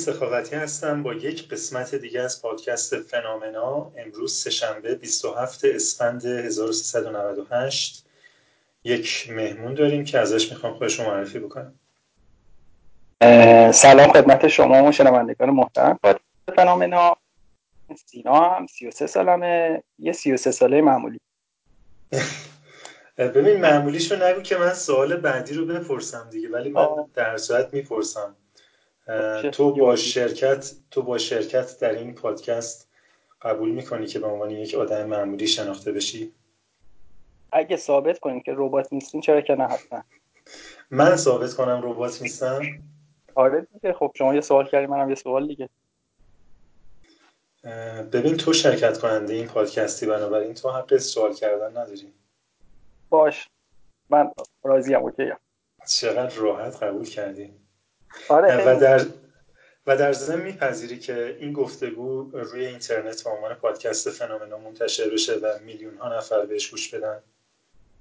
سخاوتی 0.00 0.56
هستم 0.56 1.02
با 1.02 1.14
یک 1.14 1.48
قسمت 1.48 1.94
دیگه 1.94 2.20
از 2.20 2.42
پادکست 2.42 2.96
فنامنا 2.96 3.92
امروز 3.96 4.34
سهشنبه 4.34 4.94
27 4.94 5.64
اسفند 5.64 6.24
1398 6.24 8.06
یک 8.84 9.30
مهمون 9.30 9.74
داریم 9.74 10.04
که 10.04 10.18
ازش 10.18 10.52
می‌خوام 10.52 10.74
خودش 10.74 11.00
رو 11.00 11.06
معرفی 11.06 11.38
بکنم. 11.38 11.74
سلام 13.72 14.12
خدمت 14.12 14.48
شما 14.48 14.84
و 14.84 14.92
شنوندگان 14.92 15.50
محترم. 15.50 15.98
پادکست 16.02 16.24
فنامنا 16.56 17.16
سینا 18.06 18.50
هم 18.50 18.66
33 18.66 19.06
سالمه 19.06 19.82
یه 19.98 20.12
33 20.12 20.50
ساله 20.50 20.82
معمولی. 20.82 21.20
ببین 23.16 23.60
معمولیشو 23.60 24.26
نگو 24.26 24.40
که 24.40 24.56
من 24.56 24.74
سوال 24.74 25.16
بعدی 25.16 25.54
رو 25.54 25.66
بپرسم 25.66 26.30
دیگه 26.30 26.48
ولی 26.48 26.70
من 26.70 26.88
در 27.14 27.36
صورت 27.36 27.74
می‌پرسم. 27.74 28.36
تو 29.52 29.72
با 29.72 29.96
شرکت 29.96 30.72
تو 30.90 31.02
با 31.02 31.18
شرکت 31.18 31.78
در 31.78 31.92
این 31.92 32.14
پادکست 32.14 32.90
قبول 33.42 33.70
می‌کنی 33.70 34.06
که 34.06 34.18
به 34.18 34.26
عنوان 34.26 34.50
یک 34.50 34.74
آدم 34.74 35.06
معمولی 35.06 35.46
شناخته 35.46 35.92
بشی؟ 35.92 36.32
اگه 37.52 37.76
ثابت 37.76 38.18
کنیم 38.18 38.40
که 38.40 38.52
ربات 38.56 38.92
نیستین 38.92 39.20
چرا 39.20 39.40
که 39.40 39.54
نه 39.54 39.64
حتما. 39.64 40.02
من 40.90 41.16
ثابت 41.16 41.54
کنم 41.54 41.80
ربات 41.84 42.22
نیستم 42.22 42.62
آره 43.34 43.66
دیگه. 43.72 43.92
خب 43.92 44.12
شما 44.18 44.34
یه 44.34 44.40
سوال 44.40 44.66
کردی 44.66 44.86
منم 44.86 45.08
یه 45.08 45.14
سوال 45.14 45.46
دیگه. 45.46 45.68
ببین 48.12 48.36
تو 48.36 48.52
شرکت 48.52 48.98
کننده 48.98 49.34
این 49.34 49.46
پادکستی 49.46 50.06
بنابراین 50.06 50.54
تو 50.54 50.70
حق 50.70 50.96
سوال 50.96 51.34
کردن 51.34 51.70
نداری. 51.70 52.12
باش. 53.08 53.48
من 54.10 54.30
راضیم 54.62 54.98
اوکی. 54.98 55.30
چقدر 55.88 56.36
راحت 56.36 56.82
قبول 56.82 57.04
کردی؟ 57.04 57.59
آره 58.28 58.76
و 58.76 58.80
در 58.80 59.06
و 59.86 59.96
در 59.96 60.12
ضمن 60.12 60.40
میپذیری 60.40 60.98
که 60.98 61.36
این 61.40 61.52
گفتگو 61.52 62.30
روی 62.32 62.66
اینترنت 62.66 63.24
به 63.24 63.30
عنوان 63.30 63.54
پادکست 63.54 64.10
فنومنا 64.10 64.58
منتشر 64.58 65.10
بشه 65.10 65.34
و 65.34 65.58
میلیون 65.64 65.96
ها 65.96 66.18
نفر 66.18 66.46
بهش 66.46 66.70
گوش 66.70 66.94
بدن. 66.94 67.22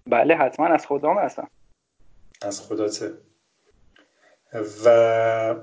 بله 0.07 0.35
حتما 0.35 0.67
از 0.67 0.85
خدام 0.85 1.17
هستم. 1.17 1.49
از 2.41 2.61
خداته. 2.61 3.13
و 4.85 5.55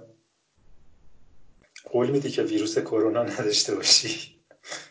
قول 1.84 2.10
میدی 2.10 2.30
که 2.30 2.42
ویروس 2.42 2.78
کرونا 2.78 3.22
نداشته 3.22 3.74
باشی. 3.74 4.35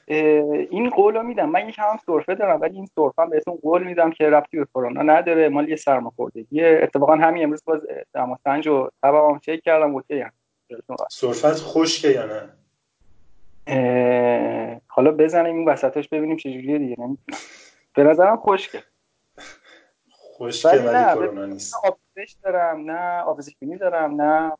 این 0.07 0.89
قول 0.89 1.15
رو 1.15 1.23
میدم. 1.23 1.49
من 1.49 1.69
یک 1.69 1.79
هم 1.79 1.99
سرفه 2.05 2.35
دارم 2.35 2.61
ولی 2.61 2.75
این 2.75 2.85
سرفه 2.95 3.21
هم 3.21 3.29
بهتون 3.29 3.55
قول 3.55 3.83
میدم 3.83 4.11
که 4.11 4.29
ربطی 4.29 4.57
به 4.57 4.65
کرونا 4.65 5.01
نداره. 5.01 5.49
مال 5.49 5.69
یه 5.69 5.75
سرماخوردگی. 5.75 6.63
اتفاقا 6.65 7.15
همین 7.15 7.43
امروز 7.43 7.63
باز 7.65 7.81
دماسنج 8.13 8.67
و 8.67 8.89
تبعم 9.03 9.39
چک 9.39 9.61
کردم 9.63 9.95
اوکی 9.95 10.19
هم 10.19 10.31
سرفت 11.09 11.61
خشکه 11.61 12.07
یا 12.07 12.25
نه؟ 12.25 12.49
حالا 14.87 15.11
بزنیم 15.11 15.55
این 15.55 15.67
وسطش 15.67 16.09
ببینیم 16.09 16.37
چجوریه 16.37 16.77
دیگه. 16.77 16.95
نمی‌تونم 16.99 17.37
به 17.95 18.03
نظرم 18.03 18.37
خشکه. 18.37 18.83
خشکه 20.37 20.67
ولی, 20.67 20.85
ولی 20.87 21.05
کرونا 21.05 21.45
نیست. 21.45 21.75
آبزش 21.83 22.35
دارم 22.43 22.91
نه 22.91 23.21
آبزش 23.21 23.55
بینی 23.59 23.77
دارم 23.77 24.21
نه 24.21 24.51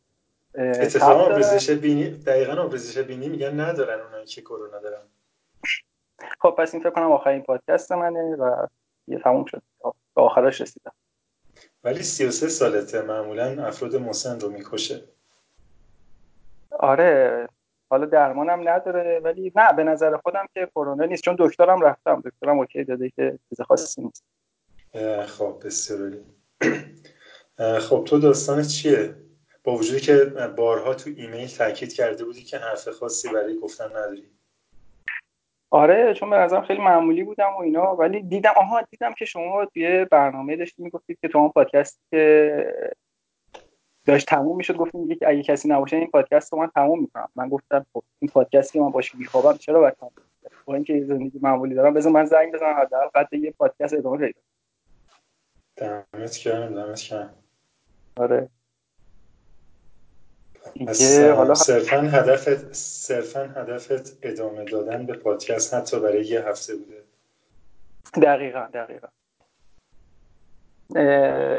اتفاقا 0.58 1.14
آبریزش 1.14 1.70
بینی 1.70 2.10
دقیقا 2.10 2.62
آبریزش 2.62 2.98
بینی 2.98 3.30
میگن 3.30 3.60
ندارن 3.60 4.02
اونایی 4.06 4.26
که 4.26 4.42
کرونا 4.42 4.80
دارن. 4.80 5.02
خب 6.40 6.56
پس 6.58 6.74
این 6.74 6.84
فکر 6.84 6.92
کنم 6.92 7.12
آخرین 7.12 7.44
پادکست 7.44 7.92
منه 7.92 8.36
و 8.36 8.68
یه 9.08 9.20
تموم 9.20 9.46
شد. 9.46 9.62
به 10.16 10.22
آخرش 10.22 10.62
رسیدم. 10.62 10.92
ولی 11.84 12.04
33 12.04 12.50
سالته 12.50 13.02
معمولا 13.02 13.68
افراد 13.68 13.96
مسن 13.96 14.40
رو 14.40 14.50
می‌کشه. 14.50 15.02
آره 16.72 17.48
حالا 17.90 18.06
درمانم 18.06 18.70
نداره 18.70 19.20
ولی 19.24 19.52
نه 19.56 19.74
به 19.74 19.84
نظر 19.84 20.18
خودم 20.18 20.48
که 20.54 20.70
کرونا 20.76 21.06
نیست. 21.06 21.24
چون 21.24 21.36
دکترم 21.40 21.82
رفتم. 21.82 22.22
دکترم 22.26 22.60
اوکی 22.60 22.84
داده 22.84 23.10
که 23.10 23.40
چیز 23.50 23.62
خاصی 23.62 24.02
نیست. 24.02 24.24
خب 25.28 25.62
بسیار 25.66 26.12
خب 27.80 28.04
تو 28.08 28.20
داستانت 28.20 28.68
چیه؟ 28.68 29.16
با 29.66 29.76
وجودی 29.76 30.00
که 30.00 30.26
بارها 30.58 30.94
تو 30.94 31.10
ایمیل 31.18 31.48
تاکید 31.48 31.94
کرده 31.94 32.26
بودی 32.26 32.44
که 32.44 32.58
حرف 32.58 32.90
خاصی 32.90 33.30
برای 33.30 33.60
گفتن 33.60 33.86
نداری. 33.86 34.30
آره 35.70 36.14
چون 36.14 36.30
به 36.30 36.36
نظرم 36.36 36.66
خیلی 36.66 36.82
معمولی 36.82 37.24
بودم 37.24 37.54
و 37.58 37.62
اینا 37.62 37.96
ولی 37.96 38.22
دیدم 38.22 38.54
آها 38.58 38.82
دیدم 38.82 39.14
که 39.14 39.26
شما 39.26 39.66
توی 39.66 40.06
برنامه 40.06 40.56
داشتی 40.56 40.84
می‌گفتید 40.84 41.20
که 41.22 41.28
تو 41.28 41.38
اون 41.38 41.50
پادکست 41.50 42.00
که 42.12 42.94
داشت 44.06 44.28
تموم 44.28 44.58
می‌شد 44.58 44.78
گفتیم 44.78 45.18
اگه 45.22 45.44
کسی 45.44 45.70
نباشه 45.70 45.98
این 45.98 46.12
پادکست 46.12 46.54
رو 46.54 46.60
من 46.60 46.68
تموم 46.76 47.02
می‌کنم. 47.02 47.30
من 47.36 47.50
گفتم 47.50 47.86
خب 47.94 48.04
این 48.20 48.32
پادکست 48.32 48.74
که 48.74 48.80
من 48.80 48.90
باشه 48.90 49.18
میخوابم 49.18 49.58
چرا 49.58 49.80
باید 49.80 49.94
تموم 49.94 50.12
با 50.66 50.76
اینکه 50.76 51.04
زندگی 51.04 51.40
معمولی 51.42 51.76
دارم 51.76 51.94
بذار 51.94 52.12
من 52.12 52.26
زنگ 52.26 52.54
بزنم 52.54 52.76
حداقل 52.82 53.08
قد 53.08 53.34
یه 53.34 53.52
پادکست 53.52 53.94
ادامه 53.94 54.18
پیدا 54.18 54.40
دمت 55.76 56.40
گرم 56.44 56.76
دمت 56.76 57.10
گرم. 57.10 57.34
آره. 58.18 58.50
حالا 61.36 61.54
صرفا 61.54 61.98
هدفت 61.98 62.74
صرفا 62.74 63.40
هدفت 63.40 64.18
ادامه 64.22 64.64
دادن 64.64 65.06
به 65.06 65.14
پادکست 65.14 65.74
حتی 65.74 66.00
برای 66.00 66.26
یه 66.26 66.48
هفته 66.48 66.76
بوده. 66.76 67.04
دقیقا 68.22 68.68
دقیقا. 68.74 69.08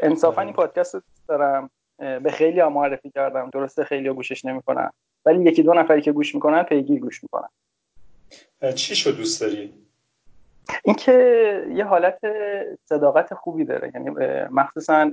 انصافا 0.02 0.42
این 0.42 0.52
پادکست 0.52 0.94
رو 0.94 1.00
دارم. 1.28 1.70
به 1.98 2.30
خیلی 2.30 2.60
ها 2.60 2.68
معرفی 2.68 3.10
کردم. 3.10 3.50
درسته 3.52 3.84
خیلی 3.84 4.08
ها 4.08 4.14
گوشش 4.14 4.44
نمی‌کنن. 4.44 4.90
ولی 5.24 5.44
یکی 5.44 5.62
دو 5.62 5.74
نفری 5.74 6.02
که 6.02 6.12
گوش 6.12 6.34
می‌کنن 6.34 6.62
پیگیر 6.62 7.00
گوش 7.00 7.22
می‌کنن. 7.22 7.48
چی 8.74 8.96
شو 8.96 9.10
دوست 9.10 9.40
داری؟ 9.40 9.74
اینکه 10.84 11.12
یه 11.74 11.84
حالت 11.84 12.18
صداقت 12.84 13.34
خوبی 13.34 13.64
داره. 13.64 13.92
یعنی 13.94 14.10
مخصوصا 14.50 15.12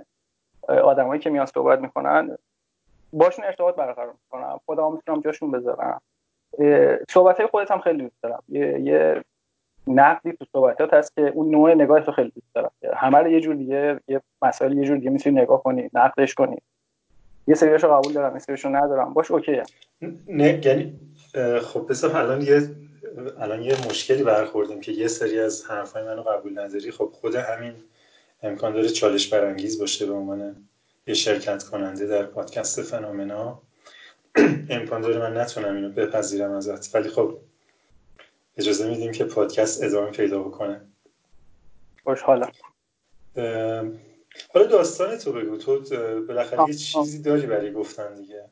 آدمایی 0.67 1.21
که 1.21 1.29
میان 1.29 1.45
صحبت 1.45 1.79
می‌کنن 1.79 2.37
باشون 3.13 3.45
ارتباط 3.45 3.75
برقرار 3.75 4.13
می‌کنم. 4.23 4.59
خودم 4.65 4.93
می‌تونم 4.93 5.21
جاشون 5.21 5.51
بذارم. 5.51 6.01
صحبت 7.09 7.37
های 7.37 7.47
خودت 7.47 7.71
هم 7.71 7.79
خیلی 7.79 8.03
دوست 8.03 8.21
دارم. 8.23 8.43
یه, 8.49 8.79
یه 8.79 9.23
نقدی 9.87 10.33
تو 10.33 10.45
صحبتات 10.51 10.93
هست 10.93 11.15
که 11.15 11.21
اون 11.21 11.49
نوع 11.49 11.73
نگاه 11.73 11.99
تو 11.99 12.11
خیلی 12.11 12.31
دوست 12.35 12.53
دارم. 12.55 12.71
همه 12.95 13.17
رو 13.17 13.31
یه 13.31 13.41
جور 13.41 13.55
دیگه 13.55 13.99
یه 14.07 14.21
مسائل 14.41 14.77
یه 14.77 14.85
جور 14.85 14.97
دیگه 14.97 15.09
می‌تونی 15.09 15.41
نگاه 15.41 15.63
کنی 15.63 15.89
نقدش 15.93 16.33
کنی. 16.33 16.57
یه 17.47 17.55
سریاشو 17.55 17.93
قبول 17.93 18.13
دارم 18.13 18.33
یه 18.33 18.39
ندارم. 18.69 19.13
باش 19.13 19.31
اوکی 19.31 19.61
نه 20.27 20.67
یعنی 20.67 20.99
خب 21.61 21.89
بذار 21.89 22.17
الان 22.17 22.41
یه 22.41 22.61
الان 23.39 23.61
یه 23.61 23.73
مشکلی 23.73 24.23
برخوردیم 24.23 24.81
که 24.81 24.91
یه 24.91 25.07
سری 25.07 25.39
از 25.39 25.65
حرفای 25.65 26.03
منو 26.03 26.21
قبول 26.21 26.59
نداری. 26.59 26.91
خب 26.91 27.09
خود 27.13 27.35
همین 27.35 27.73
امکان 28.43 28.73
داره 28.73 28.89
چالش 28.89 29.33
برانگیز 29.33 29.79
باشه 29.79 30.05
به 30.05 30.13
عنوان 30.13 30.55
شرکت 31.07 31.63
کننده 31.63 32.07
در 32.07 32.25
پادکست 32.25 32.81
فنومنا. 32.81 33.61
امکان 34.69 35.01
داره 35.01 35.19
من 35.19 35.37
نتونم 35.37 35.75
اینو 35.75 35.89
بپذیرم 35.89 36.51
ازت. 36.51 36.95
ولی 36.95 37.09
خب 37.09 37.39
اجازه 38.57 38.89
میدیم 38.89 39.11
که 39.11 39.25
پادکست 39.25 39.83
ادامه 39.83 40.11
پیدا 40.11 40.43
بکنه. 40.43 40.81
خوشحالم 42.03 42.51
حالا. 44.53 44.67
داستان 44.69 45.17
تو 45.17 45.33
بگو. 45.33 45.57
تو 45.57 45.79
بالاخره 46.27 46.67
یه 46.67 46.73
چیزی 46.73 47.21
داری 47.21 47.47
برای 47.47 47.73
گفتن 47.73 48.15
دیگه. 48.15 48.49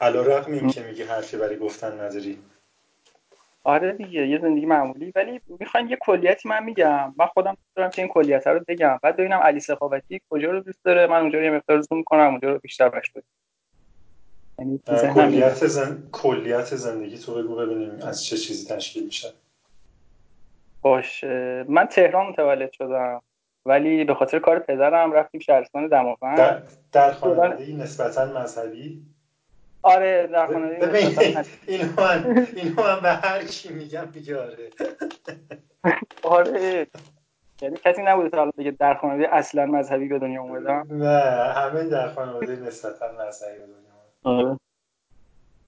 علا 0.00 0.22
رقم 0.22 0.52
این 0.52 0.70
که 0.70 0.82
میگی 0.82 1.02
حرفی 1.02 1.36
برای 1.36 1.58
گفتن 1.58 2.00
نداری. 2.00 2.42
آره 3.64 3.92
دیگه 3.92 4.26
یه 4.26 4.38
زندگی 4.38 4.66
معمولی. 4.66 5.12
ولی 5.14 5.40
می‌خوایم 5.60 5.86
یه 5.88 5.98
کلیتی 6.00 6.48
من 6.48 6.64
میگم. 6.64 7.14
من 7.18 7.26
خودم 7.26 7.56
دارم 7.76 7.90
که 7.90 8.02
این 8.02 8.10
کلیت 8.10 8.46
رو 8.46 8.60
بگم. 8.68 8.98
بعد 9.02 9.16
ببینم 9.16 9.38
علی 9.38 9.60
سخاوتی 9.60 10.20
کجا 10.30 10.50
رو 10.50 10.60
دوست 10.60 10.84
داره. 10.84 11.06
من 11.06 11.20
اونجا 11.20 11.42
یه 11.42 11.50
مقدار 11.50 11.80
زوم 11.80 12.02
کنم 12.02 12.28
اونجا 12.30 12.50
رو 12.52 12.58
بیشتر 12.58 12.88
بش 12.88 13.12
یعنی 14.58 14.80
کلیت, 15.14 15.66
زن... 15.66 16.08
کلیت 16.12 16.76
زندگی 16.76 17.18
تو 17.18 17.34
بگو 17.34 17.56
ببینیم 17.56 17.90
از 18.02 18.24
چه 18.24 18.36
چیزی 18.36 18.74
تشکیل 18.74 19.04
میشه. 19.04 19.28
باشه. 20.82 21.64
من 21.68 21.86
تهران 21.86 22.26
متولد 22.26 22.72
شدم. 22.72 23.22
ولی 23.66 24.04
به 24.04 24.14
خاطر 24.14 24.38
کار 24.38 24.58
پدرم 24.58 25.12
رفتیم 25.12 25.40
شهرستان 25.40 25.88
دماوند. 25.88 26.38
در, 26.38 26.62
در 26.92 27.12
خانواده 27.12 27.72
نسبتا 27.72 28.40
مذهبی. 28.40 29.02
آره 29.82 30.26
در 30.26 30.46
خانواده 30.46 30.86
ببین 30.86 31.18
اینو 31.66 31.92
من 31.96 32.46
اینو 32.56 32.82
من 32.82 33.00
به 33.00 33.08
هر 33.08 33.44
کی 33.44 33.72
میگم 33.72 34.08
میگه 34.14 34.40
آره. 34.40 34.70
آره 36.22 36.86
یعنی 37.62 37.76
کسی 37.76 38.02
نبوده 38.02 38.28
تا 38.28 38.36
حالا 38.36 38.50
بگه 38.58 38.70
در 38.70 38.94
خانواده 38.94 39.34
اصلا 39.34 39.66
مذهبی 39.66 40.08
به 40.08 40.18
دنیا 40.18 40.42
اومدم 40.42 40.86
نه 40.90 41.20
همه 41.52 41.84
در 41.84 42.08
خانواده 42.08 42.56
نسبتا 42.56 43.06
مذهبی 43.12 43.58
به 43.58 43.66
دنیا 43.66 44.38
آره. 44.38 44.58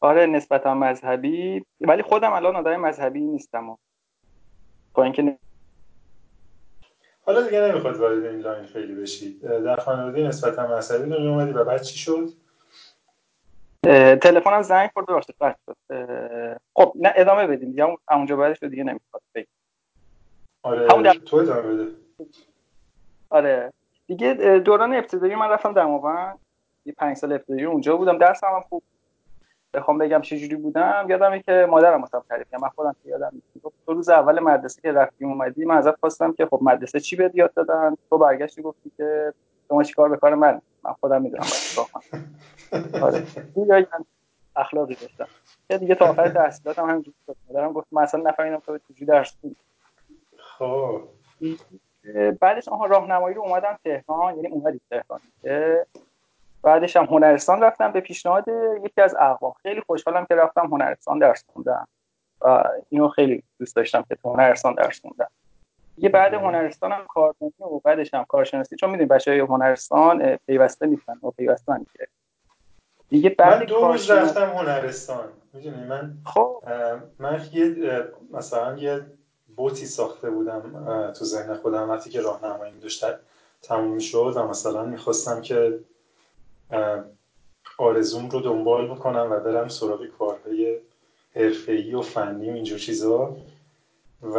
آره 0.00 0.26
نسبتا 0.26 0.75
مذهبی. 0.75 1.64
ولی 1.81 2.03
خودم 2.03 2.32
الان 2.32 2.56
آدم 2.56 2.76
مذهبی 2.76 3.20
نیستم. 3.20 3.79
با 4.94 5.05
اینکه 5.05 5.38
حالا 7.26 7.43
دیگه 7.43 7.61
نمی‌خواد 7.61 7.97
وارد 7.97 8.25
این 8.25 8.41
لاین 8.41 8.67
خیلی 8.67 8.94
بشی 8.94 9.38
در 9.41 9.76
خانواده 9.76 10.23
نسبتا 10.23 10.67
مذهبی 10.67 11.11
دنیا 11.11 11.31
اومدی 11.31 11.53
و 11.53 11.64
بعد 11.64 11.82
چی 11.82 11.99
شد؟ 11.99 12.29
تلفنم 14.23 14.62
زنگ 14.62 14.90
خورد 14.94 15.06
ببخشید 15.06 15.37
قطع 15.40 15.58
شد 15.67 15.76
خب 16.75 16.93
نه 16.96 17.12
ادامه 17.17 17.46
بدیم. 17.46 17.79
یا 17.79 17.96
اونجا 18.11 18.37
بعدش 18.37 18.62
رو 18.62 18.69
دیگه 18.69 18.84
نمی‌خواد. 18.84 19.23
بگیم 19.34 19.49
آره 20.62 20.88
همون. 20.90 21.12
تو 21.12 21.37
ادامه 21.37 21.62
بده. 21.62 21.88
آره. 23.31 23.73
دیگه 24.06 24.34
دوران 24.64 24.94
ابتدایی 24.94 25.34
من 25.34 25.49
رفتم 25.49 25.73
دماوند. 25.73 26.38
یه 26.84 26.93
پنج 26.99 27.17
سال 27.17 27.32
ابتدایی 27.32 27.64
اونجا 27.64 27.96
بودم. 27.96 28.19
درس 28.19 28.44
هم 28.44 28.61
خوب 28.69 28.82
بخوام 29.75 29.99
بگم 29.99 30.20
چه 30.20 30.38
جوری 30.38 30.56
بودم 30.56 31.06
یادمه 31.08 31.40
که 31.43 31.67
مادرم 31.70 32.00
واسم 32.00 32.23
تعریف 32.28 32.50
کرد 32.50 32.61
من 32.61 32.69
خودم 32.69 32.96
یادم 33.05 33.31
نیست. 33.32 33.75
تو 33.87 33.93
روز 33.93 34.08
اول 34.08 34.40
مدرسه 34.40 34.81
که 34.82 34.93
رفتیم 34.93 35.28
اومدی 35.28 35.64
من 35.64 35.76
ازت 35.76 36.00
خواستم 36.00 36.32
که 36.32 36.46
خب 36.46 36.58
مدرسه 36.62 37.00
چی 37.00 37.17
بهت 37.17 37.35
یاد 37.35 37.55
دادن؟ 37.55 37.96
تو 38.11 38.19
برگشتی 38.19 38.62
گفتی 38.62 38.93
که 38.96 39.32
شما 39.69 39.82
چیکار 39.82 40.08
به 40.08 40.17
کار 40.17 40.35
من؟ 40.35 40.61
من 40.85 40.93
خودم 40.93 41.23
می‌دونم. 41.23 41.46
آره. 43.02 43.26
اخلاقی 44.56 44.94
داشتم. 44.94 45.26
که 45.69 45.78
دیگه 45.78 45.94
تا 45.94 46.06
آخر 46.06 46.28
تحصیلاتم 46.28 46.90
همینجوری 46.90 47.16
شد. 47.26 47.36
مادرم 47.48 47.72
گفت 47.72 47.86
من 47.92 48.02
اصلا 48.02 48.20
نفهمیدم 48.30 48.58
تو 48.66 48.78
چجوری 48.78 49.06
درس 49.06 49.36
خوندی. 49.40 49.56
خب. 50.36 51.02
بعدش 52.40 52.69
آها 52.69 52.86
راهنمایی 52.86 53.34
رو 53.34 53.42
اومدم 53.42 53.78
تهران 53.84 54.36
یعنی 54.36 54.48
اومدی 54.48 54.80
تهران. 54.90 55.20
بعدش 56.62 56.96
هم 56.96 57.04
هنرستان 57.04 57.62
رفتم 57.62 57.92
به 57.92 58.00
پیشنهاد 58.00 58.44
یکی 58.84 59.00
از 59.00 59.14
اقوام. 59.14 59.52
خیلی 59.62 59.80
خوشحالم 59.80 60.26
که 60.26 60.34
رفتم 60.34 60.66
هنرستان 60.66 61.18
درس 61.18 61.44
خوندم. 61.52 61.88
و 62.40 62.64
اینو 62.88 63.08
خیلی 63.08 63.42
دوست 63.58 63.76
داشتم 63.76 64.02
که 64.08 64.14
تو 64.14 64.32
هنرستان 64.32 64.75
درس 64.75 65.00
خوندم. 65.00 65.30
یه 65.98 66.08
بعد 66.08 66.34
هنرستان 66.34 66.92
هم 66.92 67.04
کارمندی 67.08 67.54
و 67.60 67.78
بعدش 67.84 68.14
هم 68.14 68.25
کارشناسی. 68.25 68.76
چون 68.76 68.90
می‌دونی 68.90 69.08
بچه 69.08 69.30
های 69.30 69.40
هنرستان 69.40 70.36
پیوسته 70.36 70.86
نیستن 70.86 71.18
و 71.22 71.30
پیوسته 71.30 71.80
که 71.98 72.08
دیگه 73.12 73.31
بعد 73.31 73.59
من 73.59 73.64
دو 73.64 73.75
روز 73.75 74.11
رفتم 74.11 74.50
هنرستان. 74.50 75.29
می‌دونی 75.53 75.85
من 75.85 76.14
خب. 76.25 76.62
من 77.19 77.41
یه 77.53 77.76
مثلا 78.31 78.79
یه 78.79 79.00
بوتی 79.56 79.87
ساخته 79.87 80.31
بودم 80.31 81.12
تو 81.12 81.25
ذهن 81.25 81.55
خودم. 81.55 81.91
وقتی 81.91 82.11
که 82.11 82.20
راهنمایی 82.20 82.81
داشت 82.81 83.05
تموم 83.62 83.99
شد 83.99 84.32
و 84.37 84.47
مثلا 84.49 84.85
می‌خواستم 84.85 85.41
که 85.41 85.79
آرزوم 87.79 88.29
رو 88.29 88.41
دنبال 88.41 88.94
بکنم 88.94 89.29
و 89.31 89.41
برم 89.41 89.69
سراغ 89.69 90.06
کارهای 90.06 90.79
حرفه‌ای 91.37 91.94
و 91.94 92.03
فنی 92.03 92.50
و 92.50 92.55
اینجور 92.55 92.79
چیزا. 92.79 93.37
و 94.23 94.38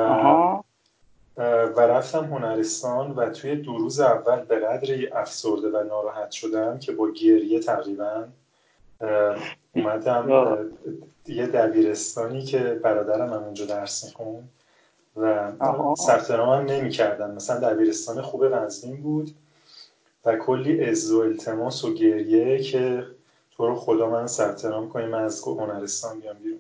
و 1.75 1.79
رفتم 1.79 2.23
هنرستان 2.23 3.11
و 3.11 3.29
توی 3.29 3.55
دو 3.55 3.77
روز 3.77 3.99
اول 3.99 4.45
به 4.45 4.59
قدری 4.59 5.07
افسرده 5.07 5.69
و 5.69 5.83
ناراحت 5.83 6.31
شدم 6.31 6.79
که 6.79 6.91
با 6.91 7.11
گریه 7.11 7.59
تقریبا 7.59 8.27
اومدم 9.75 10.29
یه 11.27 11.47
دبیرستانی 11.47 12.43
که 12.43 12.59
برادرم 12.59 13.33
هم 13.33 13.43
اونجا 13.43 13.65
درس 13.65 14.05
میخون 14.05 14.49
و 15.15 15.51
ثبت 15.95 16.31
هم 16.31 16.65
نمی 16.65 16.89
کردن 16.89 17.35
مثلا 17.35 17.73
دبیرستان 17.73 18.21
خوب 18.21 18.47
قزوین 18.47 19.01
بود 19.01 19.35
و 20.25 20.37
کلی 20.37 20.85
از 20.85 21.11
و 21.11 21.19
التماس 21.19 21.85
و 21.85 21.93
گریه 21.93 22.59
که 22.59 23.07
تو 23.51 23.67
رو 23.67 23.75
خدا 23.75 24.09
من 24.09 24.27
ثبت 24.27 24.65
نام 24.65 24.89
کنی 24.89 25.05
من 25.05 25.23
از 25.23 25.43
هنرستان 25.47 26.19
بیام 26.19 26.37
بیرون. 26.37 26.59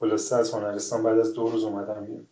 خلاصه 0.00 0.36
از 0.36 0.54
هنرستان 0.54 1.02
بعد 1.02 1.18
از 1.18 1.32
دو 1.32 1.48
روز 1.48 1.64
اومدم 1.64 2.04
بیرون. 2.04 2.26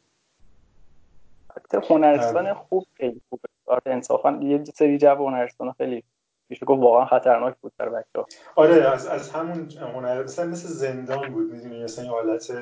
هنرستان 1.90 2.54
خوب 2.54 2.86
خیلی 2.94 3.20
خوبه. 3.28 3.48
انصافا 3.86 4.40
یه 4.42 4.64
سری 4.64 4.98
جو 4.98 5.26
هنرستان 5.26 5.72
خیلی 5.72 6.02
میشه 6.48 6.66
گفت 6.66 6.82
واقعا 6.82 7.06
خطرناک 7.06 7.56
بود 7.60 7.72
در 7.78 7.88
بچه 7.88 8.24
آره 8.56 8.74
از, 8.74 9.06
از 9.06 9.30
همون 9.30 9.70
هنر 9.70 10.22
مثلا 10.22 10.46
مثل 10.46 10.68
زندان 10.68 11.32
بود 11.32 11.52
می‌دونی 11.52 11.84
مثلا 11.84 12.04
یه 12.04 12.10
حالت 12.10 12.52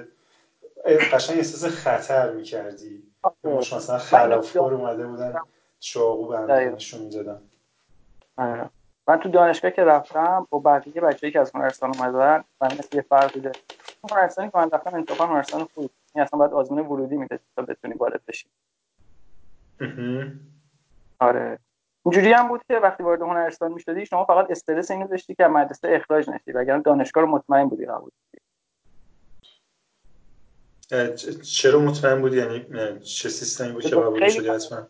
قشنگ 1.12 1.36
احساس 1.36 1.64
خطر 1.64 2.32
می‌کردی. 2.32 3.02
آره. 3.22 3.56
مثلا 3.58 3.98
خلافکار 3.98 4.75
اومده 4.75 5.06
بودن 5.06 5.34
چاقو 5.81 6.28
به 6.28 6.38
نشون 6.38 7.00
می‌دادن. 7.00 7.40
آره. 8.36 8.70
من 9.08 9.20
تو 9.20 9.28
دانشگاه 9.28 9.70
که 9.70 9.84
رفتم 9.84 10.46
با 10.50 10.58
بقیه 10.58 11.02
بچه‌ای 11.02 11.32
که 11.32 11.40
از 11.40 11.52
هنرستان 11.54 11.92
اومدن 11.98 12.44
مثل 12.62 12.96
یه 12.96 13.02
فرقی 13.02 13.40
داره 13.40 13.60
هنرستانی 14.10 14.50
که 14.50 14.58
من 14.58 14.70
رفتم 14.70 14.94
انتخاب 14.94 15.30
هنرستان 15.30 15.64
خوب. 15.75 15.90
این 16.14 16.25
اصلا 16.25 16.38
باید 16.38 16.52
آزمون 16.52 16.87
ورودی 16.87 17.16
میده 17.16 17.38
تا 17.56 17.62
بتونی 17.62 17.94
وارد 17.94 18.20
بشی. 18.28 18.49
آره. 21.20 21.59
اینجوری 22.04 22.32
هم 22.32 22.49
بود 22.49 22.61
که 22.68 22.75
وقتی 22.75 23.02
وارد 23.02 23.23
هنرستان 23.23 23.73
می‌شدی 23.73 24.06
شما 24.06 24.25
فقط 24.25 24.50
استرس 24.50 24.90
اینو 24.90 25.08
داشتی 25.08 25.34
که 25.34 25.46
مدرسه 25.46 25.88
اخراج 25.90 26.30
نشی 26.30 26.52
وگرنه 26.52 26.82
دانشگاه 26.82 27.25
رو 27.25 27.30
مطمئن 27.30 27.68
بودی 27.68 27.87
قبول 27.87 28.11
چرا 31.42 31.80
مطمئن 31.80 32.20
بودی؟ 32.20 32.37
یعنی 32.37 32.66
چه 33.00 33.28
سیستمی 33.28 33.73
بود 33.73 33.82
که 33.82 33.96
قبول 33.96 34.28
شدی 34.28 34.49
حتما؟ 34.49 34.88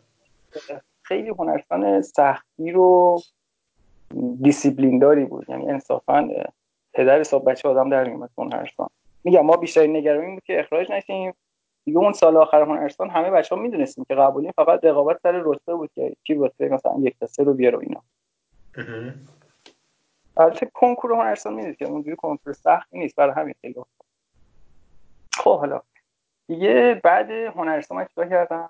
خیلی 1.01 1.29
هنرستان 1.29 2.01
سختی 2.01 2.71
و 2.71 3.21
دیسیپلین 4.41 4.99
داری 4.99 5.25
بود. 5.25 5.49
یعنی 5.49 5.69
انصافا 5.69 6.29
پدر 6.93 7.19
صاحب 7.19 7.49
بچه 7.49 7.69
آدم 7.69 7.89
در 7.89 8.03
میومد 8.03 8.29
هنرستان 8.37 8.89
میگم 9.23 9.41
ما 9.41 9.57
بیشترین 9.57 9.95
نگرانی 9.95 10.33
بود 10.33 10.43
که 10.43 10.59
اخراج 10.59 10.91
نشیم. 10.91 11.33
دیگه 11.85 11.97
اون 11.97 12.13
سال 12.13 12.37
آخر 12.37 12.61
هنرستان 12.61 13.09
همه 13.09 13.31
بچه 13.31 13.55
ها 13.55 13.61
می‌دونستیم 13.61 14.05
که 14.07 14.15
قبولی 14.15 14.51
فقط 14.55 14.85
رقابت 14.85 15.19
سر 15.23 15.41
رتبه 15.45 15.75
بود 15.75 15.91
که 15.95 16.15
کی 16.23 16.35
رتبه 16.35 16.69
مثلا 16.69 16.93
یک 16.99 17.19
تا 17.19 17.27
سه 17.27 17.43
رو 17.43 17.53
بیاره 17.53 17.79
اینا. 17.79 18.03
البته 20.37 20.71
کنکور 20.73 21.13
هنرستان 21.13 21.53
می‌دونید 21.53 21.77
که 21.77 21.85
اونجوری 21.85 22.15
کنکور 22.15 22.53
سختی 22.53 22.99
نیست 22.99 23.15
برای 23.15 23.33
همین 23.33 23.55
خیلی 23.61 23.75
خب 25.37 25.59
حالا 25.59 25.81
دیگه 26.47 27.01
بعد 27.03 27.31
هنرستان 27.31 27.97
من 27.97 28.05
چیکار 28.05 28.29
کردم؟ 28.29 28.69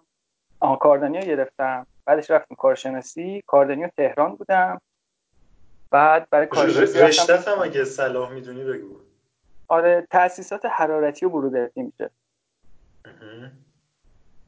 آها 0.59 0.75
کاردانی 0.75 1.19
رو 1.19 1.25
گرفتم. 1.25 1.87
بعدش 2.05 2.31
رفتم 2.31 2.55
کارشناسی. 2.55 3.43
کاردانی 3.47 3.87
تهران 3.87 4.35
بودم. 4.35 4.81
بعد 5.91 6.29
برای 6.29 6.47
کارشناسی 6.47 6.99
رشته 6.99 7.37
هم 7.37 7.61
اگه 7.61 7.83
صلاح 7.83 8.31
می‌دونی 8.31 8.63
بگو. 8.63 8.95
آره 9.67 10.07
تاسیسات 10.11 10.65
حرارتی 10.65 11.25
و 11.25 11.29
برودتی 11.29 11.83
میشه. 11.83 12.09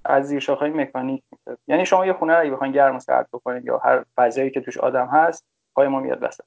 از 0.05 0.27
زیر 0.27 0.51
های 0.51 0.69
مکانیک 0.69 1.23
میشه. 1.31 1.57
یعنی 1.67 1.85
شما 1.85 2.05
یه 2.05 2.13
خونه 2.13 2.35
رو 2.35 2.51
بخواید 2.51 2.73
گرم 2.73 2.95
و 2.95 2.99
سرد 2.99 3.27
بکنید 3.33 3.65
یا 3.65 3.77
هر 3.77 4.05
فضایی 4.15 4.51
که 4.51 4.61
توش 4.61 4.77
آدم 4.77 5.05
هست 5.05 5.45
پای 5.75 5.87
ما 5.87 5.99
میاد 5.99 6.23
وسط. 6.23 6.43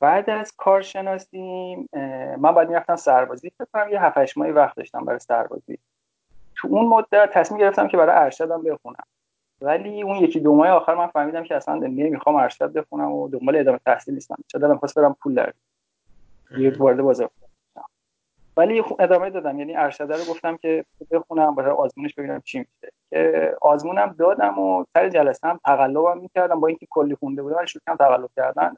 بعد 0.00 0.30
از 0.30 0.52
کارشناسی 0.56 1.76
من 2.38 2.52
باید 2.52 2.68
می‌رفتم 2.68 2.96
سربازی. 2.96 3.50
فکر 3.50 3.66
کنم 3.72 3.88
یه 3.92 4.02
7 4.02 4.38
ماهی 4.38 4.52
وقت 4.52 4.76
داشتم 4.76 5.04
برای 5.04 5.18
سربازی. 5.18 5.78
تو 6.56 6.68
اون 6.68 6.86
مدت 6.86 7.30
تصمیم 7.32 7.60
گرفتم 7.60 7.88
که 7.88 7.96
برای 7.96 8.16
ارشدم 8.16 8.62
بخونم. 8.62 9.04
ولی 9.60 10.02
اون 10.02 10.16
یکی 10.16 10.40
دو 10.40 10.54
ماه 10.54 10.68
آخر 10.68 10.94
من 10.94 11.06
فهمیدم 11.06 11.44
که 11.44 11.56
اصلا 11.56 11.74
نمی‌خوام 11.74 12.36
ارشد 12.36 12.72
بخونم 12.72 13.12
و 13.12 13.28
دنبال 13.28 13.56
ادامه 13.56 13.80
تحصیل 13.86 14.14
نیستم. 14.14 14.36
چه 14.46 14.58
دلم 14.58 14.78
خواست 14.78 14.98
برم 14.98 15.16
پول 15.20 15.34
در 15.34 15.52
یه 16.58 16.76
وارد 16.78 17.02
بازار. 17.02 17.30
ولی 18.56 18.84
ادامه 18.98 19.30
دادم. 19.30 19.58
یعنی 19.58 19.76
ارشد 19.76 20.12
رو 20.12 20.24
گفتم 20.30 20.56
که 20.56 20.84
بخونم 21.10 21.54
برای 21.54 21.70
آزمونش 21.70 22.14
ببینم 22.14 22.40
چی 22.40 22.58
میشه. 22.58 22.92
که 23.10 23.56
آزمونم 23.60 24.14
دادم 24.18 24.58
و 24.58 24.84
سر 24.94 25.08
جلسه 25.08 25.48
هم 25.48 25.60
تقلبم 25.64 26.18
می‌کردم. 26.18 26.60
با 26.60 26.68
اینکه 26.68 26.86
کلی 26.90 27.14
خونده 27.14 27.42
بودم 27.42 27.56
ولی 27.56 27.66
شروع 27.66 27.96
تقلب 27.96 28.30
کردن. 28.36 28.76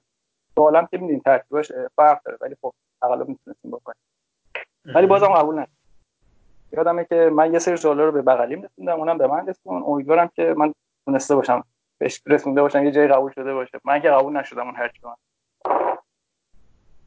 سوالم 0.54 0.87
که 0.87 0.99
میدین 0.99 1.20
ترتیبش 1.20 1.73
فرق 1.97 2.23
داره 2.23 2.38
ولی 2.40 2.56
خب 2.62 2.73
تقلب 3.02 3.28
می‌تونستیم 3.28 3.70
بکنیم. 3.70 4.02
ولی 4.94 5.06
بازم 5.06 5.26
قبول 5.26 5.58
نشد 5.58 5.78
یادمه 6.73 7.04
که 7.04 7.30
من 7.32 7.52
یه 7.52 7.58
سری 7.58 7.76
سوالا 7.76 8.04
رو 8.04 8.12
به 8.12 8.23
بغلیم 8.23 8.62
رسوندم 8.62 8.99
اونم 8.99 9.18
به 9.18 9.26
من 9.26 9.47
رسون 9.47 9.82
امیدوارم 9.87 10.28
که 10.28 10.54
من 10.56 10.75
تونسته 11.06 11.35
باشم 11.35 11.64
بهش 11.99 12.23
رسونده 12.26 12.62
باشم 12.62 12.85
یه 12.85 12.90
جایی 12.90 13.08
قبول 13.08 13.32
شده 13.32 13.54
باشه. 13.54 13.80
من 13.85 14.00
که 14.00 14.11
قبول 14.11 14.37
نشدم 14.37 14.66
اون 14.66 14.76
هرچی 14.76 15.00
من. 15.02 15.14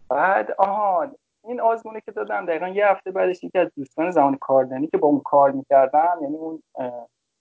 بعد 0.09 0.51
آها 0.51 1.11
این 1.43 1.61
آزمونه 1.61 2.01
که 2.01 2.11
دادم 2.11 2.45
دقیقا 2.45 2.67
یه 2.67 2.87
هفته 2.87 3.11
بعدش 3.11 3.43
یکی 3.43 3.59
از 3.59 3.71
دوستان 3.77 4.11
زمان 4.11 4.35
کاردنی 4.35 4.87
که 4.87 4.97
با 4.97 5.07
اون 5.07 5.19
کار 5.19 5.51
می‌کردم 5.51 6.17
یعنی 6.21 6.35
اون 6.35 6.63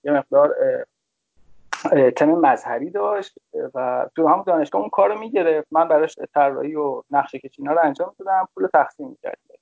یه 0.05 0.13
مقدار 0.13 0.55
تم 2.17 2.31
مذهبی 2.31 2.91
داشت 2.91 3.39
و 3.75 4.07
تو 4.17 4.29
هم 4.29 4.43
دانشگاه 4.43 4.81
اون 4.81 4.91
کارو 4.91 5.19
می‌گرفت. 5.19 5.69
من 5.71 5.89
براش 5.89 6.19
طراحی 6.35 6.75
و 6.75 7.03
نقشه 7.11 7.39
کشی 7.39 7.63
رو 7.65 7.81
انجام 7.83 8.15
دادم 8.19 8.49
پول 8.55 8.67
تقسیم 8.67 9.09
می‌کردیم. 9.09 9.57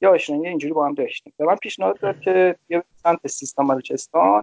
یا 0.00 0.10
آشنایی 0.12 0.46
اینجوری 0.46 0.72
با 0.72 0.86
هم 0.86 0.94
داشتیم. 0.94 1.32
به 1.36 1.44
من 1.44 1.56
پیشنهاد 1.56 1.98
داد 2.00 2.20
که 2.20 2.56
یه 2.68 2.84
سمت 2.96 3.26
سیستان 3.26 3.66
بلوچستان 3.66 4.42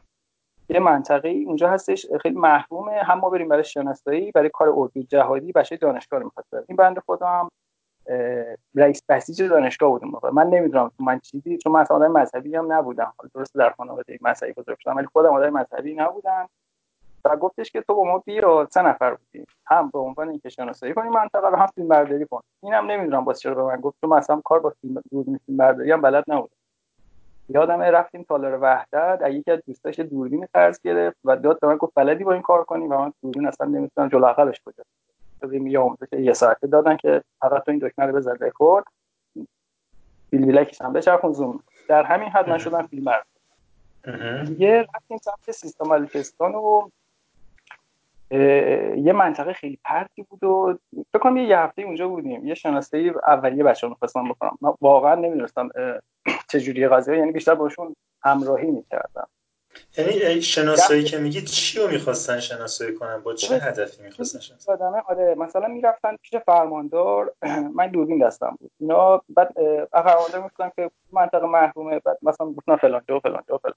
یه 0.70 0.80
منطقه 0.80 1.30
اونجا 1.30 1.70
هستش 1.70 2.06
خیلی 2.22 2.36
محرومه. 2.36 2.92
هم 2.92 3.20
ما 3.20 3.30
بریم 3.30 3.48
برای 3.48 3.64
شناسایی 3.64 4.32
برای 4.32 4.50
کار 4.50 4.70
اردو 4.70 5.02
جهادی 5.04 5.52
بچه 5.52 5.78
دانشگاه 5.78 6.20
رو 6.20 6.26
می‌خواد 6.26 6.66
این 6.68 6.76
بنده 6.76 7.02
هم 7.22 7.50
رئیس 8.76 9.02
بسیج 9.10 9.44
دانشگاه 9.44 9.90
بودم 9.90 10.08
موقع. 10.08 10.32
من 10.32 10.48
نمی‌دونم 10.48 10.92
من 11.00 11.20
چیزی 11.20 11.58
چون 11.58 11.74
من 11.74 11.86
آدم 11.90 12.12
مذهبی 12.12 12.56
هم 12.56 12.74
نبودم. 12.74 13.14
درست 13.36 13.56
در 13.56 13.70
خانواده 13.70 14.18
مذهبی 14.22 14.54
بزرگ 14.54 14.78
شدم 14.80 14.96
ولی 14.96 15.08
خودم 15.08 15.34
آدم 15.34 15.50
مذهبی 15.50 15.96
نبودم. 15.96 16.50
و 17.26 17.36
گفتش 17.36 17.72
که 17.72 17.82
تو 17.82 17.96
با 17.96 18.04
ما 18.04 18.18
بیا 18.18 18.68
سه 18.72 18.82
نفر 18.82 19.14
بودیم. 19.14 19.46
هم 19.66 19.90
به 19.90 20.00
عنوان 20.00 20.30
اینکه 20.30 20.50
شناسایی 20.50 20.94
کنی 20.94 21.10
منطقه 21.10 21.48
رو 21.48 21.56
هم 21.56 21.66
فیلم 21.66 21.88
برداری 21.88 22.26
کن. 22.26 22.42
اینم 22.64 22.92
نمی‌دونم 22.92 23.26
باز 23.26 23.40
چرا 23.40 23.56
به 23.56 23.64
من 23.64 23.82
گفت 23.82 23.98
تو 24.02 24.08
مثلا 24.08 24.42
کار 24.42 24.60
با 24.60 24.74
فیلم 24.82 25.02
دوربین 25.12 25.40
فیلم 25.46 25.58
برداری 25.58 25.92
هم 25.92 26.02
بلد 26.02 26.24
نبود 26.28 26.52
یادم 27.50 27.82
رفتیم 27.82 28.24
تالار 28.24 28.60
وحدت 28.62 29.22
یکی 29.30 29.52
از 29.52 29.60
دوستاش 29.68 30.00
دوربین 30.00 30.48
قرض 30.54 30.80
گرفت 30.82 31.18
و 31.26 31.36
داد 31.36 31.60
به 31.60 31.68
من 31.68 31.78
گفت 31.78 31.94
بلدی 31.96 32.24
با 32.24 32.34
این 32.34 32.42
کار 32.42 32.64
کنی؟ 32.64 32.88
و 32.88 32.98
من 32.98 33.14
دوربین 33.22 33.48
اصلا 33.48 33.68
نمی‌تونم 33.68 34.08
جلو 34.08 34.26
عقبش 34.26 34.62
کجا 35.42 35.58
یه 35.58 35.80
آموزش 35.80 36.08
یه 36.12 36.34
ساعته 36.34 36.68
دادن 36.68 36.98
که 36.98 37.24
فقط 37.40 37.64
تو 37.64 37.72
این 37.72 37.80
دکمه 37.80 38.06
رو 38.06 38.16
بزن 38.16 38.38
رکورد. 38.42 38.86
بیل 40.30 40.46
بیلکش 40.46 40.82
هم 40.82 40.94
بچرخون 40.94 41.34
زوم. 41.34 41.64
در 41.88 42.04
همین 42.04 42.30
حد 42.30 42.50
من 42.50 42.58
شدم 42.58 42.88
فیلم 42.88 43.12
دیگه 44.46 44.86
رفتیم 44.96 45.18
سمت 45.18 45.52
سیستم 45.52 45.90
بلوچستان 45.90 46.56
و 46.56 46.90
یه 48.96 49.14
منطقه 49.14 49.54
خیلی 49.54 49.80
پرتی 49.84 50.24
بود 50.24 50.44
و 50.44 50.78
فکر 51.14 51.20
کنم 51.20 51.38
یه 51.38 51.60
هفته 51.60 51.82
اونجا 51.82 52.08
بودیم. 52.08 52.48
یه 52.48 52.54
شناسایی 52.54 53.10
اولیه 53.10 53.64
بچه‌ها 53.64 53.90
می‌خواستم 53.94 54.30
بکنم. 54.30 54.58
من 54.62 54.74
واقعا 54.82 55.16
نمی‌دونستم 55.16 55.70
چجوری 56.50 56.88
قضیه 56.88 57.18
یعنی 57.18 57.32
بیشتر 57.32 57.56
باشون 57.56 57.96
همراهی 58.24 58.72
می‌کردم. 58.72 59.28
یعنی 59.98 60.42
شناسایی 60.42 61.04
که 61.04 61.18
میگی 61.18 61.42
چی 61.42 61.80
رو 61.80 61.88
می‌خواستن 61.92 62.40
شناسایی 62.40 62.96
کنن؟ 62.96 63.18
با 63.18 63.34
چه 63.34 63.56
هدفی 63.56 64.04
می‌خواستن 64.04 64.40
شناسایی 64.40 64.80
آره 65.08 65.36
مثلا 65.36 65.68
می‌رفتن 65.68 66.16
پیش 66.16 66.36
فرماندار 66.36 67.34
من 67.78 67.88
دوربین 67.88 68.28
دستم 68.28 68.58
بود. 68.60 68.72
اینا 68.80 69.22
بعد 69.30 69.54
فرماندار 69.92 70.42
می‌گفتن 70.42 70.72
که 70.76 70.92
منطقه 71.12 71.46
محرومه 71.46 72.00
بعد 72.00 72.18
مثلا 72.22 72.48
گفتن 72.48 72.76
فلان 72.76 73.02
جا 73.10 73.20
فلان 73.20 73.44
جا 73.50 73.58
فلان. 73.58 73.76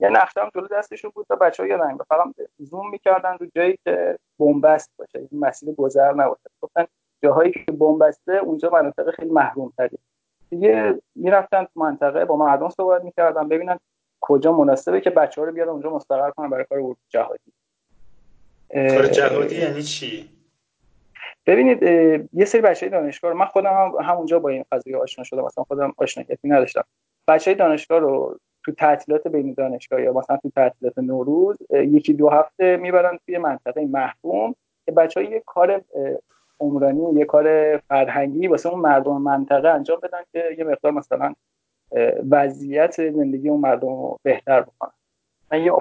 یه 0.00 0.08
نقشه 0.08 0.40
هم 0.40 0.50
جلو 0.54 0.68
دستشون 0.68 1.10
بود 1.14 1.26
تا 1.28 1.36
بچه‌ها 1.36 1.68
یادن 1.68 1.96
فقط 1.96 2.26
زوم 2.58 2.90
می‌کردن 2.90 3.36
رو 3.40 3.46
جایی 3.54 3.78
که 3.84 4.18
بنبست 4.38 4.90
باشه 4.98 5.18
این 5.18 5.40
مسیر 5.40 5.74
گذر 5.74 6.12
نباشه. 6.12 6.50
گفتن 6.62 6.86
جاهایی 7.22 7.52
که 7.52 7.72
بنبسته 7.72 8.32
اونجا 8.32 8.70
مناطق 8.70 9.10
خیلی 9.10 9.30
محروم 9.30 9.72
تری 9.78 9.98
دیگه 10.50 11.02
می‌رفتن 11.14 11.66
منطقه 11.76 12.24
با 12.24 12.36
مردم 12.36 12.68
صحبت 12.68 13.04
می‌کردن 13.04 13.48
ببینن 13.48 13.78
کجا 14.20 14.52
مناسبه 14.52 15.00
که 15.00 15.10
بچه 15.10 15.40
ها 15.40 15.46
رو 15.46 15.52
بیارن 15.52 15.70
اونجا 15.70 15.90
مستقر 15.90 16.30
کنن 16.30 16.50
برای 16.50 16.64
کار 16.64 16.96
جهادی. 17.08 17.52
کار 18.74 19.06
جهادی 19.06 19.56
یعنی 19.56 19.82
چی؟ 19.82 20.28
ببینید 21.46 21.82
یه 22.32 22.44
سری 22.44 22.60
بچه 22.60 22.88
دانشگاه 22.88 23.30
رو 23.30 23.38
من 23.38 23.44
خودم 23.44 23.70
هم 23.70 23.92
همونجا 24.04 24.38
با 24.38 24.48
این 24.48 24.64
قضیه 24.72 24.96
آشنا 24.96 25.24
شدم 25.24 25.44
مثلا 25.44 25.64
خودم 25.64 25.94
آشنایی 25.96 26.28
نداشتم. 26.44 26.84
بچه 27.28 27.54
دانشگاه 27.54 27.98
رو 27.98 28.38
تو 28.64 28.72
تعطیلات 28.72 29.28
بین 29.28 29.52
دانشگاه 29.52 30.02
یا 30.02 30.12
مثلا 30.12 30.36
تو 30.36 30.50
تعطیلات 30.50 30.98
نوروز 30.98 31.56
یکی 31.70 32.12
دو 32.12 32.28
هفته 32.28 32.76
می‌برن 32.76 33.18
توی 33.26 33.38
منطقه 33.38 33.86
محروم 33.86 34.54
که 34.86 34.92
بچه 34.92 35.20
ها 35.20 35.26
یه 35.26 35.42
کار 35.46 35.80
عمرانی 36.60 37.18
یه 37.18 37.24
کار 37.24 37.76
فرهنگی 37.76 38.46
واسه 38.46 38.68
اون 38.68 38.80
مردم 38.80 39.22
منطقه 39.22 39.68
انجام 39.68 40.00
بدن 40.02 40.20
که 40.32 40.56
یه 40.58 40.64
مقدار 40.64 40.92
مثلا 40.92 41.34
وضعیت 42.30 43.10
زندگی 43.10 43.48
اون 43.48 43.60
مردم 43.60 43.88
رو 43.88 44.18
بهتر 44.22 44.60
بکنن 44.60 44.92
من 45.52 45.62
یه 45.62 45.72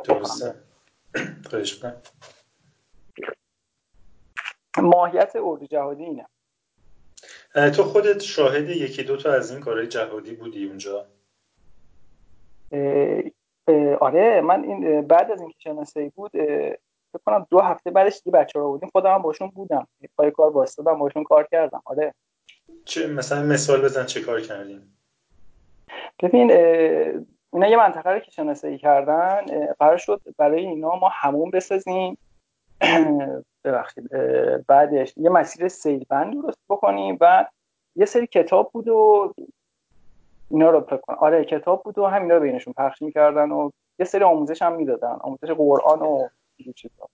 ماهیت 4.78 5.36
اردو 5.36 5.66
جهادی 5.66 6.04
اینه. 6.04 6.26
تو 7.72 7.84
خودت 7.84 8.22
شاهد 8.22 8.70
یکی 8.70 9.04
دو 9.04 9.18
تا 9.18 9.34
از 9.34 9.52
این 9.52 9.60
کارهای 9.60 9.88
جهادی 9.88 10.34
بودی 10.36 10.66
اونجا؟ 10.66 11.06
آره 14.00 14.42
من 14.42 14.64
این 14.64 15.08
بعد 15.08 15.32
از 15.32 15.42
اینکه 15.42 15.56
شناسایی 15.60 16.10
بود 16.10 16.32
فکر 17.12 17.24
کنم 17.26 17.48
دو 17.50 17.60
هفته 17.60 17.92
بعدش 17.92 18.22
دیگه 18.24 18.38
بچه 18.38 18.60
رو 18.60 18.72
بودیم. 18.72 18.90
خودم 18.90 19.14
هم 19.14 19.22
باشون 19.22 19.48
بودم. 19.48 19.88
پای 20.18 20.32
کار 20.32 20.52
واسطادم 20.52 21.00
باشون 21.00 21.24
کار 21.24 21.48
کردم. 21.52 21.82
آره. 21.86 22.14
چه 22.86 23.08
مثلا 23.08 23.44
مثال 23.44 23.82
بزن 23.82 24.06
چه 24.06 24.22
کار 24.22 24.42
کردیم 24.42 24.95
ببین 26.20 26.52
اینا 27.54 27.68
یه 27.68 27.78
منطقه 27.78 28.10
رو 28.10 28.20
که 28.20 28.32
شناسایی 28.32 28.78
کردن 28.78 29.46
قرار 29.80 29.98
شد 29.98 30.22
برای 30.38 30.66
اینا 30.66 30.96
ما 30.96 31.10
همون 31.14 31.52
بسازیم. 31.52 32.18
ببخشید 33.64 34.10
بعدش 34.68 35.14
یه 35.18 35.30
مسیر 35.30 35.68
سیلبند 35.68 36.34
درست 36.34 36.60
بکنیم 36.70 37.18
و 37.22 37.46
یه 37.96 38.06
سری 38.06 38.28
کتاب 38.28 38.70
بود 38.72 38.88
و 38.88 39.34
اینا 40.50 40.70
رو 40.70 40.82
فکر 40.82 41.02
آره 41.08 41.46
کتاب 41.46 41.84
بود 41.84 41.98
و 41.98 42.06
همینا 42.06 42.36
رو 42.36 42.42
بینشون 42.42 42.74
پخش 42.74 43.02
می‌کردن 43.02 43.52
و 43.52 43.70
یه 44.00 44.06
سری 44.06 44.24
آموزش 44.24 44.62
هم 44.62 44.76
می‌دادن 44.76 45.18
آموزش 45.22 45.50
قرآن 45.50 46.00
و 46.00 46.28
چیزا. 46.76 47.10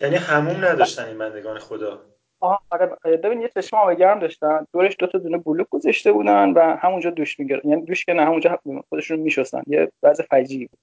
یعنی 0.00 0.16
همون 0.16 0.64
نداشتن 0.64 1.04
این 1.04 1.18
بندگان 1.18 1.58
خدا؟ 1.58 2.00
آها 2.40 2.60
آره. 2.70 2.86
ببین 3.04 3.40
یه 3.40 3.48
چشم 3.48 3.76
آب 3.76 3.92
گرم 3.92 4.18
داشتن. 4.18 4.66
دورش 4.72 4.96
دو 4.98 5.06
تا 5.06 5.18
دونه 5.18 5.38
بلوک 5.38 5.66
گذاشته 5.70 6.12
بودن 6.12 6.50
و 6.52 6.76
همونجا 6.76 7.10
دوش 7.10 7.40
می‌گرفتن 7.40 7.68
یعنی 7.68 7.84
دوش 7.84 8.04
که 8.04 8.12
نه 8.12 8.22
همونجا 8.22 8.60
خودشون 8.88 9.18
میشستن. 9.18 9.62
یه 9.66 9.92
وضع 10.02 10.22
فجیعی 10.22 10.66
بود. 10.66 10.78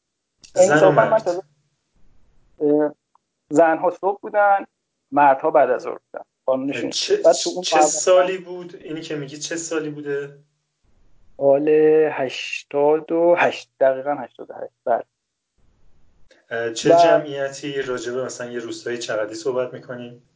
زن 0.53 0.87
من 0.87 1.21
زنها 3.49 3.89
صبح 3.89 4.19
بودن 4.21 4.65
مردها 5.11 5.51
بعد 5.51 5.69
از 5.69 5.81
ظهر 5.81 5.97
بودن. 6.11 6.25
چه, 6.89 7.17
چه 7.63 7.81
سالی 7.81 8.37
بود؟ 8.37 8.75
اینی 8.83 9.01
که 9.01 9.15
میگی 9.15 9.37
چه 9.37 9.55
سالی 9.55 9.89
بوده؟ 9.89 10.37
سال 11.37 11.69
هشتاد 12.11 13.11
و 13.11 13.35
هشت. 13.37 13.69
دقیقا 13.79 14.15
هشتاد 14.15 14.49
و 14.49 14.53
هشت. 14.53 14.73
بله. 14.85 15.03
چه 16.73 16.95
و... 16.95 16.99
جمعیتی 17.03 17.81
راجبه 17.81 18.25
مثلا 18.25 18.51
یه 18.51 18.59
روستایی 18.59 18.97
چقدی 18.97 19.35
صحبت 19.35 19.73
می‌کنیم؟ 19.73 20.29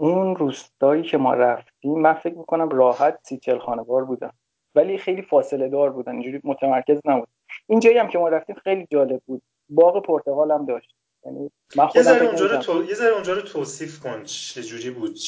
اون 0.00 0.36
روستایی 0.36 1.02
که 1.02 1.18
ما 1.18 1.34
رفتیم 1.34 1.98
من 1.98 2.14
فکر 2.14 2.34
می‌کنم 2.34 2.68
راحت 2.68 3.18
سی 3.22 3.38
چل 3.38 3.58
خانوار 3.58 4.04
بودن. 4.04 4.30
ولی 4.74 4.98
خیلی 4.98 5.22
فاصله 5.22 5.68
دار 5.68 5.90
بودن 5.90 6.12
اینجوری 6.12 6.40
متمرکز 6.44 7.00
نبود. 7.04 7.28
این 7.66 7.80
جایی 7.80 7.98
هم 7.98 8.08
که 8.08 8.18
ما 8.18 8.28
رفتیم 8.28 8.56
خیلی 8.56 8.86
جالب 8.90 9.22
بود. 9.26 9.42
باغ 9.68 10.02
پرتقال 10.02 10.50
هم 10.50 10.66
داشت. 10.66 10.94
یعنی 11.26 11.50
من 11.76 11.88
یه 11.94 12.02
ذره 12.02 12.26
اونجا 12.26 12.46
رو 12.46 12.56
تو... 12.56 12.84
یه 12.84 12.94
ذره 12.94 13.14
اونجا 13.14 13.32
رو 13.32 13.40
توصیف 13.40 14.00
کن 14.00 14.24
چه 14.24 14.62
جوری 14.62 14.90
بود. 14.90 15.18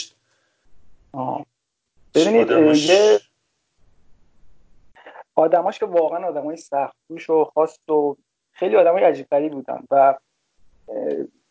آه. 1.12 1.46
ببینید. 2.14 2.50
یه 2.76 3.18
آدماش 5.34 5.78
که 5.78 5.86
واقعا 5.86 6.28
آدمای 6.28 6.56
سخت 6.56 6.96
و 7.28 7.44
خاص 7.44 7.88
و 7.88 8.14
خیلی 8.52 8.76
آدمای 8.76 9.04
عجیب 9.04 9.26
غریب 9.30 9.52
بودن 9.52 9.84
و 9.90 10.14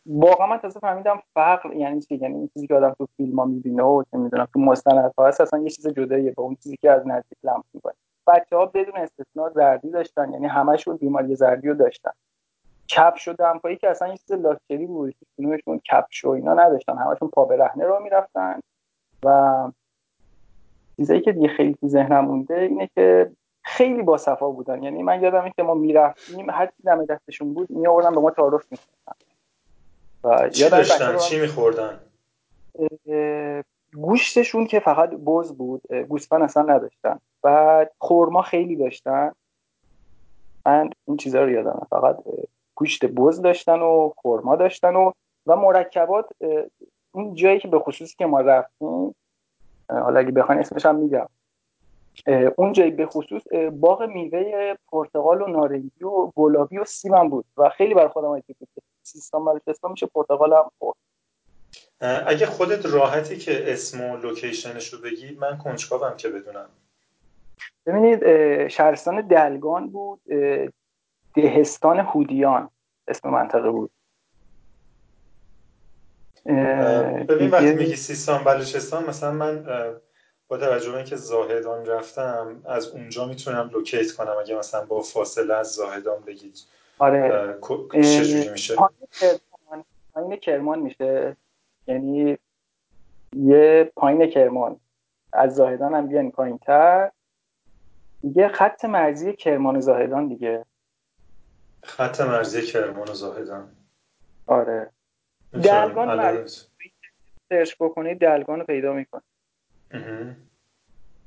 واقعا 0.05 0.48
من 0.48 0.58
تازه 0.58 0.79
فهمیدم 0.79 1.20
فقر 1.34 1.74
یعنی 1.74 2.01
چی؟ 2.01 2.15
یعنی 2.15 2.36
این 2.36 2.50
چیزی 2.53 2.67
که 2.67 2.75
آدم 2.75 2.96
تو 2.98 3.08
فیلم 3.17 3.39
ها 3.39 3.46
می‌بینه 3.46 3.84
و 3.84 4.03
چه 4.12 4.17
می‌دونم 4.17 4.48
تو 4.53 4.60
مستندها 4.60 5.27
هست 5.27 5.41
اصلا 5.41 5.60
یه 5.60 5.70
چیز 5.70 5.88
جداییه 5.88 6.31
با 6.31 6.43
اون 6.43 6.55
چیزی 6.55 6.77
که 6.77 6.91
از 6.91 7.08
نزدیک 7.08 7.38
لمس 7.43 7.63
می‌کنه. 7.74 7.93
بچه 8.27 8.55
ها 8.55 8.65
بدون 8.65 8.96
استثنا 8.96 9.50
زردی 9.50 9.89
داشتن 9.89 10.34
یعنی 10.34 10.48
همشون 10.48 10.98
بیماری 10.98 11.36
زردی 11.36 11.67
رو 11.67 11.74
داشتن 11.74 12.12
کفش 12.88 13.27
و 13.27 13.34
دمپایی 13.34 13.75
که 13.75 13.89
اصلا 13.89 14.08
یه 14.08 14.17
چیز 14.17 14.31
لاکچری 14.31 14.86
بود 14.86 15.15
کدومشون 15.38 15.81
کفش 15.86 16.25
و 16.25 16.29
اینا 16.29 16.53
نداشتن. 16.53 16.98
همشون 16.98 17.29
پا 17.29 17.46
برهنه 17.46 17.86
رو 17.86 18.00
می‌رفتن 18.00 18.60
و 19.25 19.72
چیزایی 20.98 21.22
که 21.22 21.31
دیگه 21.31 21.48
خیلی 21.48 21.74
تو 21.74 21.88
ذهنم 21.88 22.25
مونده 22.25 22.60
اینه 22.60 22.89
که 22.96 23.31
خیلی 23.63 24.03
با 24.03 24.17
صفا 24.17 24.50
بودن. 24.50 24.84
یعنی 24.84 25.03
من 25.03 25.24
یادم 25.24 25.50
که 25.50 25.63
ما 25.63 25.74
می‌رفتیم 25.74 26.50
هر 26.50 26.65
چی 26.65 26.84
دم 26.86 27.05
دستشون 27.05 27.53
بود 27.53 27.70
می 27.70 27.88
آوردن 27.88 28.15
به 28.15 28.22
ما 28.22 28.31
تعارف 28.31 28.72
می‌کردن. 28.72 29.30
و 30.24 30.50
چی 30.50 30.70
داشتن؟ 30.70 31.18
چی 31.18 31.42
میخوردن؟ 31.42 32.00
گوشتشون 33.94 34.66
که 34.66 34.80
فقط 34.80 35.10
بز 35.10 35.54
بود 35.54 35.94
گوسفند 35.94 36.42
اصلا 36.42 36.63
نداشتن. 36.63 37.20
و 37.44 37.86
خورما 38.00 38.42
خیلی 38.42 38.75
داشتن. 38.75 39.32
من 40.66 40.90
این 41.08 41.18
چیزا 41.18 41.44
رو 41.44 41.50
یادم 41.50 41.88
فقط 41.90 42.18
گوشت 42.75 43.06
بز 43.06 43.42
داشتن 43.42 43.80
و 43.80 44.13
خورما 44.18 44.56
داشتن 44.56 44.96
و 44.96 45.12
و 45.48 45.56
مرکبات 45.56 46.30
این 47.13 47.36
جایی 47.36 47.60
که 47.60 47.68
به 47.68 47.80
خصوصی 47.80 48.16
که 48.18 48.25
ما 48.25 48.42
رفتیم 48.42 49.16
حالا 49.90 50.20
اگه 50.20 50.32
بخواین 50.32 50.62
اسمش 50.62 50.86
هم 50.86 50.96
میگم. 50.96 51.28
اونجایی 52.56 52.92
به 52.92 53.06
خصوص 53.06 53.42
باغ 53.72 54.04
میوه 54.04 54.74
پرتقال 54.92 55.42
و 55.42 55.48
نارنگی 55.48 56.04
و 56.04 56.32
گلابی 56.36 56.78
و 56.78 56.86
سیب 56.86 57.16
بود 57.30 57.46
و 57.58 57.70
خیلی 57.70 57.94
برای 57.94 58.10
خودم 58.10 58.34
عجیب 58.34 58.56
بود. 58.60 58.84
سیستان 59.03 59.46
بلوچستان 59.46 59.91
میشه 59.91 60.05
پرتقال 60.05 60.53
هم 60.53 60.72
خورد. 60.79 60.98
اگه 62.27 62.46
خودت 62.46 62.86
راحتی 62.86 63.38
که 63.38 63.74
اسم 63.74 64.01
و 64.01 64.17
location 64.17 64.78
ش 64.78 64.93
رو 64.93 65.00
بگی 65.00 65.36
من 65.36 65.58
کنجکاوم 65.58 66.17
که 66.17 66.29
بدونم. 66.29 66.70
ببینید 67.86 68.67
شهرستان 68.67 69.27
دلگان 69.27 69.89
بود 69.89 70.22
دهستان 71.36 72.00
هودیان 72.00 72.70
اسم 73.08 73.29
منطقه 73.29 73.70
بود. 73.72 73.91
ببین 76.46 77.50
وقتی 77.50 77.74
میگی 77.74 77.96
سیستان 77.96 78.43
بلوچستان 78.43 79.05
مثلا 79.05 79.31
من 79.31 79.63
با 80.48 80.58
توجه 80.58 80.91
به 80.91 80.98
اینکه 80.98 81.15
زاهدان 81.15 81.86
رفتم 81.86 82.62
از 82.65 82.88
اونجا 82.88 83.25
می‌تونم 83.25 83.70
locate 83.74 84.12
کنم 84.12 84.36
اگه 84.41 84.55
مثلا 84.55 84.86
با 84.86 85.01
فاصله 85.01 85.53
از 85.53 85.67
زاهدان 85.74 86.22
بگید. 86.22 86.60
آره. 87.01 87.58
چجوری 87.91 88.50
میشه؟ 88.50 88.75
پایین 90.13 90.36
کرمان 90.36 90.79
میشه. 90.79 91.38
یعنی 91.88 92.38
یه 93.36 93.91
پایین 93.96 94.29
کرمان. 94.29 94.79
از 95.34 95.55
زاهدان 95.55 95.93
هم 95.93 96.08
بیان 96.08 96.31
پایین 96.31 96.58
تر 96.58 97.12
دیگه 98.22 98.48
خط 98.48 98.86
مرزی 98.86 99.34
کرمان 99.34 99.75
و 99.75 99.81
زاهدان 99.81 100.27
دیگه. 100.27 100.65
خط 101.84 102.22
مرزی 102.22 102.62
کرمان 102.62 103.10
و 103.10 103.13
زاهدان. 103.13 103.72
آره. 104.48 104.89
دلگان 105.53 106.48
سرچ 107.50 107.75
بکنید 107.79 108.20
دلگان 108.20 108.60
رو 108.60 108.65
پیدا 108.65 108.93
می‌کنه 108.93 109.22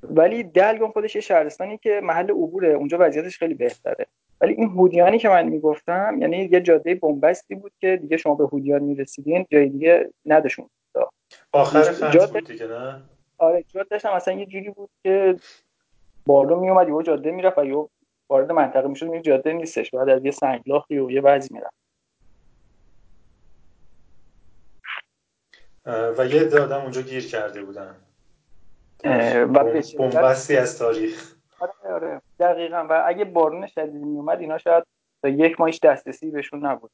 ولی 0.02 0.43
دلگان 0.43 0.90
خودش 0.90 1.14
یه 1.14 1.21
شهرستانی 1.21 1.78
که 1.78 2.00
محل 2.02 2.31
عبوره. 2.31 2.69
اونجا 2.69 2.99
وضعیتش 3.00 3.38
خیلی 3.38 3.54
بهتره. 3.54 4.07
ولی 4.41 4.55
این 4.55 4.69
هودیانی 4.71 5.19
که 5.19 5.29
من 5.29 5.49
می‌گفتم 5.49 6.17
یعنی 6.21 6.49
یه 6.53 6.61
جاده 6.61 6.95
بنبستی 6.95 7.55
بود 7.55 7.73
که 7.81 7.97
دیگه 7.97 8.17
شما 8.17 8.35
به 8.35 8.45
هودیان 8.45 8.83
می‌رسیدین 8.83 9.47
جای 9.50 9.69
دیگه 9.69 10.11
نداشون 10.26 10.71
آخر 11.53 11.83
خط 11.83 12.33
بود 12.33 12.47
دیگه 12.47 12.67
نه؟ 12.67 13.03
آره 13.38 13.64
هم 14.05 14.12
اصلا 14.12 14.35
یه 14.35 14.47
جوری 14.47 14.71
بود 14.71 14.91
که 15.03 15.37
بالا 16.26 16.61
میومد 16.61 16.88
یه 16.88 17.03
جاده 17.03 17.31
می‌رفت 17.31 17.59
و 17.59 17.64
یه 17.64 17.88
وارد 18.29 18.53
منطقه 18.53 18.88
می‌شد 18.88 19.14
یه 19.14 19.21
جاده 19.21 19.53
نیستش 19.53 19.91
بعد 19.91 20.09
از 20.09 20.25
یه 20.25 20.31
سنگلاخی 20.31 20.99
و 20.99 21.11
یه 21.11 21.21
وضعی 21.21 21.49
می‌رفت. 21.55 21.75
و 26.19 26.26
یه 26.26 26.41
عده 26.41 26.83
اونجا 26.83 27.03
گیر 27.03 27.29
کرده 27.29 27.62
بودن. 27.62 27.97
و 29.05 29.83
بومبستی 29.97 30.57
از 30.57 30.79
تاریخ. 30.79 31.34
آره 31.85 31.94
آره. 31.94 32.23
دقیقا. 32.40 32.87
و 32.90 33.02
اگه 33.06 33.25
بارون 33.25 33.67
شدیدی 33.67 34.04
میومد 34.04 34.41
اینا 34.41 34.58
شاید 34.58 34.84
تا 35.23 35.28
یک 35.28 35.60
ماهیش 35.60 35.80
دسترسی 35.80 36.30
بهشون 36.30 36.67
نبود. 36.67 36.91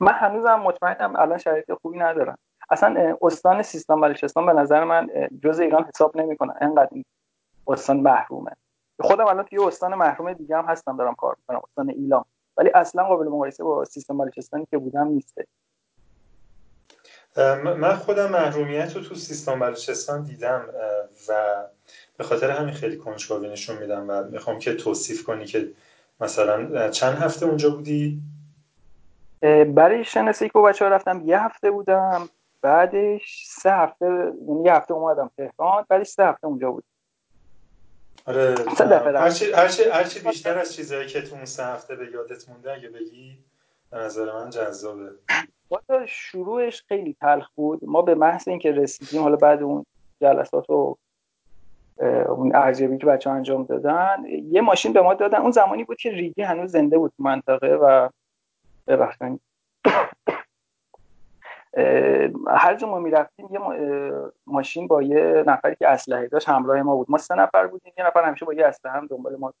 من 0.00 0.12
هنوزم 0.12 0.54
مطمئنم 0.54 1.16
الان 1.16 1.38
شرایط 1.38 1.72
خوبی 1.72 1.98
ندارم 1.98 2.38
اصلا 2.70 3.16
استان 3.22 3.62
سیستان 3.62 4.00
بلوچستان 4.00 4.46
به 4.46 4.52
نظر 4.52 4.84
من 4.84 5.08
جز 5.44 5.60
ایران 5.60 5.84
حساب 5.84 6.16
نمی‌کنه 6.16 6.54
انقدر 6.60 6.88
این 6.92 7.04
استان 7.66 8.00
محرومه. 8.00 8.50
خودم 9.00 9.26
الان 9.26 9.44
توی 9.44 9.58
استان 9.58 9.94
محروم 9.94 10.32
دیگه 10.32 10.56
هم 10.56 10.64
هستم 10.64 10.96
دارم 10.96 11.14
کار 11.14 11.36
می‌کنم 11.38 11.60
استان 11.64 11.90
ایلام. 11.90 12.24
ولی 12.56 12.70
اصلا 12.74 13.04
قابل 13.04 13.26
مقایسه 13.26 13.64
با 13.64 13.84
سیستان 13.84 14.18
بلوچستانی 14.18 14.66
که 14.70 14.78
بودم 14.78 15.08
نیسته 15.08 15.46
من 17.76 17.94
خودم 17.94 18.30
محرومیت 18.30 18.96
رو 18.96 19.02
تو 19.02 19.14
سیستان 19.14 19.58
بلوچستان 19.58 20.22
دیدم 20.22 20.64
و 21.28 21.32
به 22.18 22.24
خاطر 22.24 22.50
همین 22.50 22.74
خیلی 22.74 22.96
کنجکاوی 22.96 23.48
نشون 23.48 23.78
میدم 23.78 24.06
و 24.08 24.24
می‌خوام 24.24 24.58
که 24.58 24.74
توصیف 24.74 25.24
کنی 25.24 25.44
که 25.44 25.72
مثلا 26.20 26.90
چند 26.90 27.14
هفته 27.14 27.46
اونجا 27.46 27.70
بودی؟ 27.70 28.20
برای 29.74 30.04
شناسی 30.04 30.48
که 30.48 30.58
بچه 30.58 30.84
ها 30.84 30.90
رفتم 30.90 31.22
یه 31.24 31.42
هفته 31.42 31.70
بودم 31.70 32.28
بعدش 32.62 33.44
سه 33.46 33.72
هفته 33.72 34.06
یعنی 34.48 34.64
یه 34.64 34.74
هفته 34.74 34.94
اومدم 34.94 35.30
تهران 35.36 35.86
بعدش 35.88 36.06
سه 36.06 36.24
هفته 36.24 36.46
اونجا 36.46 36.70
بود. 36.70 36.84
آره 38.26 38.54
هرچی, 39.16 39.52
هرچی, 39.52 39.82
هرچی 39.82 40.20
بیشتر 40.20 40.58
از 40.58 40.74
چیزهایی 40.74 41.06
که 41.06 41.22
تو 41.22 41.34
اون 41.34 41.44
سه 41.44 41.64
هفته 41.64 41.96
به 41.96 42.10
یادت 42.12 42.48
مونده 42.48 42.72
اگه 42.72 42.88
بگی 42.88 43.38
به 43.90 43.98
نظر 43.98 44.32
من 44.32 44.50
جذابه. 44.50 45.10
شروعش 46.06 46.82
خیلی 46.88 47.16
تلخ 47.20 47.48
بود. 47.54 47.80
ما 47.82 48.02
به 48.02 48.14
محض 48.14 48.48
اینکه 48.48 48.72
رسیدیم 48.72 49.22
حالا 49.22 49.36
بعد 49.36 49.62
اون 49.62 49.86
جلسات 50.20 50.70
و 50.70 50.96
اون 52.28 52.56
ارزیابی 52.56 52.98
که 52.98 53.06
بچه 53.06 53.30
ها 53.30 53.36
انجام 53.36 53.64
دادن 53.64 54.24
یه 54.26 54.60
ماشین 54.60 54.92
به 54.92 55.02
ما 55.02 55.14
دادن. 55.14 55.38
اون 55.38 55.50
زمانی 55.50 55.84
بود 55.84 55.96
که 55.96 56.10
ریگی 56.10 56.42
هنوز 56.42 56.70
زنده 56.70 56.98
بود 56.98 57.12
منطقه 57.18 57.74
و 57.74 58.08
ببخشید. 58.86 59.40
هر 62.48 62.74
جا 62.74 62.88
ما 62.88 62.98
می‌رفتیم 62.98 63.48
یه 63.50 63.60
ماشین 64.46 64.86
با 64.86 65.02
یه 65.02 65.44
نفری 65.46 65.76
که 65.76 65.88
اسلحه 65.88 66.28
داشت 66.28 66.48
همراه 66.48 66.82
ما 66.82 66.96
بود. 66.96 67.10
ما 67.10 67.18
سه 67.18 67.34
نفر 67.34 67.66
بودیم. 67.66 67.92
یه 67.98 68.06
نفر 68.06 68.24
همیشه 68.24 68.46
با 68.46 68.54
یه 68.54 68.66
اسلحه 68.66 68.94
هم 68.94 69.06
دنبال 69.06 69.36
ما 69.36 69.52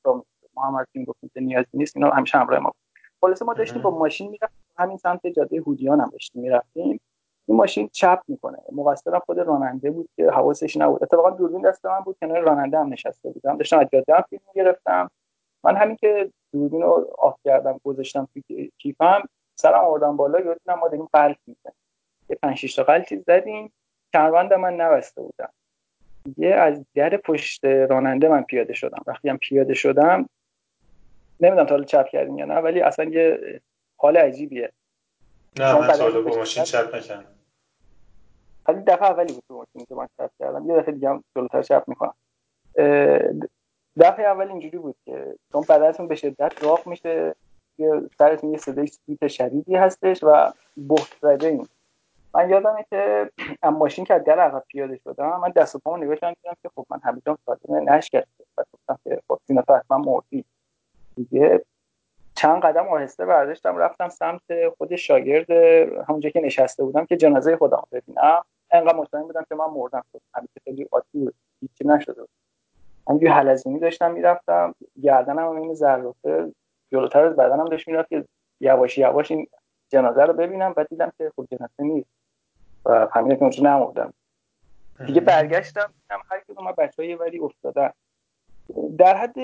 ما 0.54 0.62
هم 0.62 0.84
تیم 0.92 1.04
گفتیم 1.04 1.30
که 1.34 1.40
نیازی 1.40 1.68
نیست 1.74 1.96
اینا 1.96 2.10
همیشه 2.10 2.38
همراه 2.38 2.60
ما 2.60 2.72
خلاص 3.20 3.42
ما 3.42 3.54
داشتیم 3.54 3.82
با 3.82 3.90
ماشین 3.90 4.30
می‌رفتیم. 4.30 4.58
همین 4.78 4.96
سمت 4.96 5.26
جاده 5.26 5.60
هودیان 5.60 6.00
هم 6.00 6.08
داشتیم 6.08 6.42
می‌رفتیم. 6.42 7.00
این 7.48 7.56
ماشین 7.56 7.88
چپ 7.92 8.22
می‌کنه. 8.28 8.58
مقصرم 8.72 9.18
خود 9.18 9.38
راننده 9.38 9.90
بود 9.90 10.08
که 10.16 10.30
حواسش 10.30 10.76
نبود. 10.76 11.02
اتفاقا 11.02 11.30
دوربین 11.30 11.62
دست 11.62 11.86
من 11.86 12.00
بود 12.00 12.16
کنار 12.20 12.40
راننده 12.40 12.78
هم 12.78 12.92
نشسته 12.92 13.30
بودم. 13.30 13.56
داشتم 13.56 13.78
از 13.78 13.86
جاده 13.92 14.14
هم 14.14 14.24
فیلم 14.30 14.42
گرفتم 14.54 15.10
من 15.64 15.76
همین 15.76 15.96
که 15.96 16.30
دوربین 16.52 16.82
رو 16.82 17.14
آف 17.18 17.36
کردم 17.44 17.80
گذاشتم 17.84 18.28
توی 18.32 18.72
کیفم 18.78 19.22
سرم 19.54 19.84
آوردم 19.84 20.16
بالا 20.16 20.40
یادم 20.40 20.74
ما 20.80 20.88
داریم 20.88 21.08
قلب 21.12 21.36
می‌کنیم 21.46 21.76
یه 22.30 22.36
پنج 22.42 22.56
شیش 22.56 22.74
تا 22.74 22.82
قلطی 22.82 23.18
زدیم. 23.26 23.72
کمربند 24.12 24.52
من 24.52 24.74
نبسته 24.74 25.22
بودم. 25.22 25.52
یه 26.36 26.54
از 26.54 26.84
در 26.94 27.16
پشت 27.16 27.64
راننده 27.64 28.28
من 28.28 28.42
پیاده 28.42 28.74
شدم. 28.74 29.02
وقتی 29.06 29.28
هم 29.28 29.38
پیاده 29.38 29.74
شدم 29.74 30.28
نمی‌دونم 31.40 31.66
تا 31.66 31.74
حالا 31.74 31.84
چپ 31.84 32.08
کردیم 32.08 32.38
یا 32.38 32.44
نه 32.44 32.54
ولی 32.54 32.80
اصلا 32.80 33.04
یه 33.04 33.60
حال 33.96 34.16
عجیبیه. 34.16 34.72
نه 35.58 35.80
من 35.80 35.88
تا 35.88 36.20
با 36.20 36.36
ماشین 36.36 36.64
چپ 36.64 36.94
نکردم. 36.94 37.37
ولی 38.68 38.80
دفعه 38.80 39.08
اولی 39.08 39.32
بود 39.32 39.68
تو 39.72 39.84
که 39.88 39.94
من 39.94 40.08
چپ 40.18 40.30
کردم. 40.38 40.70
یه 40.70 40.76
دفعه 40.76 40.94
دیگه 40.94 41.08
هم 41.08 41.24
جلوتر 41.36 41.62
چپ 41.62 41.84
می‌کنم. 41.86 42.14
دفعه 44.00 44.26
اول 44.26 44.48
اینجوری 44.48 44.78
بود 44.78 44.96
که 45.04 45.34
چون 45.52 45.64
بدنتون 45.68 46.08
به 46.08 46.14
شدت 46.14 46.60
داغ 46.60 46.86
میشه 46.86 47.34
سرتون 48.18 48.50
یه 48.50 48.58
صدای 48.58 48.86
سوت 48.86 49.28
شدیدی 49.28 49.76
هستش 49.76 50.24
و 50.24 50.52
بحت 50.88 51.16
زده 51.22 51.46
این 51.46 51.68
من 52.34 52.50
یادمه 52.50 52.86
که 52.90 53.30
از 53.62 53.72
ماشین 53.72 54.04
که 54.04 54.18
در 54.18 54.38
عقب 54.38 54.64
پیاده 54.68 54.96
شدم 54.96 55.40
من 55.40 55.50
دست 55.50 55.74
و 55.74 55.78
پامو 55.78 56.04
نگاه 56.04 56.16
کردم 56.16 56.56
که 56.62 56.68
خب 56.74 56.86
من 56.90 57.00
جام 57.26 57.38
سالمه 57.46 57.80
نشکسته. 57.80 58.44
و 58.58 58.64
گفتم 58.72 58.98
که 59.04 59.22
خب 59.28 59.38
سینه 59.46 59.60
حتما 59.68 59.98
مردی. 59.98 60.44
دیگه 61.16 61.64
چند 62.34 62.62
قدم 62.62 62.88
آهسته 62.88 63.26
برداشتم 63.26 63.76
رفتم 63.76 64.08
سمت 64.08 64.68
خود 64.78 64.96
شاگرد 64.96 65.50
همونجا 66.08 66.30
که 66.30 66.40
نشسته 66.40 66.84
بودم 66.84 67.06
که 67.06 67.16
جنازه 67.16 67.56
خودم 67.56 67.82
ببینم. 67.92 68.44
انقدر 68.70 68.96
مطمئن 68.96 69.22
بودم 69.22 69.44
که 69.48 69.54
من 69.54 69.64
مردم 69.64 70.04
خب 70.12 70.20
همیشه 70.34 70.60
خیلی 70.64 70.88
عادی 70.92 71.30
هیچی 71.60 71.84
نشده 71.84 72.20
بود. 72.20 72.30
همینجوری 73.08 73.32
حلزونی 73.32 73.78
داشتم 73.78 74.10
می‌رفتم. 74.10 74.74
گردنم 75.02 75.48
این 75.48 75.74
ذراته 75.74 76.52
جلوتر 76.92 77.24
از 77.24 77.36
بدنم 77.36 77.64
داشت 77.64 77.88
می‌رفت 77.88 78.08
که 78.08 78.24
یواش 78.60 78.98
یواش 78.98 79.30
این 79.30 79.46
جنازه 79.88 80.22
رو 80.22 80.32
ببینم. 80.32 80.72
بعد 80.72 80.88
دیدم 80.88 81.12
که 81.18 81.32
خب 81.36 81.46
جنازه 81.50 81.82
نیست. 81.82 82.08
و 82.84 83.08
همین 83.12 83.36
که 83.36 83.42
اونجا 83.42 83.62
نمردم. 83.62 84.12
دیگه 85.06 85.20
برگشتم 85.20 85.94
هر 86.30 86.40
کدوم 86.48 86.66
از 86.66 86.74
بچه‌ها 86.76 87.18
ولی 87.18 87.38
افتادن. 87.38 87.90
در 88.98 89.16
حد 89.16 89.34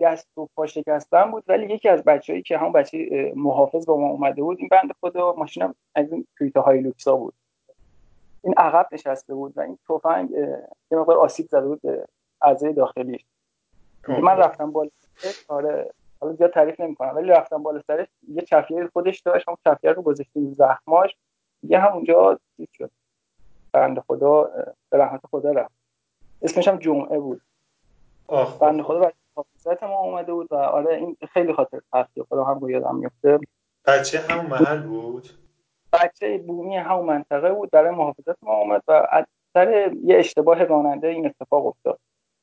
دست 0.00 0.38
و 0.38 0.48
پا 0.56 0.66
شکستن 0.66 1.30
بود. 1.30 1.44
ولی 1.46 1.74
یکی 1.74 1.88
از 1.88 2.04
بچه‌هایی 2.04 2.42
که 2.42 2.58
همون 2.58 2.72
بچه 2.72 3.32
محافظ 3.36 3.86
با 3.86 3.96
ما 3.96 4.08
اومده 4.08 4.42
بود 4.42 4.58
این 4.58 4.68
بند 4.68 4.90
خدا 5.00 5.32
ماشینم 5.32 5.74
از 5.94 6.12
این 6.12 6.26
تویتا 6.38 6.62
های 6.62 6.80
لوکسا 6.80 7.16
بود. 7.16 7.34
این 8.44 8.54
عقب 8.56 8.88
نشسته 8.92 9.34
بود 9.34 9.52
و 9.56 9.60
این 9.60 9.78
تفنگ 9.88 10.30
یه 10.90 10.98
مقدار 10.98 11.16
آسیب 11.16 11.46
زده 11.46 11.66
بود 11.66 11.82
به 11.82 12.06
اعضای 12.42 12.72
داخلیش 12.72 13.24
من 14.08 14.36
رفتم 14.36 14.70
بالا 14.70 14.90
آره. 15.48 15.90
حالا 16.20 16.32
زیاد 16.34 16.52
تعریف 16.52 16.80
نمی‌کنم 16.80 17.16
ولی 17.16 17.28
رفتم 17.28 17.62
بالا 17.62 17.82
سرش. 17.86 18.08
یه 18.28 18.42
چفیه 18.42 18.86
خودش 18.92 19.20
داشت 19.20 19.48
اون 19.48 19.56
چفیه 19.64 19.92
رو 19.92 20.02
گذاشتیم 20.02 20.52
زخماش. 20.52 21.16
یه 21.62 21.78
همونجا 21.78 22.38
چیز 22.56 22.68
شد. 22.72 22.90
بند 23.72 23.98
خدا 23.98 24.50
به 24.90 24.98
رحمت 24.98 25.20
خدا 25.30 25.50
رفت. 25.50 25.74
اسمش 26.42 26.68
هم 26.68 26.76
جمعه 26.76 27.18
بود. 27.18 27.40
بند 28.60 28.82
خدا 28.82 28.98
برای 28.98 29.12
حافظت 29.34 29.82
ما 29.82 29.98
اومده 29.98 30.32
بود 30.32 30.52
و 30.52 30.54
آره 30.54 30.94
این 30.94 31.16
خیلی 31.32 31.52
خاطر 31.52 31.80
تلخی 31.92 32.22
خدا 32.22 32.44
هم 32.44 32.68
یادم 32.68 32.96
میفته 32.96 33.38
بچه 33.86 34.18
همون 34.18 34.46
محل 34.46 34.82
بود؟ 34.82 35.28
بچه 35.92 36.38
بومی 36.38 36.76
همون 36.76 37.06
منطقه 37.06 37.52
بود 37.52 37.70
برای 37.70 37.90
محافظت 37.90 38.36
ما 38.42 38.54
اومد 38.54 38.82
و 38.88 39.06
از 39.10 39.24
سر 39.54 39.92
یه 40.04 40.18
اشتباه 40.18 40.64
راننده 40.64 41.08
این 41.08 41.26
اتفاق 41.26 41.66
افتاد. 41.66 41.98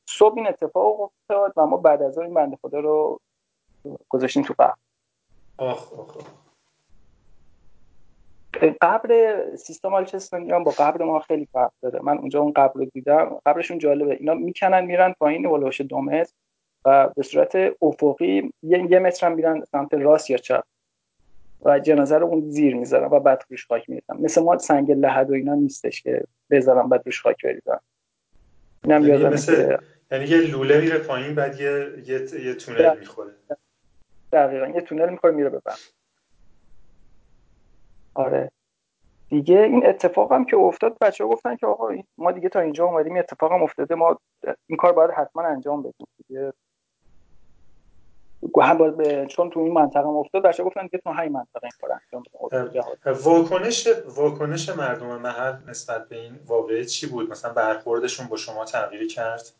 صبح 0.10 0.38
این 0.38 0.48
اتفاق 0.48 1.02
افتاد 1.02 1.54
و 1.58 1.66
ما 1.66 1.78
بعد 1.78 2.02
از 2.02 2.18
این 2.18 2.34
بنده 2.34 2.58
خدا 2.62 2.80
رو 2.80 3.20
گذاشتیم 4.10 4.44
تو 4.44 4.54
قبر. 4.60 4.76
آخ 5.58 5.94
آخ 5.94 6.18
قبر 8.82 9.40
سیستم 9.56 9.94
آلچستانیان 9.94 10.64
با 10.64 10.72
قبر 10.72 11.04
ما 11.04 11.20
خیلی 11.20 11.46
فرق 11.46 11.72
داره. 11.82 12.00
من 12.04 12.18
اونجا 12.18 12.42
اون 12.42 12.54
قبر 12.54 12.74
رو 12.74 12.86
دیدم 12.86 13.42
قبرشون 13.46 13.78
جالبه. 13.78 14.14
اینا 14.14 14.34
می‌کنن 14.34 14.86
میرن 14.86 15.14
پایین 15.20 15.46
ولوش 15.46 15.82
دو 15.82 16.02
متر 16.02 16.34
و 16.86 17.10
به 17.16 17.24
صورت 17.24 17.56
افقی 17.82 18.52
یه, 18.64 18.92
یه 18.92 19.00
متر 19.00 19.28
هم 19.28 19.34
میرن 19.34 19.64
سمت 19.64 19.94
راست 19.94 20.30
یا 20.30 20.38
چپ. 20.38 20.64
و 21.62 21.80
جنازه 21.80 22.18
رو 22.18 22.26
اون 22.26 22.50
زیر 22.50 22.76
می‌ذارن 22.76 23.10
و 23.12 23.20
بعد 23.20 23.44
روش 23.50 23.68
خاک 23.68 23.90
میریزن 23.90 24.18
مثل 24.20 24.42
ما 24.42 24.58
سنگ 24.58 24.92
لحد 24.92 25.30
و 25.30 25.34
اینا 25.34 25.56
نیستش 25.56 26.02
که 26.02 26.24
بذارن 26.50 26.90
بعد 26.90 27.02
روش 27.06 27.22
خاک 27.22 27.44
بریزن 27.44 27.80
اینم 28.84 29.08
یعنی 29.08 29.26
مثل... 29.26 29.78
یعنی 30.12 30.26
یه 30.26 30.38
لوله 30.38 30.82
میره 30.82 30.98
پایین 30.98 31.36
بعد 31.36 31.60
یه, 31.60 31.94
یه... 32.06 32.46
یه 32.46 32.54
تونل 32.54 33.00
می‌خوره. 33.00 33.32
دقیقا. 34.32 34.68
یه 34.68 34.82
تونل 34.82 35.10
می‌خوره 35.10 35.34
میره 35.34 35.50
به 35.50 35.62
آره. 38.14 38.52
دیگه 39.30 39.60
این 39.60 39.86
اتفاق 39.86 40.34
هم 40.34 40.46
که 40.46 40.58
افتاد 40.58 40.98
بچه 41.02 41.24
ها 41.24 41.30
گفتن 41.30 41.56
که 41.56 41.68
آقا 41.68 41.96
ما 42.18 42.32
دیگه 42.32 42.50
تا 42.50 42.60
اینجا 42.60 42.86
اومدیم 42.86 43.18
اتفاق 43.18 43.52
هم 43.52 43.64
افتاده 43.64 43.96
ما 43.96 44.20
این 44.68 44.78
کار 44.78 44.94
باید 44.94 45.12
حتما 45.12 45.44
انجام 45.44 45.82
بدیم. 45.82 46.08
دیگه 46.28 46.54
چون 49.30 49.50
تو 49.50 49.60
این 49.60 49.74
منطقه 49.74 50.00
هم 50.00 50.18
افتاد 50.18 50.44
بچه 50.44 50.64
گفتن 50.64 50.88
که 50.88 50.98
تو 50.98 51.10
همین 51.10 51.32
منطقه 51.32 51.64
این 51.64 51.72
کار 51.82 51.92
انجام 51.92 52.24
بدیم 52.52 52.82
واکنش 53.24 53.88
واکنش 54.16 54.70
مردم 54.70 55.22
محل 55.22 55.54
نسبت 55.68 56.10
به 56.10 56.16
این 56.16 56.40
واقعه 56.48 56.86
چی 56.86 57.08
بود؟ 57.08 57.30
مثلا 57.30 57.54
برخوردشون 57.54 58.28
با 58.28 58.38
شما 58.38 58.66
تغییری 58.66 59.08
کرد؟ 59.08 59.52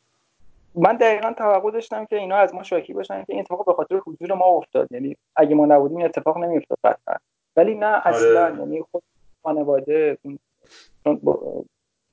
من 0.76 0.96
دقیقا 0.96 1.34
توقع 1.34 1.72
داشتم 1.72 2.06
که 2.06 2.16
اینا 2.16 2.36
از 2.36 2.56
ما 2.56 2.64
شاکی 2.64 2.94
باشن 2.94 3.24
که 3.24 3.34
این 3.34 3.40
اتفاق 3.40 3.66
به 3.66 3.74
خاطر 3.74 3.96
حضور 3.96 4.34
ما 4.34 4.46
افتاد. 4.46 4.92
یعنی 4.92 5.18
اگه 5.36 5.56
ما 5.56 5.66
نبودیم 5.66 5.98
این 5.98 6.06
اتفاق 6.06 6.38
نمیافتاد 6.38 6.78
قطعا. 6.84 7.16
ولی 7.56 7.76
نه 7.76 8.08
اصلا. 8.08 8.46
آره. 8.46 8.60
یعنی 8.60 8.84
خود 8.92 9.04
خانواده 9.44 10.18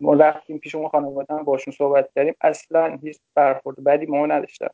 ما 0.00 0.14
رفتیم 0.14 0.59
پیش 0.59 0.74
اون 0.74 0.88
خانواده 0.88 1.35
هم 1.35 1.42
باشون 1.42 1.74
صحبت 1.74 2.09
کردیم 2.14 2.35
اصلا 2.40 2.98
هیچ 3.02 3.18
برخورد 3.35 3.85
بعدی 3.85 4.07
ما 4.07 4.26
نداشتن. 4.26 4.68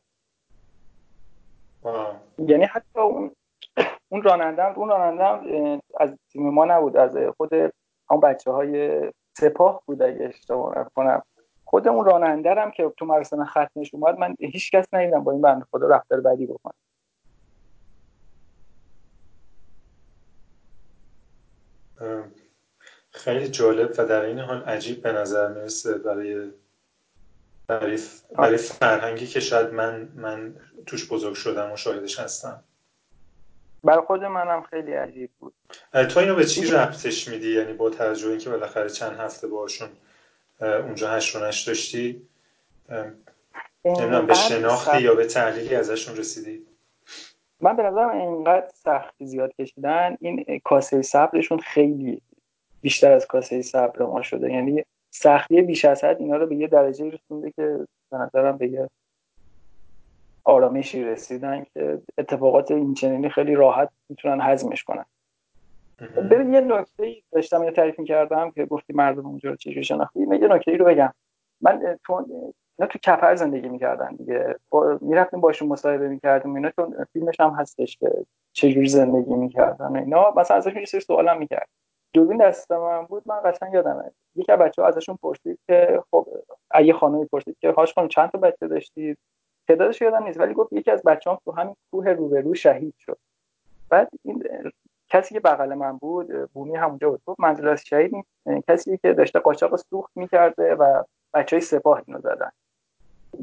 یعنی 2.37 2.65
حتی 2.65 2.99
اون 2.99 3.31
اون 4.09 4.21
راننده 4.21 4.77
اون 4.77 4.89
راننده 4.89 5.81
از 5.99 6.09
تیم 6.31 6.49
ما 6.49 6.65
نبود 6.65 6.97
از 6.97 7.17
خود 7.37 7.53
اون 8.09 8.19
بچه 8.19 8.51
های 8.51 9.01
سپاه 9.37 9.83
بود 9.85 10.01
اگه 10.01 10.25
اشتباه 10.25 10.79
نکنم. 10.79 11.21
خود 11.65 11.87
اون 11.87 12.05
راننده 12.05 12.55
هم 12.55 12.71
که 12.71 12.93
تو 12.97 13.05
مراسم 13.05 13.45
ختمش 13.45 13.93
اومد 13.93 14.19
من 14.19 14.35
هیچ 14.39 14.71
کس 14.71 14.85
ندیدم 14.93 15.23
با 15.23 15.31
این 15.31 15.41
بنده 15.41 15.65
خدا 15.71 15.87
رفتار 15.87 16.21
بعدی 16.21 16.45
بکنه. 16.45 16.73
خیلی 23.11 23.47
جالب 23.47 23.91
و 23.97 24.05
در 24.05 24.21
این 24.21 24.39
حال 24.39 24.63
عجیب 24.63 25.01
به 25.01 25.11
نظر 25.11 25.53
می‌رسه 25.53 25.97
برای 25.97 26.51
برای, 27.67 27.99
برای 28.37 28.57
فرهنگی 28.57 29.27
که 29.27 29.39
شاید 29.39 29.73
من 29.73 30.09
من 30.15 30.55
توش 30.85 31.11
بزرگ 31.11 31.35
شدم 31.35 31.71
و 31.71 31.77
شاهدش 31.77 32.19
هستم. 32.19 32.63
برای 33.83 34.05
خود 34.05 34.23
منم 34.23 34.61
خیلی 34.61 34.93
عجیب 34.93 35.29
بود. 35.39 35.53
تو 36.09 36.19
اینو 36.19 36.35
به 36.35 36.45
چی 36.45 36.71
ربطش 36.71 37.27
میدی؟ 37.27 37.53
یعنی 37.53 37.73
با 37.73 37.89
توجه 37.89 38.29
اینکه 38.29 38.49
بالاخره 38.49 38.89
چند 38.89 39.19
هفته 39.19 39.47
باشون 39.47 39.89
اونجا 40.61 41.09
هشت 41.09 41.67
داشتی 41.67 42.27
نمی‌دونم 43.85 44.27
به 44.27 44.33
شناختی 44.33 45.01
یا 45.01 45.15
به 45.15 45.25
تحلیلی 45.25 45.75
ازشون 45.75 46.17
رسیدی؟ 46.17 46.65
من 47.61 47.75
به 47.75 47.83
نظرم 47.83 48.09
اینقدر 48.09 48.69
سختی 48.73 49.25
زیاد 49.25 49.53
کشیدن 49.59 50.17
این 50.21 50.61
کاسه 50.63 51.01
صبرشون 51.01 51.59
خیلی 51.59 52.21
بیشتر 52.81 53.11
از 53.11 53.27
کاسه 53.27 53.61
صبر 53.61 54.05
ما 54.05 54.21
شده. 54.21 54.51
یعنی 54.51 54.85
سختی 55.15 55.61
بیش 55.61 55.85
از 55.85 56.03
حد 56.03 56.21
اینا 56.21 56.37
رو 56.37 56.47
به 56.47 56.55
یه 56.55 56.67
درجه 56.67 57.09
رسونده 57.09 57.51
که 57.51 57.87
به 58.11 58.17
نظرم 58.17 58.57
به 58.57 58.67
یه 58.67 58.89
آرامشی 60.43 61.03
رسیدن 61.03 61.63
که 61.73 62.01
اتفاقات 62.17 62.71
این 62.71 62.93
چنینی 62.93 63.29
خیلی 63.29 63.55
راحت 63.55 63.89
می‌تونن 64.09 64.41
هضمش 64.41 64.83
کنن. 64.83 65.05
ببین 66.31 66.53
یه 66.53 66.61
نکته 66.61 67.15
داشتم 67.31 67.63
یه 67.63 67.71
تعریف 67.71 67.99
کردم 67.99 68.51
که 68.51 68.65
گفتی 68.65 68.93
مردم 68.93 69.25
اونجا 69.25 69.49
رو 69.49 69.55
چجوری 69.55 69.83
شناختی. 69.83 70.19
یه 70.19 70.47
نکته 70.47 70.71
ای 70.71 70.77
رو 70.77 70.85
بگم. 70.85 71.13
من 71.61 71.97
تو 72.05 72.13
اینا 72.13 72.91
تو 72.91 72.99
کفر 73.01 73.35
زندگی 73.35 73.69
می‌کردن 73.69 74.15
دیگه. 74.15 74.55
می‌رفتیم 75.01 75.41
باشون 75.41 75.67
مصاحبه 75.67 76.07
می‌کردیم 76.07 76.55
اینا 76.55 76.69
چون 76.69 77.05
فیلمش 77.13 77.39
هم 77.39 77.49
هستش 77.49 77.97
که 77.97 78.09
چجوری 78.53 78.87
زندگی 78.87 79.33
می‌کردن 79.33 79.95
اینا. 79.95 80.33
مثلا 80.37 80.57
ازشون 80.57 80.79
یه 80.79 80.85
سری 80.85 81.01
سوالم 81.01 81.37
می‌کرد. 81.37 81.67
دوربین 82.13 82.37
دست 82.37 82.71
من 82.71 83.05
بود 83.05 83.23
من 83.25 83.39
قشنگ 83.45 83.73
یادمه. 83.73 84.11
یکی 84.35 84.51
از 84.51 84.59
بچه‌ها 84.59 84.87
ازشون 84.87 85.17
پرسید 85.23 85.59
که 85.67 86.03
خب 86.11 86.27
اگه 86.71 86.93
خانمی 86.93 87.25
پرسید 87.25 87.57
که 87.59 87.71
هاش 87.71 87.93
خانم 87.93 88.07
چند 88.07 88.29
تا 88.29 88.37
بچه 88.37 88.67
داشتید 88.67 89.17
تعدادش 89.67 90.01
یادم 90.01 90.23
نیست 90.23 90.39
ولی 90.39 90.53
گفت 90.53 90.73
یکی 90.73 90.91
از 90.91 91.03
بچه‌هام 91.03 91.39
تو 91.45 91.51
همین 91.51 91.75
کوه 91.91 92.09
روبرو 92.09 92.53
شهید 92.53 92.93
شد. 92.99 93.17
بعد 93.89 94.09
این 94.23 94.43
کسی 95.09 95.33
که 95.33 95.39
بغل 95.39 95.73
من 95.73 95.97
بود 95.97 96.51
بومی 96.51 96.75
همونجا 96.75 97.09
بود 97.09 97.21
گفت 97.25 97.39
منظور 97.39 97.69
از 97.69 97.85
شهید 97.85 98.25
کسی 98.67 98.97
که 98.97 99.13
داشته 99.13 99.39
قاچاق 99.39 99.75
سوخت 99.75 100.11
می‌کرده 100.15 100.75
و 100.75 101.03
بچه 101.33 101.55
های 101.55 101.61
سپاه 101.61 102.01
اینو 102.07 102.19
زدن. 102.19 102.51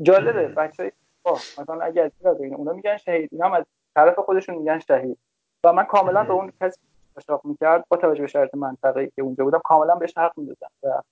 جالبه 0.03 0.49
بچه 0.49 0.83
های 0.83 0.93
سپاه 1.21 1.41
مثلا 1.59 1.81
اگر 1.85 2.11
از 2.25 2.41
این 2.41 2.55
اونا 2.55 2.73
میگن 2.73 2.97
شهید 2.97 3.29
اینا 3.33 3.47
هم 3.47 3.53
از 3.53 3.65
طرف 3.95 4.19
خودشون 4.19 4.55
میگن 4.55 4.79
شهید. 4.79 5.19
و 5.65 5.73
من 5.73 5.85
کاملا 5.85 6.25
به 6.25 6.33
اون 6.33 6.53
کسی 6.61 6.81
اشتاق 7.21 7.41
می‌کرد 7.45 7.85
با 7.89 7.97
توجه 7.97 8.21
به 8.21 8.27
شرط 8.27 8.55
منطقه 8.55 9.07
که 9.07 9.23
اونجا 9.23 9.45
بودم 9.45 9.61
کاملا 9.65 9.95
بهش 9.95 10.19
حق 10.19 10.33
می‌دادم 10.37 10.71
و 10.83 11.03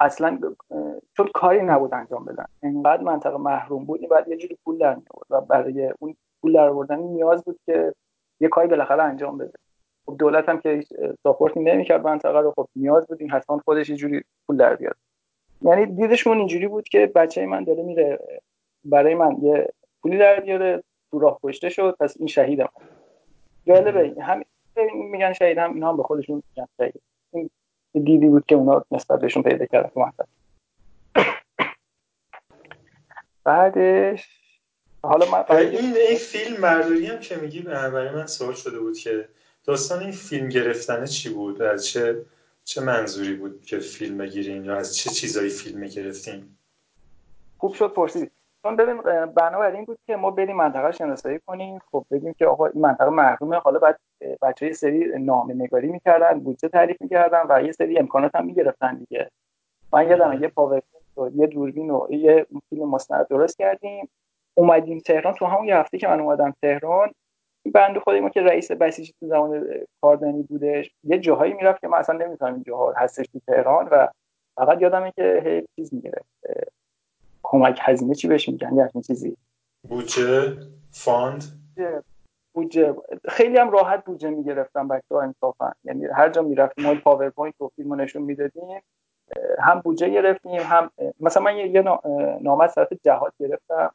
اصلا 0.00 0.38
چون 1.16 1.28
کاری 1.34 1.62
نبود 1.62 1.94
انجام 1.94 2.24
بدن. 2.24 2.44
انقدر 2.62 3.02
منطقه 3.02 3.36
محروم 3.36 3.84
بود 3.84 4.00
این 4.00 4.08
بعد 4.08 4.28
یه 4.28 4.36
جوری 4.36 4.58
پول 4.64 4.78
در 4.78 4.96
و 5.30 5.40
برای 5.40 5.92
اون 5.98 6.16
پول 6.40 6.52
در 6.52 6.68
آوردن 6.68 6.98
نیاز 6.98 7.44
بود 7.44 7.58
که 7.66 7.94
یه 8.40 8.48
کاری 8.48 8.68
بالاخره 8.68 9.02
انجام 9.02 9.38
بده. 9.38 9.58
خب 10.06 10.16
دولت 10.18 10.48
هم 10.48 10.60
که 10.60 10.84
ساپورت 11.22 11.56
نمی‌کرد 11.56 12.04
منطقه 12.04 12.40
رو 12.40 12.52
خب 12.56 12.68
نیاز 12.76 13.06
بود 13.06 13.20
این 13.20 13.30
حتما 13.30 13.58
خودش 13.64 13.88
یه 13.90 13.96
جوری 13.96 14.22
پول 14.46 14.56
در 14.56 14.76
بیاد. 14.76 14.96
یعنی 15.62 15.86
دیدشون 15.86 16.38
اینجوری 16.38 16.68
بود 16.68 16.88
که 16.88 17.06
بچه 17.06 17.46
من 17.46 17.64
داره 17.64 17.82
میره 17.82 18.18
برای 18.84 19.14
من 19.14 19.36
یه 19.42 19.68
پولی 20.02 20.18
در 20.18 20.40
بیاره 20.40 20.82
تو 21.10 21.18
راه 21.18 21.38
کشته 21.42 21.68
شد 21.68 21.96
پس 22.00 22.16
این 22.18 22.28
شهیدم 22.28 22.68
جالبه 23.66 24.22
همین 24.22 24.44
میگن 24.94 25.32
شهید 25.32 25.58
هم 25.58 25.74
اینا 25.74 25.88
هم 25.88 25.96
به 25.96 26.02
خودشون 26.02 26.42
میگن 26.56 26.68
شهید 26.76 27.02
این 27.32 27.50
دیدی 27.92 28.28
بود 28.28 28.46
که 28.46 28.54
اونا 28.54 28.84
نسبت 28.90 29.20
بهشون 29.20 29.42
پیدا 29.42 29.66
کردن 29.66 29.88
تو 29.88 30.24
بعدش 33.44 34.42
حالا 35.02 35.26
من 35.30 35.56
این 35.56 35.96
این 36.08 36.18
فیلم 36.18 36.60
برداری 36.60 37.06
هم 37.06 37.18
که 37.18 37.36
میگی 37.36 37.60
برای 37.60 38.10
من 38.10 38.26
سوال 38.26 38.54
شده 38.54 38.78
بود 38.78 38.98
که 38.98 39.28
داستان 39.64 40.00
این 40.00 40.12
فیلم 40.12 40.48
گرفتنه 40.48 41.06
چی 41.06 41.34
بود؟ 41.34 41.62
از 41.62 41.86
چه 41.86 42.24
چه 42.64 42.80
منظوری 42.80 43.34
بود 43.34 43.64
که 43.64 43.78
فیلم 43.78 44.18
بگیریم 44.18 44.64
یا 44.64 44.76
از 44.76 44.96
چه 44.96 45.10
چیزایی 45.10 45.50
فیلم 45.50 45.86
گرفتیم 45.86 46.58
خوب 47.58 47.74
شد 47.74 47.92
پرسید 47.92 48.32
چون 48.62 48.76
ببین 48.76 49.02
بنابراین 49.26 49.76
این 49.76 49.84
بود 49.84 49.98
که 50.06 50.16
ما 50.16 50.30
بریم 50.30 50.56
منطقه 50.56 50.92
شناسایی 50.92 51.38
کنیم. 51.46 51.78
خب 51.92 52.06
بگیم 52.10 52.32
که 52.32 52.46
آقا 52.46 52.66
این 52.66 52.82
منطقه 52.82 53.10
محرومه 53.10 53.56
حالا 53.56 53.78
بعد 53.78 53.98
بچه 54.42 54.66
یه 54.66 54.72
سری 54.72 55.18
نامه 55.18 55.54
نگاری 55.54 55.88
می‌کردن 55.88 56.40
بودجه 56.40 56.68
تعریف 56.68 57.02
می‌کردن 57.02 57.42
و 57.48 57.62
یه 57.62 57.72
سری 57.72 57.98
امکانات 57.98 58.34
هم 58.34 58.46
می‌گرفتن 58.46 58.94
دیگه. 58.94 59.30
من 59.92 60.08
یادم 60.08 60.42
یه 60.42 60.48
پاور 60.48 60.82
یه 61.34 61.46
دوربین 61.46 61.90
و 61.90 62.06
یه 62.10 62.46
فیلم 62.70 62.90
مستند 62.90 63.28
درست 63.28 63.58
کردیم 63.58 64.08
اومدیم 64.54 64.98
تهران. 64.98 65.34
تو 65.34 65.46
همون 65.46 65.68
یه 65.68 65.76
هفته 65.76 65.98
که 65.98 66.08
من 66.08 66.20
اومدم 66.20 66.54
تهران 66.62 67.10
این 67.62 67.72
بنده 67.72 68.00
خودی 68.00 68.20
ما 68.20 68.28
که 68.28 68.40
رئیس 68.40 68.70
بسیجی 68.70 69.14
تو 69.20 69.26
زمان 69.26 69.64
کاردانی 70.00 70.42
بودش 70.42 70.90
یه 71.04 71.18
جاهایی 71.18 71.52
می‌رفت 71.52 71.80
که 71.80 71.88
من 71.88 71.98
اصلا 71.98 72.26
نمی‌تونم 72.26 72.54
این 72.54 72.62
جاها 72.62 72.92
هستش 72.96 73.26
تو 73.26 73.40
تهران 73.46 73.88
و 73.92 74.08
فقط 74.56 74.82
یادمه 74.82 75.12
که 75.16 75.42
هی 75.44 75.66
چیز 75.76 75.94
می‌گرفت 75.94 76.26
کمک 77.42 77.78
هزینه 77.82 78.14
چی 78.14 78.28
بهش 78.28 78.48
میگن؟ 78.48 78.76
یه 78.76 79.02
چیزی. 79.06 79.36
بودجه 79.88 80.56
fund؟ 80.90 81.44
بودجه. 82.54 82.96
خیلی 83.28 83.58
هم 83.58 83.70
راحت 83.70 84.04
بودجه 84.04 84.30
می‌گرفتم 84.30 84.88
بچه 84.88 85.14
ها 85.14 85.22
انصافا. 85.22 85.72
یعنی 85.84 86.06
هر 86.06 86.28
جا 86.28 86.42
می‌رفتیم 86.42 86.86
ما 86.86 86.94
پاورپوینت 86.94 87.60
و 87.60 87.68
فیلم 87.76 88.00
نشون 88.00 88.22
می‌دادیم 88.22 88.82
هم 89.58 89.80
بودجه 89.80 90.08
گرفتیم 90.08 90.60
هم 90.60 90.90
مثلا 91.20 91.42
من 91.42 91.56
یه 91.56 91.82
نامه 92.40 92.64
از 92.64 92.74
طرف 92.74 92.92
جهاد 93.04 93.32
گرفتم 93.38 93.90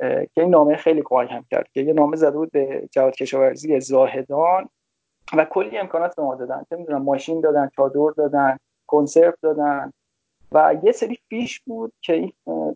که 0.00 0.30
این 0.36 0.50
نامه 0.50 0.76
خیلی 0.76 1.02
کمک 1.04 1.32
هم 1.32 1.44
کرد 1.50 1.68
که 1.72 1.80
یه 1.80 1.92
نامه 1.92 2.16
زده 2.16 2.30
بود 2.38 2.50
به 2.52 2.88
جهاد 2.90 3.14
کشاورزی 3.14 3.80
زاهدان 3.80 4.68
و 5.36 5.44
کلی 5.44 5.78
امکانات 5.78 6.16
به 6.16 6.22
ما 6.22 6.34
دادن. 6.34 6.64
چه 6.70 6.76
می‌دونم 6.76 7.02
ماشین 7.02 7.40
دادن 7.40 7.70
چادر 7.76 8.10
دادن 8.16 8.58
کنسرو 8.86 9.32
دادن. 9.42 9.92
و 10.54 10.76
یه 10.82 10.92
سری 10.92 11.18
فیش 11.28 11.60
بود 11.60 11.92
که 12.00 12.12
این 12.12 12.32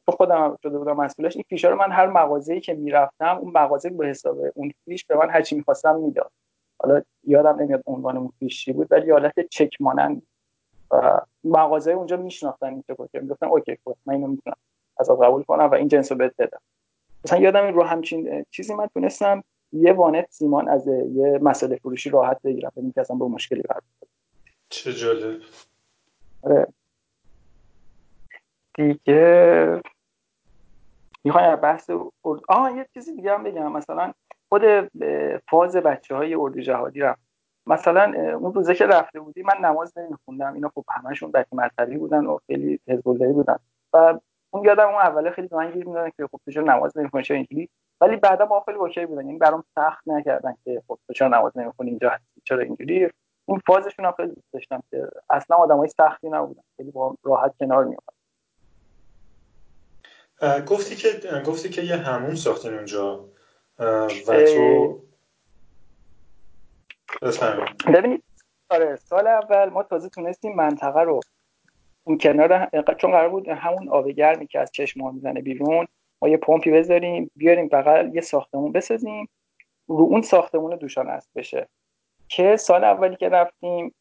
تو 0.07 0.13
خودم 0.13 0.59
شده 0.63 0.79
بودم 0.79 0.97
مسئولش 0.97 1.37
این 1.37 1.45
فیشا 1.49 1.71
رو 1.71 1.77
من 1.77 1.93
هر 1.93 2.07
مغازه‌ای 2.07 2.61
که 2.61 2.75
می‌رفتم 2.75 3.39
اون 3.43 3.53
مغازه 3.55 3.91
به 3.91 4.07
حساب 4.07 4.39
اون 4.55 4.73
فیش 4.85 5.05
به 5.05 5.17
من 5.17 5.31
هرچی 5.31 5.57
می‌خواستم 5.57 5.97
می‌داد. 5.97 6.31
حالا 6.83 7.03
یادم 7.25 7.63
نمیاد 7.63 7.83
عنوان 7.87 8.17
اون 8.17 8.33
فیش 8.39 8.65
چی 8.65 8.73
بود 8.73 8.87
ولی 8.91 9.11
حالت 9.11 9.41
چک 9.51 9.77
مانند 9.81 10.23
و 10.91 11.21
مغازه 11.45 11.91
اونجا 11.91 12.17
میشناختن 12.17 12.67
این 12.67 12.85
که 13.13 13.21
می‌گفتن 13.21 13.47
اوکی 13.47 13.79
خب 13.85 13.97
من 14.07 14.15
اینو 14.15 14.27
می‌تونم 14.27 14.57
از 14.99 15.11
قبول 15.11 15.43
کنم 15.43 15.65
و 15.65 15.75
این 15.75 15.89
جنسو 15.89 16.15
بهت 16.15 16.33
بدم. 16.39 16.61
مثلا 17.25 17.39
یادم 17.39 17.75
رو 17.75 17.83
همچین 17.83 18.45
چیزی 18.51 18.75
من 18.75 18.87
تونستم 18.87 19.45
یه 19.73 19.93
وانت 19.93 20.27
سیمان 20.31 20.69
از 20.69 20.87
یه 20.87 21.39
مسئله 21.43 21.77
فروشی 21.77 22.11
راحت 22.11 22.43
بگیرم 22.43 22.73
ببین 22.77 22.93
که 22.93 23.01
اصلا 23.01 23.17
با 23.17 23.29
مشکلی 23.29 23.63
قرار 23.63 23.83
چه 24.69 24.93
جالب. 24.93 25.41
آره. 26.43 26.67
دیگه 28.77 29.83
می‌خوایم 31.25 31.57
بحث 31.57 31.91
ارد... 32.25 32.41
آه 32.49 32.77
یه 32.77 32.87
چیزی 32.95 33.17
دیگه 33.17 33.33
هم 33.33 33.43
بگم. 33.43 33.73
مثلا 33.73 34.13
خود 34.49 34.63
فاز 35.51 35.77
بچه 35.77 36.15
های 36.15 36.35
اردو 36.35 36.61
جهادی 36.61 37.01
رفت 37.01 37.21
مثلا 37.67 38.35
اون 38.35 38.55
روزه 38.55 38.75
که 38.75 38.87
رفته 38.87 39.21
بودی 39.21 39.43
من 39.43 39.69
نماز 39.69 39.99
نمیخوندم. 39.99 40.55
اینا 40.55 40.73
خب 40.75 40.85
همشون 40.91 41.31
بچه 41.31 41.49
مذهبی 41.53 41.97
بودن 41.97 42.27
و 42.27 42.39
خیلی 42.47 42.81
حزب 42.89 43.33
بودن. 43.33 43.59
و 43.93 44.19
اون 44.51 44.65
یادم 44.65 44.87
اون 44.87 44.95
اوله 44.95 45.31
خیلی 45.31 45.49
من 45.53 45.71
گیر 45.71 45.87
می‌دادن 45.87 46.11
که 46.17 46.27
خب 46.27 46.41
چرا 46.53 46.63
نماز 46.63 46.99
نمی‌خونی؟ 46.99 47.25
چرا 47.25 47.37
اینجوری؟ 47.37 47.69
ولی 48.01 48.17
بعدا 48.17 48.47
با 48.47 48.61
خیلی 48.61 48.79
اوکی 48.79 49.07
بودن. 49.07 49.27
یعنی 49.27 49.39
برام 49.39 49.65
سخت 49.75 50.09
نکردن 50.09 50.55
که 50.65 50.83
خب 50.89 50.99
تو 51.15 51.29
نماز 51.29 51.59
نمی‌خونی؟ 51.59 51.91
اینجا 51.91 52.13
چرا 52.45 52.59
اینجوری؟ 52.59 53.11
این 53.49 53.59
فازشون 53.67 54.05
هم 54.05 54.13
خیلی 54.13 54.29
دوست 54.29 54.53
داشتم 54.53 54.83
که 54.91 55.09
اصلا 55.31 55.57
آدمای 55.57 55.89
سختی 55.89 56.29
نبودن. 56.29 56.63
خیلی 56.77 56.91
با 56.91 57.17
راحت 57.23 57.55
کنار 57.61 57.85
میومدن 57.85 58.16
گفتی 60.67 60.97
که 60.97 61.21
گفتی 61.47 61.69
که 61.69 61.83
یه 61.83 61.97
همون 61.97 62.35
ساختین 62.35 62.75
اونجا. 62.75 63.25
و 63.79 64.09
تو 64.27 65.01
ببینید 67.95 68.23
آره 68.71 68.97
سال 68.97 69.27
اول 69.27 69.69
ما 69.69 69.83
تازه 69.83 70.09
تونستیم 70.09 70.57
منطقه 70.57 71.01
رو 71.01 71.21
اون 72.05 72.19
کنار 72.19 72.71
چون 72.99 73.11
قرار 73.11 73.29
بود 73.29 73.49
همون 73.49 73.89
آب 73.89 74.09
گرمی 74.09 74.47
که 74.47 74.61
از 74.61 74.71
چشم 74.73 75.01
ما 75.01 75.11
می‌زنه 75.11 75.41
بیرون. 75.41 75.87
ما 76.23 76.29
یه 76.29 76.37
پمپی 76.37 76.71
بذاریم 76.71 77.31
بیاریم 77.37 77.69
بغل 77.69 78.15
یه 78.15 78.21
ساختمون 78.21 78.73
بسازیم. 78.73 79.29
رو 79.89 79.97
اون 79.97 80.23
ساختمون 80.23 80.77
دوشان 80.77 81.09
است 81.09 81.31
بشه. 81.37 81.69
که 82.29 82.57
سال 82.57 82.85
اولی 82.85 83.17
که 83.17 83.29
رفتیم 83.29 83.95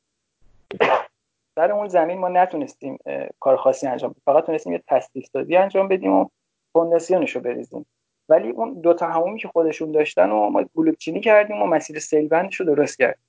در 1.55 1.71
اون 1.71 1.87
زمین 1.87 2.17
ما 2.17 2.29
نتونستیم 2.29 2.97
کار 3.39 3.57
خاصی 3.57 3.87
انجام 3.87 4.11
بدیم. 4.11 4.21
فقط 4.25 4.45
تونستیم 4.45 4.73
یه 4.73 4.83
تسلیس 4.87 5.29
سازی 5.31 5.55
انجام 5.55 5.87
بدیم 5.87 6.13
و 6.13 6.29
فونداسیونش 6.73 7.35
رو 7.35 7.41
بریزیم. 7.41 7.85
ولی 8.29 8.49
اون 8.49 8.81
دو 8.81 8.93
تا 8.93 9.07
همومی 9.07 9.39
که 9.39 9.47
خودشون 9.47 9.91
داشتن 9.91 10.29
و 10.29 10.49
ما 10.49 10.65
بلوک 10.75 10.97
چینی 10.97 11.19
کردیم 11.19 11.61
و 11.61 11.65
مسیر 11.65 11.99
سیلبندش 11.99 12.55
رو 12.55 12.65
درست 12.65 12.97
کردیم. 12.97 13.25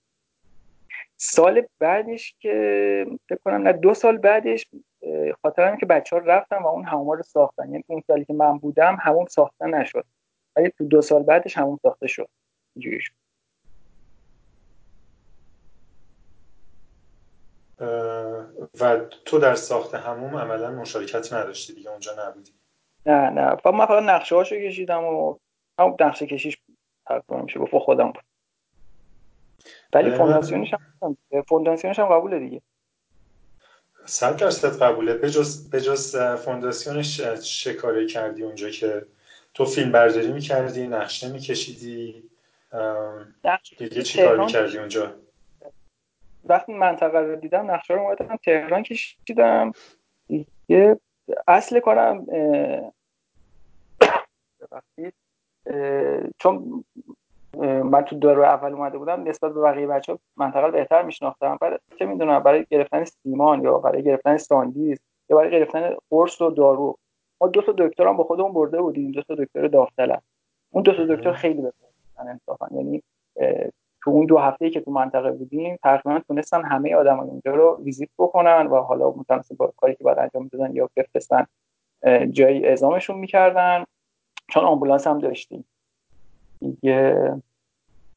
سال 1.17 1.67
بعدش 1.79 2.35
که 2.39 3.07
فکر 3.29 3.39
کنم 3.45 3.63
نه 3.63 3.73
دو 3.73 3.95
سال 3.95 4.19
بعدش 4.19 4.67
خاطرم 5.43 5.77
که 5.77 5.87
بچه 5.87 6.17
ها 6.17 6.23
رفتن 6.23 6.57
و 6.59 6.67
اون 6.67 6.85
هموما 6.85 7.15
رو 7.15 7.23
ساختن. 7.23 7.71
یعنی 7.71 7.85
اون 7.87 8.03
سالی 8.07 8.25
که 8.25 8.33
من 8.33 8.59
بودم 8.59 8.99
همون 9.01 9.27
ساخته 9.27 9.67
نشد. 9.67 10.05
ولی 10.57 10.71
تو 10.71 10.85
دو 10.85 11.03
سال 11.03 11.23
بعدش 11.23 11.59
همون 11.59 11.79
ساخته 11.83 12.07
شد. 12.07 12.29
اینجوری 12.75 13.01
شد. 13.01 13.15
و 18.81 19.01
تو 19.25 19.39
در 19.39 19.55
ساخت 19.55 19.95
هموم 19.95 20.37
عملا 20.37 20.71
مشارکت 20.71 21.33
نداشتی 21.33 21.75
دیگه 21.75 21.91
اونجا 21.91 22.29
نبودی. 22.29 22.53
نه 23.07 23.31
نه. 23.31 23.57
من 23.65 23.87
فقط 23.87 24.03
نقشه 24.03 24.35
هاشو 24.35 24.57
کشیدم 24.57 25.05
و 25.05 25.39
همون 25.79 25.97
نقشه 26.01 26.27
کشیش 26.27 26.59
تقریبا 27.07 27.43
میشه 27.43 27.61
گفت 27.61 27.79
خودم. 27.79 28.13
بود 28.13 28.23
ولی 29.93 30.11
فونداسیونش 30.11 30.75
هم 31.03 31.17
فونداسیونش 31.49 31.99
هم 31.99 32.07
قبوله 32.07 32.39
دیگه. 32.39 32.63
صد 34.05 34.37
درصد 34.37 34.83
قبوله 34.83 35.15
بجز 35.15 35.71
بجز 35.71 36.17
فونداسیونش 36.17 37.21
چه 37.41 37.75
کاری 37.75 38.07
کردی 38.07 38.43
اونجا 38.43 38.71
که 38.71 39.07
تو 39.55 39.65
فیلم 39.65 39.93
برداری 39.93 40.33
می‌کردی 40.33 40.87
نقشه 40.87 41.33
میکشیدی 41.33 42.31
دیگه 43.79 44.03
چی 44.03 44.23
کار 44.23 44.37
می‌کردی 44.37 44.79
اونجا؟ 44.79 45.15
وقتی 46.49 46.73
منطقه 46.73 47.19
رو 47.19 47.37
دیدم 47.37 47.71
نقشه 47.71 47.95
رو 47.95 48.01
اومدم 48.01 48.37
تهران 48.37 48.83
کشیدم. 48.83 49.73
دیگه 50.29 51.01
اصل 51.49 51.81
کارم 51.81 52.27
چون 56.39 56.85
من 57.63 58.03
تو 58.03 58.17
دور 58.17 58.45
اول 58.45 58.73
اومده 58.73 58.99
بودم 58.99 59.29
نسبت 59.29 59.53
به 59.53 59.61
بقیه 59.61 59.87
بچه 59.87 60.13
ها 60.13 60.19
منطقه 60.37 60.71
بهتر 60.71 61.03
میشناختم. 61.03 61.59
برای 61.61 61.79
چه 61.99 62.07
می‌دونم 62.07 62.43
برای 62.43 62.67
گرفتن 62.71 63.05
سیمان 63.05 63.63
یا 63.63 63.79
برای 63.79 64.03
گرفتن 64.03 64.37
ساندیز 64.37 65.01
یا 65.31 65.37
برای 65.37 65.51
گرفتن 65.51 65.97
قرص 66.11 66.41
و 66.41 66.51
دارو. 66.51 66.99
ما 67.41 67.49
دو 67.49 67.63
تا 67.63 67.73
دکتر 67.73 68.07
هم 68.09 68.17
با 68.17 68.25
خودمون 68.25 68.53
برده 68.53 68.83
بودیم 68.83 69.13
دو 69.13 69.23
تا 69.23 69.35
دکتر 69.35 69.67
داوطلب. 69.67 70.23
اون 70.71 70.83
دو 70.83 70.93
تا 70.93 71.15
دکتر 71.15 71.33
خیلی 71.33 71.63
بهتر 71.63 71.87
انصافا. 72.19 72.69
یعنی 72.75 73.03
تو 74.07 74.13
اون 74.13 74.27
دو 74.27 74.39
هفته 74.39 74.71
که 74.71 74.81
تو 74.81 74.91
منطقه 74.91 75.33
بودیم 75.33 75.79
تقریبا 75.83 76.21
تونستن 76.29 76.65
همه 76.65 76.95
آدم 76.95 77.21
اونجا 77.21 77.55
رو 77.55 77.81
ویزیت 77.85 78.09
بکنن 78.19 78.67
و 78.67 78.83
حالا 78.83 79.11
متناسب 79.11 79.57
با 79.57 79.73
کاری 79.77 79.95
که 79.95 80.05
باید 80.05 80.19
انجام 80.19 80.43
می‌دادن 80.43 80.75
یا 80.75 80.91
بفرستن 80.97 81.47
جایی 82.31 82.67
اعزامشون 82.67 83.19
می‌کردن. 83.19 83.85
چون 84.51 84.65
آمبولانس 84.65 85.07
هم 85.07 85.19
داشتیم. 85.19 85.65
دیگه 86.61 87.33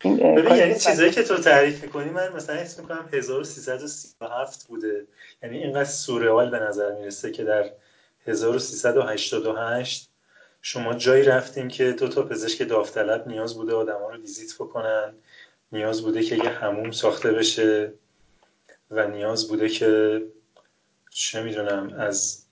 ببین 0.04 0.56
یعنی 0.56 0.76
چیزایی 0.76 1.12
که 1.12 1.24
تو 1.24 1.38
تعریف 1.38 1.84
می‌کنی 1.84 2.10
من 2.10 2.34
مثلا 2.36 2.56
اسم 2.56 2.82
می‌کنم 2.82 3.10
1337 3.14 4.68
بوده. 4.68 5.06
یعنی 5.44 5.58
اینقدر 5.58 5.84
سورئال 5.84 6.50
به 6.50 6.60
نظر 6.60 6.96
می‌رسه 6.96 7.32
که 7.32 7.44
در 7.44 7.66
1388 8.28 10.10
شما 10.62 10.94
جایی 10.94 11.24
رفتین 11.24 11.68
که 11.68 11.92
دو 11.92 12.08
تا 12.08 12.24
پزشک 12.24 12.68
داوطلب 12.68 13.28
نیاز 13.28 13.58
بوده 13.58 13.74
آدما 13.74 14.10
رو 14.10 14.18
ویزیت 14.18 14.56
بکنن. 14.56 15.14
نیاز 15.72 16.02
بوده 16.02 16.24
که 16.24 16.36
یه 16.36 16.50
هموم 16.50 16.92
ساخته 16.92 17.32
بشه 17.32 17.94
و 18.92 19.08
نیاز 19.08 19.48
بوده 19.48 19.70
که 19.70 20.22
چه 21.10 21.44
می‌دونم 21.44 21.94
از 21.98 22.46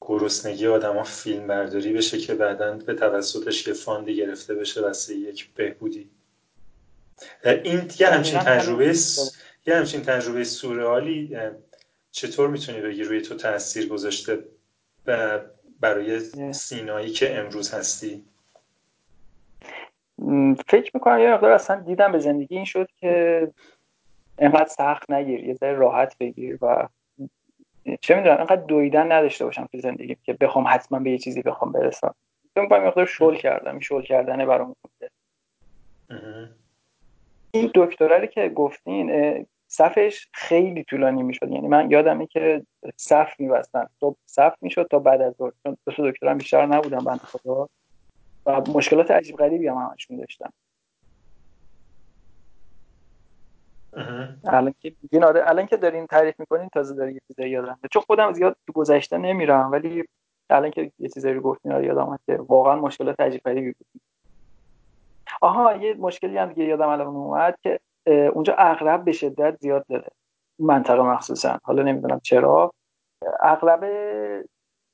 گرسنگی 0.00 0.66
آدما 0.66 1.04
فیلم 1.04 1.46
برداری 1.46 1.92
بشه 1.92 2.18
که 2.18 2.34
بعدا 2.34 2.72
به 2.72 2.94
توسطش 2.94 3.66
یه 3.66 3.74
فاندی 3.74 4.16
گرفته 4.16 4.54
بشه 4.54 4.80
واسه 4.80 5.14
یک 5.14 5.54
بهبودی. 5.54 6.10
این 7.44 7.90
یه 7.98 8.06
همچین 8.06 8.38
تجربه 8.38 8.94
یه 9.66 9.74
همچین 9.74 10.02
تجربه 10.02 10.44
سورئالی 10.44 11.36
چطور 12.12 12.48
می‌تونی 12.48 12.80
بگی 12.80 13.04
روی 13.04 13.22
تو 13.22 13.34
تاثیر 13.34 13.88
گذاشته 13.88 14.44
برای 15.80 16.20
سینایی 16.52 17.10
که 17.10 17.38
امروز 17.38 17.74
هستی؟ 17.74 18.24
فکر 20.68 20.90
می‌کنم 20.94 21.18
یه 21.18 21.32
مقدار 21.32 21.50
اصلا 21.50 21.80
دیدم 21.80 22.12
به 22.12 22.18
زندگی 22.18 22.56
این 22.56 22.64
شد 22.64 22.88
که 22.96 23.48
اینقدر 24.38 24.68
سخت 24.68 25.10
نگیر 25.10 25.44
یه 25.44 25.54
ذره 25.54 25.72
راحت 25.72 26.18
بگیر 26.18 26.58
و 26.62 26.88
چه 28.00 28.14
می‌دونم 28.14 28.36
اینقدر 28.36 28.62
دویدن 28.62 29.12
نداشته 29.12 29.44
باشم 29.44 29.68
تو 29.72 29.78
زندگی 29.78 30.16
که 30.22 30.32
بخوام 30.32 30.64
حتما 30.68 30.98
به 30.98 31.10
یه 31.10 31.18
چیزی 31.18 31.42
بخوام 31.42 31.72
برسم. 31.72 32.14
فکر 32.54 32.62
می‌کنم 32.62 32.86
مقدار 32.86 33.06
شل 33.06 33.34
کردم 33.34 33.78
شل 33.78 34.02
کردنه 34.02 34.46
برام 34.46 34.76
این 37.50 37.70
دکتره 37.74 38.26
که 38.26 38.48
گفتین 38.48 39.46
صفش 39.68 40.28
خیلی 40.32 40.84
طولانی 40.84 41.22
می‌شد. 41.22 41.50
یعنی 41.50 41.68
من 41.68 41.90
یادمه 41.90 42.26
که 42.26 42.62
صف 42.96 43.40
میبستن 43.40 43.86
صبح 44.00 44.16
صف 44.26 44.54
می‌شد 44.60 44.86
تا 44.90 44.98
بعد 44.98 45.20
از 45.20 45.34
ظهر. 45.34 45.52
چون 45.62 45.76
دو 45.86 46.10
دکترم 46.10 46.38
بیشتر 46.38 46.66
نبودم 46.66 47.04
بنده 47.04 47.22
خدا. 47.24 47.68
و 48.46 48.62
مشکلات 48.74 49.10
عجیب 49.10 49.36
غریبی 49.36 49.68
هم 49.68 49.76
همشون 49.76 50.16
داشتم 50.16 50.52
الان 54.44 54.74
که 54.80 54.94
آره 55.24 55.42
الان 55.50 55.66
که 55.66 55.76
دارین 55.76 56.06
تعریف 56.06 56.40
می‌کنین 56.40 56.68
تازه 56.68 56.94
داری 56.94 57.14
یه 57.14 57.20
چیزایی 57.28 57.50
یادم 57.50 57.78
چون 57.92 58.02
خودم 58.02 58.32
زیاد 58.32 58.56
تو 58.66 58.72
گذشته 58.72 59.18
نمیرم 59.18 59.72
ولی 59.72 60.04
الان 60.50 60.70
که 60.70 60.92
یه 60.98 61.08
چیزایی 61.08 61.34
رو 61.34 61.40
گفتین 61.40 61.72
آره 61.72 61.86
یادم 61.86 62.18
که 62.26 62.36
واقعا 62.36 62.76
مشکلات 62.76 63.20
عجیب 63.20 63.40
غریبی 63.44 63.72
بود. 63.72 63.86
آها 65.42 65.76
یه 65.76 65.94
مشکلی 65.94 66.38
هم 66.38 66.48
دیگه 66.52 66.64
یادم 66.64 66.88
الان 66.88 67.06
اومد 67.06 67.56
که 67.62 67.80
اونجا 68.06 68.54
اغرب 68.58 69.04
به 69.04 69.12
شدت 69.12 69.58
زیاد 69.60 69.86
داره. 69.88 70.08
منطقه 70.58 71.02
مخصوصا. 71.02 71.58
حالا 71.64 71.82
نمی‌دونم 71.82 72.20
چرا. 72.20 72.72
اغرب 73.40 73.84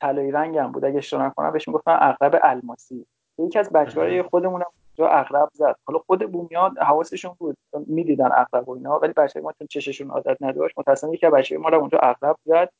طلایی 0.01 0.31
رنگ 0.31 0.59
هم 0.59 0.73
بود. 0.73 0.85
اگه 0.85 0.99
اشتباه 0.99 1.27
نکنم 1.27 1.53
بهش 1.53 1.69
می‌گفتن 1.69 1.99
اغرب 2.01 2.41
الماسی. 2.43 3.07
یکی 3.39 3.59
از 3.59 3.71
بچه‌های 3.71 4.23
خودمون 4.23 4.63
اونجا 4.63 5.13
اغرب 5.15 5.49
زد. 5.53 5.77
حالا 5.87 5.99
خود 5.99 6.33
بومیان 6.33 6.79
حواسشون 6.79 7.37
بود. 7.39 7.57
می‌دیدن 7.87 8.31
اغرب 8.33 8.69
و 8.69 8.73
اینا. 8.73 8.99
ولی 8.99 9.13
بچه‌های 9.13 9.45
ما 9.45 9.53
چون 9.53 9.67
چششون 9.67 10.11
عادت 10.11 10.37
نداشت 10.41 10.79
متأسفانه 10.79 11.15
یکی 11.15 11.27
از 11.27 11.33
بچه‌های 11.33 11.63
ما 11.63 11.69
رو 11.69 11.79
اونجا 11.79 11.99
اغرب 11.99 12.37
زد. 12.45 12.71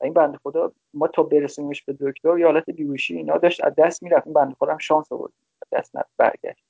و 0.00 0.04
این 0.04 0.12
بنده 0.12 0.38
خدا 0.42 0.72
ما 0.94 1.08
تا 1.08 1.22
برسونیمش 1.22 1.82
به 1.82 1.96
دکتر 2.00 2.38
یه 2.38 2.46
حالت 2.46 2.70
بیهوشی 2.70 3.16
اینا 3.16 3.38
داشت 3.38 3.64
از 3.64 3.74
دست 3.78 4.02
می‌رفت. 4.02 4.26
این 4.26 4.34
بنده 4.34 4.54
خدا 4.54 4.72
هم 4.72 4.78
شانس 4.78 5.12
آورد. 5.12 5.32
دست 5.72 5.96
نرفت 5.96 6.10
برگشت. 6.16 6.64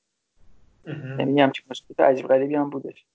یعنی 1.18 1.40
همچین 1.40 1.66
مشکلات 1.70 2.00
عجیب 2.00 2.26
غریبی 2.26 2.54
هم 2.54 2.70
بودش. 2.70 3.06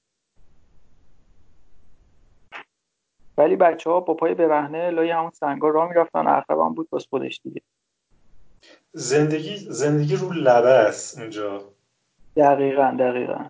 ولی 3.38 3.56
بچه 3.56 3.90
ها 3.90 4.00
با 4.00 4.14
پای 4.14 4.34
برهنه 4.34 4.90
لای 4.90 5.12
همون 5.12 5.32
سنگا 5.32 5.70
راه 5.70 5.90
می‌رفتن. 5.90 6.28
عقب 6.28 6.60
هم 6.60 6.74
بود 6.74 6.90
بس 6.90 7.08
خودش 7.10 7.42
دیگه. 7.44 7.62
زندگی 8.94 9.58
زندگی 9.58 10.16
رو 10.16 10.34
لبه 10.34 10.70
است 10.70 11.20
اونجا 11.20 11.74
دقیقا 12.36 12.96
دقیقا. 13.00 13.50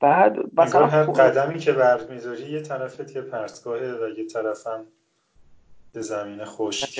بعد 0.00 0.60
مثلا 0.60 0.86
هر 0.86 1.02
قدمی 1.02 1.58
که 1.58 1.72
برمیداری 1.72 2.50
یه 2.50 2.62
طرفت 2.62 3.16
یه 3.16 3.22
پرتگاهه 3.22 3.92
و 3.92 4.08
یه 4.18 4.26
طرفم 4.26 4.86
به 5.92 6.00
زمین 6.00 6.44
خوش 6.44 6.98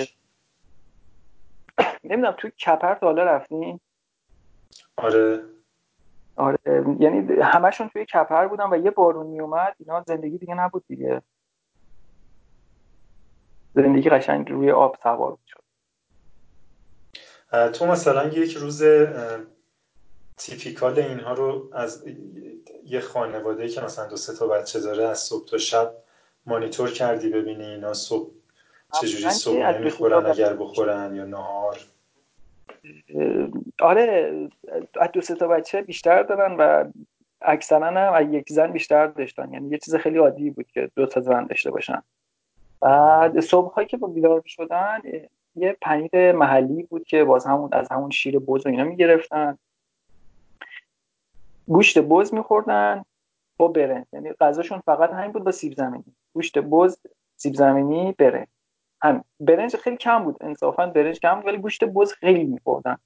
نمی‌دونم 2.05 2.35
تو 2.39 2.49
کپر 2.49 2.95
حالا 2.95 3.25
رفتین 3.25 3.81
آره. 4.97 5.41
آره 6.37 6.59
یعنی 7.01 7.41
همشون 7.43 7.89
توی 7.89 8.05
کپر 8.05 8.47
بودن 8.47 8.71
و 8.71 8.77
یه 8.77 8.91
بارون 8.91 9.27
میومد 9.27 9.77
اینا 9.79 10.05
زندگی 10.07 10.39
دیگه 10.39 10.55
نبود 10.55 10.85
دیگه. 10.87 11.23
زندگی 13.75 14.11
قشنگ 14.11 14.51
روی 14.51 14.71
آب 14.71 14.97
سوار 15.03 15.39
شد. 15.47 15.68
تو 17.73 17.87
مثلا 17.87 18.29
یک 18.29 18.57
روز 18.57 18.85
تیپیکال 20.37 20.99
اینها 20.99 21.33
رو 21.33 21.69
از 21.73 22.05
یه 22.85 23.01
خانواده 23.01 23.69
که 23.69 23.81
مثلا 23.81 24.07
دو 24.07 24.17
سه 24.17 24.37
تا 24.37 24.47
بچه 24.47 24.81
داره 24.81 25.05
از 25.09 25.19
صبح 25.19 25.47
تا 25.47 25.59
شب 25.59 25.95
مانیتور 26.47 26.91
کردی 26.91 27.31
ببینی 27.31 27.65
اینا 27.65 27.95
صبح 27.95 28.31
چجوری 29.01 29.31
صبح 29.31 29.79
می‌خورن 29.79 30.27
اگر 30.27 30.53
بخورن 30.53 31.15
یا 31.15 31.25
نهار؟ 31.25 31.79
آره 33.81 34.35
از 35.01 35.09
دو 35.13 35.21
سه 35.21 35.35
تا 35.35 35.49
بچه 35.49 35.83
بیشتر 35.83 36.23
دارن 36.23 36.57
و 36.57 36.93
اکثرا 37.43 37.87
هم 37.87 38.13
از 38.13 38.27
یک 38.35 38.53
زن 38.53 38.73
بیشتر 38.73 39.07
داشتن. 39.07 39.53
یعنی 39.53 39.69
یه 39.69 39.79
چیز 39.79 39.95
خیلی 39.95 40.19
عادی 40.19 40.51
بود 40.51 40.67
که 40.73 40.91
دو 40.97 41.07
تا 41.07 41.21
زن 41.21 41.47
داشته 41.47 41.71
باشن. 41.71 42.03
بعد 42.81 43.41
صبح 43.41 43.75
هایی 43.75 43.89
که 43.89 43.97
با 43.97 44.09
بیدار 44.09 44.43
شدن 44.47 45.01
یه 45.61 45.77
پنیر 45.81 46.33
محلی 46.33 46.83
بود 46.83 47.05
که 47.05 47.25
باز 47.25 47.47
همون 47.47 47.69
از 47.73 47.89
همون 47.91 48.11
شیر 48.11 48.39
بز 48.39 48.67
و 48.67 48.69
اینا 48.69 48.85
می‌گرفتن. 48.85 49.59
گوشت 51.67 51.99
بز 51.99 52.35
میخوردن 52.35 53.05
با 53.57 53.69
برنج 53.69 54.07
یعنی 54.13 54.33
غذاشون 54.33 54.81
فقط 54.87 55.11
همین 55.11 55.33
بود 55.33 55.45
با 55.45 55.53
سیب 55.53 55.73
زمینی. 55.73 56.15
گوشت 56.33 56.59
بز 56.59 56.99
سیب 57.37 57.55
زمینی 57.55 58.15
برنج 58.19 58.47
هم 59.03 59.25
برنج 59.41 59.77
خیلی 59.77 59.97
کم 59.97 60.25
بود. 60.25 60.37
انصافا 60.41 60.87
برنج 60.87 61.21
کم 61.21 61.35
بود 61.35 61.47
ولی 61.47 61.59
گوشت 61.59 61.85
بز 61.85 62.13
خیلی 62.13 62.45
میخوردن. 62.45 62.97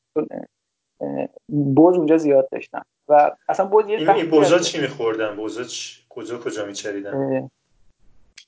بز 1.76 1.96
اونجا 1.96 2.16
زیاد 2.16 2.48
داشتن. 2.50 2.82
و 3.08 3.30
اصلا 3.48 3.66
بز 3.66 3.88
یه 3.88 4.14
این 4.14 4.30
بزا 4.30 4.58
چی 4.58 4.80
میخوردن؟ 4.80 5.36
بزا 5.36 5.62
کجا 6.08 6.38
کجا 6.38 6.66
میچریدن؟ 6.66 7.50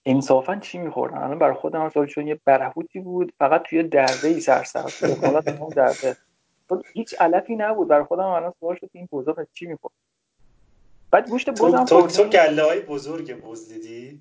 انصافا 0.07 0.57
چی 0.57 0.79
میخوردن؟ 0.79 1.19
الان 1.19 1.39
برای 1.39 1.55
خودم 1.55 1.89
سوال 1.89 2.07
چون 2.07 2.27
یه 2.27 2.41
برهوتی 2.45 3.01
بود 3.01 3.33
فقط 3.39 3.63
توی 3.63 3.83
درده 3.83 4.29
ای 4.29 4.41
سرسر 4.41 5.07
اون 5.61 5.69
درده 5.69 6.17
هیچ 6.93 7.15
علفی 7.21 7.57
نبود. 7.57 7.89
برای 7.89 8.05
خودم 8.05 8.27
الان 8.27 8.53
سوال 8.61 8.77
شد 8.77 8.91
این 8.93 9.09
بزا 9.13 9.37
چی 9.53 9.67
می‌خورد. 9.67 9.95
بعد 11.11 11.29
گوشت 11.29 11.51
بز 11.51 11.75
هم 11.75 11.85
تو, 11.85 12.07
تو 12.07 12.25
گله 12.25 12.63
های 12.63 12.81
بزرگ 12.81 13.43
بز 13.43 13.69
دیدی؟ 13.69 14.21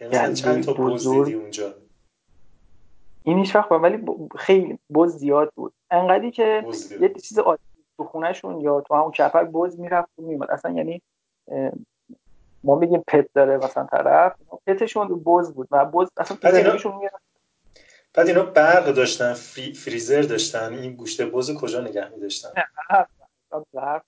یعنی 0.00 0.34
چند 0.34 0.64
تا 0.64 0.72
بز 0.72 1.08
دیدی 1.08 1.34
اونجا؟ 1.34 1.74
این 3.22 3.38
هیچ 3.38 3.56
وقت 3.56 3.72
ولی 3.72 4.04
خیلی 4.38 4.78
بز 4.94 5.16
زیاد 5.16 5.52
بود. 5.54 5.72
انقدری 5.90 6.30
که 6.30 6.64
یه 7.00 7.08
چیز 7.08 7.38
عادی 7.38 7.62
تو 7.96 8.04
خونهشون 8.04 8.60
یا 8.60 8.80
تو 8.80 8.94
همون 8.94 9.10
کپر 9.10 9.44
بز 9.44 9.78
می‌رفت 9.78 10.08
و 10.18 10.22
میومد. 10.22 10.50
اصلا 10.50 10.70
یعنی 10.70 11.02
ما 12.64 12.74
میگیم 12.74 13.04
پت 13.06 13.32
داره 13.34 13.56
مثلا 13.56 13.86
طرف 13.86 14.32
پتشون 14.66 15.22
بز 15.26 15.52
بود. 15.52 15.68
و 15.70 15.84
بز 15.84 16.08
اصلا 16.16 16.36
می‌رفت 16.98 17.22
بعد 18.14 18.28
اینا 18.28 18.42
برق 18.42 18.86
داشتن 18.92 19.32
فری... 19.32 19.74
فریزر 19.74 20.22
داشتن 20.22 20.72
این 20.72 20.94
گوشت 20.94 21.22
بز 21.22 21.54
کجا 21.54 21.80
نگه 21.80 22.08
می‌داشتن؟ 22.08 22.48
برق 23.72 24.02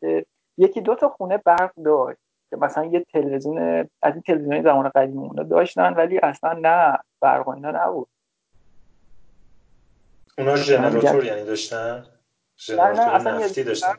که 0.00 0.26
یکی 0.58 0.80
دو 0.80 0.94
تا 0.94 1.08
خونه 1.08 1.38
برق 1.38 1.72
داشت 1.84 2.18
که 2.50 2.56
مثلا 2.56 2.84
یه 2.84 3.04
تلویزیون 3.12 3.88
از 4.02 4.12
این 4.12 4.22
تلویزیون 4.22 4.62
زمان 4.62 4.88
قدیم 4.88 5.18
اونا 5.18 5.42
داشتن 5.42 5.94
ولی 5.94 6.18
اصلا 6.18 6.52
نه 6.52 6.98
برق 7.20 7.48
اینا 7.48 7.70
نبود. 7.70 8.08
اونا 10.38 10.56
ژنراتور 10.56 11.24
یعنی 11.24 11.44
داشتن؟ 11.44 12.06
ژنراتور 12.58 13.32
نفتی 13.32 13.64
داشتن؟ 13.64 13.94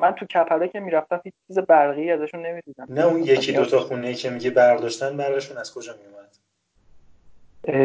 من 0.00 0.12
تو 0.12 0.26
کپره 0.26 0.68
که 0.68 0.80
می‌رفتم 0.80 1.20
هیچ 1.24 1.34
چیز 1.46 1.58
برقی 1.58 2.10
ازشون 2.10 2.46
نمی‌دیدم. 2.46 2.86
نه 2.88 3.06
اون 3.06 3.22
یکی 3.22 3.52
دوتا 3.52 3.80
خونه 3.80 4.14
که 4.14 4.30
میگه 4.30 4.50
برق 4.50 4.80
داشتن 4.80 5.16
برقشون 5.16 5.58
از 5.58 5.74
کجا 5.74 5.94
میومد 6.02 6.30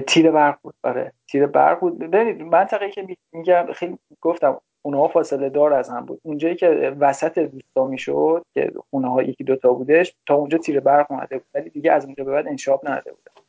تیر 0.07 0.31
برق 0.31 0.57
بود 0.61 0.73
آره. 0.83 1.11
تیر 1.27 1.45
برق 1.45 1.79
بود. 1.79 1.99
ببینید 1.99 2.41
منطقه 2.41 2.91
که 2.91 3.07
میگم 3.31 3.67
خیلی 3.73 3.97
گفتم 4.21 4.61
اونها 4.81 5.07
فاصله 5.07 5.49
دار 5.49 5.73
از 5.73 5.89
هم 5.89 6.05
بود. 6.05 6.19
اونجایی 6.23 6.55
که 6.55 6.95
وسط 6.99 7.37
روستا 7.37 7.87
می‌شد 7.87 8.45
که 8.53 8.71
خونه 8.89 9.11
ها 9.11 9.23
یکی 9.23 9.43
دوتا 9.43 9.73
بودش 9.73 10.15
تا 10.25 10.35
اونجا 10.35 10.57
تیر 10.57 10.79
برق 10.79 11.11
اومده 11.11 11.37
بود. 11.37 11.47
ولی 11.53 11.69
دیگه 11.69 11.91
از 11.91 12.05
اونجا 12.05 12.23
به 12.23 12.31
بعد 12.31 12.47
انشاب 12.47 12.89
نده 12.89 13.11
بودن 13.11 13.41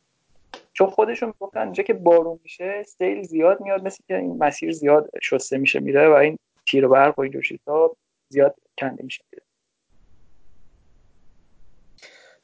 چون 0.73 0.87
خودشون 0.87 1.29
می‌گفتن 1.29 1.61
اونجا 1.61 1.83
که 1.83 1.93
بارون 1.93 2.39
میشه 2.43 2.83
سیل 2.83 3.23
زیاد 3.23 3.61
میاد 3.61 3.83
مثل 3.83 4.03
که 4.07 4.17
این 4.17 4.37
مسیر 4.37 4.71
زیاد 4.71 5.09
شسته 5.21 5.57
میشه 5.57 5.79
میره 5.79 6.09
و 6.09 6.11
این 6.11 6.37
تیر 6.67 6.87
برق 6.87 7.19
و 7.19 7.21
این 7.21 7.41
چیزها 7.41 7.95
زیاد 8.29 8.55
کنده 8.79 9.03
میشه. 9.03 9.23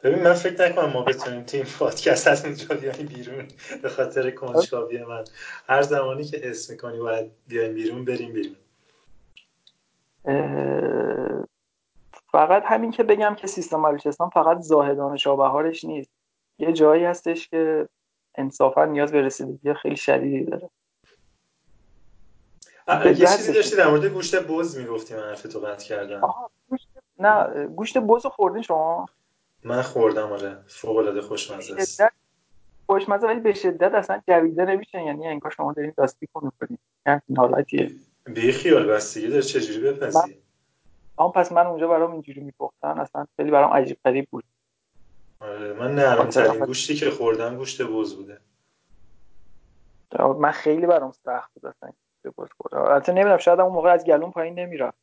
ببین 0.04 0.24
من 0.24 0.34
فکر 0.34 0.70
نکنم 0.70 0.94
ما 0.94 1.02
بتونیم 1.02 1.44
تیم 1.44 1.66
پادکست 1.80 2.28
از 2.28 2.46
اینجا 2.46 2.76
بیایم 2.76 3.08
بیرون 3.08 3.48
به 3.82 3.90
خاطر 3.90 4.32
کنجکاوی 4.32 5.04
من. 5.04 5.24
هر 5.68 5.82
زمانی 5.82 6.24
که 6.24 6.38
حس 6.38 6.70
می‌کنی 6.70 7.00
باید 7.00 7.32
بیایم 7.48 7.74
بیرون 7.74 8.06
بریم 8.06 8.34
بیرون. 8.34 8.56
فقط 12.32 12.64
همین 12.66 12.92
که 12.92 13.04
بگم 13.04 13.36
که 13.36 13.48
سیستم 13.48 13.84
بلوچستان 13.84 14.30
فقط 14.30 14.60
زاهدان 14.60 15.18
شابهارش 15.18 15.84
نیست. 15.84 16.12
یه 16.60 16.74
جایی 16.74 17.04
هستش 17.04 17.48
که 17.50 17.90
انصافا 18.36 18.86
نیاز 18.86 19.12
به 19.12 19.22
رسیدگی 19.22 19.74
خیلی 19.74 19.96
شدیدی 19.96 20.46
داره. 20.46 20.70
یه 22.88 23.14
چیزی 23.14 23.54
داشتی 23.54 23.76
در 23.76 23.88
مورد 23.88 24.06
گوشت 24.06 24.36
بز 24.36 24.78
می‌گفتی 24.78 25.16
من 25.16 25.24
حرفتو 25.24 25.60
قطع 25.60 25.86
کردم. 25.86 26.34
نه 27.20 27.66
گوشت 27.68 27.98
بز 27.98 28.26
خوردین 28.26 28.62
شما؟ 28.62 29.06
من 29.64 29.82
خوردم 29.82 30.32
آره. 30.32 30.58
فوق 30.68 30.98
العاده 30.98 31.22
خوشمزه 31.22 31.76
است. 31.76 32.02
خوشمزه 32.86 33.28
ولی 33.28 33.40
به 33.40 33.54
شدت 33.54 33.94
اصلا 33.94 34.22
جویده 34.28 34.66
نمیشه. 34.66 35.04
یعنی 35.04 35.28
انگار 35.28 35.52
شما 35.52 35.74
دارین 35.74 35.94
داستی 35.98 36.28
کنید 36.34 36.80
یعنی 37.06 37.22
حالتیه. 37.38 37.92
بی 38.26 38.52
خیال 38.52 38.86
بستگی 38.86 39.28
داره 39.28 39.42
چجوری 39.42 39.92
بپزی. 39.92 40.38
اما 41.18 41.30
پس 41.30 41.52
من 41.52 41.68
اونجا 41.68 41.88
برام 41.88 42.12
اینجوری 42.12 42.42
میپختن 42.42 43.00
اصلا 43.00 43.26
خیلی 43.38 43.52
برام 43.52 43.74
عجیب 43.74 43.98
غریب 44.06 44.28
بود. 44.32 44.44
آره 45.40 45.74
من 45.74 45.96
نرم 45.96 46.30
ترین 46.30 46.66
گوشتی 46.66 46.96
که 46.96 47.12
خوردم 47.12 47.58
گوشت 47.58 47.82
بز 47.82 48.16
بوده. 48.16 48.40
من 50.40 50.52
خیلی 50.52 50.86
برام 50.86 51.12
سخت 51.12 51.54
بود 51.54 51.66
اصلا. 51.66 51.92
بز 52.30 52.48
خوردم 52.58 52.82
البته 52.82 53.12
نمی‌دونم 53.12 53.38
شاید 53.38 53.60
اون 53.60 53.74
موقع 53.74 53.90
از 53.90 54.04
گلون 54.04 54.32
پایین 54.32 54.60
نمی‌رفت. 54.60 54.98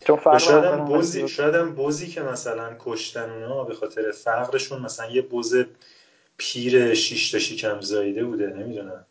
چون 0.00 0.16
فرق 0.16 0.38
شاید 0.38 0.64
هم 0.64 0.84
بوزی 0.84 1.28
شاید 1.28 1.54
هم 1.54 1.74
بوزی 1.74 2.06
که 2.06 2.22
مثلا 2.22 2.76
کشتن 2.78 3.30
اونا 3.30 3.64
به 3.64 3.74
خاطر 3.74 4.10
فقرشون 4.10 4.82
مثلا 4.82 5.10
یه 5.10 5.22
بوز 5.22 5.54
پیر 6.36 6.94
شیش 6.94 7.30
تا 7.30 7.38
شکم 7.38 7.80
زایده 7.80 8.24
بوده 8.24 8.46
نمی‌دونم. 8.46 9.06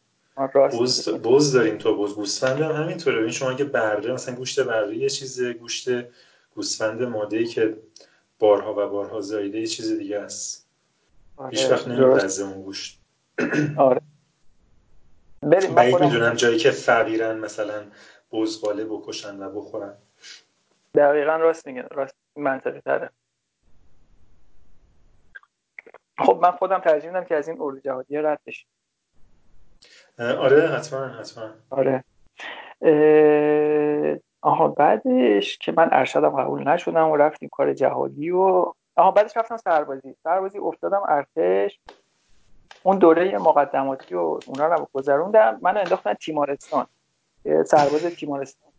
بوز 0.71 1.09
بوز 1.09 1.53
داریم 1.53 1.77
تو 1.77 1.95
بوز. 1.95 2.15
گوسفند 2.15 2.61
هم 2.61 2.71
همینطوره. 2.71 3.17
ببین 3.17 3.31
شما 3.31 3.49
اگه 3.49 3.65
بره 3.65 4.13
مثلا 4.13 4.35
گوشت 4.35 4.59
بره 4.59 4.97
یه 4.97 5.09
چیز 5.09 5.43
گوشت 5.43 5.89
گوسفند 6.55 7.03
ماده 7.03 7.37
ای 7.37 7.45
که 7.45 7.77
بارها 8.39 8.71
و 8.71 8.89
بارها 8.89 9.21
زایده 9.21 9.59
یه 9.59 9.67
چیز 9.67 9.97
دیگه 9.97 10.19
است. 10.19 10.67
آره 11.37 11.49
هیچ 11.57 11.71
وقت 11.71 11.87
نمیپزه 11.87 12.43
اون 12.43 12.61
گوشت. 12.63 12.99
آره. 13.77 14.01
بریم 15.41 15.73
من 15.73 15.85
می‌دونم 15.85 16.33
جایی 16.33 16.57
که 16.57 16.71
فقیرن 16.71 17.37
مثلا 17.37 17.83
بزغاله 18.31 18.85
بکشن 18.85 19.43
و 19.43 19.49
بخورن. 19.49 19.97
دقیقا 20.95 21.35
راست 21.35 21.67
میگن 21.67 21.87
راست 21.91 22.15
منطقی 22.35 22.81
تره. 22.81 23.09
خب 26.17 26.39
من 26.41 26.51
خودم 26.51 26.79
ترجیح 26.79 27.09
میدم 27.09 27.23
که 27.23 27.35
از 27.35 27.47
این 27.47 27.57
اردو 27.61 27.79
جهادی 27.79 28.17
رد 28.17 28.39
بشیم. 28.45 28.67
آره 30.19 30.67
حتما 30.67 31.07
حتما. 31.07 31.49
آره. 31.69 32.03
آها 34.41 34.67
بعدش 34.67 35.57
که 35.57 35.71
من 35.71 35.89
ارشدم 35.91 36.29
قبول 36.29 36.67
نشدم 36.67 37.09
و 37.09 37.15
رفتیم 37.15 37.49
کار 37.51 37.73
جهادی 37.73 38.31
و 38.31 38.73
آها 38.95 39.11
بعدش 39.11 39.37
رفتم 39.37 39.57
سربازی. 39.57 40.15
سربازی 40.23 40.57
افتادم 40.57 41.03
ارتش. 41.07 41.79
اون 42.85 42.97
دوره 42.97 43.37
مقدماتی 43.37 44.15
و 44.15 44.39
اونا 44.45 44.67
رو 44.67 44.87
گذروندم. 44.93 45.59
من 45.61 45.77
انداختن 45.77 46.13
تیمارستان. 46.13 46.87
سرباز 47.43 48.05
تیمارستان. 48.05 48.69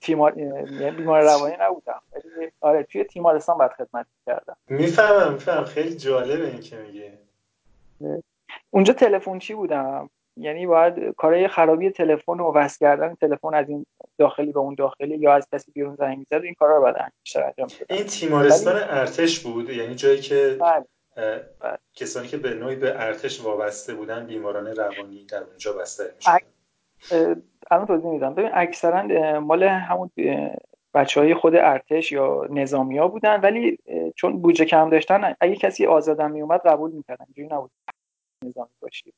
تیمار 0.00 0.38
یعنی 0.38 0.90
بیمار 0.90 1.22
روانی 1.22 1.56
نبودم. 1.60 2.02
آره 2.60 2.82
توی 2.82 3.04
تیمارستان 3.04 3.58
بعد 3.58 3.72
خدمت 3.72 4.06
کردم 4.26 4.56
می‌فهمم 4.68 5.32
می‌فهمم. 5.32 5.64
خیلی 5.64 5.96
جالبه 5.96 6.46
این 6.46 6.60
که 6.60 6.76
میگه 6.76 7.18
اونجا 8.70 8.92
تلفن 8.92 9.38
چی 9.38 9.54
بودم؟ 9.54 10.10
یعنی 10.36 10.66
باید 10.66 11.14
کارهای 11.16 11.48
خرابی 11.48 11.90
تلفن 11.90 12.40
و 12.40 12.52
وصل 12.52 12.78
کردن 12.78 13.14
تلفن 13.14 13.54
از 13.54 13.68
این 13.68 13.86
داخلی 14.18 14.52
به 14.52 14.60
اون 14.60 14.74
داخلی 14.74 15.16
یا 15.18 15.34
از 15.34 15.48
کسی 15.52 15.72
بیرون 15.72 15.94
زنگ 15.94 16.18
می‌زد 16.18 16.44
این 16.44 16.54
کارا 16.54 16.76
رو 16.76 16.82
بعد 16.82 17.12
انجام 17.34 17.68
این 17.90 18.04
تیمارستان. 18.04 18.76
ارتش 18.76 19.40
بود؟ 19.40 19.70
یعنی 19.70 19.94
جایی 19.94 20.20
که 20.20 20.56
بله. 20.60 20.84
کسانی 21.94 22.28
که 22.28 22.36
به 22.36 22.54
نوعی 22.54 22.76
به 22.76 22.92
ارتش 22.96 23.44
وابسته 23.44 23.94
بودن 23.94 24.26
بیماران 24.26 24.66
روانی 24.66 25.24
در 25.24 25.42
اونجا 25.42 25.72
بستری 25.72 26.08
میشن 26.16 26.38
الان 27.70 27.86
توضیح 27.86 28.10
میدم. 28.10 28.34
ببین 28.34 28.50
اکثرا 28.54 29.40
مال 29.40 29.62
همون 29.62 30.10
بچه 30.94 31.20
های 31.20 31.34
خود 31.34 31.54
ارتش 31.54 32.12
یا 32.12 32.46
نظامی 32.50 32.98
ها 32.98 33.08
بودن 33.08 33.40
ولی 33.40 33.78
چون 34.16 34.42
بودجه 34.42 34.64
کم 34.64 34.90
داشتن 34.90 35.34
اگه 35.40 35.56
کسی 35.56 35.86
آزادم 35.86 36.30
میومد 36.30 36.60
قبول 36.60 36.90
می‌کردن. 36.90 37.24
اینجوری 37.24 37.48
نبود. 37.48 37.70
نظامی 38.44 38.70
باشی. 38.80 39.12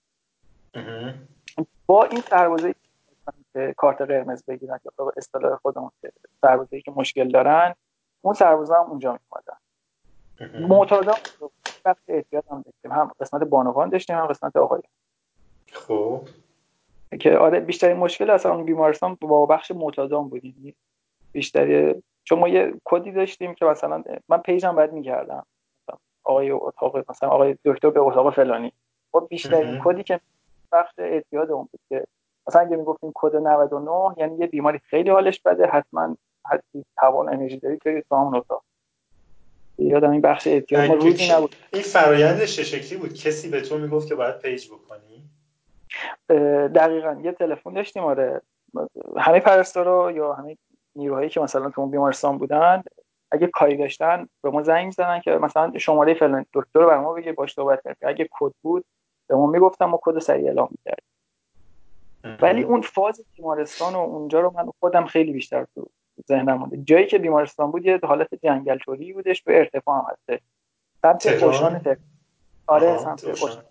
با 1.86 2.04
این 2.04 2.20
سربازه 2.20 2.74
کارت 3.76 4.00
قرمز 4.00 4.44
بگیرن 4.44 4.80
یا 4.84 5.12
اصطلاح 5.16 5.56
خودمون 5.56 5.90
سربازه 6.42 6.80
که 6.80 6.90
مشکل 6.90 7.28
دارن 7.28 7.74
اون 8.22 8.34
سربازا 8.34 8.74
هم 8.74 8.90
اونجا 8.90 9.10
میومدن 9.10 9.56
معتادا 10.68 11.14
وقت 11.84 12.02
احتیاط 12.08 12.44
هم 12.50 12.62
داشتیم. 12.62 12.92
هم 12.92 13.10
قسمت 13.20 13.42
بانوان 13.42 13.88
داشتیم 13.88 14.16
هم 14.16 14.26
قسمت 14.26 14.56
آقای 14.56 14.80
خب. 15.72 16.28
که 17.20 17.38
آره 17.38 17.60
بیشترین 17.60 17.96
مشکل 17.96 18.30
اصلا 18.30 18.54
اون 18.54 18.64
بیمارستان 18.64 19.14
با 19.20 19.46
بخش 19.46 19.70
معتادان 19.70 20.28
بودیم 20.28 20.54
یعنی 20.58 20.74
بیشتری 21.32 22.02
چون 22.24 22.38
ما 22.38 22.48
یه 22.48 22.74
کدی 22.84 23.12
داشتیم 23.12 23.54
که 23.54 23.64
مثلا 23.64 24.04
من 24.28 24.38
page 24.38 24.69
م 24.69 24.76
باید 24.76 24.92
می‌کردم. 24.92 25.46
آقای 26.24 26.50
اتاق 26.50 27.10
مثلا 27.10 27.28
آقای 27.28 27.56
دکتر 27.64 27.90
به 27.90 28.00
اتاق 28.00 28.34
فلانی. 28.34 28.72
خب 29.12 29.26
بیشترین 29.30 29.80
کدی 29.84 30.02
که 30.02 30.20
بخش 30.72 30.92
اعتیاد 30.98 31.50
اون 31.50 31.68
بود 31.72 31.80
که 31.88 32.04
مثلا 32.46 32.62
اگه 32.62 32.76
می‌گفتیم 32.76 33.12
کد 33.14 33.36
99 33.36 34.14
یعنی 34.16 34.38
یه 34.38 34.46
بیماری 34.46 34.78
خیلی 34.78 35.10
حالش 35.10 35.40
بده 35.40 35.66
حتما 35.66 36.16
حتی 36.46 36.84
توان 36.96 37.28
انرژی 37.28 37.58
داری 37.58 37.76
برید 37.84 38.06
تو 38.08 38.16
همون 38.16 38.36
اتاق. 38.36 38.62
یادم 39.78 40.10
این 40.10 40.20
بخش 40.20 40.46
اعتیاد 40.46 40.88
ما 40.88 40.94
روزی 40.94 41.32
نبود. 41.32 41.56
این 41.72 41.82
فرایندش 41.82 42.56
چه 42.56 42.62
شکلی 42.62 42.98
بود؟ 42.98 43.14
کسی 43.14 43.50
به 43.50 43.60
تو 43.60 43.78
می‌گفت 43.78 44.08
که 44.08 44.14
باید 44.14 44.38
page 44.38 44.68
بکنی؟ 44.70 45.24
دقیقا. 46.68 47.20
یه 47.22 47.32
تلفن 47.32 47.72
داشتیم 47.72 48.04
آره. 48.04 48.42
همه 49.16 49.40
پرستارا 49.40 50.12
یا 50.12 50.32
همه 50.32 50.56
نیروهایی 50.96 51.28
که 51.28 51.40
مثلا 51.40 51.70
تو 51.70 51.80
اون 51.80 51.90
بیمارستان 51.90 52.38
بودن 52.38 52.82
اگه 53.30 53.46
کاری 53.46 53.76
داشتن 53.76 54.28
به 54.42 54.50
ما 54.50 54.62
زنگ 54.62 54.92
زدن 54.92 55.20
که 55.20 55.30
مثلا 55.30 55.72
شماره 55.78 56.14
فلان 56.14 56.46
دکتر 56.52 56.80
رو 56.80 57.00
ما 57.00 57.12
بگه 57.12 57.32
باش 57.32 57.54
صحبت 57.54 57.82
کرد. 57.84 57.96
اگه 58.02 58.28
کد 58.30 58.52
بود 58.62 58.84
به 59.29 59.37
ما 59.37 59.47
می‌گفتم 59.47 59.85
ما 59.85 60.01
کد 60.03 60.18
سریع 60.18 60.47
اعلام 60.47 60.68
می‌کرد 60.70 61.03
ولی 62.43 62.62
اون 62.62 62.81
فاز 62.81 63.20
بیمارستان 63.37 63.95
و 63.95 63.99
اونجا 63.99 64.41
رو 64.41 64.53
من 64.57 64.70
خودم 64.81 65.07
خیلی 65.07 65.33
بیشتر 65.33 65.66
تو 65.74 65.91
ذهنم 66.29 66.59
مونده. 66.59 66.76
جایی 66.76 67.07
که 67.07 67.18
بیمارستان 67.18 67.70
بود 67.70 67.87
یه 67.87 68.01
حالت 68.03 68.35
جنگل 68.35 68.79
توری 68.79 69.12
بودش 69.12 69.43
به 69.43 69.59
ارتفاع 69.59 69.99
هم 69.99 70.07
هسته. 70.12 70.41
سمت 71.03 71.29
تهران؟ 71.29 71.87
آره 72.66 72.97
سمت 72.97 73.24
اوشان. 73.24 73.64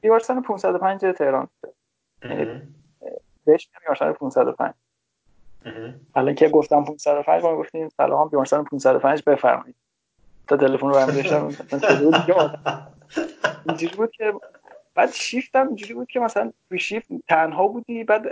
بیمارستان 0.00 0.42
505 0.42 1.00
تهران 1.00 1.48
بهش 3.44 3.68
بیمارستان 3.80 4.12
505 4.12 4.74
الان 6.14 6.34
که 6.34 6.48
گفتم 6.48 6.84
505 6.84 7.44
ما 7.44 7.56
گفتیم 7.56 7.88
سلام 7.88 8.28
بیمارستان 8.28 8.64
505 8.64 9.22
بفرمایید. 9.22 9.76
تا 10.48 10.56
تلفن 10.56 10.86
رو 10.86 10.94
برمی 10.94 11.12
داشتم 11.12 11.48
اینجوری 13.68 13.96
بود 13.96 14.10
که 14.10 14.32
بعد 14.94 15.10
شیفت 15.10 15.56
هم 15.56 15.66
اینجوری 15.66 15.94
بود 15.94 16.08
که 16.08 16.20
مثلا 16.20 16.52
توی 16.68 16.78
شیفت 16.78 17.08
تنها 17.28 17.68
بودی 17.68 18.04
بعد 18.04 18.26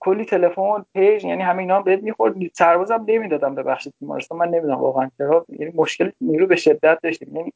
کلی 0.00 0.24
تلفن 0.24 0.84
پیج 0.94 1.24
یعنی 1.24 1.42
همه 1.42 1.58
اینا 1.58 1.82
بهت 1.82 2.02
می‌خورد. 2.02 2.34
سربازم 2.54 3.04
نمی‌دادم 3.08 3.54
به 3.54 3.62
بخش 3.62 3.88
بیمارستان. 4.00 4.38
من 4.38 4.48
نمی‌دونم 4.48 4.78
واقعا 4.78 5.10
چرا. 5.18 5.46
یعنی 5.48 5.72
مشکل 5.76 6.10
نیرو 6.20 6.46
به 6.46 6.56
شدت 6.56 6.98
داشتیم. 7.02 7.36
یعنی 7.36 7.52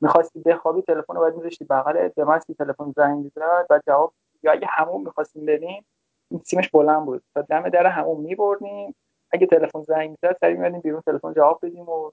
می‌خواستی 0.00 0.40
بخوابی 0.40 0.82
تلفن 0.82 1.14
رو 1.14 1.20
باید 1.20 1.34
میذاشتی 1.34 1.64
بغل 1.64 2.08
به 2.08 2.24
من 2.24 2.38
تلفن 2.58 2.92
زنگ 2.96 3.24
می‌زد. 3.24 3.66
بعد 3.70 3.82
جواب 3.86 4.12
یا 4.42 4.52
اگه 4.52 4.66
همون 4.70 5.02
می‌خواستیم 5.02 5.46
بریم 5.46 5.84
این 6.30 6.40
سیمش 6.44 6.68
بلند 6.70 7.04
بود. 7.04 7.22
تا 7.34 7.42
دم 7.42 7.68
در 7.68 7.86
همون 7.86 8.20
میبردیم. 8.20 8.94
اگه 9.30 9.46
تلفن 9.46 9.82
زنگ 9.82 10.10
می‌زد 10.10 10.36
سری 10.40 10.54
میادیم 10.54 10.80
بیرون 10.80 11.00
تلفن 11.00 11.32
جواب 11.32 11.58
بدیم 11.62 11.88
و 11.88 12.10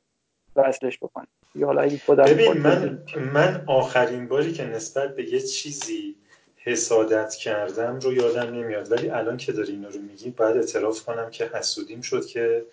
وصلش 0.68 0.98
بکنیم. 0.98 1.28
یا 1.56 1.68
حالا 1.68 1.82
اگه 1.82 2.02
ببین 2.08 2.58
من 2.58 3.00
من 3.34 3.64
آخرین 3.68 4.28
باری 4.28 4.54
که 4.54 4.66
نسبت 4.66 5.16
به 5.16 5.34
یه 5.34 5.40
چیزی 5.40 6.16
حسادت 6.56 7.36
کردم 7.36 8.00
رو 8.00 8.14
یادم 8.14 8.54
نمیاد. 8.54 8.92
ولی 8.92 9.10
الان 9.10 9.38
که 9.38 9.52
داری 9.52 9.72
اینو 9.72 9.90
رو 9.90 10.00
میگی 10.00 10.30
باید 10.30 10.58
اعتراف 10.58 11.04
کنم 11.04 11.30
که 11.30 11.46
حسودیم 11.46 12.02
شد 12.02 12.26
که 12.26 12.66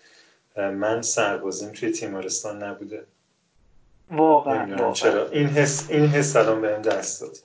من 0.55 1.01
سربازیم 1.01 1.71
توی 1.71 1.91
تیمارستان 1.91 2.63
نبوده. 2.63 3.05
واقعا, 4.11 4.75
واقعا. 4.75 4.91
چرا. 4.91 5.29
این 5.29 5.47
حس 5.47 5.91
این 5.91 6.05
حس 6.05 6.35
الان 6.35 6.61
بهم 6.61 6.81
دست 6.81 7.21
داد. 7.21 7.37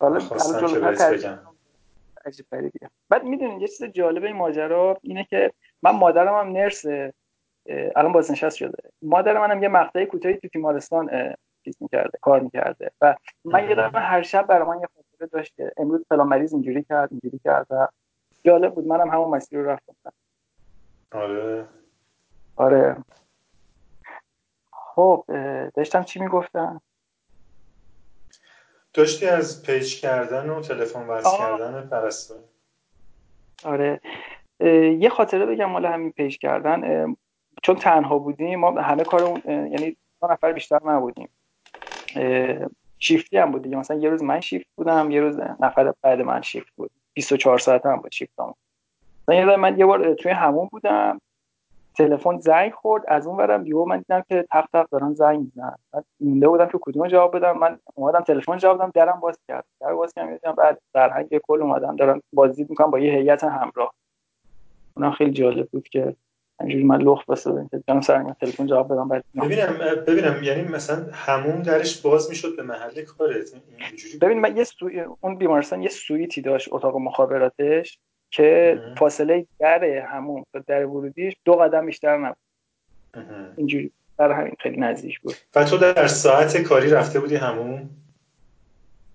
حالا 0.00 0.20
خواستم 0.20 0.66
که 0.66 0.78
بهت 0.78 1.12
بگم. 1.12 1.38
بعد 3.08 3.24
می‌دونید 3.24 3.62
یه 3.62 3.68
چیز 3.68 3.84
جالب 3.84 4.24
این 4.24 4.36
ماجرا 4.36 4.98
اینه 5.02 5.26
که 5.30 5.52
من 5.82 5.90
مادرم 5.90 6.34
هم 6.34 6.52
نرسه 6.52 7.14
الان 7.96 8.12
بازنشست 8.12 8.56
شده. 8.56 8.90
مادر 9.02 9.38
منم 9.38 9.62
یه 9.62 9.68
مقطعی 9.68 10.06
کوتاهی 10.06 10.36
تو 10.36 10.48
تیمارستان 10.48 11.34
چیز 11.64 11.76
می‌کرده 11.80 12.18
کار 12.20 12.40
می‌کرده. 12.40 12.90
و 13.00 13.14
من 13.44 13.68
یادم 13.68 13.90
هر 13.94 14.22
شب 14.22 14.46
برای 14.46 14.68
من 14.68 14.80
یه 14.80 14.88
خاطره 14.94 15.28
داشت 15.32 15.56
که 15.56 15.72
امروز 15.76 16.04
فلان 16.08 16.26
مریض 16.26 16.52
اینجوری 16.52 16.82
کرد 16.82 17.08
اینجوری 17.10 17.40
کرد 17.44 17.66
و 17.70 17.88
جالب 18.44 18.74
بود. 18.74 18.86
منم 18.86 19.10
همون 19.10 19.36
مسیر 19.36 19.58
رو 19.58 19.70
رفتم. 19.70 20.12
آره. 21.12 21.64
آره. 22.56 22.96
خب 24.70 25.24
داشتم 25.74 26.02
چی 26.02 26.20
می‌گفتم؟ 26.20 26.80
داشتی 28.94 29.26
از 29.26 29.62
page 29.62 30.00
کردن 30.00 30.50
و 30.50 30.60
تلفن 30.60 31.06
وصل 31.06 31.38
کردن 31.38 31.88
پرستار. 31.88 32.38
آره. 33.64 34.00
یه 34.98 35.08
خاطره 35.08 35.46
بگم 35.46 35.64
مال 35.70 35.86
همین 35.86 36.12
page 36.12 36.38
کردن. 36.38 37.16
چون 37.62 37.76
تنها 37.76 38.18
بودیم 38.18 38.60
ما 38.60 38.80
همه 38.80 39.04
کارمون 39.04 39.42
یعنی 39.46 39.96
دو 40.20 40.28
نفر 40.30 40.52
بیشتر 40.52 40.80
نبودیم. 40.84 41.28
شیفتی 42.98 43.38
هم 43.38 43.52
بود 43.52 43.62
دیگه. 43.62 43.76
مثلا 43.76 43.96
یه 43.96 44.10
روز 44.10 44.22
من 44.22 44.40
شیفت 44.40 44.66
بودم 44.76 45.10
یه 45.10 45.20
روز 45.20 45.40
نفر 45.60 45.94
بعد 46.02 46.20
من 46.20 46.42
شیفت 46.42 46.72
بود. 46.76 46.90
24 47.14 47.58
ساعت 47.58 47.86
هم 47.86 47.96
بود 47.96 48.12
شیفت 48.12 48.40
هم. 48.40 48.54
مثلا 49.28 49.56
من 49.56 49.78
یه 49.78 49.86
بار 49.86 50.14
توی 50.14 50.32
همون 50.32 50.68
بودم 50.72 51.20
تلفن 51.94 52.38
زنگ 52.38 52.72
خورد. 52.72 53.04
از 53.08 53.26
اون 53.26 53.36
ورم 53.36 53.66
یهو 53.66 53.84
من 53.84 53.98
دیدم 53.98 54.24
که 54.28 54.46
تق 54.50 54.66
تق 54.72 54.88
دارن 54.88 55.14
زنگ 55.14 55.38
می‌زنن. 55.38 55.76
من 55.94 56.02
مونده 56.20 56.48
بودم 56.48 56.66
که 56.66 56.78
کدوم 56.82 57.08
جواب 57.08 57.36
بدم. 57.36 57.58
من 57.58 57.78
اومدم 57.94 58.20
تلفن 58.20 58.58
جواب 58.58 58.78
دادم 58.78 58.90
درم 58.94 59.20
باز 59.20 59.38
کرد. 59.48 59.64
در 59.80 59.94
باز 59.94 60.14
کردم 60.14 60.52
بعد 60.52 60.80
فرهنگ 60.92 61.38
کل 61.38 61.62
اومدم 61.62 61.96
دارن 61.96 62.22
بازی 62.32 62.66
می‌کنم 62.68 62.90
با 62.90 62.98
یه 62.98 63.12
هیئت 63.12 63.44
همراه. 63.44 63.94
اونم 64.96 65.10
خیلی 65.10 65.30
جالب 65.30 65.68
بود 65.68 65.88
که 65.88 66.16
اینجوری 66.60 66.84
من 66.84 67.02
لخت 67.02 67.26
که 67.70 67.82
جان 67.88 68.00
سرنگ 68.00 68.32
تلفن 68.32 68.66
جواب 68.66 68.92
بدم 68.92 69.08
بعد 69.08 69.24
ببینم 69.42 69.78
ببینم 70.06 70.42
یعنی 70.42 70.62
مثلا 70.62 71.06
همون 71.12 71.62
درش 71.62 72.00
باز 72.00 72.28
می‌شد 72.28 72.56
به 72.56 72.62
محل 72.62 73.02
کارت؟ 73.02 73.52
اینجوری 73.88 74.18
ببین 74.18 74.40
من 74.40 74.56
یه 74.56 74.64
سوی 74.64 75.00
اون 75.20 75.36
بیمارستان 75.36 75.82
یه 75.82 75.88
سویتی 75.88 76.40
داشت 76.40 76.68
اتاق 76.72 76.96
مخابراتش 76.96 77.98
که 78.30 78.78
فاصله 78.98 79.46
در 79.58 79.84
همون 79.84 80.44
تا 80.52 80.58
در 80.66 80.86
ورودیش 80.86 81.36
دو 81.44 81.52
قدم 81.52 81.86
بیشتر 81.86 82.16
نبود. 82.16 82.36
اینجوری 83.56 83.92
در 84.18 84.32
همین 84.32 84.54
خیلی 84.58 84.76
نزدیک 84.76 85.20
بود. 85.20 85.34
و 85.54 85.64
تو 85.64 85.76
در 85.76 86.06
ساعت 86.06 86.62
کاری 86.62 86.90
رفته 86.90 87.20
بودی 87.20 87.36
همون؟ 87.36 87.88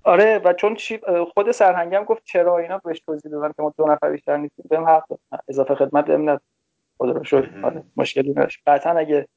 آره 0.03 0.41
و 0.43 0.53
چون 0.53 0.77
خود 1.33 1.51
سرهنگم 1.51 2.03
گفت 2.03 2.23
چرا 2.23 2.57
اینا 2.57 2.77
بهش 2.77 2.99
توضیح 2.99 3.31
دادم 3.31 3.47
که 3.47 3.61
ما 3.61 3.73
دو 3.77 3.85
نفر 3.85 4.09
بیشتر 4.09 4.37
نیستیم 4.37 4.65
بهم 4.69 4.83
حق 4.83 5.05
اضافه 5.47 5.75
خدمت 5.75 6.05
بهم 6.05 6.21
نداد. 6.21 6.41
خدا 6.97 7.11
رو 7.11 7.23
شد 7.23 7.49
آره 7.63 7.83
مشکلی 7.97 8.29
نداشت. 8.31 8.61
قطعا 8.67 8.97
اگه 8.97 9.27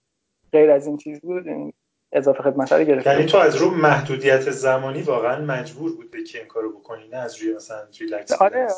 غیر 0.52 0.70
از 0.70 0.86
این 0.86 0.96
چیز 0.96 1.20
بود 1.20 1.48
این 1.48 1.72
اضافه 2.12 2.42
خدمت 2.42 2.72
رو 2.72 2.84
گرفت 2.84 3.06
یعنی 3.06 3.26
تو 3.26 3.38
از 3.38 3.56
رو 3.56 3.70
محدودیت 3.70 4.50
زمانی 4.50 5.02
واقعا 5.02 5.44
مجبور 5.44 5.96
بودی 5.96 6.24
که 6.24 6.38
این 6.38 6.48
کارو 6.48 6.78
بکنی 6.78 7.08
نه 7.08 7.16
از 7.16 7.36
روی 7.42 7.54
مثلا 7.54 7.82
ریلکس 8.00 8.32
آره 8.32 8.68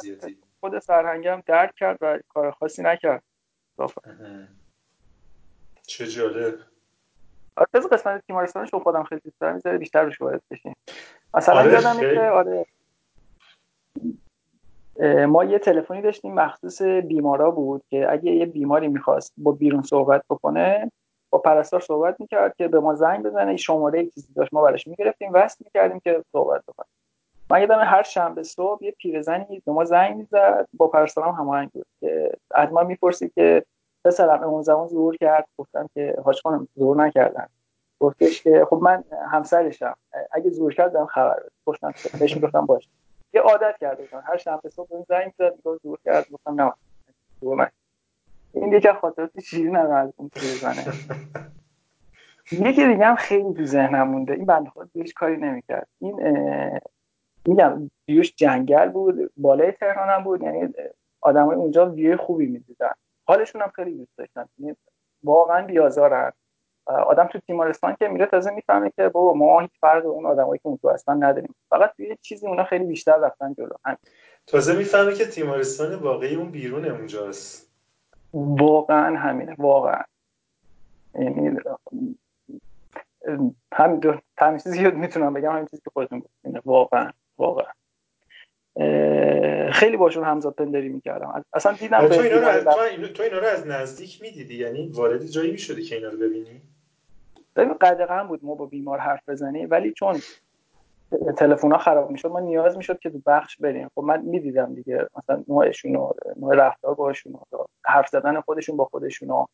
خود 0.61 0.79
سرهنگم 0.79 1.43
درک 1.47 1.75
کرد 1.75 1.99
و 2.01 2.19
کار 2.29 2.51
خاصی 2.51 2.83
نکرد. 2.83 3.23
چه 5.87 6.07
جالب. 6.07 6.55
آره 7.57 7.69
از 7.75 7.87
قسمت 7.87 8.27
تیمارستانش 8.27 8.73
رو 8.73 8.79
خودم 8.79 9.03
خیلی 9.05 9.21
دوست 9.25 9.41
دارم. 9.41 9.79
بیشتر 9.79 10.03
روش 10.03 10.19
باید 10.19 10.43
بشین 10.51 10.75
مثلا 11.35 11.55
آره 11.55 11.73
یادم 11.73 12.01
که 12.01 12.21
آره. 12.21 12.67
ما 15.29 15.45
یه 15.45 15.59
تلفنی 15.59 16.03
داشتیم 16.03 16.35
مخصوص 16.35 16.83
بیمارا 16.83 17.51
بود 17.51 17.83
که 17.91 18.13
اگه 18.13 18.33
یه 18.33 18.47
بیماری 18.47 18.89
می‌خواست 18.89 19.33
با 19.37 19.53
بیرون 19.53 19.83
صحبت 19.83 20.23
بکنه 20.31 20.91
با 21.31 21.39
پرستار 21.39 21.81
صحبت 21.81 22.21
می‌کرد 22.21 22.57
که 22.57 22.69
به 22.69 22.81
ما 22.81 22.95
زنگ 22.95 23.25
بزنه 23.25 23.57
شماره 23.57 24.07
چیزی 24.07 24.33
داشت 24.35 24.55
ما 24.55 24.63
براش 24.63 24.87
می‌گرفتیم 24.87 25.31
وصل 25.35 25.65
می‌کردیم 25.65 26.01
که 26.01 26.25
صحبت 26.33 26.63
بکنه. 26.69 26.87
من 27.51 27.61
یادم 27.61 27.79
هر 27.79 28.03
شنبه 28.03 28.43
صبح 28.43 28.85
یه 28.85 28.91
پیرزنی 28.91 29.63
به 29.67 29.73
ما 29.73 29.85
زنگ 29.85 30.17
می‌زد 30.17 30.69
با 30.75 30.87
پرستارم 30.87 31.35
هماهنگ 31.35 31.71
بود 31.71 31.87
که 32.01 32.33
از 32.51 32.73
ما 32.73 32.83
می‌پرسید 32.83 33.33
که 33.35 33.65
پسرم 34.05 34.43
اون 34.43 34.63
زمان 34.63 34.89
ظهور 34.89 35.17
کرد؟ 35.17 35.47
گفتم 35.59 35.89
که 35.95 36.15
حاج 36.25 36.41
خانم 36.43 36.69
ظهور 36.79 36.97
نکردن. 36.97 37.47
گفتش 38.01 38.43
که 38.43 38.67
خب 38.71 38.79
من 38.83 39.05
همسرشم 39.31 39.97
اگه 40.33 40.51
زور 40.51 40.75
کرد 40.75 40.93
دارم 40.93 41.09
گفتم 41.67 41.95
بهش 42.21 42.45
گفتم 42.45 42.67
باش 42.67 42.89
یه 43.33 43.41
عادت 43.41 43.77
کرده 43.81 44.03
بودم. 44.03 44.23
هر 44.27 44.37
شنبه 44.37 44.69
صبح 44.69 44.87
اون 44.91 45.05
زنگ 45.09 45.33
زد 45.39 45.55
می‌گفت 45.57 45.83
زور 45.83 45.99
کرد. 46.05 46.31
گفتم 46.31 46.61
نه. 46.63 46.73
من. 47.43 47.69
این 48.53 48.71
دیگه 48.71 48.93
خاطرات 48.93 49.41
شیرین 49.41 49.77
از 49.77 50.13
اون 50.17 50.31
زنه 50.35 50.85
یکی 52.69 52.87
دیگه 52.87 53.07
هم 53.07 53.17
خیلی 53.17 53.55
تو 53.55 53.65
ذهنم 53.65 54.09
مونده. 54.09 54.33
این 54.33 54.45
بنده 54.47 54.71
خدا 54.71 54.89
هیچ 54.95 55.15
کاری 55.15 55.37
نمی‌کرد. 55.37 55.89
این 56.01 56.21
میگم 57.47 57.91
ویوش 58.09 58.35
جنگل 58.37 58.89
بود. 58.89 59.33
بالای 59.37 59.73
تهران 59.73 60.09
هم 60.09 60.25
بود. 60.25 60.43
یعنی 60.43 60.73
آدمای 61.21 61.57
اونجا 61.57 61.91
ویو 61.91 62.17
خوبی 62.17 62.47
می‌دیدن. 62.47 62.93
حالشون 63.27 63.63
هم 63.63 63.69
خیلی 63.69 63.95
دوست 63.95 64.19
داشتن. 64.19 64.49
یعنی 64.59 64.77
واقعا 65.25 65.67
بیازارن 65.67 66.33
آدم 66.89 67.27
تو 67.27 67.39
تیمارستان 67.39 67.97
که 67.99 68.09
میره 68.09 68.27
تازه 68.27 68.51
می‌فهمه 68.51 68.93
که 68.97 69.09
بابا 69.09 69.35
ما 69.35 69.61
هیچ 69.61 69.71
فرق 69.81 70.07
اون 70.07 70.27
آدمایی 70.27 70.59
که 70.59 70.67
اون 70.67 70.77
تو 70.77 70.91
هستن 70.91 71.25
نداریم. 71.25 71.55
فقط 71.71 71.93
توی 71.97 72.17
چیزی 72.23 72.47
اونا 72.47 72.65
خیلی 72.65 72.85
بیشتر 72.85 73.17
رفتن 73.17 73.55
جلو. 73.55 73.75
تازه 74.47 74.77
می‌فهمه 74.77 75.15
که 75.15 75.27
تیمارستان 75.27 75.95
واقعی 75.95 76.35
اون 76.35 76.51
بیرون 76.51 76.85
اونجاست. 76.85 77.71
واقعا 78.35 79.17
همینه. 79.17 79.55
واقعا. 79.59 80.03
یعنی 81.15 81.59
همین 83.73 83.99
دو 83.99 84.15
همین 84.39 84.59
چیزی 84.59 84.91
می‌تونم 84.91 85.35
بگم 85.35 85.53
همین 85.53 85.67
چیزی 85.67 85.83
که 85.85 85.91
خودتون 85.91 86.19
گفتین 86.19 86.61
واقعا. 86.65 87.11
واقعا. 87.39 87.73
خیلی 89.73 89.97
باشون 89.97 90.25
همزاد 90.25 90.55
پندری 90.55 90.89
می‌کردم. 90.89 91.45
اصلا 91.53 91.73
دیدم 91.73 92.09
تو 92.09 92.21
اینا, 92.21 92.37
رو 92.37 92.47
از, 92.47 92.65
تو 93.15 93.23
اینا 93.23 93.39
رو 93.39 93.47
از 93.47 93.67
نزدیک 93.67 94.23
می‌دیدی؟ 94.23 94.55
یعنی 94.55 94.89
وارد 94.89 95.27
جایی 95.27 95.51
می‌شدی 95.51 95.83
که 95.83 95.97
اینا 95.97 96.09
رو 96.09 96.19
ببینی؟ 96.19 96.63
ببین 97.57 97.75
قدغن 97.75 98.23
بود 98.23 98.45
ما 98.45 98.55
با 98.55 98.67
بیمار 98.67 98.99
حرف 98.99 99.29
بزنیم 99.29 99.69
ولی 99.71 99.93
چون 99.93 100.21
تلفن 101.37 101.73
ها 101.73 101.79
خراب 101.79 102.11
می‌شد 102.11 102.29
ما 102.29 102.41
نیاز 102.41 102.77
می‌شد 102.77 102.99
که 102.99 103.11
تو 103.11 103.21
بخش 103.27 103.57
بریم. 103.57 103.89
خب 103.95 104.03
من 104.03 104.21
می‌دیدم 104.23 104.75
دیگه 104.75 105.07
مثلا 105.17 105.45
نوعشون 105.49 105.97
و 105.97 106.13
نوع 106.37 106.55
رفتار 106.55 106.95
باشون 106.95 107.39
حرف 107.85 108.09
زدن 108.09 108.41
خودشون 108.41 108.77
با 108.77 108.85
خودشون 108.85 109.47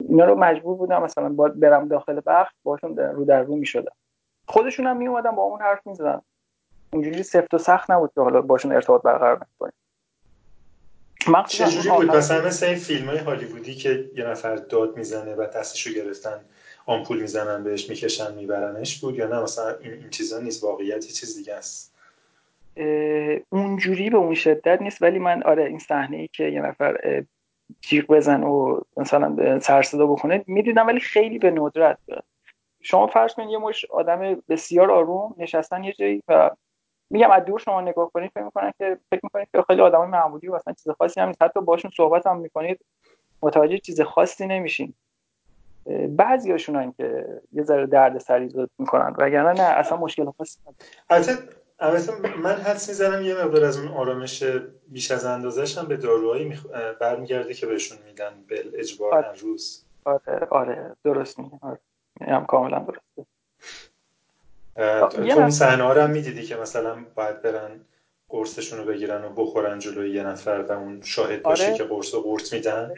اینا 0.00 0.24
رو 0.24 0.34
مجبور 0.34 0.76
بودم 0.76 1.02
مثلا 1.02 1.28
باید 1.28 1.60
برم 1.60 1.88
داخل 1.88 2.20
بخش 2.26 2.52
باشون 2.62 2.96
رو 2.96 3.24
در 3.24 3.42
رو 3.42 3.56
می‌شدم. 3.56 3.92
خودشون 4.48 4.86
هم 4.86 4.96
میومدن 4.96 5.30
با 5.30 5.42
اون 5.42 5.60
حرف 5.60 5.86
می‌زدن. 5.86 6.20
اونجوری 6.92 7.22
سفت 7.22 7.54
و 7.54 7.58
سخت 7.58 7.90
نبود 7.90 8.12
که 8.14 8.20
حالا 8.20 8.42
باشون 8.42 8.72
ارتباط 8.72 9.02
برقرار 9.02 9.46
کنیم 9.58 9.72
چجوری 11.48 11.90
بود؟ 11.90 12.16
مثلا 12.16 12.46
مثل 12.46 12.66
این 12.66 12.76
فیلم 12.76 13.08
های 13.08 13.18
هالیوودی 13.18 13.74
که 13.74 14.10
یه 14.16 14.24
نفر 14.24 14.56
داد 14.56 14.96
می‌زنه 14.96 15.34
و 15.34 15.46
دستشو 15.46 15.90
گرفتن 15.90 16.44
آمپول 16.88 17.20
می‌زنن 17.20 17.64
بهش 17.64 17.90
می‌کشن 17.90 18.34
میبرنش 18.34 19.00
بود 19.00 19.14
یا 19.16 19.26
نه؟ 19.26 19.42
مثلا 19.42 19.76
این, 19.80 19.92
این 19.92 20.10
چیزا 20.10 20.40
نیست 20.40 20.64
واقعیت 20.64 21.04
یه 21.06 21.12
چیز 21.12 21.36
دیگه 21.36 21.54
است. 21.54 21.94
اونجوری 23.48 24.10
به 24.10 24.16
اون 24.16 24.34
شدت 24.34 24.82
نیست 24.82 25.02
ولی 25.02 25.18
من 25.18 25.42
آره 25.42 25.64
این 25.64 25.78
صحنه 25.78 26.16
ای 26.16 26.28
که 26.32 26.44
یه 26.44 26.60
نفر 26.60 27.22
جیغ 27.80 28.06
بزن 28.06 28.42
و 28.42 28.80
مثلا 28.96 29.58
سرصدا 29.60 30.06
بکنه 30.06 30.44
می‌دیدم 30.46 30.86
ولی 30.86 31.00
خیلی 31.00 31.38
به 31.38 31.50
ندرت 31.50 31.98
شما 32.82 33.06
فرض 33.06 33.34
کنید 33.34 33.50
یه 33.50 33.58
مش 33.58 33.84
آدم 33.84 34.42
بسیار 34.48 34.90
آروم 34.90 35.34
نشستن 35.38 35.84
یه 35.84 35.92
جایی 35.92 36.22
و 36.28 36.50
میگم 37.10 37.30
از 37.30 37.44
دور 37.44 37.58
شما 37.58 37.80
نگاه 37.80 38.10
کنید 38.14 38.30
فکر 38.34 38.44
می‌کنن 38.44 38.72
که 38.78 38.98
فکر 39.10 39.20
می‌کنید 39.22 39.48
که 39.52 39.64
خیلی 39.66 39.80
آدمای 39.80 40.08
معمولی 40.08 40.48
و 40.48 40.54
اصلا 40.54 40.74
چیز 40.74 40.92
خاصی 40.98 41.20
هم 41.20 41.32
حتی 41.40 41.60
باشون 41.60 41.90
صحبت 41.96 42.26
هم 42.26 42.38
می‌کنید 42.38 42.80
متوجه 43.42 43.78
چیز 43.78 44.00
خاصی 44.00 44.46
نمیشین. 44.46 44.94
بعضیاشونن 46.08 46.92
که 46.92 47.24
یه 47.52 47.62
ذره 47.62 47.86
درد 47.86 48.18
سری 48.18 48.48
زود 48.48 48.70
می‌کنن 48.78 49.14
وگرنه 49.18 49.52
نه 49.52 49.62
اصلا 49.62 49.98
مشکل 49.98 50.30
خاصی 50.38 50.58
البته 51.80 52.12
من 52.42 52.54
حدس 52.54 52.88
می‌زنم 52.88 53.22
یه 53.22 53.34
مقدار 53.34 53.64
از 53.64 53.78
اون 53.78 53.88
آرامش 53.88 54.44
بیش 54.88 55.10
از 55.10 55.24
اندازش 55.24 55.78
هم 55.78 55.86
به 55.86 55.96
داروهایی 55.96 56.44
میخ... 56.44 56.66
برمیگرده 57.00 57.54
که 57.54 57.66
بهشون 57.66 57.98
میدن 58.06 58.32
به 58.48 58.64
اجبار 58.74 59.14
آره. 59.14 59.32
روز 59.40 59.84
آره 60.04 60.46
آره 60.50 60.96
درست 61.04 61.38
میگم 61.38 61.58
آره. 61.62 61.78
هم 62.20 62.46
کاملا 62.46 62.78
درسته 62.78 63.26
تو 65.16 65.40
اون 65.40 65.50
صحنه 65.50 65.82
ها 65.82 65.94
هم 65.94 66.10
می‌دیدی 66.10 66.42
که 66.42 66.56
مثلا 66.56 67.04
باید 67.14 67.42
برن 67.42 67.80
قرصشون 68.28 68.78
رو 68.78 68.84
بگیرن 68.84 69.24
و 69.24 69.28
بخورن 69.28 69.78
جلوی 69.78 70.10
یه 70.10 70.22
نفر 70.22 70.64
و 70.68 70.72
اون 70.72 71.00
شاهد 71.02 71.42
باشه 71.42 71.66
آره. 71.66 71.76
که 71.76 71.84
قرص 71.84 72.14
و 72.14 72.22
قرص 72.22 72.52
میدن 72.52 72.94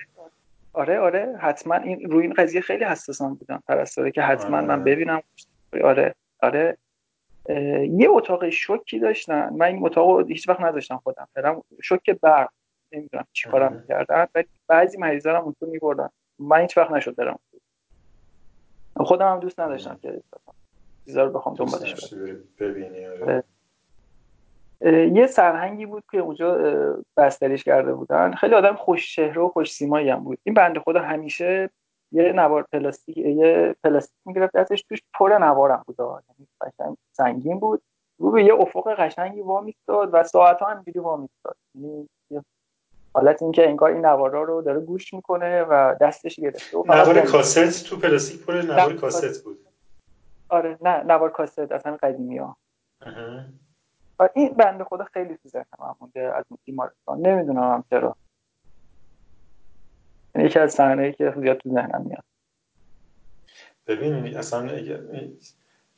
آره 0.72 0.98
آره 0.98 1.36
حتما 1.40 1.74
این 1.74 2.10
روی 2.10 2.22
این 2.22 2.32
قضیه 2.32 2.60
خیلی 2.60 2.84
حساسان 2.84 3.34
بودم 3.34 3.62
پرستاره 3.68 4.10
که 4.10 4.22
حتما 4.22 4.56
آره. 4.56 4.66
من 4.66 4.84
ببینم. 4.84 5.22
آره 5.84 6.14
آره. 6.40 6.78
یه 7.98 8.10
اتاق 8.10 8.48
شوکی 8.48 8.98
داشتن. 8.98 9.48
من 9.52 9.66
این 9.66 9.86
اتاق 9.86 10.28
هیچ 10.28 10.48
وقت 10.48 10.60
نداشتم 10.60 10.96
خودم. 10.96 11.28
برم 11.34 11.62
شوک 11.82 12.10
برق. 12.10 12.48
نمی‌دونم 12.92 13.26
چیکارم 13.32 13.72
می‌کردن. 13.72 14.26
بعضی 14.66 14.98
مریضا 14.98 15.36
هم 15.38 15.42
اونجا 15.42 15.66
میبردن. 15.66 16.08
من 16.38 16.60
هیچ 16.60 16.78
وقت 16.78 16.90
نشد 16.90 17.14
برم. 17.14 17.38
خودم 18.96 19.32
هم 19.32 19.40
دوست 19.40 19.60
نداشتم 19.60 19.98
که 20.02 20.22
چیزا 21.04 21.24
رو 21.24 21.30
بخوام 21.30 21.54
دنبالش 21.54 22.14
ببینی 22.60 23.06
آره. 23.06 23.44
یه 25.14 25.26
سرهنگی 25.26 25.86
بود 25.86 26.04
که 26.10 26.18
اونجا 26.18 26.58
بستریش 27.16 27.64
کرده 27.64 27.94
بودن. 27.94 28.32
خیلی 28.32 28.54
آدم 28.54 28.74
خوش 28.74 29.16
چهره 29.16 29.42
و 29.42 29.48
خوش 29.48 29.72
سیمایی 29.72 30.10
هم 30.10 30.24
بود. 30.24 30.38
این 30.42 30.54
بنده 30.54 30.80
خدا 30.80 31.00
همیشه 31.00 31.70
یه 32.12 32.32
نوار 32.32 32.66
پلاستیک 32.72 33.16
یه 33.16 33.76
پلاستیک 33.84 34.18
می‌گرفت 34.24 34.56
دستش 34.56 34.82
توش 34.82 34.98
پر 35.14 35.38
نوارم 35.38 35.84
بود. 35.86 35.96
یعنی 35.98 36.48
قشنگ 36.60 36.96
سنگین 37.12 37.58
بود. 37.58 37.82
رو 38.18 38.30
به 38.30 38.44
یه 38.44 38.54
افق 38.54 38.94
قشنگی 38.94 39.40
وا 39.40 39.60
میستاد 39.60 40.10
و 40.12 40.22
ساعت 40.22 40.60
ها 40.60 40.66
هم 40.66 40.84
وا 40.94 41.16
میستاد 41.16 41.56
یعنی 41.74 42.08
حالت 43.14 43.42
اینکه 43.42 43.68
انگار 43.68 43.90
این 43.90 44.06
نوارا 44.06 44.42
رو 44.42 44.62
داره 44.62 44.80
گوش 44.80 45.14
می‌کنه 45.14 45.62
و 45.62 45.94
دستش 46.00 46.40
گرفته 46.40 46.76
نوار 46.76 47.20
کاست 47.20 47.90
تو 47.90 47.96
پلاستیک 47.96 48.46
پر 48.46 48.52
نوار 48.52 48.92
کاست 48.92 49.44
بود. 49.44 49.58
آره 50.48 50.78
نه 50.82 51.02
نوار 51.02 51.30
کاست 51.30 51.58
از 51.58 51.86
همین 51.86 51.98
قدیمی 52.02 52.38
ها 52.38 52.56
و 54.20 54.28
این 54.34 54.54
بنده 54.54 54.84
خدا 54.84 55.04
خیلی 55.04 55.36
تو 55.36 55.48
ذهن 55.48 55.64
مونده 56.00 56.20
از 56.20 56.44
اون 56.48 56.58
بیمارستان. 56.64 57.20
نمی‌دونم 57.20 57.62
هم 57.62 57.84
چرا 57.90 58.16
یعنی 60.34 60.48
یکی 60.48 60.58
از 60.58 60.72
صحنه 60.72 61.12
که 61.12 61.34
زیاد 61.36 61.56
تو 61.56 61.70
ذهنم 61.70 62.02
میاد. 62.06 62.24
ببین 63.86 64.36
اصلا 64.36 64.70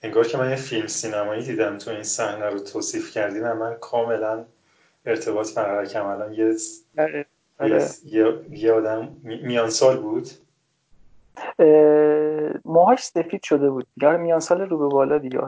انگار 0.03 0.27
که 0.27 0.39
من 0.39 0.51
یه 0.51 0.57
فیلم 0.57 0.87
سینمایی 0.87 1.45
دیدم 1.45 1.79
تو 1.79 1.91
این 1.91 2.03
صحنه 2.03 2.47
رو 2.47 2.59
توصیف 2.59 3.11
کردی 3.11 3.41
و 3.41 3.55
من 3.55 3.75
کاملا 3.75 4.45
ارتباط 5.07 5.55
برقرار 5.55 5.87
کردم. 5.87 6.07
الان 6.07 6.33
یه 6.33 6.55
آره، 6.99 7.27
آره. 7.61 7.89
یه 8.05 8.41
یه 8.51 8.73
آدم 8.73 9.17
میان 9.23 9.71
سال 9.71 10.01
بود؟ 10.01 10.29
موهاش 12.65 13.05
سفید 13.05 13.43
شده 13.43 13.71
بود. 13.71 13.87
دیگه 13.95 14.17
میان 14.17 14.41
سال 14.41 14.61
رو 14.61 14.79
به 14.79 14.87
بالا 14.87 15.19
دیگه 15.19 15.41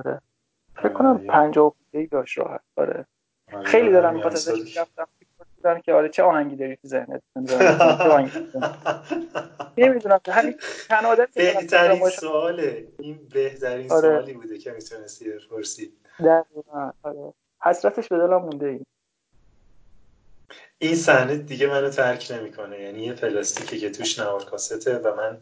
فکر 0.77 0.93
کنم 0.93 1.19
50 1.19 1.75
ای 1.99 2.07
داشت 2.07 2.39
راحت. 2.39 2.61
آره. 2.77 3.07
آره، 3.53 3.65
خیلی 3.65 3.93
دارم 3.93 4.15
می‌خواد 4.15 4.33
یعنی 4.33 4.49
ازش 4.51 4.77
می‌گفتم 4.77 5.81
که 5.81 5.93
آره 5.93 6.09
چه 6.09 6.23
آهنگی 6.23 6.57
داری 6.57 6.77
تو 6.77 6.89
ذهنت؟ 6.89 7.23
نمی‌دونم 9.77 10.21
همین 10.29 10.55
تنادت 10.89 11.29
بهترین 11.35 12.09
سواله. 12.09 12.89
این 12.99 13.29
بهترین 13.33 13.93
آره. 13.93 14.01
سوالی 14.01 14.33
بوده 14.33 14.59
که 14.59 14.73
می‌تونستی 14.73 15.31
بپرسی. 15.31 15.93
آره. 17.03 17.33
حسرتش 17.63 18.09
به 18.09 18.19
دلم 18.19 18.43
مونده 18.43 18.67
این 18.67 18.87
این 20.79 20.95
صحنه 20.95 21.37
دیگه 21.37 21.67
منو 21.67 21.91
ترک 21.91 22.33
نمی‌کنه. 22.39 22.81
یعنی 22.81 23.05
یه 23.05 23.13
پلاستیکی 23.13 23.79
که 23.79 23.91
توش 23.91 24.19
نوار 24.19 24.45
کاسته 24.45 24.99
و 24.99 25.17
من 25.17 25.39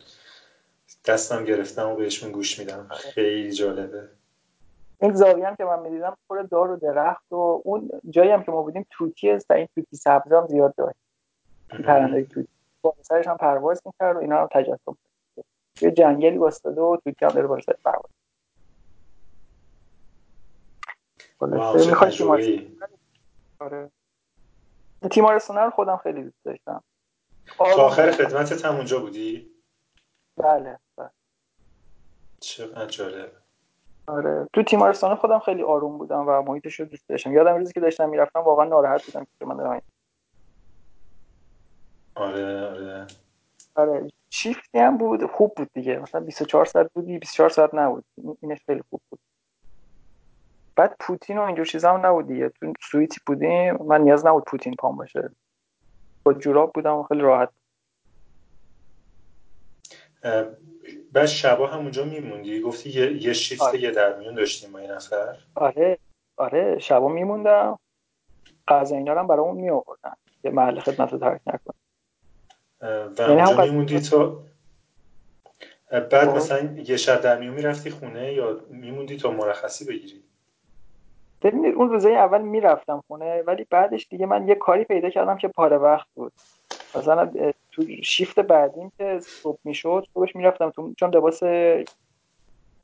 دستم 1.05 1.45
گرفتم 1.45 1.89
و 1.89 1.97
بهشون 1.97 2.33
گوش 2.33 2.59
میدم. 2.59 2.89
آره. 2.91 3.01
خیلی 3.01 3.53
جالبه. 3.53 4.09
این 5.03 5.15
زاویه 5.15 5.47
هم 5.47 5.57
که 5.57 5.65
من 5.65 5.79
می‌دیدم 5.79 6.17
پر 6.29 6.43
دار 6.43 6.71
و 6.71 6.77
درخت 6.77 7.33
و 7.33 7.63
اون 7.65 7.91
جایی 8.11 8.31
هم 8.31 8.43
که 8.43 8.53
ما 8.53 8.63
بودیم 8.63 8.87
توتی 8.91 9.31
است 9.31 9.51
این 9.51 9.69
توتی 9.75 9.97
سبز 9.97 10.33
هم 10.33 10.47
زیاد 10.47 10.75
داشت 10.75 10.99
پرنده 11.69 12.25
توتی. 12.25 12.49
با 12.83 12.95
سرش 13.03 13.27
هم 13.27 13.37
پرواز 13.37 13.83
می‌کرد 13.87 14.17
و 14.17 14.19
اینا 14.19 14.41
هم 14.41 14.49
تجسم 14.53 14.97
یه 15.81 15.91
جنگلی 15.91 16.39
واسطه 16.39 16.71
و 16.71 16.97
توتی 16.97 17.25
هم 17.25 17.31
داره 17.31 17.47
بالا 17.47 17.61
سرش 17.61 17.77
پرواز. 17.85 18.11
آره. 23.59 23.91
تیمارستان 25.11 25.57
رو 25.57 25.71
خودم 25.71 25.97
خیلی 25.97 26.23
دوست 26.23 26.45
داشتم. 26.45 26.83
تا 27.59 27.65
آخر 27.65 28.11
خدمتت 28.11 28.65
هم 28.65 28.77
اونجا 28.77 29.01
بودی؟ 29.01 29.51
بله 30.37 30.79
بله. 30.97 31.11
چقدر 32.41 32.87
جالب. 32.87 33.42
آره. 34.13 34.49
تو 34.53 34.63
تیمارستان 34.63 35.17
خودم 35.17 35.39
خیلی 35.39 35.63
آروم 35.63 35.99
بودم 35.99 36.25
و 36.29 36.43
محیطش 36.43 36.81
رو 36.81 36.87
دوست 36.87 37.09
داشتم. 37.09 37.33
یادم 37.33 37.57
روزی 37.57 37.73
که 37.73 37.81
داشتم 37.81 38.09
می‌رفتم 38.09 38.41
واقعا 38.41 38.65
ناراحت 38.65 39.07
بودم 39.07 39.27
که 39.39 39.47
من 39.47 39.57
دارم 39.57 39.83
آره 42.15 42.67
آره. 42.67 43.07
آره. 43.75 44.09
شیفتی 44.31 44.79
هم 44.79 44.99
بود 44.99 45.27
خوب 45.27 45.55
بود 45.57 45.71
دیگه. 45.75 45.99
مثلا 45.99 46.21
24 46.21 46.65
ساعت 46.65 46.93
بودی 46.95 47.19
24 47.19 47.49
ساعت 47.49 47.75
نبود. 47.75 48.05
اینش 48.41 48.65
خیلی 48.67 48.83
خوب 48.91 49.01
بود. 49.11 49.21
بعد 50.77 50.97
پوتین 51.01 51.39
و 51.39 51.43
اینجور 51.43 51.67
چیزا 51.67 51.95
هم 51.95 52.07
نبود 52.07 52.29
دیگه. 52.29 52.49
تو 52.49 52.73
سویتی 52.81 53.21
بودیم. 53.27 53.77
من 53.77 54.01
نیاز 54.01 54.27
نبود 54.27 54.45
پوتین 54.45 54.75
پام 54.75 54.97
باشه. 54.97 55.31
با 56.23 56.33
جوراب 56.33 56.73
بودم 56.73 56.95
و 56.95 57.03
خیلی 57.03 57.21
راحت. 57.21 57.49
بعد 61.13 61.27
شبا 61.27 61.67
همونجا 61.67 62.05
میموندی؟ 62.05 62.61
گفتی 62.61 62.91
یه, 62.91 63.23
یه 63.27 63.33
شیفت 63.33 63.63
آره. 63.63 63.81
یه 63.81 63.91
درمیون 63.91 64.35
داشتیم 64.35 64.73
با 64.73 64.79
این 64.79 64.91
نفر؟ 64.91 65.37
آره 65.55 65.99
آره 66.37 66.79
شبا 66.79 67.09
میموندم. 67.09 67.79
غذا 68.69 68.97
اینا 68.97 69.15
هم 69.15 69.27
برامون 69.27 69.57
می 69.57 69.71
آوردن 69.71 70.13
یه 70.45 70.51
محل 70.51 70.81
خدمت 70.81 71.13
رو 71.13 71.19
ترک 71.19 71.41
نکن 71.47 71.75
و 72.83 73.23
یعنی 73.29 73.43
اونجا 73.43 73.65
میموندی 73.65 74.01
تا 74.01 74.39
بعد 75.91 76.31
خب. 76.31 76.37
مثلا 76.37 76.75
یه 76.87 76.97
شب 76.97 77.21
در 77.21 77.39
میون 77.39 77.55
می‌رفتی 77.55 77.91
خونه 77.91 78.33
یا 78.33 78.61
میموندی 78.71 79.17
تا 79.17 79.31
مرخصی 79.31 79.85
بگیری؟ 79.85 80.23
ببینید 81.43 81.75
اون 81.75 81.91
روزه 81.91 82.11
اول 82.11 82.43
می‌رفتم 82.43 83.03
خونه 83.09 83.43
ولی 83.43 83.67
بعدش 83.71 84.07
دیگه 84.11 84.27
من 84.27 84.49
یه 84.49 84.55
کاری 84.55 84.85
پیدا 84.85 85.11
کردم 85.11 85.37
که 85.37 85.49
پاره 85.49 85.77
وقت 85.79 86.07
بود. 86.15 86.33
مثلا 86.95 87.31
تو 87.73 87.83
شیفت 88.03 88.41
بعدیم 88.41 88.93
که 88.99 89.21
صبح 89.21 89.59
می‌شد 89.65 90.07
صبحش 90.15 90.37
می‌رفتم 90.37 90.71
تو 90.71 90.95
چون 90.95 91.15
لباس 91.15 91.43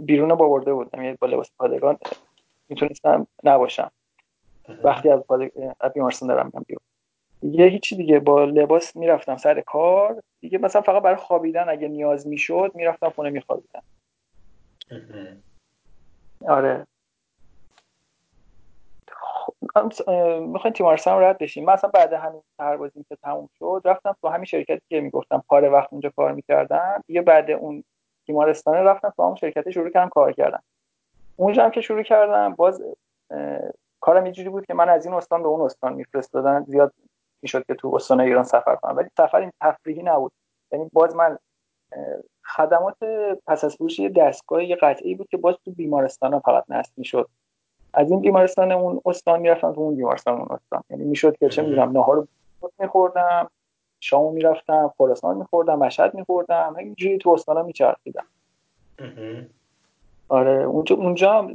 بیرون 0.01 0.35
باورده 0.35 0.75
بودم 0.75 1.03
یعنی 1.03 1.17
با 1.21 1.27
لباس 1.27 1.51
پادگان 1.59 1.99
می‌تونستم 2.69 3.27
نباشم. 3.45 3.91
وقتی 4.85 5.11
از 5.11 5.23
بیمارستان 5.95 6.29
دارم 6.29 6.47
میرم 6.47 6.65
بیرون. 6.67 6.83
یه 7.43 7.67
هیچی 7.67 7.97
دیگه 7.97 8.21
با 8.21 8.45
لباس 8.45 8.97
می‌رفتم 8.97 9.37
سر 9.37 9.61
کار. 9.61 10.23
دیگه 10.41 10.59
مثلا 10.59 10.83
فقط 10.83 11.03
برای 11.03 11.17
خوابیدن 11.17 11.69
اگه 11.69 11.89
نیاز 11.89 12.27
می‌شد 12.27 12.73
می‌رفتم 12.75 13.11
خونه 13.11 13.31
میخوابیدم. 13.31 13.83
آره. 16.49 16.87
می‌خوایم 20.41 20.75
تیمارستان 20.75 21.23
رد 21.23 21.39
بشیم. 21.39 21.65
من 21.65 21.73
اصلا 21.73 21.91
بعد 21.91 22.13
همین 22.13 22.43
پروازیم 22.59 23.05
که 23.09 23.17
تموم 23.17 23.49
شد 23.59 23.83
رفتم 23.85 24.17
تو 24.21 24.29
همین 24.29 24.45
شرکتی 24.45 24.83
که 24.89 25.01
می‌گفتم 25.01 25.45
پاره 25.49 25.69
وقت 25.69 25.89
اونجا 25.93 26.11
کار 26.17 26.33
می‌کردم 26.33 27.05
یه 27.09 27.23
بعد 27.23 27.51
اون 27.51 27.85
تیمارستان 28.27 28.75
رفتم 28.75 29.13
تو 29.17 29.23
همون 29.23 29.37
شرکت 29.37 29.71
شروع 29.71 29.91
کردم 29.91 30.09
کار 30.09 30.33
کردم 30.33 30.63
اونجا 31.37 31.65
هم 31.65 31.71
که 31.71 31.81
شروع 31.81 32.03
کردم 32.03 32.55
باز 32.55 32.83
کارم 34.01 34.25
اینجوری 34.25 34.49
بود 34.49 34.67
که 34.67 34.75
من 34.75 34.89
از 34.89 35.07
این 35.07 35.15
استان 35.15 35.43
به 35.43 35.49
اون 35.49 35.61
استان 35.61 35.93
میفرستادن. 35.93 36.65
زیاد 36.65 36.93
می‌شد 37.43 37.65
که 37.67 37.75
تو 37.75 37.95
استان 37.95 38.21
ایران 38.21 38.45
سفر 38.45 38.77
کنم. 38.77 38.97
ولی 38.97 39.09
سفر 39.17 39.37
این 39.41 39.53
تفریحی 39.61 40.03
نبود. 40.03 40.33
یعنی 40.73 40.91
باز 40.93 41.17
من 41.17 41.39
خدمات 42.45 42.97
پس 43.47 43.65
از 43.65 43.77
فروش 43.77 44.01
دستگاه 44.01 44.65
یه 44.65 44.77
قطعی 44.77 45.15
بود 45.15 45.29
که 45.29 45.37
باز 45.37 45.55
تو 45.65 45.71
بیمارستان 45.71 46.33
ها 46.33 46.41
فقط 46.41 46.65
نصب 46.69 46.93
می‌شد. 46.97 47.29
از 47.95 48.11
این 48.11 48.21
بیمارستان 48.21 48.73
اون 48.73 49.01
استان 49.07 49.41
می‌رفتم 49.41 49.73
تو 49.73 49.81
اون 49.81 49.97
بیمارستان 49.97 50.39
اون 50.39 50.49
استان. 50.51 50.83
یعنی 50.91 51.05
می‌شد 51.05 51.37
که 51.37 51.49
چه 51.49 51.63
می‌دونم 51.63 51.91
نهار 51.91 52.17
رو 52.17 52.29
میخوردم 52.79 53.51
شامو 54.01 54.31
می‌رفتم 54.31 54.93
خراسان 54.99 55.37
میخوردم 55.37 55.79
مشهد 55.79 56.15
میخوردم 56.15 56.75
اینجوری 56.79 57.19
تو 57.19 57.31
استانا 57.31 57.63
میچرخیدم. 57.63 58.27
آره 60.29 60.65
اونجا 60.65 60.97
اونجا 60.97 61.51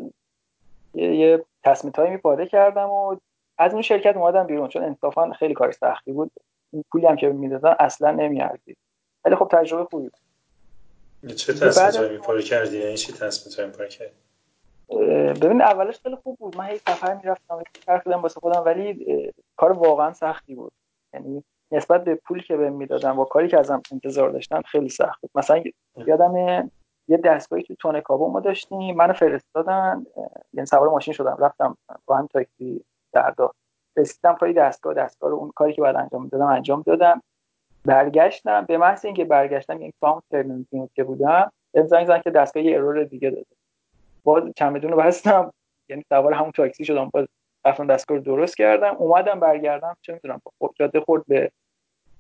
یه, 0.93 1.15
یه 1.15 1.45
تصمیت 1.63 1.99
هایی 1.99 2.11
میپاره 2.11 2.47
کردم 2.47 2.89
و 2.89 3.15
از 3.57 3.73
اون 3.73 3.81
شرکت 3.81 4.17
اومدم 4.17 4.47
بیرون 4.47 4.67
چون 4.67 4.83
انصافا 4.83 5.31
خیلی 5.31 5.53
کار 5.53 5.71
سختی 5.71 6.11
بود. 6.11 6.31
این 6.73 6.83
پولی 6.91 7.05
هم 7.05 7.15
که 7.15 7.29
می‌دادن 7.29 7.75
اصلا 7.79 8.11
نمیارزید. 8.11 8.77
ولی 9.25 9.35
خب 9.35 9.47
تجربه 9.51 9.85
خوبی 9.85 10.09
بود. 10.09 11.35
چه 11.35 11.53
تصمیت 11.53 11.95
هایی 11.95 12.11
میپاره 12.11 12.41
کردی؟ 12.41 12.77
یعنی 12.77 12.97
چی 12.97 13.13
تصمیت 13.13 13.55
هایی 13.55 13.69
میپاره 13.69 13.89
کردی؟ 13.89 14.22
ببین 15.41 15.61
اولش 15.61 15.99
خیلی 15.99 16.15
خوب 16.15 16.37
بود. 16.39 16.57
من 16.57 16.65
هی 16.65 16.77
سفر 16.77 17.13
می‌رفتم 17.13 17.63
چرخیدم 17.85 18.21
واسه 18.21 18.39
خودم 18.39 18.63
ولی 18.65 19.31
کار 19.55 19.71
واقعا 19.71 20.13
سختی 20.13 20.55
بود. 20.55 20.71
یعنی 21.13 21.43
نسبت 21.71 22.03
به 22.03 22.15
پول 22.15 22.41
که 22.41 22.57
بهم 22.57 22.73
می‌دادن 22.73 23.13
با 23.13 23.25
کاری 23.25 23.47
که 23.47 23.59
ازم 23.59 23.81
انتظار 23.91 24.29
داشتن 24.29 24.61
خیلی 24.61 24.89
سخت 24.89 25.21
بود. 25.21 25.31
مثلا 25.35 25.63
یادم 25.97 26.69
یه 27.07 27.17
دستگاهی 27.17 27.63
تو 27.63 27.75
تونه 27.75 28.01
کابو 28.01 28.27
ما 28.27 28.39
داشتیم 28.39 28.95
منو 28.95 29.13
فرستادن 29.13 30.05
یعنی 30.53 30.65
سوار 30.65 30.89
ماشین 30.89 31.13
شدم. 31.13 31.37
رفتم 31.39 31.77
با 32.05 32.17
هم 32.17 32.27
تاکسی 32.27 32.85
دردا 33.13 33.51
رسیدم 33.97 34.33
پای 34.33 34.53
دستگاه 34.53 34.93
دستگاه 34.93 35.29
رو 35.29 35.37
اون 35.37 35.51
کاری 35.55 35.73
که 35.73 35.81
باید 35.81 35.95
انجام 35.95 36.27
دادم 36.27 36.45
انجام 36.45 36.81
دادم. 36.81 37.21
برگشتم. 37.85 38.65
به 38.65 38.77
محض 38.77 39.05
اینکه 39.05 39.25
برگشتم 39.25 39.81
یعنی 39.81 39.93
تو 40.01 40.21
ترمینال 40.31 40.87
که 40.95 41.03
بودم 41.03 41.51
زنگ 41.85 42.07
زنگ 42.07 42.21
که 42.21 42.31
دستگاه 42.31 42.63
یه 42.63 42.77
ارور 42.77 43.03
دیگه 43.03 43.29
داده. 43.29 43.45
باز 44.23 44.43
چمدون 44.55 44.91
رو 44.91 44.97
بستم. 44.97 45.53
یعنی 45.89 46.03
سوار 46.09 46.33
همون 46.33 46.51
تاکسی 46.51 46.85
شدم. 46.85 47.09
باز 47.13 47.27
رفتم 47.65 47.87
دستگاه 47.87 48.17
رو 48.17 48.23
درست 48.23 48.57
کردم. 48.57 48.95
اومدم 48.95 49.39
برگردم. 49.39 49.97
چه 50.01 50.13
می‌دونم 50.13 50.41
جاده 50.79 50.99
خورد 50.99 51.23
به 51.27 51.51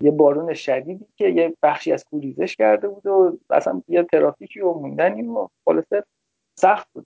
یه 0.01 0.11
بارون 0.11 0.53
شدیدی 0.53 1.05
که 1.15 1.29
یه 1.29 1.53
بخشی 1.63 1.91
از 1.91 2.05
کوریزش 2.05 2.55
کرده 2.55 2.87
بود 2.87 3.05
و 3.05 3.37
اصلا 3.49 3.81
یه 3.87 4.03
ترافیکی 4.03 4.59
و 4.59 4.73
موندنی 4.73 5.21
و 5.21 5.47
خلاصه 5.65 6.03
سخت 6.59 6.87
بود. 6.93 7.05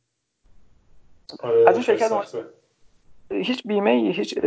آره 1.43 1.65
از 1.67 1.73
اون 1.73 1.83
شرکت 1.83 2.11
هیچ 3.31 3.67
بیمه 3.67 3.91
هیچ 3.91 4.39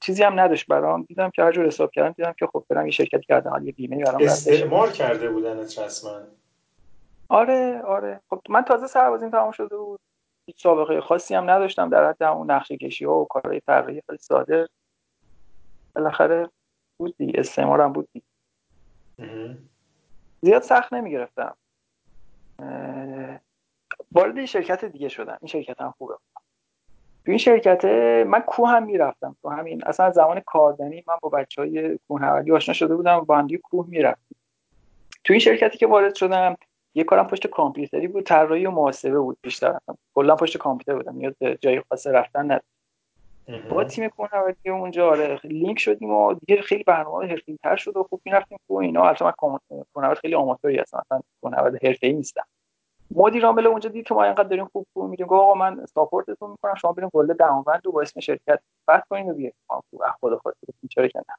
چیزی 0.00 0.22
هم 0.22 0.40
نداشت 0.40 0.66
برام. 0.66 1.02
دیدم 1.02 1.30
که 1.30 1.42
هر 1.42 1.52
جور 1.52 1.66
حساب 1.66 1.90
کردم 1.90 2.12
دیدم 2.12 2.34
که 2.38 2.46
خب 2.46 2.64
برم 2.68 2.86
یه 2.86 2.92
شرکت 2.92 3.20
کردم. 3.20 3.62
یه 3.64 3.72
بیمه 3.72 4.04
برام 4.04 4.22
استعمار 4.22 4.90
کرده 4.90 5.30
بودن 5.30 5.58
رسما 5.58 6.20
آره 7.30 7.82
آره. 7.82 8.20
خب 8.30 8.42
من 8.48 8.62
تازه 8.62 8.86
سربازیم 8.86 9.30
تمام 9.30 9.50
شده 9.50 9.76
بود. 9.76 10.00
هیچ 10.46 10.62
سابقه 10.62 11.00
خاصی 11.00 11.34
هم 11.34 11.50
نداشتم 11.50 11.88
در 11.88 12.08
حد 12.08 12.22
اون 12.22 12.50
نقشه 12.50 12.76
کشی 12.76 13.04
ها 13.04 13.14
و 13.16 13.24
کارهای 13.24 13.60
طراحی 13.60 14.02
خیلی 14.06 14.18
ساده. 14.18 14.68
بالاخره 15.94 16.50
بود 16.98 17.16
دیگه. 17.16 17.40
استعمارم 17.40 17.92
بود 17.92 18.08
دیگه. 18.12 18.26
زیاد 20.40 20.62
سخت 20.62 20.92
نمی 20.92 21.10
گرفتم 21.10 21.56
وارد 24.12 24.44
شرکت 24.44 24.84
دیگه 24.84 25.08
شدم. 25.08 25.38
این 25.40 25.48
شرکت 25.48 25.80
هم 25.80 25.94
خوبه. 25.98 26.14
تو 27.24 27.30
این 27.30 27.38
شرکت 27.38 27.84
من 28.26 28.40
کوه 28.40 28.68
هم 28.68 28.86
می‌رفتم. 28.86 29.36
تو 29.42 29.48
همین 29.48 29.84
اصلا 29.86 30.10
زمان 30.10 30.40
کاردنی 30.40 31.04
من 31.06 31.16
با 31.22 31.28
بچه 31.28 31.62
های 31.62 31.98
کوهنوردی 32.08 32.52
آشنا 32.52 32.74
شده 32.74 32.96
بودم 32.96 33.20
با 33.20 33.38
هم 33.38 33.48
کوه 33.48 33.86
می‌رفتم 33.88 34.36
تو 35.24 35.32
این 35.32 35.40
شرکتی 35.40 35.78
که 35.78 35.86
وارد 35.86 36.14
شدم 36.14 36.56
یه 36.94 37.04
کارم 37.04 37.26
پشت 37.26 37.46
کامپیوتری 37.46 38.08
بود 38.08 38.24
طراحی 38.24 38.66
و 38.66 38.70
محاسبه 38.70 39.20
بود 39.20 39.38
بیشتر. 39.42 39.78
کلا 40.14 40.36
پشت 40.36 40.56
کامپیوتر 40.56 40.94
بودم 40.94 41.16
نیاز 41.16 41.34
جای 41.60 41.82
خاص 41.88 42.06
رفتن 42.06 42.44
نداشت 42.44 42.64
با 43.70 43.84
تیم 43.84 44.08
کوهنوردی 44.08 44.70
اونجا 44.70 45.10
آره 45.10 45.40
لینک 45.44 45.78
شدیم 45.78 46.10
و 46.10 46.34
دیگه 46.34 46.62
خیلی 46.62 46.82
برنامه 46.82 47.26
حرفه‌ای 47.26 47.58
شد 47.76 47.96
و 47.96 48.02
خوب 48.02 48.20
می‌رفتیم 48.24 48.58
کو 48.68 48.74
اینا. 48.74 49.04
البته 49.04 49.24
من 49.24 49.32
کوهنورد 49.92 50.18
خیلی 50.18 50.34
آماتوری 50.34 50.78
هستم 50.78 51.02
مثلا 51.06 51.20
کوهنورد 51.40 51.84
حرفه‌ای 51.84 52.12
نیستم. 52.12 52.44
مدیر 53.14 53.46
عامل 53.46 53.66
اونجا 53.66 53.88
دید 53.88 54.06
که 54.06 54.14
ما 54.14 54.24
اینقدر 54.24 54.48
داریم 54.48 54.64
خوب 54.64 54.86
خوب 54.92 55.10
میریم 55.10 55.26
گفت 55.26 55.40
آقا 55.40 55.54
من 55.54 55.86
ساپورتتون 55.86 56.50
می‌کنم 56.50 56.74
شما 56.74 56.92
بریم 56.92 57.10
کل 57.12 57.32
دهانوند 57.32 57.80
رو 57.84 57.92
با 57.92 58.02
اسم 58.02 58.20
شرکت 58.20 58.60
فتح 58.82 59.02
کنین 59.10 59.30
و 59.30 59.34
بیاین 59.34 59.52
خدا 60.20 60.38
خودتون 60.38 60.74
چرا 60.90 61.08
که 61.08 61.18
نه. 61.18 61.34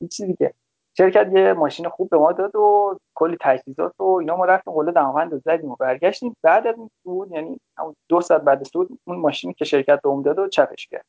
هیچ 0.00 0.22
دیگه 0.22 0.54
شرکت 0.98 1.30
یه 1.32 1.52
ماشین 1.52 1.88
خوب 1.88 2.10
به 2.10 2.18
ما 2.18 2.32
داد 2.32 2.56
و 2.56 2.98
کلی 3.14 3.36
تجهیزات 3.40 4.00
و 4.00 4.04
اینا 4.04 4.36
ما 4.36 4.44
رفتیم 4.44 4.72
قله 4.72 4.92
دماوند 4.92 5.32
رو 5.32 5.38
زدیم 5.38 5.70
و 5.70 5.76
برگشتیم. 5.76 6.36
بعد 6.42 6.66
از 6.66 6.74
این 6.78 6.90
سود 7.02 7.32
یعنی 7.32 7.60
دو 8.08 8.20
ساعت 8.20 8.42
بعد 8.42 8.64
سود 8.64 8.98
اون 9.04 9.18
ماشینی 9.18 9.54
که 9.54 9.64
شرکت 9.64 10.00
به 10.02 10.22
داد 10.24 10.38
و 10.38 10.48
چپش 10.48 10.86
کرد. 10.86 11.04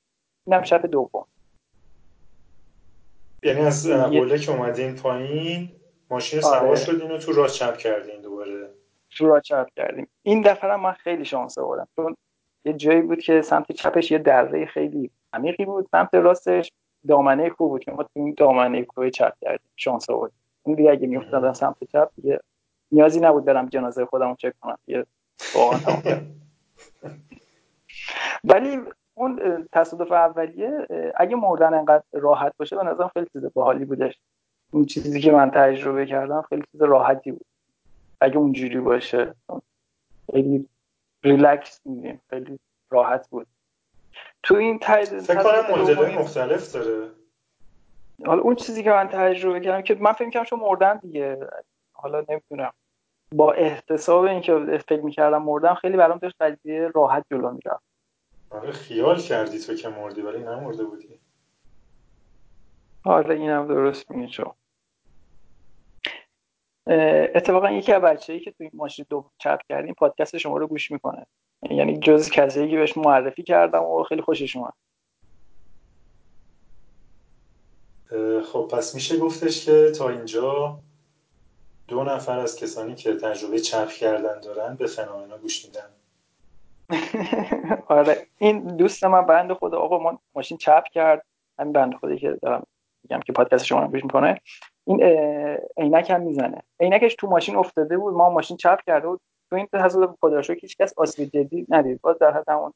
اینم 0.47 0.63
شب 0.63 0.85
دوم. 0.85 1.25
یعنی 3.43 3.61
از 3.61 3.89
قله 3.89 4.39
که 4.39 4.51
اومدین 4.51 4.95
پایین 4.95 5.71
ماشین 6.09 6.43
آره. 6.43 6.59
سوار 6.59 6.75
شدین 6.75 7.11
و 7.11 7.17
تو 7.17 7.33
راه 7.33 7.47
چپ 7.47 7.77
کردین 7.77 8.21
دوباره. 8.21 8.69
تو 9.17 9.27
راه 9.27 9.41
چپ 9.41 9.67
کردیم. 9.75 10.07
این 10.23 10.41
دفعه 10.41 10.75
من 10.75 10.91
خیلی 10.91 11.25
شانس 11.25 11.57
آوردم. 11.57 11.87
چون 11.95 12.15
یه 12.65 12.73
جایی 12.73 13.01
بود 13.01 13.19
که 13.19 13.41
سمت 13.41 13.71
چپش 13.71 14.11
یه 14.11 14.17
دره 14.17 14.65
خیلی 14.65 15.11
عمیقی 15.33 15.65
بود 15.65 15.87
سمت 15.91 16.13
راستش. 16.13 16.71
دامنه 17.07 17.49
خوب 17.49 17.69
بود 17.69 17.83
که 17.83 17.91
ما 17.91 18.03
تو 18.03 18.09
این 18.13 18.33
دامنه 18.37 18.83
کوه 18.83 19.09
چپ 19.09 19.33
کردیم 19.41 19.69
شانس 19.75 20.09
آورد 20.09 20.31
اون 20.63 20.75
دیگه 20.75 20.91
اگه 20.91 21.07
میافتادم 21.07 21.53
سمت 21.53 21.83
چپ 21.83 22.09
دیگه 22.15 22.39
نیازی 22.91 23.19
نبود 23.19 23.45
برم 23.45 23.65
جنازه 23.65 24.05
خودم 24.05 24.35
چک 24.35 24.53
کنم. 24.59 24.77
یه 24.87 25.05
واقعا 25.55 26.01
ولی 28.43 28.79
اون 29.13 29.39
تصادف 29.71 30.11
اولیه 30.11 30.87
اگه 31.15 31.35
مردن 31.35 31.73
انقدر 31.73 32.03
راحت 32.11 32.53
باشه 32.57 32.75
به 32.75 32.83
نظرم 32.83 33.11
خیلی 33.13 33.27
چیز 33.33 33.45
باحالی 33.53 33.85
بودش. 33.85 34.19
اون 34.71 34.85
چیزی 34.85 35.21
که 35.21 35.31
من 35.31 35.51
تجربه 35.51 36.05
کردم 36.05 36.41
خیلی 36.41 36.63
چیز 36.71 36.81
راحتی 36.81 37.31
بود. 37.31 37.45
اگه 38.21 38.37
اونجوری 38.37 38.79
باشه 38.79 39.35
خیلی 40.31 40.69
ریلکس 41.23 41.81
میدیم 41.85 42.21
خیلی 42.29 42.59
راحت 42.89 43.29
بود. 43.29 43.47
تو 44.43 44.55
این 44.55 44.79
تاید 44.79 45.19
فکر 45.19 45.43
کنم 45.43 46.19
مختلف 46.19 46.73
داره. 46.73 47.11
حالا 48.25 48.41
اون 48.41 48.55
چیزی 48.55 48.83
که 48.83 48.89
من 48.89 49.07
تجربه 49.07 49.59
کردم 49.59 49.81
که 49.81 49.95
من 49.95 50.13
فکر 50.13 50.29
کردم 50.29 50.45
چون 50.45 50.59
مردن 50.59 50.97
دیگه 50.97 51.47
حالا 51.93 52.25
نمی‌دونم. 52.29 52.73
با 53.35 53.53
احتساب 53.53 54.23
اینکه 54.23 54.79
فکر 54.89 55.01
می‌کردم 55.01 55.43
مردم 55.43 55.73
خیلی 55.73 55.97
برام 55.97 56.17
داشت 56.17 56.35
قضیه 56.41 56.91
راحت 56.95 57.25
جلو 57.31 57.51
می‌رفت. 57.51 57.83
آره 58.49 58.71
خیال 58.71 59.19
کردی 59.19 59.59
تو 59.59 59.75
که 59.75 59.89
مردی 59.89 60.21
ولی 60.21 60.39
نمرده 60.39 60.83
بودی. 60.83 61.19
آره 63.05 63.35
اینم 63.35 63.67
درست 63.67 64.11
میگی 64.11 64.31
چون. 64.31 64.51
اتفاقا 67.35 67.71
یکی 67.71 67.93
از 67.93 68.01
بچه‌ای 68.01 68.39
که 68.39 68.51
توی 68.51 68.69
ماشین 68.73 69.05
دو 69.09 69.29
چپ 69.37 69.59
کردیم 69.69 69.93
پادکست 69.93 70.37
شما 70.37 70.57
رو 70.57 70.67
گوش 70.67 70.91
می‌کنه. 70.91 71.25
یعنی 71.69 71.99
جز 71.99 72.29
کسایی 72.29 72.71
که 72.71 72.77
بهش 72.77 72.97
معرفی 72.97 73.43
کردم 73.43 73.83
و 73.83 74.03
خیلی 74.03 74.21
خوشش 74.21 74.55
اومد. 74.55 74.73
خب 78.43 78.67
پس 78.71 78.95
میشه 78.95 79.17
گفتش 79.17 79.65
که 79.65 79.91
تا 79.97 80.09
اینجا 80.09 80.79
دو 81.87 82.03
نفر 82.03 82.39
از 82.39 82.59
کسانی 82.59 82.95
که 82.95 83.15
تجربه 83.15 83.59
چپ 83.59 83.89
کردن 83.89 84.39
دارن 84.39 84.75
به 84.75 84.87
فنامنا 84.87 85.37
گوش 85.37 85.65
میدن. 85.65 85.89
آره 87.87 88.27
این 88.37 88.75
دوست 88.77 89.03
من 89.03 89.25
بند 89.25 89.53
خدا 89.53 89.79
آقا 89.79 89.99
ما 89.99 90.19
ماشین 90.35 90.57
چپ 90.57 90.83
کرد. 90.83 91.25
همین 91.59 91.73
بند 91.73 91.95
خودی 91.95 92.17
که 92.17 92.37
دارم 92.41 92.65
میگم 93.03 93.19
که 93.19 93.33
پادکست 93.33 93.65
شما 93.65 93.81
رو 93.81 93.87
گوش 93.87 94.03
می‌کنه. 94.03 94.41
این 94.85 95.03
عینک 95.77 96.09
هم 96.09 96.21
می‌زنه. 96.21 96.63
عینکش 96.79 97.15
تو 97.15 97.27
ماشین 97.27 97.55
افتاده 97.55 97.97
بود 97.97 98.13
ما 98.13 98.29
ماشین 98.29 98.57
چپ 98.57 98.79
کرده 98.87 99.07
بود. 99.07 99.21
تو 99.49 99.55
این 99.55 99.67
تصادف 99.73 100.15
خدا 100.21 100.41
که 100.41 100.53
هیچ 100.53 100.77
کس 100.77 100.93
آسیب 100.97 101.29
جدی 101.29 101.65
ندید. 101.69 102.01
باز 102.01 102.17
در 102.19 102.31
حد 102.31 102.49
همون. 102.49 102.73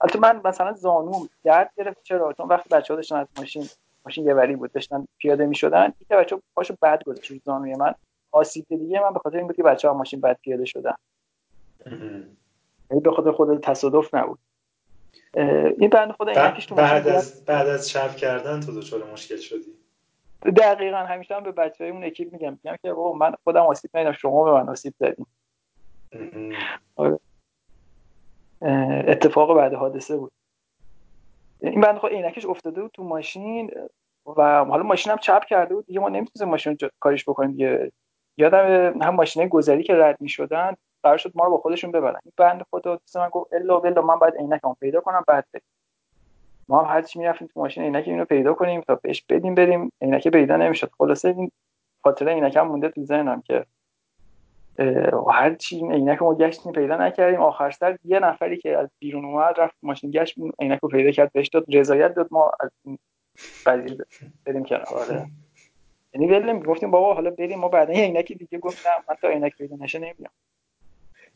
البته 0.00 0.18
من 0.18 0.40
مثلا 0.44 0.72
زانوم 0.72 1.28
درد 1.44 1.70
گرفت. 1.76 2.02
چرا؟ 2.02 2.32
چون 2.32 2.48
وقتی 2.48 2.68
بچه‌ها 2.68 2.96
داشتن 2.96 3.16
از 3.16 3.26
ماشین 3.38 3.64
ماشین 4.06 4.26
یه 4.26 4.34
وری 4.34 4.56
بود 4.56 4.72
داشتن 4.72 5.06
پیاده 5.18 5.46
می‌شدن 5.46 5.92
یک 6.00 6.08
بچه 6.08 6.38
پاشو 6.54 6.76
بد 6.82 7.04
گذاشت 7.04 7.32
زانوی 7.44 7.74
من. 7.74 7.94
آسیب 8.32 8.66
دیگه 8.68 9.00
من 9.00 9.12
به 9.12 9.18
خاطر 9.18 9.36
این 9.36 9.46
بود 9.46 9.56
که 9.56 9.62
بچه‌ها 9.62 9.94
ماشین 9.94 10.20
بد 10.20 10.38
پیاده 10.42 10.64
شدن. 10.64 10.94
یعنی 12.90 13.02
به 13.02 13.10
خاطر 13.10 13.32
خود 13.32 13.60
تصادف 13.60 14.14
نبود. 14.14 14.38
این 15.78 15.90
بند 15.90 16.12
خدا 16.12 16.32
عینکش 16.32 16.66
تو 16.66 16.74
بعد 16.74 17.08
از 17.08 17.44
بعد 17.44 17.68
از 17.68 17.88
چپ 17.88 18.16
کردن 18.16 18.60
تو 18.60 18.80
دچار 18.80 19.12
مشکل 19.12 19.36
شدی؟ 19.36 19.74
دقیقا 20.56 20.96
همیشه 20.96 21.34
هم 21.34 21.42
به 21.42 21.52
بچه 21.52 21.84
اون 21.84 22.04
اکیپ 22.04 22.32
میگم. 22.32 22.58
میگم 22.64 22.76
که 22.82 22.92
بابا 22.92 23.12
من 23.12 23.34
خودم 23.44 23.60
آسیب 23.60 23.90
ندیدم 23.94 24.12
شما 24.12 24.44
به 24.44 24.52
من 24.52 24.68
آسیب 24.68 24.94
زدین 24.98 25.26
آره. 26.96 27.18
اتفاق 29.08 29.56
بعد 29.56 29.74
حادثه 29.74 30.16
بود. 30.16 30.32
این 31.60 31.80
بند 31.80 31.98
خود 31.98 32.12
عینکش 32.12 32.46
افتاده 32.46 32.82
بود 32.82 32.90
تو 32.90 33.04
ماشین 33.04 33.70
و 34.36 34.64
حالا 34.64 34.82
ماشین 34.82 35.12
هم 35.12 35.18
چپ 35.18 35.44
کرده 35.44 35.74
بود. 35.74 35.86
دیگه 35.86 36.00
ما 36.00 36.08
نمی‌تونیم 36.08 36.50
ماشین 36.50 36.78
کارش 37.00 37.24
بکنیم 37.28 37.50
دیگه. 37.50 37.92
یادم 38.36 39.02
هم 39.02 39.14
ماشینه 39.14 39.48
گذری 39.48 39.82
که 39.82 39.94
رد 39.94 40.20
می‌شدن 40.20 40.74
قرار 41.02 41.16
شد 41.16 41.32
ما 41.34 41.44
رو 41.44 41.50
با 41.50 41.58
خودشون 41.58 41.92
ببرن. 41.92 42.20
این 42.24 42.32
بند 42.36 42.66
خدا 42.70 42.98
من 43.14 43.28
گفت 43.28 43.52
الا 43.52 43.80
بلا 43.80 44.02
من 44.02 44.18
باید 44.18 44.34
عینکمو 44.34 44.74
پیدا 44.74 45.00
کنم 45.00 45.24
بعد 45.28 45.46
ما 46.68 46.82
هم 46.82 46.94
هرچی 46.94 47.18
می‌رفتیم 47.18 47.48
تو 47.54 47.60
ماشین 47.60 47.82
عینک 47.82 48.04
اینو 48.08 48.24
پیدا 48.24 48.54
کنیم 48.54 48.80
تا 48.80 48.94
بهش 48.94 49.24
بدیم 49.28 49.54
بریم. 49.54 49.92
عینک 50.02 50.28
پیدا 50.28 50.56
نمی‌شد. 50.56 50.90
خلاصه 50.98 51.28
این 51.28 51.50
خاطره 52.04 52.32
عینک 52.32 52.56
هم 52.56 52.68
مونده 52.68 52.88
تو 52.88 53.04
ذهنم 53.04 53.42
که 53.42 53.66
هر 55.32 55.54
چی 55.54 55.76
عینک 55.76 56.22
ما 56.22 56.34
گشتیم 56.34 56.72
پیدا 56.72 56.96
نکردیم. 56.96 57.40
آخر 57.40 57.70
سر 57.70 57.96
یه 58.04 58.18
نفری 58.18 58.56
که 58.56 58.78
از 58.78 58.88
بیرون 58.98 59.24
اومد 59.24 59.54
رفت 59.60 59.74
ماشین 59.82 60.10
گشت 60.10 60.34
عینک 60.58 60.78
رو 60.82 60.88
پیدا 60.88 61.10
کرد 61.10 61.32
بهش 61.32 61.48
داد 61.48 61.64
رضایت 61.68 62.14
داد 62.14 62.28
ما 62.30 62.50
از 62.60 62.70
این 62.84 62.98
قضیه 63.66 63.96
بریم 64.44 64.64
کنار. 64.64 64.86
آره. 64.86 65.26
یعنی 66.14 66.26
ولم 66.26 66.60
گفتیم 66.60 66.90
بابا 66.90 67.14
حالا 67.14 67.30
بریم. 67.30 67.58
ما 67.58 67.68
بعدا 67.68 67.92
عینک 67.92 68.32
دیگه 68.32 68.58
گفتم. 68.58 69.04
من 69.08 69.16
تا 69.22 69.28
عینک 69.28 69.56
پیدا 69.56 69.76
نشه 69.76 69.98
نمیام 69.98 70.32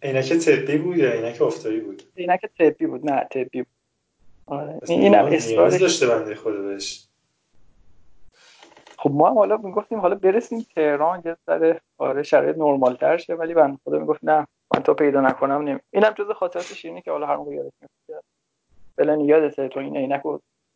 عینک 0.03 0.33
طبی 0.33 0.79
بود 0.79 0.97
یا 0.97 1.13
عینک 1.13 1.43
افتایی 1.43 1.81
بود؟ 1.81 2.03
عینک 2.17 2.41
طبی 2.59 2.87
بود. 2.87 3.11
نه 3.11 3.25
طبی 3.31 3.63
بود. 3.63 3.73
آره. 4.47 4.81
اینم 4.89 5.25
اصرارش 5.25 5.81
داشته 5.81 6.07
بنده 6.07 6.35
خدا 6.35 6.63
بهش. 6.63 7.06
خب 8.99 9.11
ما 9.11 9.29
هم 9.31 9.39
حالا 9.39 9.57
می‌گفتیم 9.57 10.01
حالا 10.01 10.15
برسیم 10.15 10.67
تهران 10.75 11.23
یه 11.25 11.37
سر 11.47 11.81
آره 11.99 12.23
شرایط 12.23 12.57
نرمال 12.59 12.97
تر 12.97 13.17
شه 13.17 13.35
ولی 13.35 13.55
بنده 13.55 13.79
خدا 13.85 13.99
می‌گفت 13.99 14.25
نه 14.25 14.47
من 14.75 14.83
تا 14.83 14.95
پیدا 14.95 15.21
نکنم 15.21 15.63
نمی 15.63 15.81
اینم 15.91 16.11
جز 16.11 16.31
خاطرات 16.31 16.65
شیرینی 16.65 17.03
که 17.03 17.11
حالا 17.11 17.27
هر 17.27 17.37
موقع 17.37 17.55
یادت 17.55 17.73
میاد. 18.09 18.25
بلن 18.99 19.21
یادته 19.21 19.69
تو 19.69 19.81
این 19.81 19.97
عینک 19.97 20.23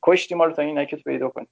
کشتی 0.02 0.34
ما 0.34 0.44
رو 0.44 0.52
تا 0.52 0.62
این 0.62 0.78
عینک 0.78 0.94
پیدا 1.04 1.28
کنی 1.28 1.46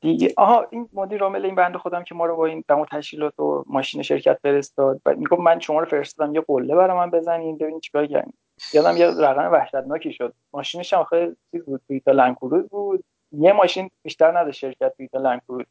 دیگه 0.00 0.34
آها 0.36 0.66
این 0.70 0.88
مدیر 0.92 1.22
عامل 1.22 1.44
این 1.44 1.54
بنده 1.54 1.78
خودم 1.78 2.04
که 2.04 2.14
ما 2.14 2.26
رو 2.26 2.36
با 2.36 2.46
این 2.46 2.64
دم 2.68 2.84
تشکیلات 2.84 3.40
و 3.40 3.64
ماشین 3.66 4.02
شرکت 4.02 4.38
فرستاد 4.42 5.00
و 5.06 5.14
می‌گفت 5.16 5.40
من 5.40 5.60
شما 5.60 5.80
رو 5.80 5.86
فرستادم 5.86 6.34
یه 6.34 6.40
قله 6.40 6.74
برای 6.74 6.96
من 6.96 7.10
بزنین 7.10 7.80
چیکار 7.80 8.06
کردین. 8.06 8.32
یادم 8.74 8.96
یه 8.96 9.06
رقم 9.06 9.52
وحشتناکی 9.52 10.12
شد. 10.12 10.34
ماشینش 10.52 10.94
هم 10.94 11.04
خیلی 11.04 11.36
چیز 11.50 11.64
بود 11.64 11.80
تویتا 11.88 12.12
لنکروز 12.12 12.68
بود. 12.68 13.04
یه 13.38 13.52
ماشین 13.52 13.90
بیشتر 14.02 14.38
نداشت 14.38 14.58
شرکت 14.58 14.96
تویتا 14.96 15.18
لنکروز 15.18 15.64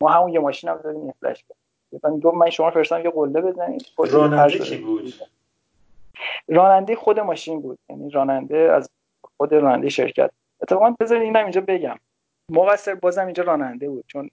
ما 0.00 0.08
همون 0.08 0.32
یه 0.32 0.40
ماشین 0.40 0.70
هم 0.70 0.76
دادیم 0.76 1.14
فلش 1.20 1.44
کرد 1.48 1.56
گفت 2.22 2.36
من 2.36 2.50
شما 2.50 2.70
فرستادم 2.70 3.04
یه 3.04 3.10
قله 3.10 3.40
بزنید 3.40 3.86
راننده 3.98 4.58
کی 4.58 4.76
بود؟ 4.76 5.14
راننده 6.48 6.96
خود 6.96 7.20
ماشین 7.20 7.60
بود. 7.60 7.78
یعنی 7.88 8.10
راننده 8.10 8.56
از 8.56 8.90
خود 9.36 9.52
راننده 9.52 9.88
شرکت. 9.88 10.30
اتفاقا 10.62 10.94
بذارید 11.00 11.22
اینم 11.22 11.42
اینجا 11.42 11.60
بگم. 11.60 11.96
مقصر 12.50 12.94
بازم 12.94 13.24
اینجا 13.24 13.42
راننده 13.42 13.88
بود 13.88 14.04
چون 14.06 14.30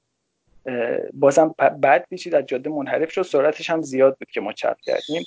بازم 1.13 1.55
بعد 1.81 2.07
پیچید 2.09 2.35
از 2.35 2.45
جاده 2.45 2.69
منحرف 2.69 3.11
شد 3.11 3.21
سرعتش 3.21 3.69
هم 3.69 3.81
زیاد 3.81 4.17
بود 4.17 4.31
که 4.31 4.41
ما 4.41 4.53
چپ 4.53 4.77
کردیم. 4.81 5.23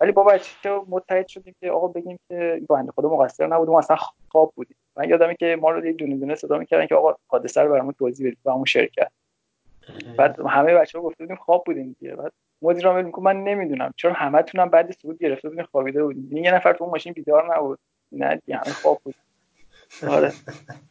ولی 0.00 0.12
با 0.12 0.24
بچه 0.24 0.80
متحد 0.88 1.26
شدیم 1.26 1.54
که 1.60 1.70
آقا 1.70 1.88
بگیم 1.88 2.18
که 2.28 2.62
بنده 2.68 2.92
خدا 2.92 3.08
مقصر 3.08 3.46
نبود 3.46 3.68
ما 3.68 3.78
اصلا 3.78 3.96
خواب 4.28 4.52
بودیم 4.56 4.76
من 4.98 5.08
یادمه 5.08 5.34
که 5.34 5.58
ما 5.60 5.70
رو 5.70 5.86
یه 5.86 5.92
دونه 5.92 6.16
دونه 6.16 6.34
صدا 6.34 6.58
می‌کردن 6.58 6.86
که 6.86 6.94
آقا 6.94 7.14
حادثه 7.26 7.60
رو 7.60 7.72
برامون 7.72 7.94
توضیح 7.98 8.26
بدید 8.26 8.38
با 8.42 8.52
همون 8.52 8.64
شرکت. 8.64 9.10
بعد 10.16 10.40
همه 10.40 10.74
بچه 10.74 10.98
ها 10.98 11.04
گفته 11.04 11.24
بودیم 11.24 11.36
خواب 11.36 11.62
بودیم 11.66 11.96
دیگه. 12.00 12.14
بعد 12.14 12.32
مدیر 12.62 12.86
عامل 12.86 13.02
میگه 13.02 13.20
من 13.20 13.44
نمی‌دونم 13.44 13.92
چون 13.96 14.12
همه 14.12 14.42
تونم 14.42 14.68
بعد 14.68 14.90
سعود 14.90 15.18
گرفته 15.18 15.48
بودیم 15.48 15.64
خوابیده 15.64 16.04
بودیم. 16.04 16.36
یه 16.36 16.54
نفر 16.54 16.72
تو 16.72 16.84
اون 16.84 16.92
ماشین 16.92 17.12
بیدار 17.12 17.56
نبود. 17.56 17.78
نه 18.12 18.36
دیگه 18.36 18.56
همه 18.56 18.72
خواب 18.72 19.00
بود. 19.04 19.14
آره. 20.08 20.32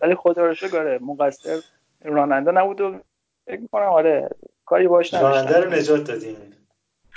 ولی 0.01 0.15
خدا 0.15 0.45
رو 0.45 0.53
شکر 0.53 0.97
مقصر 1.01 1.59
راننده 2.03 2.51
نبود 2.51 2.81
و 2.81 2.99
فکر 3.45 3.59
می‌کنم 3.59 3.83
آره 3.83 4.29
کاری 4.65 4.87
باش 4.87 5.13
راننده 5.13 5.59
رو 5.59 5.73
نجات 5.73 6.03
دادیم. 6.03 6.35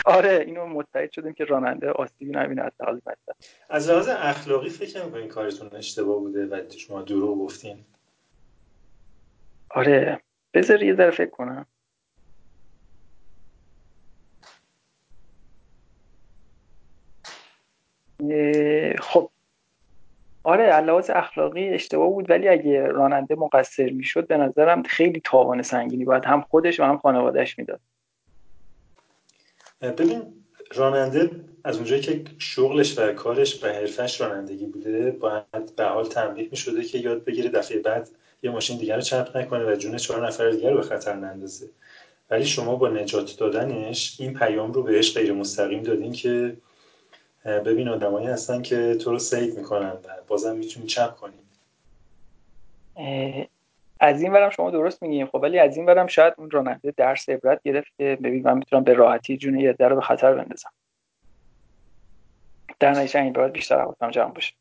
آره 0.05 0.45
اینو 0.47 0.67
متحد 0.67 1.11
شدیم 1.13 1.33
که 1.33 1.45
راننده 1.45 1.91
آسیبی 1.91 2.33
نبینه 2.33 2.63
از 2.63 2.73
حال 2.81 3.01
از 3.71 3.91
لحاظ 3.91 4.09
اخلاقی 4.09 4.69
فکر 4.69 5.17
این 5.17 5.29
کارتون 5.29 5.69
اشتباه 5.73 6.19
بوده 6.19 6.47
و 6.47 6.71
شما 6.79 7.03
دروغ 7.03 7.39
گفتین؟ 7.39 7.85
آره 9.71 10.21
بذار 10.55 10.83
یه 10.83 10.95
ذره 10.95 11.11
فکر 11.11 11.31
کنم. 11.31 11.67
خب. 19.01 19.31
آره 20.43 20.81
لحاظ 20.81 21.11
اخلاقی 21.11 21.69
اشتباه 21.69 22.11
بود 22.11 22.31
ولی 22.31 22.49
اگه 22.49 22.87
راننده 22.87 23.35
مقصر 23.35 23.91
می‌شد 23.91 24.27
به 24.27 24.37
نظرم 24.37 24.83
خیلی 24.83 25.21
تاوان 25.25 25.63
سنگینی 25.63 26.05
باید 26.05 26.25
هم 26.25 26.41
خودش 26.41 26.81
و 26.81 26.85
هم 26.85 26.99
خانوادهش 26.99 27.59
می‌داد. 27.59 27.81
ببین 29.81 30.23
راننده 30.75 31.31
از 31.65 31.77
اونجایی 31.77 32.03
که 32.03 32.25
شغلش 32.39 32.99
و 32.99 33.13
کارش 33.13 33.65
و 33.65 33.67
حرفش 33.67 34.21
رانندگی 34.21 34.67
بوده 34.67 35.11
باید 35.11 35.77
به 35.77 35.85
حال 35.85 36.05
تنبیه 36.05 36.49
می 36.51 36.57
شده 36.57 36.85
که 36.85 36.99
یاد 36.99 37.25
بگیره 37.25 37.51
دفعه 37.51 37.79
بعد 37.79 38.11
یه 38.43 38.51
ماشین 38.51 38.79
دیگر 38.79 38.97
رو 38.97 39.03
چپ 39.03 39.37
نکنه 39.37 39.73
و 39.73 39.77
جون 39.77 39.97
چهار 39.97 40.27
نفر 40.27 40.51
دیگر 40.51 40.71
رو 40.71 40.77
به 40.77 40.83
خطر 40.83 41.15
نندازه. 41.15 41.69
ولی 42.31 42.47
شما 42.47 42.77
با 42.77 42.89
نجات 42.89 43.37
دادنش 43.39 44.17
این 44.19 44.35
پیام 44.35 44.73
رو 44.73 44.83
بهش 44.83 45.15
غیر 45.15 45.33
مستقیم 45.33 45.83
دادین 45.83 46.13
که 46.13 46.57
ببین 47.45 47.89
آدمایی 47.89 48.27
هستن 48.27 48.63
که 48.63 48.95
تو 48.95 49.11
رو 49.11 49.19
سیو 49.19 49.55
می‌کنن 49.55 49.93
و 49.93 50.09
بازم 50.29 50.57
می‌تونی 50.57 50.87
چپ 50.87 51.17
کنی. 51.17 51.35
از 54.01 54.23
این 54.23 54.33
برم 54.33 54.51
شما 54.51 54.71
درست 54.71 55.03
میگیم 55.03 55.27
خب 55.27 55.35
ولی 55.35 55.59
از 55.59 55.77
این 55.77 55.87
برم 55.87 56.07
شاید 56.07 56.35
اون 56.39 56.51
راننده 56.51 56.95
درس 56.97 57.29
عبرت 57.29 57.63
گرفت 57.63 57.93
که 57.99 58.19
ببین 58.23 58.43
من 58.43 58.59
می‌تونم 58.59 58.85
به 58.85 58.95
راحتی 58.95 59.37
جون 59.37 59.61
یه 59.61 59.77
رو 59.79 59.97
به 59.97 60.03
خطر 60.03 60.35
بندازم. 60.35 60.71
در 62.81 62.91
نتیجه 62.91 63.21
این 63.21 63.33
باید 63.33 63.53
بیشتر 63.53 63.81
حواسم 63.81 64.11
جمع 64.11 64.33
باشه. 64.33 64.55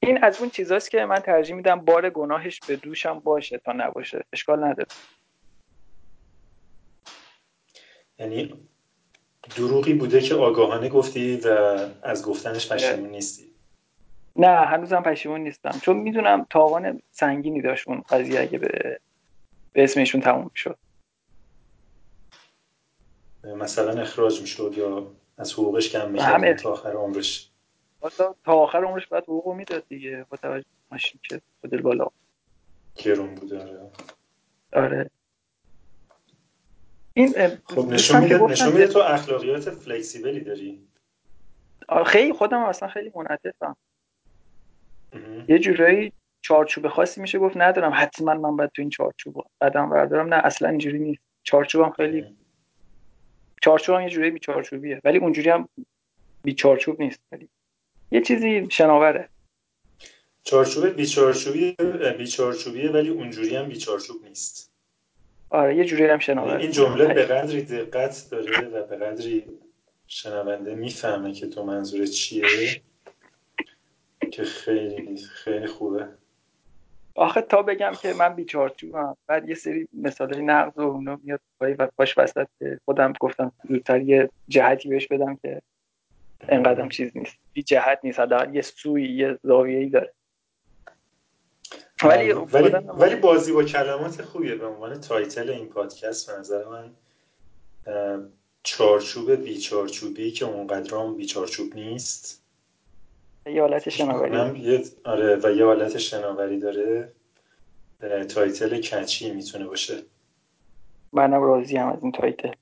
این 0.00 0.24
از 0.24 0.40
اون 0.40 0.50
چیزاست 0.50 0.90
که 0.90 1.04
من 1.04 1.18
ترجیح 1.18 1.56
میدم 1.56 1.80
بار 1.80 2.10
گناهش 2.10 2.60
به 2.68 2.76
دوشم 2.76 3.18
باشه 3.18 3.58
تا 3.58 3.72
نباشه. 3.72 4.24
اشکال 4.32 4.64
نداره. 4.64 4.88
یعنی 8.18 8.54
دروغی 9.56 9.94
بوده 9.94 10.20
که 10.20 10.34
آگاهانه 10.34 10.88
گفتی 10.88 11.36
و 11.36 11.48
از 12.02 12.24
گفتنش 12.24 12.72
پشیمون 12.72 13.10
نیستی. 13.10 13.53
نه 14.36 14.48
هنوزم 14.48 15.02
پشیمون 15.02 15.40
نیستم. 15.40 15.78
چون 15.82 15.96
می‌دونم 15.96 16.46
تاوان 16.50 17.02
سنگینی 17.10 17.62
داشت 17.62 17.88
اون 17.88 18.00
قضیه 18.00 18.40
اگه 18.40 18.58
به 18.58 19.00
به 19.72 19.84
اسم 19.84 20.00
ایشون 20.00 20.20
تموم 20.20 20.50
شد 20.54 20.78
مثلا 23.44 24.00
اخراج 24.00 24.40
می‌شد 24.40 24.74
یا 24.76 25.12
از 25.38 25.52
حقوقش 25.52 25.92
کم 25.92 26.10
می‌کرد 26.10 26.58
تا 26.58 26.72
آخر 26.72 26.92
عمرش؟ 26.92 27.50
تا 28.44 28.52
آخر 28.52 28.84
عمرش 28.84 29.06
بعد 29.06 29.22
حقوق 29.22 29.54
می‌داد 29.54 29.88
دیگه 29.88 30.26
با 30.30 30.36
توجه 30.36 30.66
ماشین 30.92 31.20
که 31.28 31.40
خودل 31.60 31.82
بالا. 31.82 32.06
گرون 32.96 33.34
بود 33.34 33.54
آره. 33.54 33.90
آره. 34.72 35.10
این 37.14 37.32
خب 37.64 37.88
نشون 37.88 38.20
میده 38.20 38.42
نشون 38.42 38.72
میده 38.72 38.86
تو 38.86 38.98
اخلاقیات 38.98 39.70
فلکسیبلی 39.70 40.40
داری؟ 40.40 40.88
خیلی 42.06 42.32
خودم 42.32 42.58
اصلا 42.58 42.88
خیلی 42.88 43.12
منعطفم. 43.14 43.76
یه 45.48 45.58
جورایی 45.58 46.12
چارچوب 46.42 46.88
خاصی 46.88 47.20
میشه 47.20 47.38
گفت 47.38 47.56
ندارم 47.56 47.92
حتما 47.94 48.34
من 48.34 48.56
باید 48.56 48.70
تو 48.70 48.82
این 48.82 48.90
چارچوب 48.90 49.46
قدم 49.60 49.90
بردارم 49.90 50.34
نه 50.34 50.46
اصلا 50.46 50.68
اینجوری 50.68 50.98
نیست. 50.98 51.22
چارچوبم 51.42 51.90
خیلی 51.90 52.36
چارچوبم 53.62 54.00
یه 54.00 54.08
جوری 54.08 54.30
بی 54.30 54.38
چارچوبیه 54.38 55.00
ولی 55.04 55.18
اونجوری 55.18 55.50
هم 55.50 55.68
بی 56.42 56.54
چارچوب 56.54 57.00
نیست. 57.00 57.20
ولی 57.32 57.48
یه 58.10 58.20
چیزی 58.20 58.66
شناوره. 58.70 59.28
چارچوب 60.44 60.86
بی 60.86 61.06
چارچوبیه 61.06 61.76
بی 62.18 62.26
چارچوبیه 62.26 62.90
ولی 62.90 63.08
اونجوری 63.08 63.56
هم 63.56 63.68
بی 63.68 63.76
چارچوب 63.76 64.24
نیست. 64.24 64.72
آره 65.50 65.76
یه 65.76 65.84
جوری 65.84 66.04
هم 66.04 66.18
شناوره. 66.18 66.60
این 66.60 66.70
جمله 66.70 67.14
به 67.14 67.24
قدری 67.24 67.62
دقت 67.62 68.28
داره 68.30 68.68
و 68.68 68.86
به 68.86 68.96
قدری 68.96 69.44
شنونده 70.06 70.74
می‌فهمه 70.74 71.32
که 71.32 71.46
تو 71.46 71.64
منظور 71.64 72.06
چیه. 72.06 72.82
که 74.30 74.44
خیلی 74.44 75.16
خیلی 75.16 75.66
خوبه. 75.66 76.08
آخه 77.14 77.42
تا 77.42 77.62
بگم 77.62 77.92
که 78.02 78.14
من 78.14 78.34
بیچارچوبم 78.34 79.16
بعد 79.26 79.48
یه 79.48 79.54
سری 79.54 79.88
مثال 79.92 80.40
نقض 80.40 80.78
و 80.78 80.82
اونو 80.82 81.16
میاد 81.22 81.40
و 81.60 81.88
باش 81.96 82.18
وسط 82.18 82.48
خودم 82.84 83.12
گفتم 83.20 83.52
زودتر 83.68 84.00
یه 84.00 84.30
جهتی 84.48 84.88
بهش 84.88 85.06
بدم 85.06 85.36
که 85.36 85.62
انقدرم 86.48 86.88
چیز 86.88 87.10
نیست. 87.14 87.36
بی 87.52 87.62
جهت 87.62 88.00
نیست 88.02 88.20
حداقل 88.20 88.54
یه 88.54 88.62
سویه 88.62 89.38
ای 89.50 89.88
داره. 89.88 90.12
ولی 92.04 92.32
ولی, 92.32 92.70
ولی 92.72 93.16
بازی 93.16 93.52
با 93.52 93.64
کلمات 93.64 94.22
خوبیه. 94.22 94.54
به 94.54 94.66
عنوان 94.66 95.00
title 95.00 95.50
این 95.50 95.68
پادکست 95.68 96.30
به 96.30 96.38
نظر 96.38 96.64
من 96.64 96.90
چارچوب 98.62 99.30
بیچارچوبی 99.30 100.30
که 100.30 100.44
اونقدرام 100.44 101.16
بیچارچوب 101.16 101.74
نیست. 101.74 102.43
یه 103.46 103.60
حالت 103.60 103.88
شناوری. 103.88 104.36
آره 105.04 105.36
و 105.36 105.50
یه 105.50 105.64
حالت 105.64 105.98
شناوری 105.98 106.58
داره. 106.58 107.12
title 108.34 108.80
catchy 108.80 109.32
می‌تونه 109.32 109.66
باشه. 109.66 109.94
منم 111.12 111.42
راضیم 111.42 111.88
از 111.88 112.02
این 112.02 112.12
title. 112.12 112.52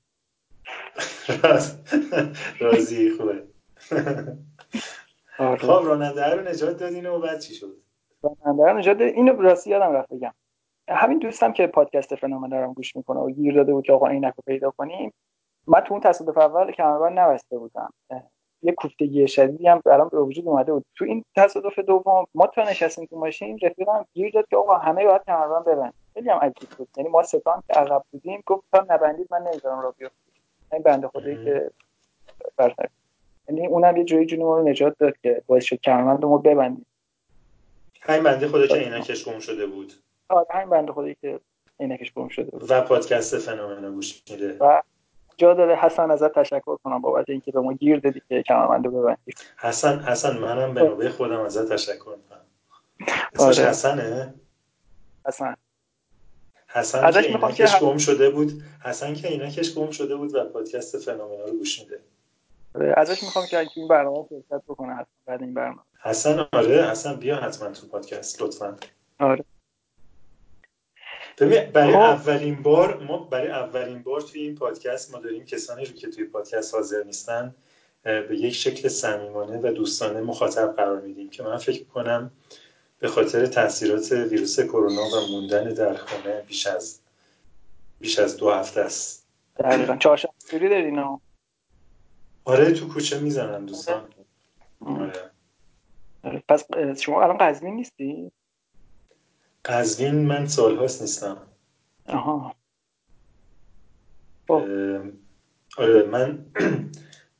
راضی 2.59 3.11
خوبه. 3.11 3.43
آره. 5.39 5.57
خب 5.57 5.81
راننده 5.85 6.35
رو 6.35 6.49
نجات 6.49 6.77
دادین 6.77 7.05
و 7.05 7.19
بعد 7.19 7.39
چی 7.39 7.53
شد؟ 7.53 7.77
راننده 8.21 8.63
رو 8.63 8.77
نجات 8.77 8.97
دادین 8.97 9.15
اینو 9.15 9.41
راستی 9.41 9.69
یادم 9.69 9.91
رفت 9.91 10.13
بگم. 10.13 10.33
همین 10.89 11.19
دوستم 11.19 11.53
که 11.53 11.67
پادکست 11.67 12.15
فنومن 12.15 12.49
دارم 12.49 12.73
گوش 12.73 12.95
می‌کنه 12.95 13.19
و 13.19 13.29
گیر 13.29 13.55
داده 13.55 13.73
بود 13.73 13.85
که 13.85 13.93
آقا 13.93 14.07
این 14.07 14.23
رو 14.23 14.33
پیدا 14.45 14.71
کنیم 14.71 15.13
من 15.67 15.79
تو 15.79 15.93
اون 15.93 16.03
تصادف 16.03 16.37
اول 16.37 16.71
کمربند 16.71 17.19
نبسته 17.19 17.57
بودم. 17.57 17.93
یه 18.63 18.71
کوفتگی 18.71 19.27
شدیدی 19.27 19.67
هم 19.67 19.81
الان 19.85 20.09
به 20.09 20.19
وجود 20.19 20.47
اومده 20.47 20.73
بود. 20.73 20.85
تو 20.95 21.05
این 21.05 21.25
تصادف 21.35 21.79
دوم 21.79 22.25
ما 22.35 22.47
تا 22.47 22.63
نشستیم 22.63 23.05
تو 23.05 23.19
ماشین 23.19 23.59
رفیقم 23.61 24.05
گیر 24.13 24.31
داد 24.33 24.47
که 24.49 24.57
آقا 24.57 24.75
همه 24.75 25.05
باید 25.05 25.21
کمربند 25.27 25.65
ببندن 25.65 25.93
خیلی 26.13 26.29
هم 26.29 26.37
عجیب 26.37 26.69
بود. 26.69 26.87
یعنی 26.97 27.09
ما 27.09 27.23
سه 27.23 27.50
تا 27.50 27.63
که 27.67 27.73
عقب 27.73 28.03
بودیم 28.11 28.43
گفت 28.45 28.63
تا 28.71 28.85
نبندید 28.89 29.27
من 29.31 29.41
نمی‌ذارم 29.41 29.79
راه 29.81 29.91
بیفته. 29.91 30.15
این 30.73 30.81
بنده 30.81 31.07
خدایی 31.07 31.45
که 31.45 31.71
برتر. 32.57 32.87
یعنی 33.49 33.67
اونم 33.67 33.97
یه 33.97 34.03
جوری 34.03 34.25
جون 34.25 34.39
ما 34.39 34.57
رو 34.57 34.69
نجات 34.69 34.95
داد 34.99 35.13
که 35.23 35.41
باعث 35.47 35.63
شد 35.63 35.75
کمربند 35.75 36.23
رو 36.23 36.37
ببندیم. 36.37 36.85
همین 38.01 38.23
بنده 38.23 38.47
خدایی 38.47 38.67
که 38.67 38.75
عینکش 38.75 39.27
گم 39.27 39.39
شده 39.39 39.65
بود. 39.65 39.93
آره 40.29 40.47
همین 40.49 40.69
بنده 40.69 40.91
خدایی 40.91 41.17
که 41.21 41.39
عینکش 41.79 42.13
گم 42.13 42.27
شده 42.27 42.51
بود. 42.51 42.71
و 42.71 42.81
پادکست 42.81 43.37
فنومنا 43.37 43.91
گوش 43.91 44.23
میده. 44.31 44.57
و 44.59 44.81
جا 45.37 45.53
داره 45.53 45.75
حسن 45.75 46.11
ازت 46.11 46.33
تشکر 46.33 46.75
کنم 46.83 47.01
بابت 47.01 47.29
اینکه 47.29 47.51
به 47.51 47.59
ما 47.59 47.73
گیر 47.73 47.99
دادی 47.99 48.21
که 48.29 48.43
کمربند 48.43 48.87
ببندی. 48.87 49.33
حسن 49.57 49.99
حسن 49.99 50.37
منم 50.37 50.73
به 50.73 50.83
نوبه 50.83 51.09
خودم 51.09 51.39
ازت 51.39 51.73
تشکر 51.73 51.97
کنم. 51.97 52.15
اسمش 53.35 53.59
آره. 53.59 53.69
حسنه؟ 53.69 54.33
حسن. 55.27 55.55
حسن 56.67 57.03
ازش 57.03 57.27
که 57.27 57.45
اینکش 57.45 57.79
گم 57.79 57.97
شده 57.97 58.29
بود. 58.29 58.63
حسن 58.83 59.13
که 59.13 59.27
اینکش 59.27 59.73
گم 59.75 59.91
شده 59.91 60.15
بود 60.15 60.35
و 60.35 60.43
پادکست 60.43 60.97
فنومنا 60.97 61.45
رو 61.45 61.57
گوش 61.57 61.79
میده. 61.79 61.99
آره، 62.75 62.93
ازش 62.97 63.23
می‌خوام 63.23 63.45
که 63.45 63.67
این 63.75 63.87
برنامه 63.87 64.25
فرصت 64.29 64.63
بکنه 64.63 64.93
حتما 64.93 65.05
بعد 65.25 65.41
این 65.41 65.53
برنامه. 65.53 65.81
حسن 66.01 66.47
آره. 66.53 66.89
حسن 66.91 67.15
بیا 67.15 67.35
حتما 67.35 67.69
تو 67.69 67.87
پادکست 67.87 68.41
لطفا. 68.41 68.75
آره. 69.19 69.45
ببین 71.37 71.71
برای 71.71 71.93
خب. 71.93 71.99
اولین 71.99 72.61
بار 72.61 73.03
ما 73.03 73.17
برای 73.17 73.47
اولین 73.47 74.03
بار 74.03 74.21
توی 74.21 74.41
این 74.41 74.55
پادکست 74.55 75.13
ما 75.13 75.19
داریم 75.19 75.45
کسانی 75.45 75.85
رو 75.85 75.93
که 75.93 76.07
توی 76.07 76.23
پادکست 76.23 76.73
حاضر 76.73 77.03
نیستن 77.03 77.55
به 78.03 78.37
یک 78.37 78.55
شکل 78.55 78.87
صمیمانه 78.87 79.59
و 79.63 79.71
دوستانه 79.71 80.21
مخاطب 80.21 80.75
قرار 80.75 81.01
میدیم 81.01 81.29
که 81.29 81.43
من 81.43 81.57
فکر 81.57 81.83
کنم 81.83 82.31
به 82.99 83.07
خاطر 83.07 83.45
تاثیرات 83.45 84.11
ویروس 84.11 84.59
کرونا 84.59 85.01
و 85.01 85.31
موندن 85.31 85.73
در 85.73 85.93
خانه 85.93 86.41
بیش 86.47 86.67
از 86.67 86.99
بیش 87.99 88.19
از 88.19 88.37
دو 88.37 88.51
هفته 88.51 88.81
است 88.81 89.27
دقیقا 89.59 89.95
چهارشنبه 89.95 90.69
دارین 90.69 91.19
آره 92.45 92.71
تو 92.71 92.87
کوچه 92.87 93.19
می‌زنن 93.19 93.65
دوستان 93.65 94.03
آره. 94.85 95.13
آره. 96.23 96.43
پس 96.49 96.65
شما 97.01 97.23
الان 97.23 97.37
قزوین 97.37 97.75
نیستی 97.75 98.31
قزوین 99.65 100.15
من 100.25 100.47
سالهاست 100.47 101.01
نیستم. 101.01 101.37
آها. 102.07 102.55
خب. 104.47 104.63
آره 105.77 106.03
من 106.03 106.45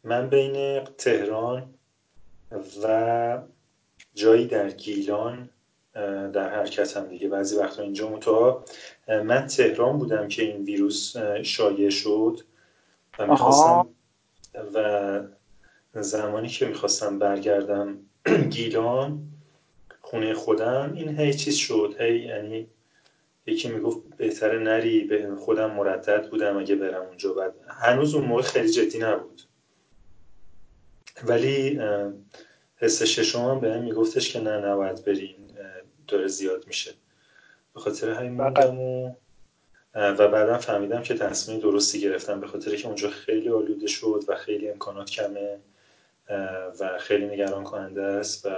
من 0.03 0.30
بین 0.30 0.84
تهران 0.84 1.74
و 2.84 3.41
جایی 4.13 4.47
در 4.47 4.69
گیلان 4.69 5.49
در 6.34 6.49
حرکتم 6.49 7.07
دیگه. 7.07 7.30
بعضی 7.30 7.55
وقتا 7.55 7.82
اینجا 7.84 8.09
متا 8.09 8.65
من 9.07 9.47
تهران 9.47 9.97
بودم 9.97 10.28
که 10.28 10.43
این 10.43 10.63
ویروس 10.63 11.17
شایع 11.43 11.89
شد 11.89 12.39
و 13.19 13.28
می‌خواستم 13.28 13.88
و 14.74 16.01
زمانی 16.01 16.47
که 16.47 16.65
می‌خواستم 16.65 17.19
برگردم 17.19 17.97
گیلان 18.55 19.32
خونه 20.14 20.34
خودم 20.34 20.93
این 20.95 21.20
هی 21.20 21.34
چیز 21.34 21.55
شد 21.55 21.95
هی 21.99 22.20
یعنی 22.20 22.68
یکی 23.45 23.70
می‌گفت 23.70 23.99
بهتره 24.18 24.59
نری 24.59 25.03
به 25.03 25.36
خودم 25.36 25.72
مردد 25.72 26.30
بودم 26.30 26.57
اگه 26.57 26.76
برم 26.76 27.01
اونجا. 27.01 27.34
بعد 27.34 27.53
هنوز 27.68 28.16
اون 28.16 28.26
موقع 28.26 28.41
خیلی 28.41 28.70
جدی 28.70 28.99
نبود. 28.99 29.41
ولی 31.24 31.80
حس 32.76 33.03
ششم 33.03 33.39
هم 33.39 33.59
به 33.59 33.74
هم 33.74 33.84
میگفتش 33.84 34.34
که 34.34 34.39
نه 34.39 34.57
نباید 34.57 35.05
بریم 35.05 35.47
داره 36.07 36.28
زیاد 36.28 36.68
میشه. 36.68 36.91
به 37.74 37.80
خاطر 37.80 38.09
همین 38.09 38.32
موندم 38.32 38.80
و 38.80 39.14
و 39.95 40.28
بعدا 40.28 40.57
فهمیدم 40.57 41.01
که 41.01 41.14
تصمیم 41.14 41.59
درستی 41.59 42.01
گرفتم 42.01 42.39
به 42.39 42.47
خاطر 42.47 42.76
که 42.76 42.88
اونجا 42.88 43.09
خیلی 43.09 43.49
آلوده 43.49 43.88
شد 43.88 44.24
و 44.28 44.36
خیلی 44.36 44.70
امکانات 44.70 45.09
کمه 45.09 45.59
و 46.80 46.97
خیلی 46.99 47.26
نگران 47.26 47.64
کننده 47.64 48.03
است 48.03 48.45
و 48.45 48.49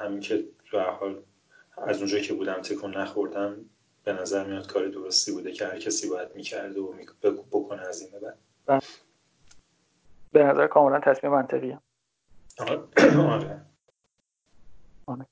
همین 0.00 0.20
که 0.20 0.44
به 0.72 0.82
حال 0.82 1.22
از 1.76 1.98
اونجایی 1.98 2.22
که 2.22 2.34
بودم 2.34 2.62
تکون 2.62 2.96
نخوردم 2.96 3.56
به 4.04 4.12
نظر 4.12 4.46
میاد 4.46 4.72
کار 4.72 4.88
درستی 4.88 5.32
بوده 5.32 5.52
که 5.52 5.66
هر 5.66 5.78
کسی 5.78 6.08
باید 6.08 6.34
می‌کرده 6.34 6.80
و 6.80 6.92
بکنه 7.50 7.82
از 7.82 8.00
این 8.00 8.10
بعد. 8.66 8.84
به 10.32 10.44
نظر 10.44 10.66
کاملا 10.66 11.00
تصمیم 11.00 11.32
منطقیه 11.32 11.78
آره. 12.58 12.82
آره. 13.34 13.60
آره. 15.06 15.26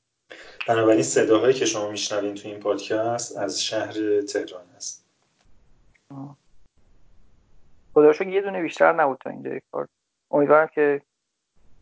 بنابراین 0.69 1.03
صداهایی 1.03 1.55
که 1.55 1.67
شما 1.67 1.91
میشنوین 1.91 2.35
تو 2.35 2.49
این 2.49 2.61
پادکست 2.61 3.37
از 3.37 3.63
شهر 3.63 4.21
تهران 4.21 4.65
است 4.77 5.05
خدا 7.95 8.25
یه 8.25 8.41
دونه 8.41 8.63
بیشتر 8.63 8.93
نبود 8.93 9.19
تا 9.19 9.31
اینجا 9.31 9.51
کار 9.73 9.89
امیدوارم 10.31 10.69
که 10.75 11.03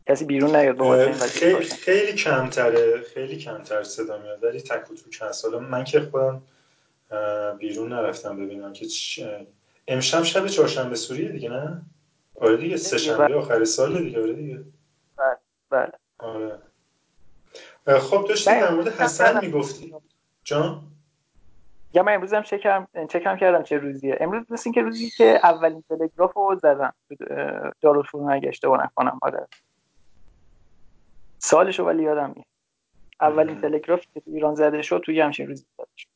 کسی 0.06 0.24
بیرون 0.24 0.56
نیاد 0.56 0.76
بابت 0.76 1.22
خیلی 1.22 1.64
خیلی 1.64 2.12
کمتره 2.12 3.00
خیلی 3.02 3.36
کمتر 3.36 3.82
صدا 3.82 4.18
میاد 4.18 4.44
ولی 4.44 4.60
تک 4.60 4.90
و 4.90 4.94
توک 4.94 5.18
هست. 5.22 5.44
حالا 5.44 5.58
من 5.58 5.84
که 5.84 6.00
خودم 6.00 6.42
بیرون 7.58 7.92
نرفتم 7.92 8.36
ببینم 8.36 8.72
که 8.72 8.86
امشب 9.88 10.22
شب 10.22 10.46
چهارشنبه 10.46 10.96
سوریه 10.96 11.28
دیگه 11.28 11.48
نه؟ 11.48 11.82
آره 12.40 12.56
دیگه 12.56 12.76
سه 12.76 12.98
شنبه 12.98 13.24
بله. 13.24 13.34
آخر 13.34 13.64
سال 13.64 13.98
دیگه 13.98 14.22
آره 14.22 14.32
دیگه. 14.32 14.64
بله 15.16 15.36
بله. 15.70 15.92
آره. 16.18 16.58
خب 17.98 18.26
داشتی 18.28 18.50
در 18.50 18.70
مورد 18.70 18.88
حسن 18.88 19.40
می‌گفتی؟ 19.40 19.94
جان؟ 20.44 20.82
یا 21.94 22.02
من 22.02 22.14
امروز 22.14 22.32
هم 22.32 22.42
چکم 22.42 22.88
چکم 23.08 23.36
کردم 23.36 23.62
چه 23.62 23.78
روزیه. 23.78 24.16
امروز 24.20 24.44
مثل 24.50 24.72
که 24.72 24.82
روزی 24.82 25.10
که 25.10 25.40
اولین 25.42 25.84
تلگراف 25.88 26.32
رو 26.32 26.58
زدم. 26.62 26.94
دارالفنون 27.80 28.32
اگه 28.32 28.48
اشتباه 28.48 28.84
نکنم 28.84 29.18
آره. 29.22 29.46
سالشو 31.46 31.84
ولی 31.84 32.02
یادم 32.02 32.32
نیست 32.36 32.48
اولین 33.20 33.60
تلگراف 33.60 34.00
که 34.14 34.20
تو 34.20 34.30
ایران 34.30 34.54
زده 34.54 34.82
شد 34.82 35.02
توی 35.04 35.20
همچین 35.20 35.46
روزی 35.46 35.64
زده 35.78 35.86
شد. 35.96 36.08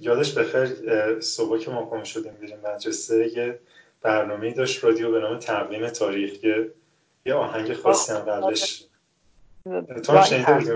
یادش 0.00 0.38
بخیر 0.38 1.20
صبح 1.20 1.58
که 1.58 1.70
ما 1.70 1.84
پا 1.84 2.04
شدیم 2.04 2.32
بیریم 2.32 2.58
مدرسه 2.58 3.36
یه 3.36 3.60
برنامه 4.02 4.52
داشت 4.52 4.84
رادیو 4.84 5.10
به 5.10 5.20
نام 5.20 5.38
تقویم 5.38 5.88
تاریخ 5.88 6.44
یه 6.44 6.70
یه 7.26 7.34
آهنگ 7.34 7.72
خاصی 7.74 8.12
هم 8.12 8.18
قبلش. 8.18 8.86
تو 10.04 10.12
هم 10.12 10.22
شنیده 10.22 10.54
بودی 10.54 10.72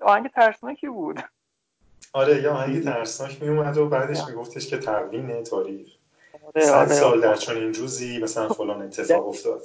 آهنگ 0.00 0.30
ترسناکی 0.30 0.88
بود. 0.88 1.20
آره 2.12 2.42
یه 2.42 2.48
آهنگ 2.48 2.84
ترسناک 2.84 3.42
می 3.42 3.48
اومد 3.48 3.76
و 3.76 3.88
بعدش 3.88 4.18
میگفتش 4.28 4.66
که 4.66 4.78
تقویم 4.78 5.42
تاریخ. 5.42 5.88
آره، 6.54 6.64
صد 6.64 6.72
آره، 6.72 6.94
سال 6.94 7.20
در 7.20 7.36
چون 7.36 7.56
این 7.56 7.74
روزی 7.74 8.18
مثلا 8.18 8.48
فلان 8.48 8.82
اتفاق 8.82 9.28
افتاد. 9.32 9.62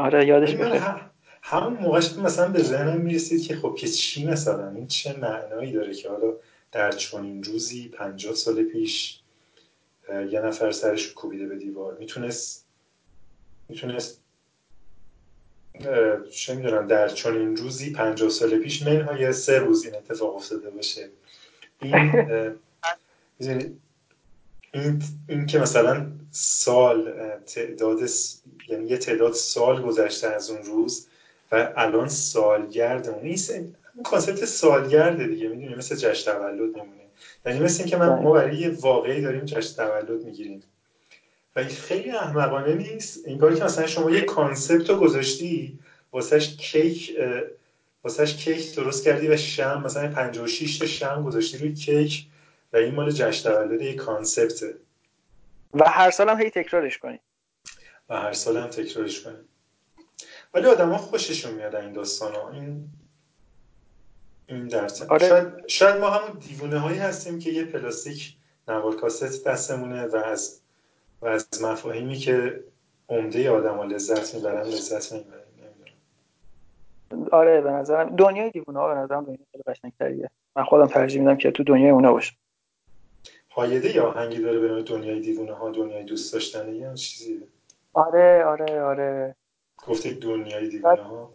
آره 0.00 0.26
یادش 0.26 0.54
بخیر 0.54 0.82
همون 1.42 1.72
موقعش 1.72 2.12
مثلا 2.12 2.48
به 2.48 2.62
ذهنم 2.62 3.00
می‌رسید 3.00 3.46
که 3.46 3.56
خب 3.56 3.76
که 3.78 3.88
چی 3.88 4.26
مثلا؟ 4.26 4.70
این 4.70 4.86
چه 4.86 5.16
معنایی 5.16 5.72
داره 5.72 5.94
که 5.94 6.08
حالا 6.08 6.32
در 6.72 6.92
چنین 6.92 7.42
روزی 7.42 7.88
پنجاه 7.88 8.34
سال 8.34 8.62
پیش 8.62 9.20
یه 10.30 10.40
نفر 10.40 10.70
سرش 10.70 11.12
کوبیده 11.12 11.46
به 11.46 11.56
دیوار. 11.56 11.96
می‌تونست 11.98 12.66
می‌تونست 13.68 14.20
چه 16.30 16.54
می‌دونم 16.54 16.86
در 16.86 17.08
چنین 17.08 17.56
روزی 17.56 17.92
پنجاه 17.92 18.28
سال 18.28 18.58
پیش 18.58 18.82
منهای 18.82 19.32
سه 19.32 19.58
روز 19.58 19.84
این 19.84 19.94
اتفاق 19.94 20.36
افتاده 20.36 20.70
باشه. 20.70 21.08
این 23.38 23.80
این, 24.72 25.02
این 25.28 25.46
که 25.46 25.58
مثلا 25.58 26.06
سال 26.30 27.12
تعداد 27.46 27.98
یعنی 28.68 28.88
یه 28.88 28.96
تعداد 28.96 29.32
سال 29.32 29.82
گذشته 29.82 30.28
از 30.28 30.50
اون 30.50 30.62
روز 30.62 31.06
و 31.52 31.72
الان 31.76 32.08
سالگرد 32.08 33.08
اون 33.08 33.24
این 33.24 33.74
concept 34.04 34.44
سالگرده 34.44 35.26
دیگه 35.26 35.48
می‌دونی؟ 35.48 35.74
مثل 35.74 35.96
جشن 35.96 36.32
تولد 36.32 36.74
میمونه. 36.74 37.00
یعنی 37.46 37.60
مثل 37.60 37.82
اینکه 37.82 37.96
من 37.96 38.08
ما 38.08 38.32
برای 38.32 38.56
یه 38.56 38.68
واقعه 38.80 39.12
ای 39.12 39.20
داریم 39.20 39.44
جشن 39.44 39.76
تولد 39.76 40.24
می‌گیریم. 40.24 40.62
و 41.56 41.58
این 41.58 41.68
خیلی 41.68 42.10
احمقانه 42.10 42.74
نیست. 42.74 43.20
انگار 43.26 43.54
که 43.54 43.64
مثلا 43.64 43.86
شما 43.86 44.10
یه 44.10 44.20
concept 44.20 44.90
رو 44.90 44.96
گذاشتی 44.96 45.78
واسه‌ش 46.12 46.56
کیک 46.56 47.16
واسه‌ش 48.04 48.34
کیک 48.34 48.74
درست 48.74 49.04
کردی 49.04 49.28
و 49.28 49.36
شمع 49.36 49.82
مثلا 49.84 50.08
56 50.08 50.78
تا 50.78 50.86
شمع 50.86 51.22
گذاشتی 51.22 51.58
روی 51.58 51.74
کیک 51.74 52.26
و 52.72 52.76
این 52.76 52.94
مال 52.94 53.10
جشن 53.10 53.50
تولد 53.50 53.82
یه 53.82 53.94
کانسپته. 53.94 54.74
و 55.74 55.88
هر 55.88 56.10
سال 56.10 56.28
هم 56.28 56.40
هی 56.40 56.50
تکرارش 56.50 56.98
کنی. 56.98 57.20
و 58.08 58.16
هر 58.16 58.32
سال 58.32 58.56
هم 58.56 58.66
تکرارش 58.66 59.20
کنی. 59.20 59.38
ولی 60.54 60.66
آدم 60.66 60.90
ها 60.90 60.98
خوششون 60.98 61.54
میاد 61.54 61.76
این 61.76 61.92
داستان 61.92 62.34
ها. 62.34 62.50
این 62.50 62.88
این 64.46 64.66
درس 64.68 65.02
آره. 65.02 65.28
شاید, 65.28 65.66
شاید 65.66 65.96
ما 65.96 66.10
همون 66.10 66.38
دیوونه 66.38 66.78
هایی 66.78 66.98
هستیم 66.98 67.38
که 67.38 67.50
یه 67.50 67.64
پلاستیک 67.64 68.36
نوار 68.68 68.96
کاست 68.96 69.48
دستمونه 69.48 70.06
و 70.06 70.16
از 70.16 70.60
و 71.22 71.26
از 71.26 71.62
مفاهیمی 71.62 72.16
که 72.16 72.64
عمده 73.08 73.50
آدم 73.50 73.76
ها 73.76 73.84
لذت 73.84 74.34
می‌برن 74.34 74.62
لذت 74.62 75.12
می‌برن 75.12 75.40
آره 77.32 77.60
به 77.60 77.70
نظرم 77.70 78.16
دنیای 78.16 78.50
دیوونه 78.50 78.78
ها 78.78 78.94
به 78.94 79.00
نظرم 79.00 79.24
دنیای 79.24 79.46
خیلی 79.52 79.62
قشنگتریه. 79.66 80.30
من 80.56 80.64
خودم 80.64 80.86
ترجیح 80.86 81.20
میدم 81.20 81.36
که 81.36 81.50
تو 81.50 81.64
دنیای 81.64 81.90
اونا 81.90 82.12
باشم. 82.12 82.36
هایده 83.50 83.94
یا 83.96 84.06
آهنگی 84.08 84.38
داره 84.38 84.58
به 84.58 84.82
دنیای 84.82 85.20
دیوونه 85.20 85.52
ها 85.52 85.70
دنیای 85.70 86.04
دوست 86.04 86.32
داشتنه 86.32 86.74
یا 86.74 86.94
چیزی؟ 86.94 87.42
آره 87.92 88.44
آره 88.44 88.82
آره. 88.82 89.36
گفته 89.86 90.12
دنیای 90.12 90.68
دیوونه 90.68 91.02
ها. 91.02 91.34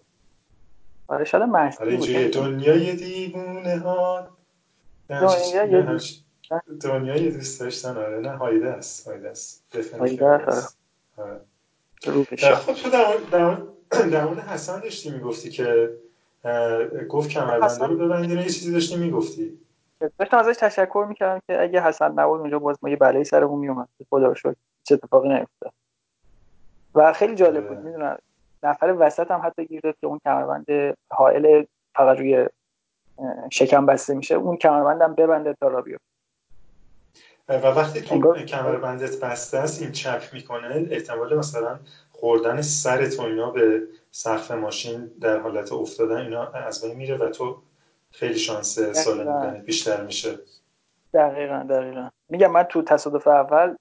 آره 1.08 1.24
شاید 1.26 1.44
مرسی 1.44 1.84
آره 1.84 2.28
دنیای 2.30 2.96
دیوونه 2.96 3.78
ها 3.78 4.28
دنیای 5.10 6.02
دنیای 6.82 7.32
دوست 7.32 7.60
داشتن 7.60 7.98
آره 7.98 8.20
نه 8.20 8.30
هایده 8.30 8.70
است 8.70 9.08
هایده 9.08 9.30
است. 9.30 9.64
هایده 10.00 10.26
است 10.26 10.78
آره. 11.18 11.42
خب 12.56 12.74
تو 12.74 12.90
در 14.12 14.26
مورد 14.26 14.40
حسن 14.40 14.80
داشتی 14.80 15.10
می‌گفتی 15.12 15.50
که 15.50 15.90
گفت 17.10 17.30
کمربنده 17.30 17.86
رو 17.86 17.98
ببندی 17.98 18.34
یه 18.36 18.44
چیزی 18.44 18.72
داشتی 18.72 18.96
می‌گفتی. 18.96 19.65
داشتم 20.00 20.38
ازش 20.38 20.56
تشکر 20.58 21.06
می‌کردم 21.10 21.42
که 21.48 21.62
اگه 21.62 21.82
حسن 21.82 22.12
نبود 22.12 22.40
اونجا 22.40 22.60
باز 22.60 22.78
ما 22.82 22.90
یه 22.90 22.96
بلایی 22.96 23.24
سرمون 23.24 23.60
میومد 23.60 23.90
خدا 24.10 24.28
رو 24.28 24.36
شکر. 24.36 24.56
چه 24.84 24.96
اتفاقی 24.96 25.30
نیفتاد. 25.30 25.74
و 26.96 27.14
خیلی 27.14 27.36
جالب 27.36 27.68
بود. 27.68 27.78
می‌دونم 27.78 28.18
نفر 28.64 28.96
وسط 29.00 29.32
هم 29.32 29.42
حتی 29.44 29.66
گیر 29.66 29.82
که 29.82 30.08
اون 30.08 30.20
کمربند 30.26 30.66
حائل 31.12 31.64
فقط 31.96 32.18
روی 32.18 32.50
شکم 33.52 33.86
بسته 33.86 34.14
میشه. 34.14 34.36
اون 34.36 34.58
کمربند 34.58 35.02
هم 35.02 35.16
ببنده 35.16 35.56
تا 35.62 35.68
را 35.68 35.82
بیفته. 35.82 36.06
و 37.50 37.68
وقتی 37.68 38.02
تو 38.02 38.34
کمربندت 38.34 39.20
بسته 39.20 39.58
است 39.58 39.82
این 39.82 39.92
چپ 39.92 40.22
می‌کنه 40.34 40.88
احتمال 40.92 41.38
مثلا 41.38 41.80
خوردن 42.12 42.62
سر 42.62 43.06
تو 43.06 43.24
اینا 43.24 43.52
به 43.52 43.82
سقف 44.12 44.52
ماشین 44.52 45.12
در 45.22 45.40
حالت 45.40 45.74
افتادن 45.74 46.18
اینا 46.18 46.48
از 46.52 46.86
بین 46.86 46.96
میره 46.96 47.18
و 47.18 47.30
تو 47.30 47.62
خیلی 48.20 48.40
شانس 48.40 48.80
بودن 49.08 49.64
بیشتر 49.66 50.06
میشه. 50.06 50.40
دقیقا 51.14 51.66
دقیقا. 51.70 52.10
میگم 52.30 52.52
من 52.52 52.64
تو 52.64 52.82
تصادف 52.82 53.28
اول 53.28 53.76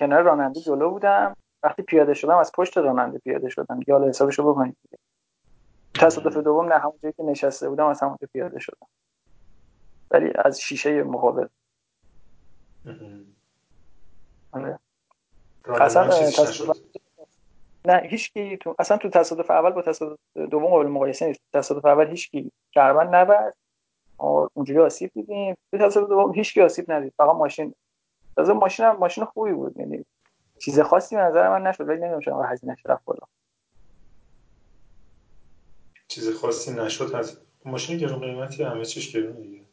کنار 0.00 0.22
راننده 0.22 0.60
جلو 0.60 0.90
بودم. 0.90 1.36
وقتی 1.62 1.82
پیاده 1.82 2.14
شدم 2.14 2.36
از 2.36 2.52
پشت 2.54 2.78
راننده 2.78 3.18
پیاده 3.18 3.48
شدم. 3.48 3.80
یا 3.86 3.94
حالا 3.94 4.08
حسابشو 4.08 4.52
بکنید 4.52 4.76
تصادف 5.94 6.36
دوم 6.36 6.72
نه 6.72 6.78
همون 6.78 6.98
که 7.02 7.22
نشسته 7.22 7.68
بودم 7.68 7.86
از 7.86 8.00
همونجا 8.00 8.28
پیاده 8.32 8.58
شدم. 8.58 8.86
ولی 10.10 10.32
از 10.34 10.60
شیشه 10.60 11.02
مقابل. 11.02 11.46
آره. 14.52 14.78
اصلا 15.80 16.08
تصادف 16.08 16.78
نه 17.84 18.02
هیچ 18.04 18.32
کی 18.32 18.56
تو 18.56 18.74
اصلا 18.78 18.96
تو 18.96 19.08
تصادف 19.08 19.50
اول 19.50 19.70
با 19.70 19.82
تصادف 19.82 20.18
دوم 20.34 20.66
قابل 20.66 20.86
مقایسه 20.86 21.26
نیست. 21.26 21.40
تصادف 21.52 21.84
اول 21.84 22.06
هیچ 22.06 22.30
کی 22.30 22.52
کربن 22.72 23.14
نبرد 23.14 23.56
اونجوری 24.18 24.78
آسیب 24.78 25.10
دیدیم. 25.14 25.54
تو 25.72 25.78
تصادف 25.78 26.08
دوم 26.08 26.32
هیچ 26.32 26.54
کی 26.54 26.62
آسیب 26.62 26.92
ندید. 26.92 27.14
فقط 27.16 27.36
ماشین. 27.36 27.74
تازه 28.36 28.52
ماشین 28.52 28.86
هم 28.86 28.96
ماشین 28.96 29.24
خوبی 29.24 29.52
بود. 29.52 29.78
یعنی 29.78 30.04
چیز 30.58 30.80
خاصی 30.80 31.16
به 31.16 31.22
نظر 31.22 31.48
من 31.48 31.66
نشد. 31.66 31.88
ولی 31.88 31.98
نمی‌دونم 31.98 32.20
چرا 32.20 32.42
هزینه 32.42 32.76
رفت 32.86 33.04
بالا. 33.04 33.20
چیز 36.08 36.36
خاصی 36.36 36.72
نشد. 36.72 37.14
از 37.14 37.40
ماشین 37.64 37.98
گرون 37.98 38.20
قیمتی 38.20 38.62
همه 38.62 38.84
چیش 38.84 39.16
گرون 39.16 39.32
دیگه. 39.32 39.64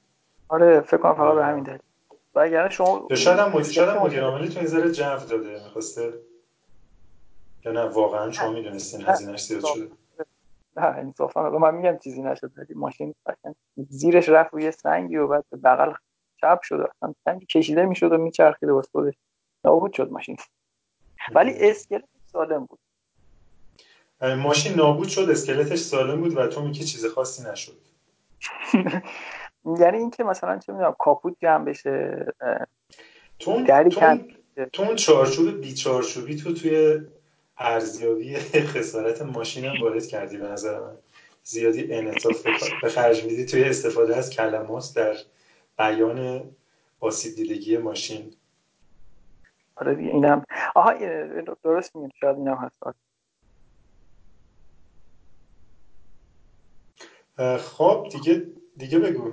آره 0.50 0.82
فکر 0.82 0.98
کنم 0.98 1.14
فقط 1.14 1.36
به 1.36 1.46
همین 1.46 1.64
دلیل. 1.64 1.80
و 2.36 2.39
اگر 2.39 2.70
شما 2.70 3.08
شاید 3.16 3.39
هم 3.39 3.50
مدیر 3.50 3.64
شاید 3.64 3.89
هم 3.89 3.98
مدیر 3.98 4.24
عاملی 4.24 4.50
تو 4.50 4.60
این 4.60 4.68
ذره 4.68 4.92
جو 4.92 5.04
داده. 5.30 5.64
می‌خواسته 5.64 6.14
یا 7.66 7.72
نه 7.72 7.82
واقعا 7.82 8.32
شما 8.32 8.52
می‌دونستین 8.52 9.02
هزینه‌اش 9.02 9.46
زیاد 9.46 9.66
شده. 9.66 9.92
انصافا. 10.84 11.49
من 11.49 11.75
میگم 11.75 11.97
چیزی 11.97 12.21
نشد 12.21 12.51
ولی 12.57 12.73
ماشین 12.75 13.15
زیرش 13.89 14.29
رفت 14.29 14.53
روی 14.53 14.71
سنگی 14.71 15.17
و 15.17 15.27
بعد 15.27 15.45
به 15.49 15.57
بغل 15.57 15.93
چپ 16.41 16.61
شد. 16.61 16.89
اصلا 16.95 17.13
سنگ 17.25 17.45
کشیده 17.47 17.86
می‌شد 17.86 18.11
و 18.11 18.17
میچرخید 18.17 18.69
واسه 18.69 18.89
خودش 18.91 19.13
نابود 19.65 19.93
شد 19.93 20.11
ماشین. 20.11 20.38
ولی 21.36 21.69
اسکلت 21.69 22.03
سالم 22.25 22.65
بود. 22.65 22.79
ماشین 24.21 24.75
نابود 24.75 25.07
شد 25.07 25.29
اسکلتش 25.29 25.79
سالم 25.79 26.21
بود 26.21 26.38
و 26.38 26.47
تو 26.47 26.61
میگی 26.61 26.84
چیز 26.84 27.05
خاصی 27.05 27.49
نشد. 27.49 27.77
یعنی 29.79 29.97
اینکه 29.97 30.23
مثلا 30.23 30.59
چه 30.59 30.73
می‌دونم 30.73 30.95
کاپوت 30.99 31.36
جمع 31.41 31.65
بشه 31.65 32.25
تو 33.39 33.65
تو 34.73 34.84
اون 34.84 34.95
چارچوب 34.95 35.61
بی 35.61 35.73
چارچوبی 35.73 36.36
تو 36.36 36.53
توی 36.53 37.01
ارزیابی 37.62 38.36
خسارت 38.74 39.22
ماشین 39.22 39.66
هم 39.66 39.82
وارد 39.82 40.07
کردی 40.07 40.38
به 40.38 40.47
نظر 40.47 40.80
من. 40.80 40.97
زیادی 41.43 41.93
انعطاف 41.93 42.47
به 42.82 42.89
خرج 42.89 43.24
میدی. 43.24 43.45
توی 43.45 43.64
استفاده 43.64 44.16
از 44.16 44.30
کلمات 44.30 44.93
در 44.95 45.16
بیان 45.78 46.51
آسیب 46.99 47.36
دیدگی 47.36 47.78
ماشین. 47.78 48.34
آره 49.76 49.95
دیگه 49.95 50.09
اینم. 50.09 50.45
آها 50.76 50.93
درست 51.64 51.95
میگن 51.95 52.09
شاید 52.22 52.38
اینم 52.38 52.55
هست. 52.57 52.78
خب 57.59 58.07
دیگه 58.12 58.47
دیگه 58.78 58.99
بگو. 58.99 59.32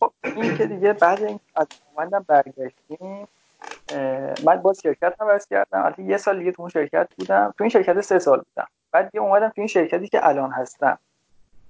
خب 0.00 0.12
این 0.24 0.56
که 0.58 0.66
دیگه 0.66 0.92
بعد 0.92 1.22
این 1.22 1.40
از 1.54 1.66
اومدم 1.94 2.24
برگشتیم. 2.28 3.28
من 4.44 4.56
باز 4.62 4.80
شرکت 4.82 5.14
عوض 5.20 5.46
کردم. 5.46 5.84
البته 5.84 6.02
یه 6.02 6.16
سال 6.16 6.38
دیگه 6.38 6.52
تو 6.52 6.62
اون 6.62 6.68
شرکت 6.68 7.08
بودم. 7.18 7.54
تو 7.58 7.64
این 7.64 7.70
شرکت 7.70 8.00
سه 8.00 8.18
سال 8.18 8.38
بودم. 8.38 8.68
بعد 8.92 9.10
دیگه 9.10 9.24
اومدم 9.24 9.48
تو 9.48 9.54
این 9.56 9.66
شرکتی 9.66 10.08
که 10.08 10.28
الان 10.28 10.50
هستم. 10.50 10.98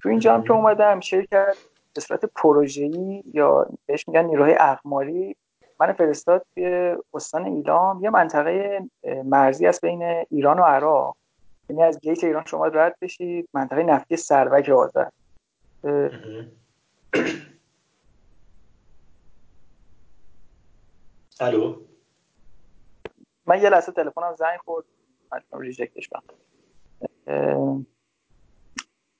تو 0.00 0.08
اینجا 0.08 0.34
هم 0.34 0.42
که 0.42 0.52
اومدم 0.52 1.00
شرکت 1.00 1.56
به 1.94 2.00
صورت 2.00 2.24
پروژه‌ای 2.24 3.24
یا 3.34 3.66
بهش 3.86 4.08
میگن 4.08 4.24
نیروهای 4.24 4.56
اقماری 4.60 5.36
من 5.80 5.92
فرستاد 5.92 6.46
توی 6.54 6.96
استان 7.14 7.44
ایلام. 7.44 8.04
یه 8.04 8.10
منطقه 8.10 8.80
مرزی 9.24 9.66
است 9.66 9.80
بین 9.80 10.02
ایران 10.30 10.58
و 10.58 10.62
عراق. 10.62 11.16
یعنی 11.68 11.82
از 11.82 12.00
گیت 12.00 12.24
ایران 12.24 12.44
شما 12.44 12.66
رد 12.66 12.96
بشید. 13.00 13.48
منطقه 13.54 13.82
نفتی 13.82 14.16
سروک 14.16 14.68
آذر. 14.68 15.08
الو؟ 21.40 21.85
من 23.46 23.62
یه 23.62 23.68
لحظه 23.68 23.92
تلفنم 23.92 24.34
زنگ 24.34 24.58
خورد. 24.64 24.84
من 25.32 25.60
ریجکتش 25.60 26.10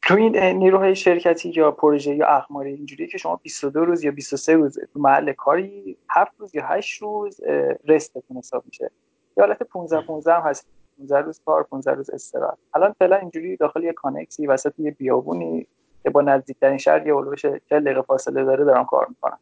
تو 0.03 0.15
این 0.15 0.37
نیروهای 0.37 0.97
شرکتی 0.97 1.51
یا 1.51 1.71
پروژه 1.71 2.15
یا 2.15 2.27
اقماری 2.27 2.73
اینجوری 2.75 3.07
که 3.07 3.19
شما 3.19 3.37
22 3.37 3.85
روز 3.85 4.05
یا 4.05 4.11
23 4.11 4.55
روز 4.55 4.79
تو 4.93 5.01
محل 5.01 5.33
کاری 5.33 5.99
7 6.11 6.33
روز 6.39 6.55
یا 6.55 6.67
8 6.67 7.03
روز 7.03 7.41
rest 7.89 8.16
تون 8.16 8.37
حساب 8.37 8.65
میشه. 8.67 8.91
یا 9.37 9.45
حالت 9.45 9.63
15 9.63 10.07
15 10.07 10.35
هم 10.35 10.43
هست. 10.43 10.67
15 10.99 11.19
روز 11.19 11.41
کار 11.47 11.63
15 11.63 11.93
روز 11.93 12.11
استراحت. 12.11 12.59
الان 12.75 12.93
فعلا 12.93 13.17
اینجوری 13.17 13.57
داخل 13.57 13.85
یه 13.85 13.93
کانکسی 13.93 14.47
وسط 14.47 14.79
یه 14.79 14.91
بیابونی 14.91 15.67
که 16.03 16.11
با 16.11 16.23
نزدیکترین 16.23 16.79
شهر 16.79 17.07
یه 17.07 17.13
اولوش 17.13 17.47
40 17.47 17.85
دقیقه 17.85 18.03
فاصله 18.03 18.45
داره 18.45 18.65
دارم 18.65 18.85
کار 18.85 19.07
می‌کنم. 19.09 19.39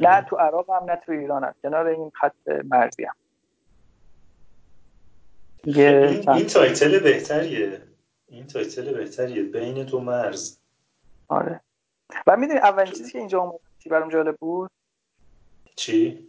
نه 0.00 0.22
تو 0.22 0.36
عراق 0.36 0.70
هم 0.70 0.90
نه 0.90 0.96
تو 0.96 1.12
ایران 1.12 1.44
هم 1.44 1.54
کنار 1.62 1.86
این 1.86 2.10
خط 2.14 2.48
مرزی 2.64 3.04
هم 3.04 3.14
این, 5.66 6.30
این 6.30 6.46
تایتل 6.46 6.98
بهتریه. 6.98 7.82
این 8.28 8.46
تایتل 8.46 8.92
بهتریه. 8.92 9.42
بین 9.42 9.84
دو 9.84 10.00
مرز. 10.00 10.58
آره. 11.28 11.60
و 12.26 12.36
می‌دونی 12.36 12.58
اولین 12.58 12.92
چیزی 12.92 13.12
که 13.12 13.18
اینجا 13.18 13.40
اومد 13.40 13.60
چی 13.78 13.88
برام 13.88 14.10
جالب 14.10 14.36
بود؟ 14.36 14.70
چی؟ 15.76 16.28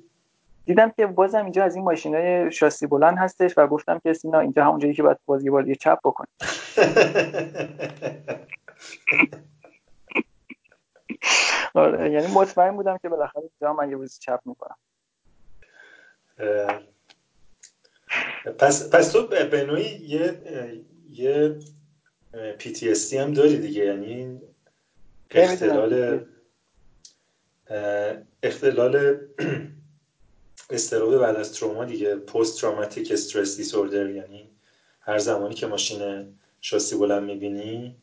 دیدم 0.65 0.89
که 0.89 1.05
بازم 1.05 1.43
اینجا 1.43 1.63
از 1.63 1.75
این 1.75 1.83
ماشین 1.83 2.15
های 2.15 2.51
شاسی 2.51 2.87
بلند 2.87 3.17
هستش 3.17 3.57
و 3.57 3.67
گفتم 3.67 3.99
که 3.99 4.13
سینا 4.13 4.39
اینجا 4.39 4.65
همون 4.65 4.79
جایی 4.79 4.93
که 4.93 5.03
باید 5.03 5.17
بازی 5.25 5.49
بازی 5.49 5.75
چپ 5.75 5.99
بکن 6.03 6.25
آره 11.73 12.11
یعنی 12.11 12.33
مطمئن 12.33 12.75
بودم 12.75 12.97
که 12.97 13.09
بالاخره 13.09 13.41
اینجا 13.41 13.73
من 13.73 13.89
یه 13.89 13.95
روز 13.95 14.19
چپ 14.19 14.39
می‌کنم. 14.45 14.75
پس 18.59 18.89
پس 18.89 19.11
تو 19.11 19.27
به 19.27 19.65
نوعی 19.65 19.89
یه 19.95 20.41
یه 21.09 21.59
PTSD 22.59 23.13
هم 23.13 23.33
داری 23.33 23.57
دیگه 23.59 23.85
یعنی 23.85 24.41
اختلال 25.31 26.25
اختلال 28.43 29.17
استراب 30.69 31.17
بعد 31.17 31.35
از 31.35 31.53
تروما 31.53 31.85
دیگه 31.85 32.15
پست 32.15 32.61
تروماتیک 32.61 33.11
استرس 33.11 33.57
دیسوردر 33.57 34.09
یعنی 34.09 34.49
هر 34.99 35.17
زمانی 35.17 35.55
که 35.55 35.67
ماشین 35.67 36.33
شاسی 36.61 36.95
بلند 36.97 37.23
می‌بینی 37.23 37.95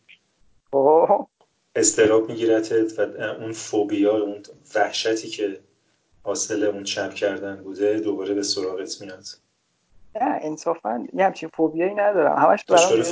استراب 1.77 2.31
میگیرتت 2.31 2.99
و 2.99 3.03
اون 3.21 3.53
فوبیا 3.53 4.19
اون 4.19 4.43
وحشتی 4.75 5.29
که 5.29 5.61
حاصل 6.23 6.65
اون 6.65 6.85
چپ 6.85 7.15
کردن 7.15 7.63
بوده 7.63 8.01
دوباره 8.01 8.35
به 8.35 8.43
سراغت 8.43 9.01
میاد. 9.03 9.25
نه 10.21 10.39
انصافا. 10.43 11.07
یه 11.13 11.25
همچین 11.25 11.51
فوبیایی 11.55 11.95
ندارم. 11.95 12.37
همش 12.37 12.65
برام 12.65 13.03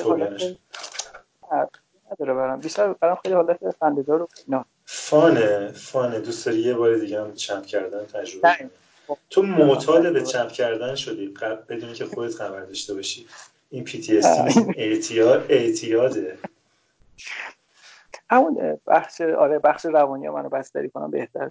نداره 2.13 2.35
برام. 2.35 2.61
بیشتر 2.61 2.93
برام 2.93 3.19
خیلی 3.23 3.35
حالت 3.35 3.59
خنده‌دار 3.81 4.23
و 4.23 4.29
اینا. 4.47 4.65
فانه 4.85 5.73
فانه. 5.73 6.21
دوست 6.21 6.47
داری 6.47 6.59
یه 6.59 6.75
بار 6.75 6.97
دیگه 6.97 7.21
هم 7.21 7.35
چپ 7.35 7.63
کردن 7.63 8.05
تجربه 8.05 8.49
کنی 8.59 8.71
تو 9.31 9.43
معتاد 9.43 10.13
به 10.13 10.23
چپ 10.23 10.49
کردن 10.49 10.95
شدی 10.95 11.35
بدونی 11.69 11.93
که 11.93 12.05
خودت 12.05 12.35
خبر 12.35 12.61
داشته 12.61 12.95
باشی. 12.95 13.27
این 13.71 13.85
پی 13.85 14.01
تی 14.01 14.19
اس 14.19 14.57
اعتیاد 14.77 15.47
اعتیاده. 15.49 16.39
همون 18.31 18.81
بخش 18.87 19.21
آره 19.21 19.59
بخش 19.59 19.85
روانی 19.85 20.29
منو 20.29 20.49
بستری 20.49 20.91
کنم 20.91 21.11
بهتر 21.11 21.51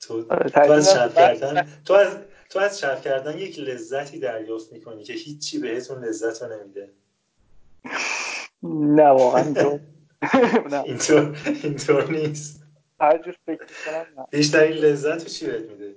تو, 0.00 0.24
آره 0.30 0.50
تو 0.50 0.72
از 0.72 0.92
چپ 0.92 1.14
کردن 1.14 1.68
تو 1.84 1.94
از 1.94 2.16
تو 2.50 2.58
از 2.58 2.78
چپ 2.78 3.02
کردن 3.02 3.38
یک 3.38 3.58
لذتی 3.58 4.18
دریافت 4.18 4.72
می‌کنی 4.72 5.04
که 5.04 5.12
هیچی 5.12 5.58
بهتون 5.58 6.04
لذت 6.04 6.42
رو 6.42 6.58
نمیده. 6.58 6.92
نه 8.62 9.08
واقعا 9.08 9.44
اینطور 10.84 11.36
اینطور 11.62 12.10
نیست. 12.10 12.62
هر 13.00 13.18
جور 13.18 13.36
فکر 13.46 13.64
کنم 13.86 14.26
بیشترین 14.30 14.72
لذت 14.76 15.26
چی 15.26 15.46
بهت 15.46 15.70
میده؟ 15.70 15.96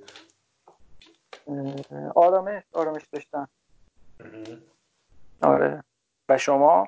آرامش 2.15 2.63
آرامش 2.73 3.01
داشتن. 3.11 3.47
آره. 5.41 5.84
و 6.30 6.38
شما؟ 6.38 6.88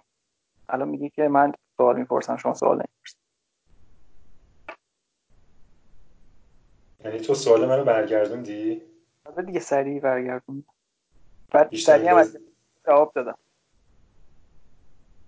الان 0.69 0.87
میگی 0.87 1.09
که 1.09 1.27
من 1.27 1.53
سوال 1.77 1.99
می‌پرسم 1.99 2.37
شما 2.37 2.53
سوال 2.53 2.75
نمی‌پرسم 2.75 3.17
یعنی 7.05 7.19
تو 7.19 7.33
سوال 7.33 7.65
منو 7.65 7.83
برگردوندی؟ 7.83 8.94
آره 9.25 9.43
دیگه 9.45 9.59
سریع 9.59 9.99
برگردون. 9.99 10.65
بعد 11.51 11.75
سریع 11.75 12.09
هم 12.09 12.27
جواب 12.85 13.11
دادم. 13.15 13.37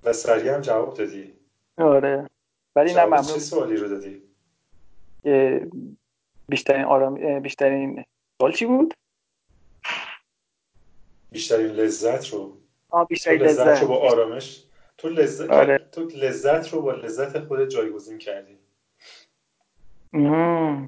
و 0.03 0.14
سریع 0.14 0.53
هم 0.53 0.61
جواب 0.61 0.98
دادی. 0.98 1.34
آره. 1.78 2.30
ولی 2.76 2.94
نه 2.94 3.06
ممنون. 3.06 3.24
چه 3.24 3.40
سوالی 3.40 3.78
رو 3.78 3.88
دادی؟ 3.88 4.24
بیشترین 6.49 6.86
آرام 6.86 7.40
بیشترین 7.40 8.06
سوال 8.38 8.53
چی 8.53 8.65
بود؟ 8.65 8.94
بیشترین 11.32 11.68
لذت 11.68 12.34
رو. 12.34 12.57
آه 12.90 13.07
بیشترین 13.07 13.41
لذت, 13.41 13.68
لذت 13.68 13.82
رو 13.82 13.88
با 13.88 13.98
آرامش 13.98 14.64
تو 14.98 15.10
لذت 15.10 15.49
آره. 15.49 15.78
تو 15.78 16.02
لذت 16.02 16.74
رو 16.74 16.82
با 16.82 16.91
لذت 16.91 17.40
خود 17.40 17.69
جایگزین 17.69 18.18
کردی. 18.18 18.57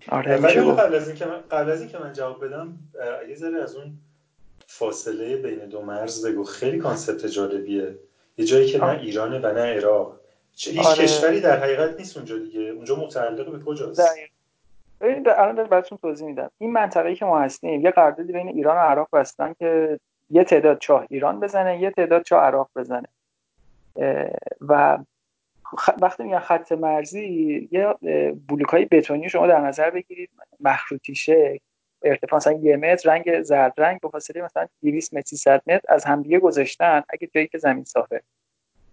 آره 0.09 0.37
ولی 0.37 0.71
قبل 0.71 0.95
از 0.95 1.07
اینکه 1.07 1.25
من 1.25 1.39
قبل 1.51 1.71
از 1.71 1.81
اینکه 1.81 1.97
من 1.97 2.13
جواب 2.13 2.45
بدم 2.45 2.77
یه 3.29 3.35
ذره 3.35 3.63
از 3.63 3.75
اون 3.75 3.97
فاصله 4.67 5.37
بین 5.37 5.59
دو 5.59 5.81
مرز 5.81 6.25
بگو. 6.25 6.43
خیلی 6.43 6.77
کانسپت 6.77 7.25
جالبیه. 7.25 7.95
یه 8.37 8.45
جایی 8.45 8.67
که 8.67 8.77
نه 8.77 8.99
ایرانه 8.99 9.39
و 9.39 9.53
نه 9.53 9.61
عراق. 9.61 10.19
هیچ 10.57 10.85
آره. 10.85 11.03
کشوری 11.03 11.41
در 11.41 11.59
حقیقت 11.59 11.99
نیست 11.99 12.17
اونجا 12.17 12.37
دیگه. 12.37 12.61
اونجا 12.61 12.95
متعلق 12.95 13.51
به 13.51 13.59
کجاست؟ 13.65 14.01
ببین 15.01 15.29
الان 15.29 15.55
براتون 15.55 15.97
توضیح 16.01 16.27
میدم. 16.27 16.51
این 16.57 16.71
منطقه‌ای 16.71 17.15
که 17.15 17.25
ما 17.25 17.39
هستیم 17.39 17.81
یه 17.81 17.91
قراردادی 17.91 18.33
بین 18.33 18.47
ایران 18.47 18.77
و 18.77 18.79
عراق 18.79 19.07
بستن 19.13 19.53
که 19.59 19.99
یه 20.29 20.43
تعداد 20.43 20.79
چاه 20.79 21.05
ایران 21.09 21.39
بزنه 21.39 21.81
یه 21.81 21.91
تعداد 21.91 22.23
چاه 22.23 22.43
عراق 22.43 22.69
بزنه. 22.75 23.07
و 24.61 24.97
وقتی 26.01 26.23
میگن 26.23 26.39
خط 26.39 26.71
مرزی 26.71 27.69
یه 27.71 27.95
بلوک 28.47 28.69
های 28.69 28.85
بتونی 28.85 29.29
شما 29.29 29.47
در 29.47 29.59
نظر 29.59 29.89
بگیرید 29.89 30.29
مخروطی 30.59 31.15
شکل 31.15 31.59
ارتفاع 32.03 32.37
مثلا 32.37 32.53
یه 32.53 32.77
متر 32.77 33.09
رنگ 33.09 33.41
زرد 33.41 33.73
رنگ 33.77 33.99
به 33.99 34.09
فاصله 34.09 34.41
مثلا 34.41 34.67
200 34.81 35.13
متر 35.13 35.25
300 35.25 35.61
متر 35.67 35.81
از 35.89 36.05
همدیگه 36.05 36.39
گذاشتن 36.39 37.03
اگه 37.09 37.29
جایی 37.33 37.47
که 37.47 37.57
زمین 37.57 37.83
صافه 37.83 38.21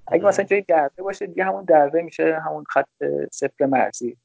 اگه 0.07 0.25
مثلا 0.25 0.45
جایی 0.45 0.63
دره 0.63 0.91
باشه 0.99 1.27
دیگه 1.27 1.45
همون 1.45 1.65
دره 1.65 2.03
میشه 2.03 2.41
همون 2.47 2.65
خط 2.65 2.89
صفر 3.33 3.67
مرزی. 3.67 4.17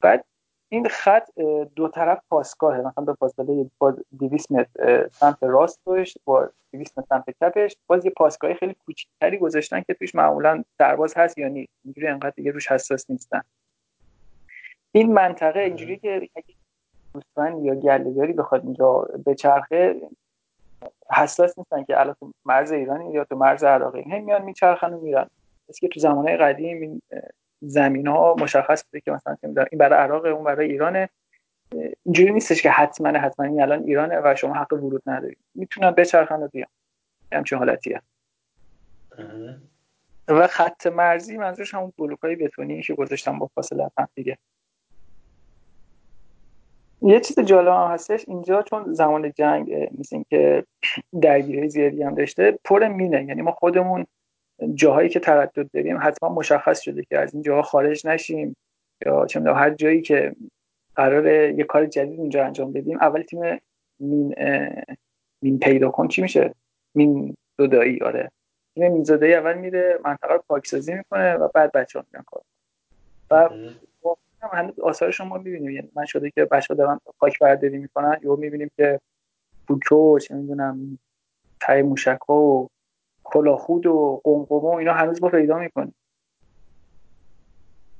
بعد 0.00 0.24
این 0.68 0.88
خط 0.88 1.28
دو 1.76 1.88
طرف 1.88 2.22
پاسگاهه. 2.30 2.80
مثلا 2.80 3.04
به 3.04 3.14
فاصله 3.14 3.70
200 4.18 4.52
متر 4.52 5.08
سمت 5.08 5.42
راستش 5.42 6.18
با 6.24 6.50
200 6.72 6.98
متر 6.98 7.06
سمت 7.08 7.30
چپش 7.40 7.76
باز 7.86 8.04
یه 8.04 8.10
پاسگاه 8.16 8.54
خیلی 8.54 8.76
کوچیکتری 8.86 9.38
گذاشتن 9.38 9.80
که 9.80 9.94
توش 9.94 10.14
معمولا 10.14 10.64
سرباز 10.78 11.14
هست 11.16 11.38
یا 11.38 11.48
نیست. 11.48 11.72
اینجوری 11.84 12.06
انقدر 12.06 12.30
دیگه 12.30 12.50
روش 12.50 12.72
حساس 12.72 13.10
نیستن. 13.10 13.42
این 14.92 15.12
منطقه 15.12 15.60
اینجوری 15.60 15.98
که 15.98 16.28
اگه 16.36 16.54
دوستان 17.14 17.64
یا 17.64 17.74
گلهداری 17.74 18.32
بخواد 18.32 18.64
اینجا 18.64 19.08
به 19.24 19.34
چرخه 19.34 20.00
حساس 21.10 21.58
نیستن 21.58 21.84
که 21.84 22.00
الان 22.00 22.16
تو 22.20 22.32
مرز 22.44 22.72
ایرانی 22.72 23.12
یا 23.12 23.24
تو 23.24 23.36
مرز 23.36 23.64
عراقی. 23.64 24.02
هم 24.02 24.24
میان 24.24 24.42
میچرخن 24.42 24.92
و 24.92 25.00
میرن. 25.00 25.26
که 25.80 25.88
تو 25.88 26.00
زمانهای 26.00 26.36
قدیم 26.36 26.80
این 26.80 27.02
زمین 27.60 28.06
ها 28.06 28.36
مشخص 28.38 28.84
بوده 28.84 29.00
که 29.00 29.10
مثلا 29.10 29.36
این 29.42 29.54
برای 29.78 29.98
عراق 29.98 30.24
اون 30.24 30.44
برای 30.44 30.70
ایرانه 30.70 31.08
اینجوری 32.04 32.32
نیستش 32.32 32.62
که 32.62 32.70
حتما 32.70 33.18
حتما 33.18 33.46
این 33.46 33.62
الان 33.62 33.82
ایرانه 33.82 34.20
و 34.24 34.34
شما 34.36 34.54
حق 34.54 34.72
ورود 34.72 35.02
ندارید. 35.06 35.38
می‌تونن 35.54 35.90
بچرخن 35.90 36.42
و 36.42 36.48
بیان 36.48 36.68
همچین 37.32 37.58
حالتیه. 37.58 38.02
و 40.28 40.46
خط 40.46 40.86
مرزی 40.86 41.36
منظورش 41.36 41.74
همون 41.74 41.92
بلوک 41.98 42.18
های 42.18 42.36
بتونی 42.36 42.82
که 42.82 42.94
گذاشتم 42.94 43.38
با 43.38 43.46
فاصله 43.46 43.90
هم 43.98 44.08
دیگه. 44.14 44.38
یه 47.02 47.20
چیز 47.20 47.40
جالب 47.40 47.68
هم 47.68 47.92
هستش 47.92 48.24
اینجا 48.28 48.62
چون 48.62 48.92
زمان 48.92 49.32
جنگ 49.32 49.88
مثل 49.98 50.22
که 50.30 50.64
درگیری 51.22 51.68
زیادی 51.68 52.02
هم 52.02 52.14
داشته 52.14 52.58
پر 52.64 52.88
مینه. 52.88 53.24
یعنی 53.24 53.42
ما 53.42 53.52
خودمون 53.52 54.06
جاهایی 54.74 55.08
که 55.08 55.20
تردد 55.20 55.70
داریم 55.70 55.98
حتما 56.02 56.28
مشخص 56.28 56.80
شده 56.80 57.04
که 57.04 57.18
از 57.18 57.34
این 57.34 57.42
جاها 57.42 57.62
خارج 57.62 58.06
نشیم. 58.06 58.56
یا 59.06 59.26
چه 59.26 59.40
هر 59.40 59.70
جایی 59.70 60.02
که 60.02 60.36
قرار 60.94 61.26
یه 61.50 61.64
کار 61.64 61.86
جدید 61.86 62.20
اونجا 62.20 62.44
انجام 62.44 62.72
بدیم 62.72 62.98
اول 63.00 63.22
تیم 63.22 63.40
مین 64.00 64.34
مین 65.42 65.58
پیدا 65.58 65.90
کن. 65.90 66.08
چی 66.08 66.22
میشه؟ 66.22 66.54
مین 66.94 67.36
زدایی. 67.58 68.00
آره. 68.02 68.30
تیم 68.74 68.92
مین 68.92 69.04
زدایی 69.04 69.34
اول 69.34 69.58
میره 69.58 69.98
منطقه 70.04 70.32
رو 70.34 70.42
پاکسازی 70.48 70.94
می‌کنه 70.94 71.34
و 71.34 71.48
بعد 71.54 71.72
بچه 71.72 71.98
ها 71.98 72.04
میرن 72.12 72.24
کار 72.26 72.42
و 73.30 73.50
هنوز 74.52 74.80
آثارش 74.80 75.20
ما 75.20 75.38
می‌بینیم. 75.38 75.70
یعنی 75.70 75.90
من 75.94 76.04
شده 76.04 76.30
که 76.30 76.44
بچه 76.44 76.74
ها 76.74 76.74
دارن 76.74 77.00
خاک 77.18 77.38
برداری 77.38 77.78
می‌کنن. 77.78 78.16
یا 78.22 78.36
می‌بینیم 78.36 78.70
که 78.76 79.00
پوکو 79.68 80.18
چه 80.18 80.34
می‌دونم 80.34 80.98
تای 81.60 81.82
موشک 81.82 82.30
و 82.30 82.66
کلاخود 83.32 83.86
و 83.86 84.20
قمقمه 84.24 84.58
و 84.58 84.74
اینا 84.74 84.92
هنوز 84.92 85.20
با 85.20 85.28
پیدا 85.28 85.58
می‌کنیم. 85.58 85.94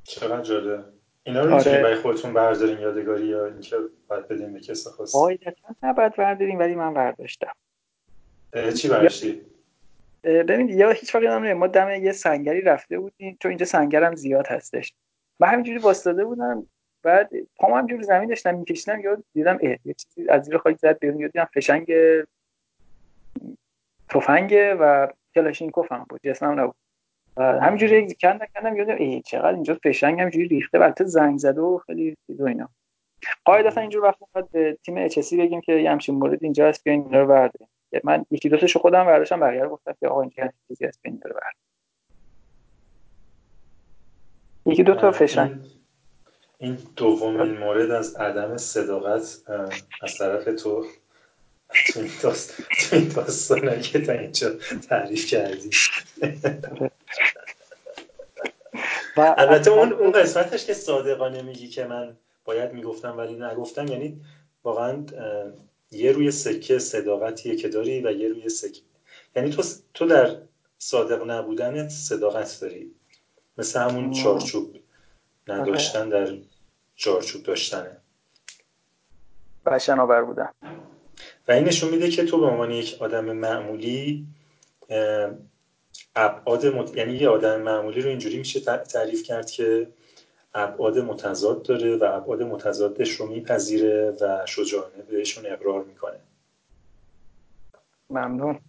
چقدر 0.02 0.42
جالب 0.42 0.84
اینا 1.22 1.44
رو 1.44 1.54
آره. 1.54 1.82
برای 1.82 1.94
خودتون 1.94 2.32
بردارین 2.32 2.78
یادگاری 2.78 3.26
یا 3.26 3.46
اینکه 3.46 3.76
باید 4.08 4.28
بدین 4.28 4.52
به 4.52 4.60
کسی 4.60 4.90
خواست 4.90 5.14
قاعدتا 5.14 5.74
نباید 5.82 6.16
برداریم 6.16 6.58
ولی 6.58 6.74
من 6.74 6.94
برداشتم. 6.94 7.52
چی 8.76 8.88
برداشتی؟ 8.88 9.42
ببینید 10.24 10.70
یا 10.70 10.90
هیچ 10.90 11.14
وقت 11.14 11.24
نمی‌دونم 11.24 11.58
ما 11.58 11.66
دم 11.66 11.90
یه 11.90 12.12
سنگری 12.12 12.60
رفته 12.60 12.98
بودیم 12.98 13.36
چون 13.40 13.48
اینجا 13.48 13.66
سنگرم 13.66 14.14
زیاد 14.14 14.46
هستش. 14.46 14.94
من 15.40 15.48
همینجوری 15.48 15.78
واسطاده 15.78 16.24
بودم 16.24 16.66
بعد 17.02 17.30
پام 17.56 17.72
همجوری 17.72 18.04
زمین 18.04 18.28
داشتم 18.28 18.54
میکشیدم 18.54 19.00
یاد 19.00 19.24
دیدم 19.34 19.58
اه 19.62 19.76
یه 19.84 19.94
چیزی 19.94 20.28
از 20.28 20.44
زیر 20.44 20.58
خاک 20.58 20.76
زد 20.76 20.98
بیرون 20.98 21.16
دیدم 21.16 21.48
فشنگ 21.54 21.92
تفنگ 24.10 24.54
و 24.80 25.08
کلاشینکوف 25.34 25.92
هم 25.92 26.06
بود 26.08 26.20
جسمم 26.24 26.60
نبود. 26.60 26.74
همینجوری 27.38 28.14
کندم 28.14 28.46
کندم 28.54 28.76
یادم 28.76 28.96
ای 28.96 29.22
چقدر 29.22 29.54
اینجا 29.54 29.78
فشنگ 29.84 30.20
همینجوری 30.20 30.48
ریخته 30.48 30.80
البته 30.80 31.04
زنگ 31.04 31.38
زده 31.38 31.60
و 31.60 31.78
خیلی 31.86 32.16
چیز 32.26 32.40
و 32.40 32.44
اینا. 32.44 32.68
قاعدتا 33.44 33.80
اینجور 33.80 34.04
وقت 34.04 34.16
باید 34.32 34.50
به 34.50 34.78
تیم 34.82 34.96
اچ 34.96 35.18
بگیم 35.34 35.60
که 35.60 35.72
یه 35.72 35.90
همچین 35.90 36.14
مورد 36.14 36.44
اینجا 36.44 36.68
هست 36.68 36.84
بیاین 36.84 37.04
اینا 37.04 37.20
رو 37.20 37.26
برداریم. 37.26 37.68
من 38.04 38.24
یکی 38.30 38.48
دو 38.48 38.56
تاشو 38.56 38.78
خودم 38.78 39.04
برداشتم 39.04 39.40
بقیه 39.40 39.62
رو 39.62 39.68
گفتم 39.68 39.94
که 40.00 40.08
آقا 40.08 40.20
اینجا 40.20 40.52
چیزی 40.68 40.84
هست 40.84 41.02
بیاین 41.02 41.20
رو 41.24 41.30
برداریم. 41.30 41.58
یکی 44.66 44.82
دو 44.82 44.94
تا 44.94 45.10
فشنگ. 45.10 45.60
این 46.58 46.78
دومین 46.96 47.58
مورد 47.58 47.90
از 47.90 48.16
عدم 48.16 48.56
صداقت 48.56 49.42
از 50.02 50.18
طرف 50.18 50.44
تو. 50.62 50.84
تو 51.92 52.00
این 52.92 53.08
داستانه 53.08 53.80
که 53.80 54.00
تا 54.00 54.12
اینجا 54.12 54.50
تعریف 54.88 55.26
کردی. 55.26 55.70
البته 59.16 59.70
اون 59.70 59.92
اون 59.92 60.12
قسمتش 60.12 60.66
که 60.66 60.74
صادقانه 60.74 61.42
میگی 61.42 61.68
که 61.68 61.84
من 61.84 62.16
باید 62.44 62.72
می‌گفتم 62.72 63.18
ولی 63.18 63.34
نگفتم 63.34 63.86
یعنی 63.86 64.20
واقعا 64.64 65.04
یه 65.90 66.12
روی 66.12 66.30
سکه 66.30 66.78
صداقتیه 66.78 67.56
که 67.56 67.68
داری 67.68 68.00
و 68.00 68.10
یه 68.10 68.28
روی 68.28 68.48
سکه 68.48 68.80
یعنی 69.36 69.50
تو 69.50 69.62
تو 69.94 70.06
در 70.06 70.36
صادق 70.78 71.30
نبودنت 71.30 71.88
صداقت 71.88 72.60
داری. 72.60 72.94
مثل 73.58 73.80
همون 73.80 74.12
چارچوب 74.12 74.76
نداشتن 75.48 76.08
در 76.08 76.36
چارچوب 76.96 77.42
داشتنه. 77.42 77.96
و 79.66 79.78
شناور 79.78 80.24
بودن. 80.24 80.48
و 81.48 81.52
این 81.52 81.64
نشون 81.64 81.90
میده 81.90 82.10
که 82.10 82.24
تو 82.24 82.40
به 82.40 82.46
عنوان 82.46 82.70
یک 82.70 82.96
آدم 83.00 83.24
معمولی 83.24 84.26
ابعاد 86.16 86.66
مت... 86.66 86.96
یعنی 86.96 87.12
یه 87.12 87.28
آدم 87.28 87.60
معمولی 87.60 88.00
رو 88.00 88.08
اینجوری 88.08 88.38
میشه 88.38 88.60
تعریف 88.84 89.22
کرد 89.22 89.50
که 89.50 89.88
ابعاد 90.54 90.98
متضاد 90.98 91.62
داره 91.62 91.96
و 91.96 92.04
ابعاد 92.04 92.42
متضادش 92.42 93.10
رو 93.10 93.26
میپذیره 93.26 94.16
و 94.20 94.46
شجاعانه 94.46 95.02
بهشون 95.02 95.46
اقرار 95.46 95.84
می‌کنه. 95.84 96.20
ممنون. 98.10 98.60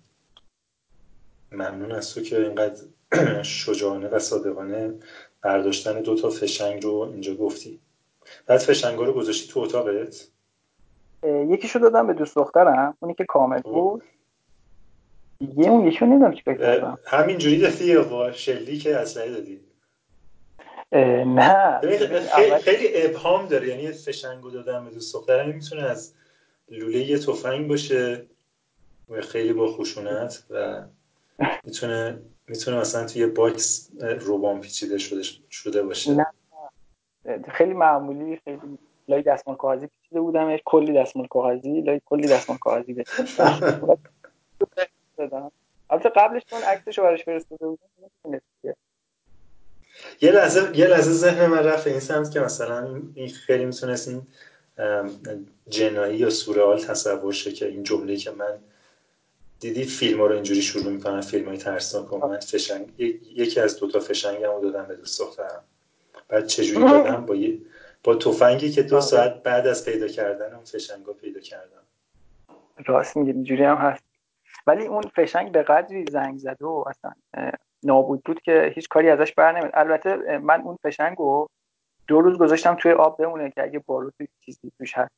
ممنون 1.51 1.91
از 1.91 2.13
تو 2.13 2.21
که 2.21 2.41
اینقدر 2.41 2.83
شجاعانه 3.43 4.07
و 4.07 4.19
صادقانه 4.19 4.93
برداشتن 5.41 6.01
دو 6.01 6.15
تا 6.15 6.29
فشنگ 6.29 6.83
رو 6.83 6.93
اینجا 6.93 7.35
گفتی. 7.35 7.79
بعد 8.45 8.59
فشنگا 8.59 9.03
رو 9.03 9.13
گذاشتی 9.13 9.47
تو 9.47 9.59
اتاقت؟ 9.59 10.27
یکیشو 11.23 11.79
دادم 11.79 12.07
به 12.07 12.13
دوست 12.13 12.35
دخترم 12.35 12.97
اونی 12.99 13.13
که 13.13 13.25
کامل 13.25 13.61
خب. 13.61 13.71
بود. 13.71 14.03
یه 15.57 15.69
اون 15.69 15.87
یکیو 15.87 16.07
نمی‌دونم 16.07 16.33
چیکار 16.33 16.53
کردم. 16.53 16.99
همینجوری 17.05 17.57
دادی 17.59 17.85
یا 17.85 18.03
با 18.03 18.31
شلیک 18.31 18.97
اسلحه 18.97 19.31
دادی. 19.31 19.59
نه. 21.25 21.79
خیلی 22.57 23.05
ابهام 23.05 23.47
داره 23.47 23.67
یعنی 23.67 23.91
فشنگو 23.91 24.49
دادم 24.49 24.85
به 24.85 24.91
دوست 24.91 25.13
دخترم 25.13 25.49
می‌تونه 25.49 25.83
از 25.83 26.13
لوله 26.69 26.97
یه 26.97 27.19
تفنگ 27.19 27.67
باشه 27.67 28.25
و 29.09 29.21
خیلی 29.21 29.53
با 29.53 29.67
خشونت 29.67 30.43
و 30.49 30.83
می‌تونه 31.63 32.21
می‌تونه 32.47 32.79
مثلا 32.79 33.05
توی 33.05 33.25
باکس 33.25 33.89
روبان 34.19 34.61
پیچیده 34.61 34.97
شده 34.97 35.21
شده 35.49 35.83
باشه. 35.83 36.11
نه. 36.11 36.25
خیلی 37.51 37.73
معمولی 37.73 38.41
خیلی 38.43 38.59
لای 39.07 39.21
دستمال 39.21 39.57
کاغذی 39.57 39.89
پیچیده 40.09 40.21
بودمش 40.21 40.59
کلی 40.65 40.93
دستمال 40.93 41.27
کاغذی 41.27 41.81
لای 41.81 42.01
کلی 42.05 42.27
دستمال 42.27 42.57
کاغذی 42.57 43.03
دادم. 45.17 45.51
البته 45.89 46.09
قبلش 46.09 46.43
من 46.51 46.61
عکسشو 46.61 47.01
براش 47.01 47.23
فرستاده 47.23 47.67
بودم 47.67 48.41
یه 50.21 50.31
لحظه 50.31 50.77
یه 50.77 50.87
لحظه 50.87 51.11
ذهن 51.11 51.47
من 51.47 51.63
رفت 51.63 51.87
این 51.87 51.99
سمت 51.99 52.31
که 52.31 52.39
مثلا 52.39 53.01
این 53.15 53.29
خیلی 53.29 53.65
می‌تونست 53.65 54.07
این 54.07 54.21
جنایی 55.69 56.17
یا 56.17 56.29
سورئال 56.29 56.79
تصور 56.79 57.33
شه 57.33 57.51
که 57.51 57.67
این 57.67 57.83
جمله 57.83 58.15
که 58.15 58.31
من 58.31 58.59
دیدی 59.59 59.83
فیلم 59.83 60.21
ها 60.21 60.27
رو 60.27 60.33
اینجوری 60.33 60.61
شروع 60.61 60.93
می‌کنن 60.93 61.21
فیلم 61.21 61.47
های 61.47 61.57
ترسناک 61.57 62.13
من 62.13 62.39
فشنگ 62.39 62.99
یکی 63.35 63.59
از 63.59 63.79
دوتا 63.79 63.99
فشنگ 63.99 64.43
رو 64.43 64.61
دادم 64.61 64.87
به 64.87 64.95
دوست 64.95 65.19
دخترم. 65.19 65.63
بعد 66.27 66.47
چجوری 66.47 66.85
دادم؟ 66.91 67.25
با 67.25 67.35
یه 67.35 67.57
با 68.03 68.15
تفنگی 68.15 68.71
که 68.71 68.83
دو 68.83 69.01
ساعت 69.01 69.43
بعد 69.43 69.67
از 69.67 69.85
پیدا 69.85 70.07
کردن 70.07 70.53
اون 70.53 70.63
فشنگا 70.63 71.13
پیدا 71.13 71.39
کردم. 71.39 71.83
راست 72.85 73.17
میگه 73.17 73.33
اینجوری 73.33 73.63
هم 73.63 73.75
هست. 73.75 74.03
ولی 74.67 74.85
اون 74.85 75.01
فشنگ 75.01 75.51
به 75.51 75.63
قدری 75.63 76.05
زنگ 76.11 76.37
زده 76.37 76.65
و 76.65 76.83
اصلا 76.87 77.11
نابود 77.83 78.23
بود 78.23 78.41
که 78.41 78.71
هیچ 78.75 78.89
کاری 78.89 79.09
ازش 79.09 79.33
بر 79.33 79.59
نمید 79.59 79.71
البته 79.73 80.37
من 80.37 80.61
اون 80.61 80.77
فشنگ 80.83 81.17
رو 81.17 81.49
دو 82.07 82.21
روز 82.21 82.37
گذاشتم 82.37 82.75
توی 82.75 82.91
آب 82.91 83.17
بمونه 83.17 83.51
که 83.51 83.63
اگه 83.63 83.79
باروت 83.79 84.13
چیزی 84.45 84.71
توش 84.77 84.97
هست 84.97 85.11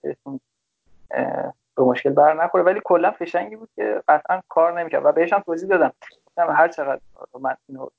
به 1.76 1.84
مشکل 1.84 2.10
بر 2.10 2.44
نخوره. 2.44 2.64
ولی 2.64 2.82
کلا 2.84 3.12
فشنگی 3.12 3.56
بود 3.56 3.70
که 3.76 4.03
قطعا 4.08 4.41
کار 4.49 4.80
نمی‌کرد. 4.80 5.06
و 5.06 5.12
بهش 5.12 5.34
هم 5.34 5.40
توضیح 5.40 5.70
دادم. 5.70 5.94
هر 6.38 6.68
چقدر 6.68 7.02
من 7.40 7.56
اینو 7.70 7.90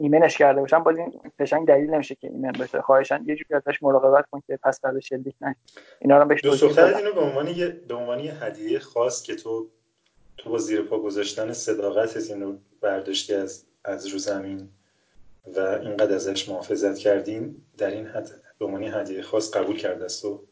ایمنش 0.00 0.38
کرده 0.38 0.60
باشم 0.60 0.82
باز 0.82 0.96
این 0.96 1.20
فشنگ 1.38 1.68
دلیل 1.68 1.90
نمیشه 1.90 2.14
که 2.14 2.28
ایمن 2.28 2.52
باشه. 2.52 2.80
خواهشان 2.80 3.24
یه 3.28 3.36
جوری 3.36 3.54
ازش 3.54 3.82
مراقبت 3.82 4.26
کن 4.30 4.42
که 4.46 4.58
پس 4.62 4.80
بعد 4.80 4.98
شلیک 4.98 5.34
نه 5.40 5.56
اینا 6.00 6.18
رو 6.18 6.28
بهش 6.28 6.40
توضیح 6.40 6.84
اینو 6.84 7.12
به 7.12 7.20
عنوان 7.20 7.48
یه 7.48 7.68
به 7.68 7.94
عنوان 7.94 8.20
یه 8.20 8.44
هدیه 8.44 8.78
خاص 8.78 9.22
که 9.22 9.34
تو 9.34 9.68
تو 10.36 10.50
با 10.50 10.58
زیر 10.58 10.82
پا 10.82 10.98
گذاشتن 10.98 11.52
صداقتت 11.52 12.30
اینو 12.30 12.56
برداشتی 12.80 13.34
از 13.34 13.64
از 13.84 14.06
رو 14.06 14.18
زمین 14.18 14.68
و 15.56 15.60
اینقدر 15.60 16.14
ازش 16.14 16.48
محافظت 16.48 16.98
کردین 16.98 17.56
در 17.78 17.90
این 17.90 18.06
حد 18.06 18.30
به 18.58 18.64
عنوان 18.64 18.84
هدیه 18.84 19.22
خاص 19.22 19.50
قبول 19.50 19.76
کرده 19.76 20.04
است 20.04 20.22
تو؟ 20.22 20.44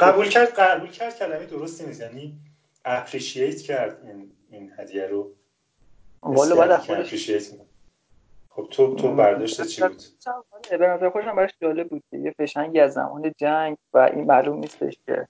قبول 0.00 0.28
کرد 0.28 0.48
قبول 0.48 0.90
کرد 0.90 1.18
کلمه 1.18 1.46
درستی 1.46 1.86
نیست. 1.86 2.00
یعنی 2.00 2.38
اپریشییت 2.84 3.60
کرد 3.60 4.06
این 4.06 4.32
این 4.50 4.72
هدیه 4.78 5.06
رو. 5.06 5.32
والا 6.24 6.56
بعد 6.56 6.76
خودش 6.76 7.30
خب 8.50 8.66
تو 8.70 8.94
تو 8.94 9.14
برداشت 9.14 9.66
چی 9.66 9.82
بود؟ 9.82 10.02
به 10.70 10.86
نظر 10.86 11.10
خودم 11.10 11.36
براش 11.36 11.50
جالب 11.62 11.88
بود 11.88 12.02
که 12.10 12.18
یه 12.18 12.34
فشنگی 12.38 12.80
از 12.80 12.92
زمان 12.92 13.32
جنگ 13.38 13.76
و 13.92 13.98
این 13.98 14.24
معلوم 14.24 14.58
نیستش 14.58 14.98
که 15.06 15.28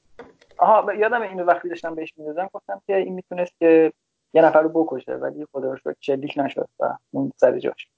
آها 0.58 0.94
یادم 0.94 1.22
اینو 1.22 1.44
وقتی 1.44 1.68
داشتم 1.68 1.94
بهش 1.94 2.12
می‌دادم 2.16 2.50
گفتم 2.52 2.82
که 2.86 2.96
این 2.96 3.14
می‌تونست 3.14 3.52
که 3.58 3.92
یه 4.34 4.42
نفر 4.42 4.62
رو 4.62 4.68
بکشه 4.68 5.12
ولی 5.12 5.46
خدا 5.52 5.70
رو 5.70 5.76
شکر 5.76 5.96
شلیک 6.00 6.34
نشد 6.36 6.68
و 6.80 6.96
اون 7.10 7.32
سر 7.36 7.58
جاش. 7.58 7.88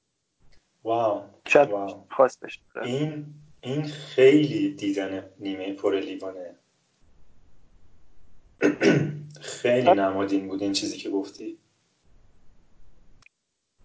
واو 0.84 1.22
شاید 1.46 1.70
واو. 1.70 2.04
خواست 2.10 2.40
بشه. 2.40 2.60
این 2.82 3.26
این 3.60 3.82
خیلی 3.82 4.74
دیدن 4.74 5.24
نیمه 5.38 5.72
پر 5.72 6.00
لیوانه. 6.00 6.54
خیلی 9.40 9.90
نمادین 9.90 10.48
بود 10.48 10.62
این 10.62 10.72
چیزی 10.72 10.96
که 10.98 11.10
گفتی. 11.10 11.58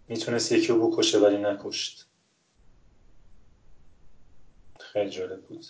می‌تونست 0.07 0.51
یکی 0.51 0.67
رو 0.67 0.87
بکشه 0.87 1.19
ولی 1.19 1.37
نکشت. 1.37 2.09
خیلی 4.79 5.09
جالب 5.09 5.41
بود. 5.41 5.65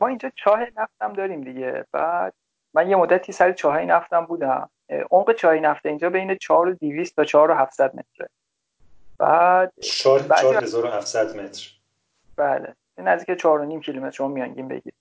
ما 0.00 0.06
اینجا 0.06 0.32
چاه 0.36 0.60
نفتم 0.76 1.12
داریم 1.12 1.40
دیگه. 1.40 1.86
بعد 1.92 2.34
من 2.74 2.90
یه 2.90 2.96
مدتی 2.96 3.32
سر 3.32 3.52
چاه 3.52 3.80
نفتم 3.80 4.26
بودم. 4.26 4.70
عمق 5.10 5.32
چاه 5.32 5.54
نفت 5.54 5.86
اینجا 5.86 6.10
بین 6.10 6.36
4200 6.36 7.16
تا 7.16 7.24
4700 7.24 7.94
متره. 7.94 8.28
بعد 9.18 9.72
4700 9.80 11.36
متر. 11.36 11.70
بله. 12.36 12.74
نزدیک 12.98 13.40
چهار 13.40 13.60
و 13.60 13.64
نیم 13.64 13.80
کیلومتر 13.80 14.10
شما 14.10 14.28
میانگین 14.28 14.68
بگید 14.68 14.94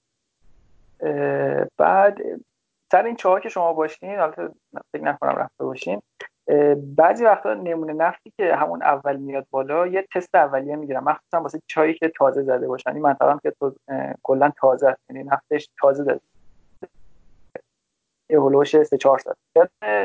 بعد 1.77 2.17
سر 2.91 3.03
این 3.03 3.15
چهار 3.15 3.39
که 3.39 3.49
شما 3.49 3.73
باشین 3.73 4.19
حالا 4.19 4.53
فکر 4.93 5.03
نکنم 5.03 5.35
رفته 5.35 5.63
باشین. 5.63 6.01
بعضی 6.75 7.25
وقتا 7.25 7.53
نمونه 7.53 7.93
نفتی 7.93 8.33
که 8.37 8.55
همون 8.55 8.83
اول 8.83 9.15
میاد 9.15 9.47
بالا 9.51 9.87
یه 9.87 10.07
تست 10.13 10.35
اولیه 10.35 10.75
می‌گیرم. 10.75 11.03
مخصوصا 11.03 11.41
واسه 11.41 11.61
چایی 11.67 11.93
که 11.93 12.11
تازه 12.15 12.43
زده 12.43 12.67
باشن. 12.67 12.93
این 12.93 13.01
منطقه 13.01 13.31
هم 13.31 13.39
که 13.39 13.53
کلا 14.23 14.51
تازه 14.57 14.97
یعنی 15.09 15.23
نفتش 15.23 15.69
تازه 15.79 16.03
داره 16.03 16.19
یه 18.29 18.41
هلوش 18.41 18.83
سه 18.83 18.97
چهار 18.97 19.19
سال. 19.19 19.35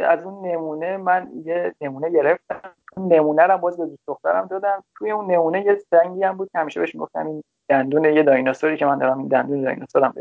از 0.05 0.25
اون 0.25 0.47
نمونه 0.47 0.97
من 0.97 1.31
یه 1.45 1.75
نمونه 1.81 2.11
گرفتم. 2.11 2.61
نمونه 2.97 3.43
رو 3.43 3.59
باز 3.59 3.77
به 3.77 3.87
دوست 3.87 4.07
دخترم 4.07 4.47
دادم. 4.47 4.85
توی 4.95 5.11
اون 5.11 5.31
نمونه 5.31 5.65
یه 5.65 5.79
سنگی 5.91 6.23
هم 6.23 6.37
بود 6.37 6.51
که 6.53 6.59
همیشه 6.59 6.81
بهش 6.81 6.95
می‌گفتم 6.95 7.27
این 7.27 7.43
دندون 7.69 8.05
یه 8.05 8.23
دایناسوری 8.23 8.77
که 8.77 8.85
من 8.87 8.99
دارم 8.99 9.19
این 9.19 9.29
دندون 9.29 9.63
دایناسورم 9.63 10.15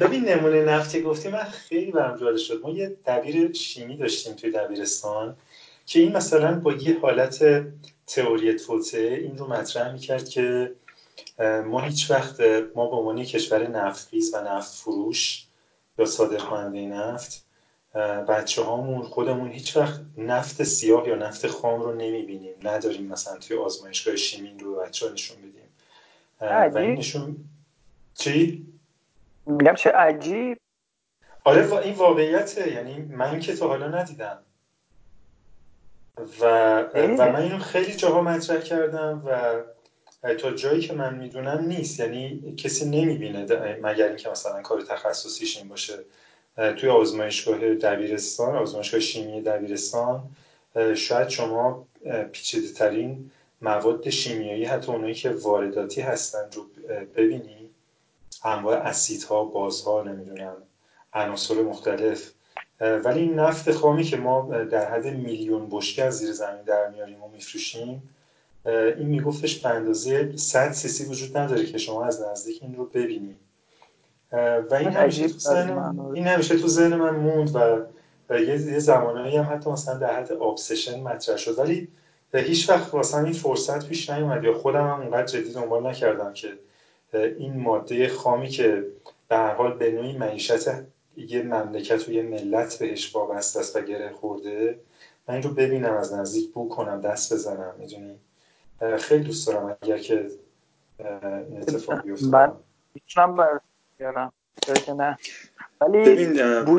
ببین 0.00 0.24
نمونه 0.24 0.64
نفتی 0.64 1.02
گفتی 1.02 1.28
من 1.28 1.44
خیلی 1.44 1.92
برام 1.92 2.18
جالب 2.18 2.36
شد. 2.36 2.60
ما 2.62 2.70
یه 2.70 2.96
دبیر 3.06 3.52
شیمی 3.52 3.96
داشتیم 3.96 4.34
توی 4.34 4.50
دبیرستان 4.50 5.36
که 5.86 6.00
این 6.00 6.16
مثلا 6.16 6.60
با 6.60 6.72
یه 6.72 6.98
حالت 7.00 7.64
تئوری 8.06 8.54
توته 8.54 8.98
این 8.98 9.38
رو 9.38 9.46
مطرح 9.46 9.92
می‌کرد 9.92 10.28
که 10.28 10.72
ما 11.66 11.80
هیچ 11.80 12.10
وقت 12.10 12.40
ما 12.74 12.86
به 12.86 12.96
عنوان 12.96 13.24
کشور 13.24 13.68
نفتخیز 13.68 14.34
و 14.34 14.40
نفت 14.40 14.74
فروش 14.74 15.46
یا 15.98 16.04
صادر 16.04 16.38
کننده 16.38 16.86
نفت 16.86 17.49
بچه 18.28 18.62
هامون 18.62 19.02
خودمون 19.02 19.50
هیچ 19.50 19.76
وقت 19.76 20.00
نفت 20.16 20.62
سیاه 20.62 21.08
یا 21.08 21.14
نفت 21.14 21.46
خام 21.46 21.82
رو 21.82 21.94
نمی‌بینیم. 21.94 22.54
نداریم 22.62 23.06
مثلا 23.06 23.38
توی 23.38 23.56
آزمایشگاه 23.56 24.16
شیمین 24.16 24.58
رو 24.58 24.76
بچه 24.76 25.06
ها 25.06 25.12
نشون 25.12 25.36
بدیم. 25.36 25.68
و 26.40 26.78
این 26.78 26.98
نشون 26.98 27.36
چی؟ 28.14 28.66
میگم 29.46 29.74
چه 29.74 29.90
عجیب. 29.90 30.58
آره 31.44 31.72
این 31.72 31.94
واقعیته. 31.94 32.72
یعنی 32.72 33.00
من 33.00 33.40
که 33.40 33.56
تا 33.56 33.68
حالا 33.68 33.88
ندیدم. 33.88 34.38
و, 36.40 36.44
و 36.82 37.32
من 37.32 37.36
اینو 37.36 37.58
خیلی 37.58 37.94
جاها 37.94 38.22
مطرح 38.22 38.60
کردم 38.60 39.22
و 40.22 40.34
تا 40.34 40.50
جایی 40.50 40.80
که 40.80 40.92
من 40.92 41.14
می‌دونم 41.14 41.64
نیست. 41.64 42.00
یعنی 42.00 42.54
کسی 42.56 42.84
نمی‌بینه 42.84 43.46
مگر 43.82 44.08
اینکه 44.08 44.30
مثلا 44.30 44.62
کار 44.62 44.82
تخصصیش 44.82 45.56
این 45.56 45.68
باشه. 45.68 45.98
توی 46.76 46.88
آزمایشگاه 46.88 47.74
دبیرستان 47.74 48.56
آزمایشگاه 48.56 49.00
شیمی 49.00 49.42
دبیرستان 49.42 50.22
شاید 50.94 51.28
شما 51.28 51.86
پیچیده 52.32 52.72
ترین 52.72 53.30
مواد 53.62 54.10
شیمیایی 54.10 54.64
حتی 54.64 54.92
اونایی 54.92 55.14
که 55.14 55.30
وارداتی 55.30 56.00
هستن 56.00 56.50
رو 56.54 56.66
ببینی. 57.16 57.70
انواع 58.44 58.76
اسیدها 58.76 59.44
بازها 59.44 60.02
نمی‌دونم 60.02 60.56
عناصر 61.12 61.54
مختلف. 61.54 62.32
ولی 62.80 63.26
نفت 63.26 63.70
خامی 63.70 64.04
که 64.04 64.16
ما 64.16 64.64
در 64.64 64.90
حد 64.90 65.06
میلیون 65.06 65.68
بشکه 65.70 66.04
از 66.04 66.18
زیر 66.18 66.32
زمین 66.32 66.62
در 66.62 66.88
میاریم 66.88 67.22
و 67.22 67.28
میفروشیم 67.28 68.14
این 68.66 69.06
میگفتش 69.06 69.58
به 69.58 69.68
اندازه 69.68 70.36
100 70.36 70.72
سیسی 70.72 71.04
وجود 71.04 71.36
نداره 71.36 71.66
که 71.66 71.78
شما 71.78 72.04
از 72.04 72.22
نزدیک 72.22 72.62
این 72.62 72.74
رو 72.74 72.84
ببینید 72.84 73.36
و 74.32 74.74
این 74.74 74.88
همیشه 74.88 75.28
تو 75.28 75.38
ذهن 75.38 76.00
این 76.14 76.26
همیشه 76.26 76.58
تو 76.58 76.68
ذهن 76.68 76.94
من 76.94 77.16
موند 77.16 77.56
و 78.30 78.40
یه 78.40 78.56
زمانایی 78.78 79.36
هم 79.36 79.54
حتی 79.54 79.70
مثلا 79.70 79.94
در 79.94 80.16
حد 80.16 80.32
ابسشن 80.32 81.00
مطرح 81.00 81.36
شد. 81.36 81.58
ولی 81.58 81.88
هیچ 82.34 82.70
وقت 82.70 82.94
واسه 82.94 83.18
این 83.18 83.32
فرصت 83.32 83.88
پیش 83.88 84.10
نیومد 84.10 84.44
یا 84.44 84.54
خودم 84.54 84.86
هم 84.86 85.00
اونقدر 85.00 85.26
جدی 85.26 85.52
دنبال 85.52 85.86
نکردم 85.86 86.32
که 86.32 86.58
این 87.12 87.60
ماده 87.60 88.08
خامی 88.08 88.48
که 88.48 88.84
به 89.28 89.36
هر 89.36 89.54
حال 89.54 89.72
به 89.78 89.92
نوعی 89.92 90.18
معیشت 90.18 90.68
یه 91.16 91.42
مملکت 91.42 92.08
و 92.08 92.12
یه 92.12 92.22
ملت 92.22 92.78
بهش 92.78 93.16
وابسته 93.16 93.60
است 93.60 93.76
و 93.76 93.80
گره 93.80 94.12
خورده 94.12 94.78
من 95.28 95.34
این 95.34 95.42
رو 95.42 95.50
ببینم 95.50 95.94
از 95.94 96.14
نزدیک 96.14 96.52
بو 96.52 96.68
کنم 96.68 97.00
دست 97.00 97.32
بزنم 97.32 97.74
می‌دونی؟ 97.78 98.16
خیلی 98.98 99.24
دوست 99.24 99.46
دارم 99.46 99.76
اگر 99.82 99.98
که 99.98 100.26
این 101.48 101.62
اتفاق 101.62 102.02
بیفته. 102.02 102.26
من 102.26 102.52
می‌تونم 102.94 103.60
بیارم. 104.00 104.32
که 104.86 104.92
نه. 104.92 105.18
ولی 105.80 105.98
ببین 105.98 106.34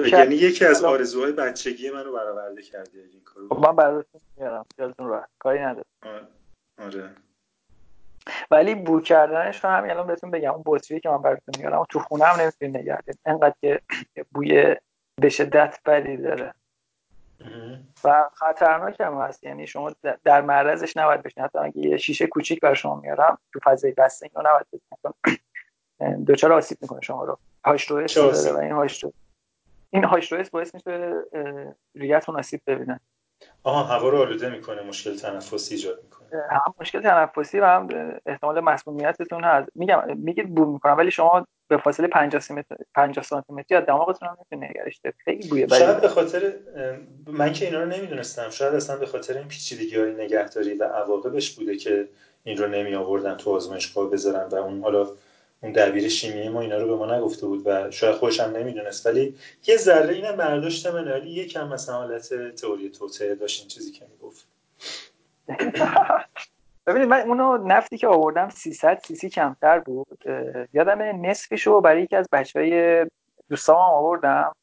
یعنی 0.07 0.35
یکی 0.35 0.65
از 0.65 0.83
آرزوهای 0.83 1.31
بچگی 1.31 1.89
منو 1.89 2.13
برآورده 2.13 2.61
کردی 2.61 2.99
این 2.99 3.21
کارو 3.23 3.47
خب 3.49 3.67
من 3.67 3.75
براتون 3.75 4.21
میارم. 4.37 4.65
یادتون 4.77 5.07
رو 5.07 5.21
کاری 5.39 5.59
نداره 5.59 5.85
آره. 6.77 7.09
ولی 8.51 8.75
بو 8.75 9.01
کردنش 9.01 9.63
رو 9.63 9.69
هم 9.69 9.83
الان 9.83 10.07
بهتون 10.07 10.31
بگم. 10.31 10.53
اون 10.53 10.63
بطری 10.65 10.99
که 10.99 11.09
من 11.09 11.21
براتون 11.21 11.53
میارم 11.57 11.85
تو 11.89 11.99
خونه 11.99 12.25
هم 12.25 12.41
نمی‌تونید 12.41 12.77
نگه 12.77 12.97
انقدر 13.25 13.55
که 13.61 13.81
بوی 14.31 14.75
به 15.21 15.29
شدت 15.29 15.79
بدی 15.85 16.17
داره. 16.17 16.53
و 18.03 18.29
خطرناک 18.33 19.01
هم 19.01 19.21
هست. 19.21 19.43
یعنی 19.43 19.67
شما 19.67 19.91
در 20.23 20.41
معرضش 20.41 20.97
نباید 20.97 21.23
بشین 21.23 21.43
حتی 21.43 21.59
اگه 21.59 21.77
یه 21.77 21.97
شیشه 21.97 22.27
کوچیک 22.27 22.59
بر 22.59 22.73
شما 22.73 22.95
میارم 22.95 23.37
تو 23.53 23.59
فضای 23.63 23.91
بسته 23.91 24.29
اینو 24.35 24.49
نباید 24.49 24.65
بزنید 24.67 25.41
دوچار 26.25 26.53
آسیب 26.53 26.77
می‌کنه 26.81 27.01
شما 27.01 27.23
رو. 27.23 27.37
هاش 27.65 27.91
داره 27.91 28.51
و 28.53 28.57
این 28.57 28.71
هاش 28.71 29.05
این 29.89 30.03
هاش 30.03 30.33
باعث 30.33 30.75
میشه 30.75 31.13
ریتون 31.95 32.39
آسیب 32.39 32.61
ببینه. 32.67 32.99
آها 33.63 33.83
هوا 33.83 34.09
رو 34.09 34.21
آلوده 34.21 34.49
می‌کنه 34.49 34.81
مشکل 34.81 35.15
تنفسی 35.15 35.75
ایجاد 35.75 35.99
می‌کنه. 36.03 36.41
هم 36.51 36.73
مشکل 36.81 37.01
تنفسی 37.01 37.59
و 37.59 37.65
هم 37.65 37.87
احتمال 38.25 38.59
مسمومیتتون 38.59 39.43
هست. 39.43 39.69
میگم 39.75 40.17
میگید 40.17 40.55
بو 40.55 40.65
می‌کنم 40.65 40.97
ولی 40.97 41.11
شما 41.11 41.47
به 41.67 41.77
فاصله 41.77 42.07
50 42.07 42.41
سانتی 42.41 42.75
50 42.95 43.25
سانتی 43.25 43.53
متری 43.53 43.77
از 43.77 43.85
دماغتون 43.85 44.29
هم 44.29 44.37
می‌تونه 44.39 44.69
نگرش 44.69 45.01
خیلی 45.17 45.49
بوی 45.49 45.65
بدی 45.65 45.79
شاید 45.79 46.01
به 46.01 46.07
خاطر 46.07 46.53
من 47.27 47.53
که 47.53 47.65
اینا 47.65 47.79
رو 47.79 47.85
نمی‌دونستم. 47.85 48.49
شاید 48.49 48.75
اصلا 48.75 48.97
به 48.97 49.05
خاطر 49.05 49.37
این 49.37 49.47
پیچیدگی 49.47 49.95
های 49.95 50.13
نگهداری 50.13 50.73
و 50.73 50.83
عواقبش 50.83 51.55
بوده 51.55 51.75
که 51.75 52.07
این 52.43 52.57
رو 52.57 52.67
نمی 52.67 52.95
آوردن 52.95 53.37
تو 53.37 53.55
آزمایشگاه 53.55 54.09
بذارن 54.09 54.47
و 54.47 54.55
اون 54.55 54.81
حالا 54.81 55.07
اون 55.63 55.71
دبیر 55.71 56.09
شیمی 56.09 56.49
ما 56.49 56.61
اینا 56.61 56.77
رو 56.77 56.87
به 56.87 56.95
ما 56.95 57.15
نگفته 57.15 57.47
بود 57.47 57.61
و 57.65 57.91
شاید 57.91 58.15
خودش 58.15 58.39
هم 58.39 58.55
نمی‌دونست. 58.55 59.05
ولی 59.05 59.35
یه 59.67 59.77
ذره 59.77 60.13
اینم 60.13 60.37
برداشت 60.37 60.87
منه 60.87 61.13
ولی 61.13 61.29
یکم 61.29 61.67
مثلا 61.67 61.95
حالت 61.95 62.55
تئوری 62.55 62.89
توته 62.89 63.35
داشت 63.35 63.59
این 63.59 63.67
چیزی 63.67 63.91
که 63.91 64.05
می‌گفت. 64.11 64.47
ببینید 66.87 67.09
من 67.09 67.21
اونو 67.21 67.57
نفتی 67.57 67.97
که 67.97 68.07
آوردم 68.07 68.49
300 68.49 68.99
سیسی 69.03 69.29
کمتر 69.29 69.79
بود. 69.79 70.23
یادم 70.73 71.25
نصفش 71.25 71.67
رو 71.67 71.81
برای 71.81 72.03
یکی 72.03 72.15
از 72.15 72.27
بچه 72.31 72.59
های 72.59 73.05
دوستام 73.49 73.77
آوردم. 73.77 74.55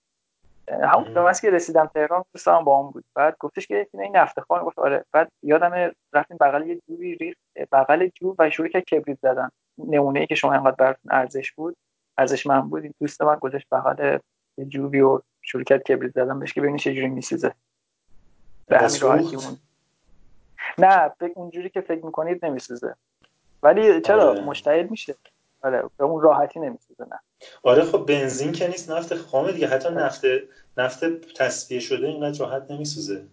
همون 0.83 1.15
به 1.15 1.33
که 1.43 1.51
رسیدم 1.51 1.91
تهران 1.95 2.25
دوستام 2.33 2.65
با 2.65 2.79
اون 2.79 2.91
بود. 2.91 3.05
بعد 3.15 3.37
گفتش 3.41 3.67
که 3.67 3.87
این 3.95 4.17
نفت 4.17 4.41
خان 4.41 4.65
گفت 4.65 4.79
آره. 4.79 5.05
بعد 5.13 5.33
یادم 5.43 5.93
رفتیم 6.13 6.37
بغل 6.41 6.67
یه 6.67 6.81
جوی 6.89 7.15
ریخت 7.15 7.39
بغل 7.73 8.09
جو 8.15 8.35
و 8.39 8.51
شروع 8.51 8.69
کرد 8.69 8.85
کبریت 8.85 9.19
زدن. 9.23 9.51
نمونه 9.79 10.21
ای 10.21 10.27
که 10.27 10.35
شما 10.35 10.53
انقدر 10.53 10.77
براتون 10.77 11.13
ارزش 11.13 11.53
بود 11.53 11.77
ارزش 12.19 12.47
من 12.47 12.61
بود 12.61 12.83
این 12.83 12.95
دوست 13.01 13.23
من 13.23 13.35
گذاشت 13.35 13.67
بغل 13.73 14.19
جوبی 14.69 15.01
و 15.01 15.21
شروع 15.43 15.65
کرد 15.65 15.83
کبریت 15.83 16.13
زدن 16.13 16.39
بهش 16.39 16.53
که 16.53 16.61
ببینید 16.61 16.81
چه 16.81 16.95
جوری 16.95 17.09
میسوزه. 17.09 17.55
به 18.67 18.79
همین 18.79 19.01
راحتی 19.01 19.37
نه 20.79 21.09
فکر 21.09 21.33
اونجوری 21.37 21.71
که 21.71 21.81
فکر 21.81 22.05
می‌کنید 22.05 22.45
نمیسوزه. 22.45 22.95
ولی 23.63 24.01
چرا؟ 24.01 24.31
آره. 24.31 24.41
مشتعل 24.41 24.87
میشه. 24.87 25.15
آره 25.63 25.83
به 25.97 26.05
اون 26.05 26.23
راحتی 26.23 26.61
نمیسوزه 26.61 27.05
نه. 27.05 27.19
آره 27.63 27.83
خب 27.83 28.07
بنزین 28.07 28.53
که 28.53 28.69
نیست 28.69 28.91
نفت 28.91 29.15
خامه 29.15 29.53
دیگه. 29.53 29.69
حتی 29.69 29.89
نفت 29.89 30.25
نفت 30.77 31.05
تصفیه 31.37 31.81
شده 31.81 32.07
اینقدر 32.07 32.39
راحت 32.39 32.71
نمیسوزه. 32.71 33.27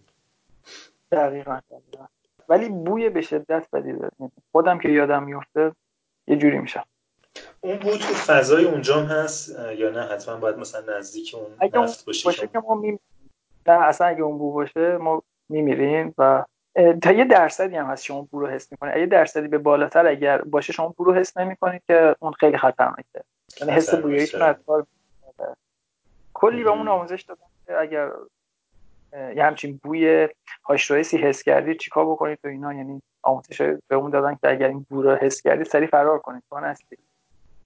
دقیقا, 1.12 1.60
دقیقا. 1.70 2.06
ولی 2.48 2.68
بوی 2.68 3.10
به 3.10 3.22
شدت 3.22 3.66
بدی 3.72 3.92
داره. 3.92 4.10
خودم 4.52 4.78
که 4.78 4.88
یادم 4.88 5.22
میفته 5.22 5.72
یه 6.26 6.36
جوری 6.36 6.58
میشه. 6.58 6.84
اون 7.60 7.76
بو 7.76 7.90
تو 7.90 8.14
فضای 8.14 8.64
اونجا 8.64 9.02
هست؟ 9.02 9.58
یا 9.76 9.90
نه؟ 9.90 10.02
حتما 10.02 10.36
باید 10.36 10.56
مثلا 10.56 10.98
نزدیک 10.98 11.34
اون 11.34 11.46
اگه 11.60 11.78
نفت 11.78 12.06
باشه, 12.06 12.24
باشه 12.24 12.46
که 12.46 12.58
ما 12.58 12.74
می... 12.74 12.98
نه 13.66 13.72
اصلا 13.72 14.06
اگه 14.06 14.22
اون 14.22 14.38
بو 14.38 14.52
باشه 14.52 14.96
ما 14.96 15.22
میمیریم 15.48 16.14
و 16.18 16.44
تا 17.02 17.12
یه 17.12 17.24
درصدی 17.24 17.76
هم 17.76 17.86
هست 17.86 18.04
شما 18.04 18.22
بو 18.22 18.40
رو 18.40 18.46
حس 18.46 18.72
می‌کنید 18.72 18.96
یه 18.96 19.06
درصدی 19.06 19.48
به 19.48 19.58
بالاتر 19.58 20.06
اگر 20.06 20.42
باشه 20.42 20.72
شما 20.72 20.88
بو 20.88 21.04
رو 21.04 21.14
حس 21.14 21.36
نمی‌کنید 21.36 21.82
که 21.86 22.16
اون 22.18 22.32
خیلی 22.32 22.58
خطرناکه. 22.58 23.24
یعنی 23.60 23.72
حس 23.72 23.94
بویاییتون 23.94 24.42
از 24.42 24.56
کلی 26.34 26.64
به 26.64 26.70
اون 26.70 26.88
آموزش 26.88 27.22
دادن 27.22 27.42
که 27.66 27.80
اگر 27.80 28.10
یه 29.36 29.44
همچین 29.44 29.80
بوی 29.82 30.28
هاشتویسی 30.64 31.16
حس 31.16 31.42
کردید 31.42 31.78
چیکار 31.78 32.06
بکنید 32.06 32.38
تو 32.42 32.48
اینا؟ 32.48 32.74
یعنی 32.74 33.02
آموزش 33.26 33.60
به 33.88 33.96
اون 33.96 34.10
دادن 34.10 34.34
که 34.34 34.50
اگر 34.50 34.68
این 34.68 34.86
بو 34.90 35.02
رو 35.02 35.14
حس 35.14 35.42
کردید 35.42 35.66
سری 35.66 35.86
فرار 35.86 36.18
کنید 36.18 36.42
تو 36.50 36.56
هستید 36.56 36.98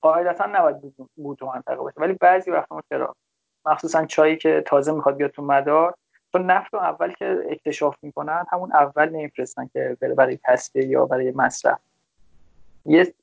قاعدتا 0.01 0.47
نباید 0.47 0.77
بو 1.16 1.35
تو 1.35 1.47
منطقه 1.47 1.77
باشه. 1.77 2.01
ولی 2.01 2.12
بعضی 2.12 2.51
وقتا 2.51 2.82
چرا؟ 2.89 3.16
مخصوصا 3.66 4.07
چایی 4.07 4.37
که 4.37 4.62
تازه 4.66 4.93
می‌خواد 4.93 5.16
بیاد 5.16 5.31
تو 5.31 5.43
مدار 5.43 5.95
چون 6.32 6.51
نفت 6.51 6.74
رو 6.74 6.81
اول 6.81 7.12
که 7.12 7.47
اکتشاف 7.51 7.97
می‌کنن 8.03 8.45
همون 8.51 8.73
اول 8.73 9.09
نمیفرستن 9.09 9.70
که 9.73 9.97
برای 10.01 10.39
تصفیه 10.45 10.87
یا 10.87 11.07
برای 11.07 11.32
مصرف. 11.37 11.78
یه 12.85 13.15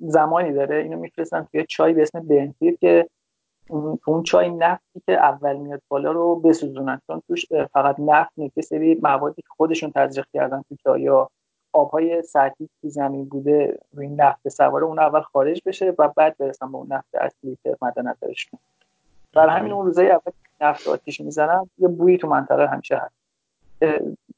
زمانی 0.00 0.52
داره 0.52 0.76
اینو 0.76 0.98
میفرستن 0.98 1.48
توی 1.52 1.66
چای 1.68 1.92
به 1.92 2.02
اسم 2.02 2.20
بنزیر 2.20 2.76
که 2.80 3.08
اون 4.06 4.22
چای 4.22 4.50
نفتی 4.50 5.02
که 5.06 5.12
اول 5.12 5.56
میاد 5.56 5.82
بالا 5.88 6.12
رو 6.12 6.36
بسوزونن. 6.36 7.00
چون 7.06 7.22
توش 7.28 7.46
فقط 7.72 7.96
نفت 7.98 8.30
نیست 8.36 8.60
سری 8.60 8.98
موادی 9.02 9.42
که 9.42 9.48
خودشون 9.56 9.92
تزریق 9.94 10.26
کردن 10.32 10.64
تو 10.68 10.76
چای 10.84 11.00
یا 11.00 11.30
آبهای 11.72 12.22
سطحی 12.22 12.68
که 12.82 12.88
زمین 12.88 13.24
بوده 13.24 13.78
روی 13.92 14.08
نفت 14.08 14.48
سواره 14.48 14.84
اون 14.84 14.98
اول 14.98 15.20
خارج 15.20 15.62
بشه 15.66 15.94
و 15.98 16.08
بعد 16.08 16.36
برسن 16.36 16.72
به 16.72 16.78
اون 16.78 16.92
نفت 16.92 17.14
اصلی 17.14 17.58
که 17.62 17.76
مد 17.82 17.98
نظرشون 17.98 18.60
بر 19.32 19.48
همین 19.48 19.72
اون 19.72 19.86
روزای 19.86 20.10
اول 20.10 20.32
نفت 20.60 20.88
آتیش 20.88 21.20
می‌زنن 21.20 21.70
یه 21.78 21.88
بویی 21.88 22.18
تو 22.18 22.28
منطقه 22.28 22.66
همیشه 22.66 22.96
هست. 22.96 23.14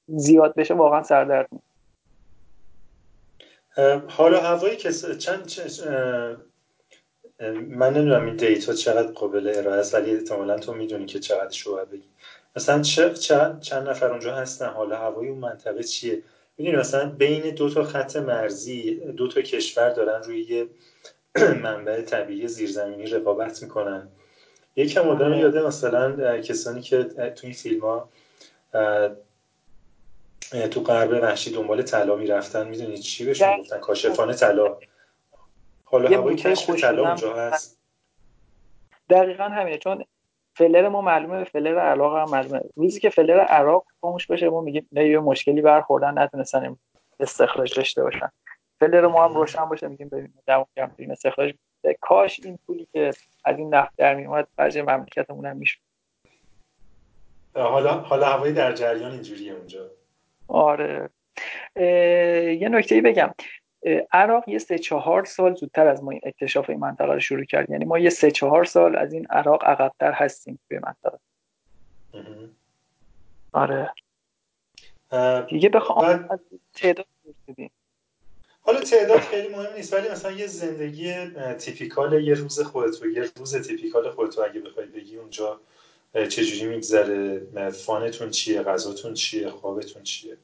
زیاد 0.08 0.54
بشه 0.54 0.74
واقعا 0.74 1.02
سردرد 1.02 1.48
میشه 1.52 1.64
حالا 4.08 4.40
هوایی 4.40 4.76
که 4.76 4.92
چند 4.92 5.52
من 7.68 7.94
نمی‌دونم 7.94 8.26
این 8.26 8.36
دیتا 8.36 8.72
چقدر 8.72 9.12
قابل 9.12 9.52
ارائه 9.56 9.80
است 9.80 9.94
ولی 9.94 10.14
احتمالا 10.14 10.58
تو 10.58 10.74
می‌دونی 10.74 11.06
که 11.06 11.18
چقدر 11.18 11.50
شو 11.50 11.84
بگی. 11.84 12.08
مثلا 12.56 12.82
چند, 12.82 13.60
چند 13.60 13.88
نفر 13.88 14.10
اونجا 14.10 14.34
هستن؟ 14.34 14.68
حالا 14.68 14.96
هوای 14.96 15.28
اون 15.28 15.38
منطقه 15.38 15.82
چیه؟ 15.82 16.22
می‌دونی 16.60 16.76
مثلا 16.76 17.10
بین 17.10 17.54
دو 17.54 17.70
تا 17.70 17.84
خط 17.84 18.16
مرزی 18.16 18.94
دو 18.94 19.28
تا 19.28 19.40
کشور 19.40 19.90
دارن 19.90 20.22
روی 20.22 20.40
یه 20.40 20.66
منبع 21.62 22.02
طبیعی 22.02 22.48
زیرزمینی 22.48 23.06
رقابت 23.06 23.62
می‌کنن. 23.62 24.08
یکم 24.76 25.08
آدم 25.08 25.26
آره. 25.26 25.38
یاده 25.38 25.66
مثلا 25.66 26.40
کسانی 26.40 26.82
که 26.82 27.04
تو 27.04 27.46
این 27.46 27.52
فیلم 27.52 27.80
ها 27.80 28.10
تو 30.70 30.80
غرب 30.80 31.10
وحشی 31.22 31.50
دنبال 31.50 31.82
طلا 31.82 32.16
می‌رفتن. 32.16 32.68
می‌دونی 32.68 32.98
چی 32.98 33.24
بهشون 33.24 33.58
گفتن 33.60 33.78
کاشفان 33.78 34.32
طلا. 34.32 34.76
حالا 35.84 36.18
هوای 36.18 36.36
کشف 36.36 36.70
طلا 36.80 37.08
اونجا 37.08 37.34
هست. 37.34 37.78
دقیقا 39.10 39.44
همینه. 39.44 39.78
چون 39.78 40.04
فلر 40.60 40.88
ما 40.88 41.00
معلومه 41.00 41.44
فلر 41.44 41.78
عراق 41.78 42.16
هم 42.16 42.30
معلومه. 42.30 42.60
روزی 42.76 43.00
که 43.00 43.10
فلر 43.10 43.40
عراق 43.40 43.86
خاموش 44.00 44.26
بشه 44.26 44.48
ما 44.48 44.60
میگیم 44.60 44.88
نه 44.92 45.08
یه 45.08 45.18
مشکلی 45.18 45.62
برخوردن 45.62 46.18
نتونستن 46.18 46.76
استخراج 47.20 47.76
داشته 47.76 48.02
باشن. 48.02 48.30
فلر 48.80 49.06
ما 49.06 49.24
هم 49.24 49.34
روشن 49.34 49.64
باشه 49.64 49.88
میگیم 49.88 50.08
ببینیم 50.08 50.42
دمو 50.46 50.64
کم 50.76 50.90
استخراج 51.10 51.54
کاش 52.00 52.40
این 52.44 52.58
پولی 52.66 52.88
که 52.92 53.10
از 53.44 53.58
این 53.58 53.74
نفت 53.74 53.92
در 53.96 54.14
میومد 54.14 54.48
خرج 54.56 54.78
مملکتمون 54.78 55.46
هم 55.46 55.56
می‌شد. 55.56 55.80
حالا 57.54 57.92
حالا 57.92 58.26
هوایی 58.26 58.52
در 58.52 58.72
جریان 58.72 59.12
اینجوریه 59.12 59.52
اونجا. 59.52 59.90
آره. 60.48 61.10
یه 62.60 62.68
نکته 62.68 63.00
بگم. 63.00 63.34
عراق 64.12 64.48
یه 64.48 64.58
سه 64.58 64.78
چهار 64.78 65.24
سال 65.24 65.54
زودتر 65.54 65.86
از 65.86 66.02
ما 66.02 66.10
این 66.10 66.20
اکتشاف 66.24 66.70
این 66.70 66.78
منطقه 66.78 67.12
رو 67.12 67.20
شروع 67.20 67.44
کرد. 67.44 67.70
یعنی 67.70 67.84
ما 67.84 67.98
یه 67.98 68.10
سه 68.10 68.30
چهار 68.30 68.64
سال 68.64 68.96
از 68.96 69.12
این 69.12 69.26
عراق 69.26 69.64
عقبتر 69.64 70.12
هستیم 70.12 70.58
توی 70.68 70.78
منطقه. 70.78 71.18
آره. 73.52 73.92
دیگه 75.48 75.68
بخوام 75.68 76.28
تعداد 76.74 77.06
حالا 78.60 78.80
تعداد 78.80 79.20
خیلی 79.20 79.48
مهم 79.48 79.74
نیست 79.76 79.92
ولی 79.92 80.08
مثلا 80.08 80.32
یه 80.32 80.46
زندگی 80.46 81.14
تیپیکال 81.58 82.24
یه 82.24 82.34
روز 82.34 82.60
خودت 82.60 83.02
و 83.02 83.06
یه 83.06 83.30
روز 83.36 83.56
تیپیکال 83.68 84.10
خودت 84.10 84.38
اگه 84.38 84.60
بخوای 84.60 84.86
بگی 84.86 85.16
اونجا 85.16 85.60
چجوری 86.14 86.66
میگذره؟ 86.74 87.70
fun 87.70 88.00
تون 88.00 88.30
چیه؟ 88.30 88.62
غذاتون 88.62 89.14
چیه؟ 89.14 89.50
خوابتون 89.50 90.02
چیه؟ 90.02 90.36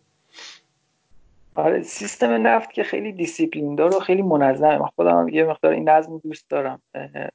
آره 1.56 1.82
سیستم 1.82 2.46
نفت 2.46 2.72
که 2.72 2.82
خیلی 2.82 3.12
دیسیپلین 3.12 3.74
داره 3.74 3.96
و 3.96 4.00
خیلی 4.00 4.22
منظمه. 4.22 4.78
من 4.78 4.86
خودم 4.86 5.28
یه 5.28 5.44
مقدار 5.44 5.72
این 5.72 5.88
نظم 5.88 6.18
دوست 6.18 6.50
دارم. 6.50 6.82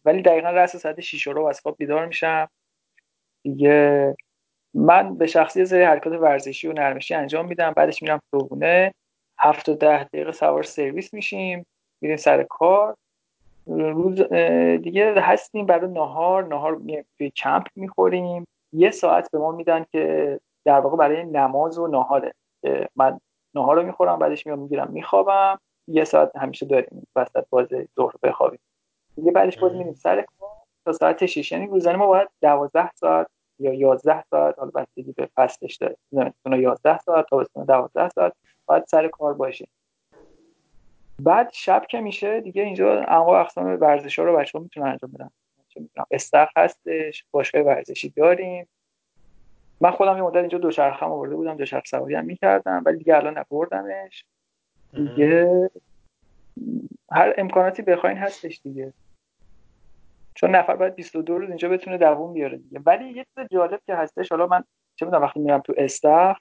ولی 0.06 0.22
دقیقا 0.22 0.49
رأس 0.49 0.76
ساعت 0.76 0.99
6 0.99 1.27
رو 1.27 1.45
از 1.45 1.60
خواب 1.61 1.76
بیدار 1.77 2.06
میشم. 2.06 2.49
دیگه 3.43 4.15
من 4.73 5.18
به 5.18 5.27
شخصه 5.28 5.56
یه 5.56 5.66
سری 5.65 5.84
حرکات 5.84 6.14
ورزشی 6.14 6.68
و 6.68 6.73
نرمشی 6.73 7.14
انجام 7.14 7.48
میدم. 7.48 7.72
بعدش 7.72 8.02
میرم 8.02 8.19
صبحونه. 8.31 8.93
هفت 9.39 9.69
و 9.69 9.73
ده 9.73 10.03
دقیقه 10.03 10.31
سوار 10.31 10.64
سرویس 10.64 11.14
میشیم. 11.14 11.65
میریم 12.02 12.18
سر 12.18 12.43
کار. 12.43 12.95
روز 13.68 14.22
دیگه 14.84 15.22
هستیم. 15.22 15.65
برای 15.65 15.91
نهار 15.91 16.48
نهار 16.48 16.81
توی 17.18 17.30
کمپ 17.30 17.68
می‌خوریم. 17.76 18.48
یه 18.73 18.91
ساعت 18.91 19.31
به 19.31 19.38
ما 19.38 19.52
میدن 19.52 19.85
که 19.91 20.39
در 20.65 20.80
واقع 20.80 20.98
برای 20.98 21.23
نماز 21.23 21.77
و 21.77 21.88
نهاره. 21.88 22.34
من 22.95 23.19
نهار 23.56 23.76
رو 23.76 23.84
می‌خورم 23.84 24.19
بعدش 24.19 24.48
میام 24.48 24.60
می‌گیرم 24.60 24.91
میخوابم. 24.91 25.60
یه 25.88 26.03
ساعت 26.03 26.36
همیشه 26.36 26.65
داریم 26.65 27.07
وسط 27.15 27.45
باز 27.49 27.68
ظهر 27.95 28.14
بخوابیم. 28.23 28.60
دیگه 29.15 29.32
بعدش 29.32 29.57
باز 29.60 29.73
میریم 29.73 29.94
سر 29.94 30.26
تا 30.86 30.91
ساعت 30.94 31.26
6 31.26 31.52
یعنی 31.52 31.68
روزانه 31.68 31.98
ما 31.98 32.07
باید 32.07 32.30
12 32.41 32.91
ساعت 32.95 33.28
یا 33.60 33.73
11 33.73 34.23
ساعت 34.23 34.60
حالا 34.60 34.72
بستگی 34.72 35.11
به 35.11 35.30
فصلش 35.36 35.76
داره. 35.76 35.98
زمستون 36.11 36.53
11 36.53 36.98
ساعت 36.98 37.26
تا 37.30 37.44
12 37.68 38.10
ساعت 38.10 38.34
باید 38.65 38.86
سر 38.86 39.07
کار 39.07 39.34
باشیم. 39.34 39.68
بعد 41.19 41.52
شب 41.53 41.86
که 41.90 42.02
میشه 42.02 42.41
دیگه 42.41 42.64
اینجا 42.64 43.02
انواع 43.02 43.41
اقسام 43.41 43.65
ورزش 43.82 44.19
ها 44.19 44.26
رو 44.26 44.38
بچه 44.38 44.57
ها 44.57 44.64
می‌تونن 44.64 44.88
انجام 44.88 45.11
بدن. 45.11 45.30
استخ 46.11 46.49
هستش 46.57 47.26
باشگاه 47.32 47.61
ورزشی 47.61 48.10
داریم. 48.10 48.68
من 49.82 49.91
خودم 49.91 50.18
یه 50.18 50.24
مدت 50.24 50.36
اینجا 50.36 50.58
دوچرخه 50.58 51.06
آورده 51.06 51.36
بودم 51.36 51.58
دوچرخه 51.58 51.86
سواری 51.86 52.16
هم 52.16 52.26
می‌کردم 52.26 52.82
ولی 52.86 52.98
دیگه 52.98 53.16
الان 53.16 53.38
نبردمش. 53.38 54.26
دیگه 54.94 55.70
هر 57.12 57.34
امکاناتی 57.38 57.82
بخواین 57.82 58.18
هستش 58.18 58.62
دیگه. 58.64 58.94
چون 60.36 60.56
نفر 60.56 60.76
باید 60.76 60.95
22 60.95 61.38
روز 61.38 61.49
اینجا 61.49 61.70
بتونه 61.70 61.98
دووم 61.98 62.34
بیاره 62.34 62.58
دیگه. 62.58 62.80
ولی 62.86 63.10
یه 63.10 63.26
چیز 63.36 63.48
جالب 63.52 63.80
که 63.86 63.95
هستش 63.95 64.30
حالا 64.30 64.48
من 64.48 64.64
چه 64.95 65.06
می‌دونم 65.06 65.24
وقتی 65.24 65.40
میرم 65.40 65.60
تو 65.60 65.74
استخ 65.78 66.38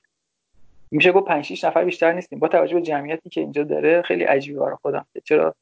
میشه 0.90 1.12
گفت 1.12 1.26
5 1.26 1.44
6 1.44 1.64
نفر 1.64 1.84
بیشتر 1.84 2.12
نیستیم. 2.12 2.38
با 2.38 2.48
توجه 2.48 2.74
به 2.74 2.82
جمعیتی 2.82 3.30
که 3.30 3.40
اینجا 3.40 3.64
داره 3.64 4.02
خیلی 4.02 4.24
عجیبه 4.24 4.60
برای 4.60 4.76
خودم 4.82 5.06
چرا 5.24 5.54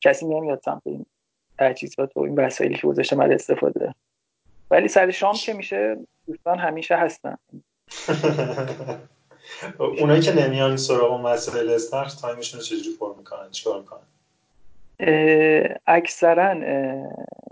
کسی 0.00 0.26
نمیاد 0.26 0.60
سمت 0.64 0.82
این 0.84 1.06
تجهیزات 1.58 2.16
و 2.16 2.20
این 2.20 2.34
وسایلی 2.34 2.74
که 2.74 2.86
گذاشته 2.86 3.16
من 3.16 3.32
استفاده. 3.32 3.94
ولی 4.70 4.88
سر 4.88 5.10
شام 5.10 5.34
که 5.34 5.52
میشه 5.52 5.96
دوستان 6.30 6.58
همیشه 6.58 6.96
هستن. 6.96 7.36
اونایی 10.00 10.20
که 10.20 10.32
نمیان 10.32 10.76
سراغ 10.76 11.20
مسائل 11.20 11.70
استخر 11.70 12.08
تایمشون 12.20 12.60
رو 12.60 12.66
چجوری 12.66 12.96
پر 13.00 13.14
می‌کنن؟ 13.18 13.50
چیکار 13.50 13.80
می‌کنن؟ 13.80 14.00
اکثرا 15.86 16.54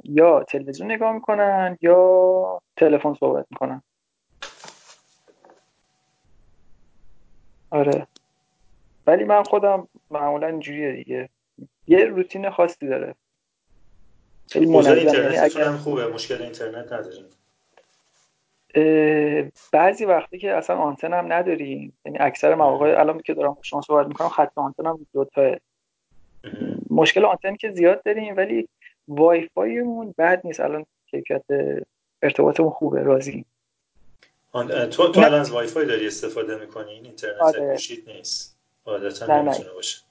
یا 0.05 0.45
تلویزیون 0.45 0.93
نگاه 0.93 1.13
می‌کنن 1.13 1.79
یا 1.81 2.63
تلفن 2.77 3.15
صحبت 3.15 3.47
می‌کنن. 3.51 3.83
آره. 7.71 8.07
ولی 9.07 9.25
من 9.25 9.43
خودم 9.43 9.89
معمولا 10.11 10.47
اینجوریه 10.47 10.93
دیگه. 10.93 11.29
یه 11.87 12.05
روتین 12.05 12.51
خاصی 12.51 12.89
داره. 12.89 13.15
خیلی 14.51 14.67
منظم 14.67 14.91
اگر 15.43 15.73
خوبه؟ 15.73 16.07
مشکل 16.07 16.43
اینترنت 16.43 16.93
نداریم 16.93 17.25
بعضی 19.73 20.05
وقتی 20.05 20.39
که 20.39 20.55
اصلا 20.55 20.77
آنتن 20.77 21.13
هم 21.13 21.33
نداریم. 21.33 21.99
یعنی 22.05 22.19
اکثر 22.21 22.55
مواقع 22.55 23.01
الان 23.01 23.21
که 23.21 23.35
دارم 23.35 23.57
شما 23.63 23.81
صحبت 23.81 24.07
می‌کنم 24.07 24.29
خط 24.29 24.53
آنتن 24.55 24.87
هم 24.87 25.07
دو 25.13 25.25
تا 25.25 25.57
مشکل 26.91 27.25
آنتن 27.25 27.57
که 27.57 27.71
زیاد 27.71 28.03
داریم 28.03 28.37
ولی 28.37 28.69
وای 29.09 29.49
فایمون 29.55 30.15
بد 30.19 30.41
نیست. 30.45 30.61
الان 30.61 30.87
کیفیت 31.11 31.45
ارتباطمون 32.23 32.71
خوبه 32.71 33.03
راضی 33.03 33.45
تو 34.53 35.13
تو 35.13 35.21
الان 35.21 35.41
از 35.41 35.51
وای 35.51 35.67
فای 35.67 35.87
داری 35.87 36.07
استفاده 36.07 36.59
می‌کنی؟ 36.59 36.91
این 36.93 37.05
اینترنت 37.05 37.41
آره. 37.41 37.77
نیست. 38.07 38.59
عادتا 38.87 39.43
نمی‌تونه 39.43 39.71
باشه. 39.73 40.03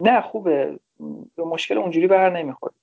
نه 0.00 0.20
خوبه. 0.20 0.78
به 1.36 1.44
مشکل 1.44 1.78
اونجوری 1.78 2.06
بر 2.06 2.30
نمی‌خوره. 2.30 2.74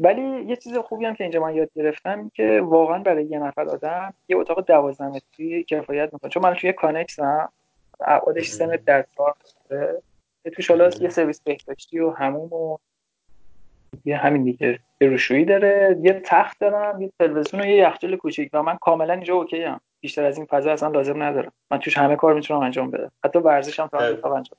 ولی 0.00 0.44
یه 0.44 0.56
چیز 0.56 0.76
خوبی 0.76 1.04
هم 1.04 1.14
که 1.14 1.24
اینجا 1.24 1.40
من 1.40 1.54
یاد 1.54 1.70
گرفتم 1.74 2.30
که 2.34 2.60
واقعا 2.64 2.98
برای 2.98 3.24
یه 3.24 3.38
نفر 3.38 3.68
آدم 3.68 4.14
یه 4.28 4.36
اتاق 4.36 4.64
دوازده 4.64 5.08
متری 5.08 5.64
کفایت 5.64 6.12
می‌کنه. 6.12 6.30
چون 6.30 6.42
من 6.42 6.54
توی 6.54 6.72
کانکسم 6.72 7.48
ابعادش 8.00 8.48
سه 8.48 8.66
متر 8.66 8.82
در 8.86 9.04
چهار 9.16 9.34
توش 10.56 10.70
حالا 10.70 10.90
یه 11.00 11.08
سرویس 11.08 11.40
بهداشتی 11.40 11.98
و 11.98 12.10
هموم 12.10 12.52
و 12.52 12.78
یه 14.04 14.16
همین 14.16 14.44
دیگه 14.44 14.78
یه 15.00 15.08
روشویی 15.08 15.44
داره. 15.44 15.98
یه 16.02 16.22
تخت 16.24 16.60
دارم 16.60 17.02
یه 17.02 17.12
تلویزیون 17.18 17.62
و 17.62 17.66
یه 17.66 17.76
یخچال 17.76 18.16
کوچیک 18.16 18.50
و 18.52 18.62
من 18.62 18.76
کاملا 18.76 19.12
اینجا 19.12 19.34
اوکی 19.34 19.64
ام. 19.64 19.80
بیشتر 20.00 20.24
از 20.24 20.36
این 20.36 20.46
فضا 20.46 20.72
اصلا 20.72 20.88
لازم 20.88 21.22
ندارم. 21.22 21.52
من 21.70 21.78
توش 21.78 21.98
همه 21.98 22.16
کار 22.16 22.34
می‌تونم 22.34 22.60
انجام 22.60 22.90
بدم. 22.90 23.12
حتی 23.24 23.38
ورزشم 23.38 23.86
تا 23.86 23.98
انجام 23.98 24.58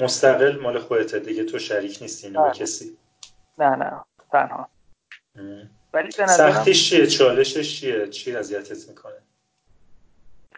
مستقل 0.00 0.60
مال 0.60 0.78
خودت 0.78 1.14
دیگه 1.14 1.44
تو 1.44 1.58
شریک 1.58 1.98
نیستی 2.02 2.32
کسی. 2.54 2.96
نه 3.58 3.76
نه. 3.76 4.04
تنها. 4.32 4.68
ولی 5.92 6.08
به 6.18 6.22
نظرم 6.22 6.50
سختیش 6.52 6.90
چیه؟ 6.90 7.06
چالشش 7.06 7.80
چیه؟ 7.80 8.08
چی 8.08 8.36
اذیتت 8.36 8.88
می‌کنه؟ 8.88 9.14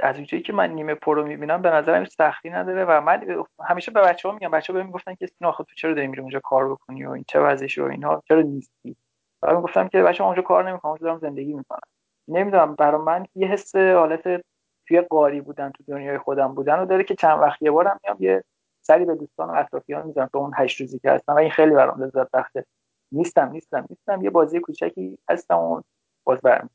از 0.01 0.16
اونجایی 0.16 0.42
که 0.42 0.52
من 0.52 0.70
نیمه 0.70 0.94
پرو 0.94 1.26
می‌بینم 1.26 1.62
به 1.62 1.70
نظرم 1.70 2.05
سختی 2.05 2.51
نداره 2.51 2.84
و 2.84 3.01
من 3.01 3.44
همیشه 3.64 3.90
به 3.90 4.01
بچه 4.01 4.28
ها 4.28 4.34
میگم 4.34 4.51
بچه 4.51 4.72
ها 4.72 4.78
بهم 4.78 4.86
می‌گفتن 4.86 5.14
که 5.14 5.26
سینا 5.26 5.52
تو 5.52 5.64
چرا 5.76 5.94
داری 5.94 6.06
میری 6.06 6.20
اونجا 6.20 6.40
کار 6.44 6.70
بکنی 6.70 7.05
و 7.05 7.10
این 7.10 7.24
چه 7.28 7.40
وضعشه 7.40 7.82
و 7.82 7.86
اینها 7.86 8.22
چرا 8.28 8.42
نیستی؟ 8.42 8.97
و 9.42 9.55
من 9.55 9.60
گفتم 9.60 9.88
که 9.88 10.02
بچه 10.02 10.24
اونجا 10.24 10.42
کار 10.42 10.70
نمی‌کنم 10.70 10.90
اونجا 10.90 11.06
دارم 11.06 11.18
زندگی 11.18 11.55
می‌کنم 11.55 11.80
نمی‌دونم 12.28 12.74
برای 12.74 13.01
من 13.01 13.26
یه 13.34 13.48
حس 13.48 13.76
حالت 13.76 14.44
توی 14.88 15.01
قاری 15.01 15.40
بودن 15.40 15.70
تو 15.70 15.84
دنیای 15.88 16.18
خودم 16.18 16.55
بودن 16.55 16.78
و 16.78 16.86
داره 16.86 17.05
که 17.05 17.14
چند 17.14 17.40
وقت 17.40 17.62
یه 17.62 17.70
بارم 17.70 18.01
میام 18.05 18.16
یه 18.20 18.44
سری 18.82 19.05
به 19.05 19.14
دوستان 19.14 19.48
و 19.48 19.52
اطرافیان 19.52 20.06
می‌زنم 20.06 20.28
تو 20.32 20.38
اون 20.38 20.52
هشت 20.56 20.80
روزی 20.80 20.98
که 20.98 21.10
هستم 21.10 21.32
و 21.32 21.38
این 21.38 21.51
خیلی 21.51 21.70
برام 21.70 22.02
لذت 22.02 22.30
بخشه. 22.30 22.66
نیستم 23.12 23.51
نیستم 23.53 23.87
نیستم. 23.91 24.24
یه 24.24 24.31
بازی 24.31 24.61
کوچکی 24.61 25.19
هستم 25.28 25.59
و 25.59 25.82
باز 26.24 26.41
برم. 26.41 26.70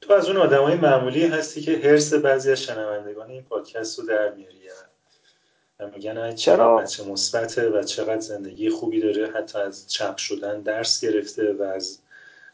تو 0.00 0.12
از 0.12 0.28
اون 0.28 0.36
آدمای 0.36 0.74
معمولی 0.74 1.26
هستی 1.26 1.60
که 1.60 1.76
هرس 1.78 2.14
بعضی 2.14 2.52
از 2.52 2.62
شنوندگان 2.62 3.30
این 3.30 3.42
پادکست 3.42 3.98
رو 3.98 4.06
در 4.06 4.32
میاری 4.34 4.58
و 5.80 5.86
میگن 5.88 6.34
چرا؟ 6.34 6.76
بچه 6.76 7.04
مثبته 7.04 7.70
و 7.70 7.82
چقدر 7.82 8.20
زندگی 8.20 8.70
خوبی 8.70 9.00
داره 9.00 9.30
حتی 9.30 9.58
از 9.58 9.90
چپ 9.90 10.16
شدن 10.16 10.60
درس 10.60 11.04
گرفته 11.04 11.52
و 11.52 11.62
از 11.62 12.00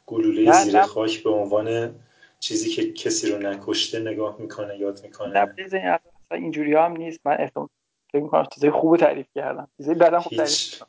گلوله 0.06 0.52
زیر 0.52 0.82
خاک 0.82 1.22
به 1.22 1.30
عنوان 1.30 1.94
چیزی 2.40 2.70
که 2.70 2.92
کسی 2.92 3.30
رو 3.30 3.38
نکشته 3.38 3.98
نگاه 3.98 4.36
می‌کنه 4.38 4.78
یاد 4.78 5.00
می‌کنه. 5.02 5.54
نه 5.72 5.98
اینجوری 6.30 6.74
هم 6.74 6.92
نیست. 6.92 7.20
من 7.24 7.36
احتمال 7.38 7.68
فکر 8.12 8.22
می‌کنم 8.22 8.46
چیزای 8.54 8.70
خوب 8.70 8.96
تعریف 8.96 9.26
کردم. 9.34 9.68
چیزای 9.76 9.94
بدم 9.94 10.20
خوب 10.20 10.36
تعریف 10.36 10.82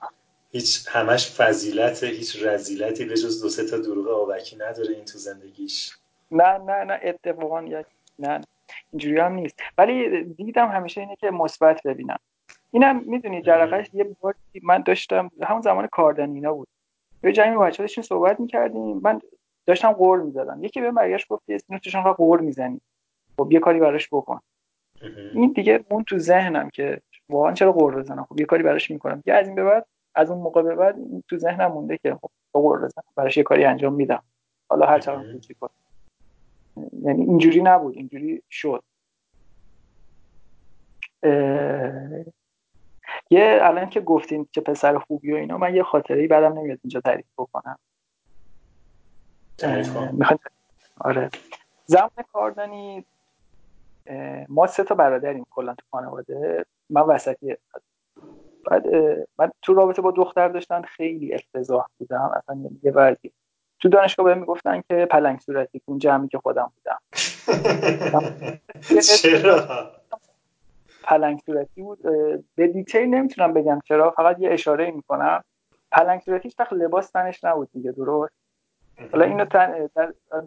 هیچ 0.55 0.87
همش 0.89 1.31
فضیلت 1.31 2.03
هیچ 2.03 2.43
رزیلتی 2.43 3.05
به 3.05 3.13
جز 3.13 3.41
دو 3.41 3.49
سه 3.49 3.65
تا 3.65 3.77
دروغ 3.77 4.07
آبکی 4.07 4.55
نداره 4.55 4.93
این 4.95 5.05
تو 5.05 5.17
زندگیش. 5.17 5.97
نه 6.31 6.57
نه 6.57 6.83
نه 6.83 6.99
اتفاقا 7.03 7.61
نه 8.19 8.41
اینجوری 8.91 9.19
هم 9.19 9.33
نیست. 9.33 9.59
ولی 9.77 10.23
دیدم 10.23 10.67
همیشه 10.67 11.01
اینه 11.01 11.15
که 11.15 11.31
مثبت 11.31 11.83
ببینم. 11.83 12.19
اینم 12.71 13.03
می‌دونی 13.05 13.41
جرقش 13.41 13.89
یه 13.93 14.15
بار 14.21 14.35
من 14.63 14.81
داشتم 14.81 15.31
همون 15.43 15.61
زمان 15.61 15.87
کاردانینا 15.87 16.53
بود. 16.53 16.67
یه 17.23 17.31
جمعی 17.31 17.57
بچه‌ها 17.57 17.83
داشتیم 17.83 18.03
صحبت 18.03 18.39
می‌کردیم. 18.39 18.99
من 19.03 19.21
داشتم 19.65 19.91
قور 19.91 20.19
می‌زدم. 20.19 20.63
یکی 20.63 20.81
به 20.81 20.91
برگشت 20.91 21.27
گفت 21.27 21.43
اسم 21.49 21.77
تو 21.77 21.89
چون 21.89 22.13
قور 22.13 22.39
می‌زنی. 22.39 22.81
خب 23.37 23.51
یه 23.51 23.59
کاری 23.59 23.79
براش 23.79 24.07
بکن. 24.11 24.39
این 25.33 25.51
دیگه 25.55 25.85
اون 25.89 26.03
تو 26.03 26.17
ذهنم 26.17 26.69
که 26.69 27.01
واقعا 27.29 27.53
چرا 27.53 27.71
قور 27.71 27.95
بزنم؟ 27.95 28.25
خب 28.29 28.39
یه 28.39 28.45
کاری 28.45 28.63
براش 28.63 28.91
می‌کنم. 28.91 29.23
یه 29.25 29.33
از 29.33 29.47
این 29.47 29.55
به 29.55 29.63
بعد 29.63 29.85
از 30.15 30.31
اون 30.31 30.39
موقع 30.39 30.61
به 30.61 30.75
بعد 30.75 30.95
تو 31.29 31.37
ذهنم 31.37 31.71
مونده 31.71 31.97
که 31.97 32.17
خب 32.21 32.29
بزنم 32.53 33.03
براش 33.15 33.37
یه 33.37 33.43
کاری 33.43 33.65
انجام 33.65 33.93
میدم. 33.93 34.23
حالا 34.69 34.85
هر 34.85 34.99
چقدر 34.99 35.31
کوچیک 35.33 35.57
یعنی 37.01 37.23
اینجوری 37.23 37.61
نبود 37.61 37.95
اینجوری 37.95 38.43
شد. 38.49 38.83
یه 43.29 43.59
الان 43.61 43.89
که 43.89 44.01
گفتین 44.01 44.47
که 44.51 44.61
پسر 44.61 44.97
خوبی 44.97 45.33
و 45.33 45.35
اینا 45.35 45.57
من 45.57 45.75
یه 45.75 45.83
خاطره 45.83 46.27
بعدم 46.27 46.59
نمیاد 46.59 46.79
اینجا 46.83 47.01
تعریف 47.01 47.25
بکنم. 47.37 47.77
می‌خواد 50.11 50.39
آره. 50.99 51.29
زمان 51.85 52.09
کاردانی 52.33 53.05
ما 54.47 54.67
سه 54.67 54.83
تا 54.83 54.95
برادریم 54.95 55.45
کلا 55.49 55.73
تو 55.73 55.85
خانواده. 55.91 56.65
من 56.89 57.01
وسطی 57.01 57.57
بعد 58.71 58.87
من 59.39 59.51
تو 59.61 59.73
رابطه 59.73 60.01
با 60.01 60.11
دختر 60.11 60.47
داشتن 60.47 60.81
خیلی 60.81 61.33
افتضاح 61.33 61.85
بودم. 61.97 62.31
اصلا 62.35 62.69
یه 62.83 62.91
وضعی. 62.91 63.31
تو 63.79 63.89
دانشگاه 63.89 64.25
بهم 64.25 64.37
می‌گفتن 64.37 64.81
که 64.89 65.05
پلنگ 65.05 65.39
صورتی 65.39 65.81
اون 65.85 65.97
جمعی 65.97 66.27
که 66.27 66.37
خودم 66.37 66.71
بودم. 66.75 66.99
چرا؟ 69.21 69.91
پلنگ 71.03 71.39
صورتی 71.45 71.81
بود. 71.81 72.01
به 72.55 72.67
detail 72.67 73.09
نمی‌تونم 73.09 73.53
بگم 73.53 73.79
چرا. 73.85 74.11
فقط 74.11 74.39
یه 74.39 74.51
اشاره 74.51 74.91
می‌کنم. 74.91 75.43
پلنگ 75.91 76.21
صورتی 76.21 76.47
هیچ 76.47 76.71
لباس 76.71 77.09
تنش 77.11 77.43
نبود 77.43 77.69
دیگه 77.71 77.91
درست؟ 77.91 78.33
حالا 79.11 79.25
اینو 79.25 79.45
تن 79.45 79.89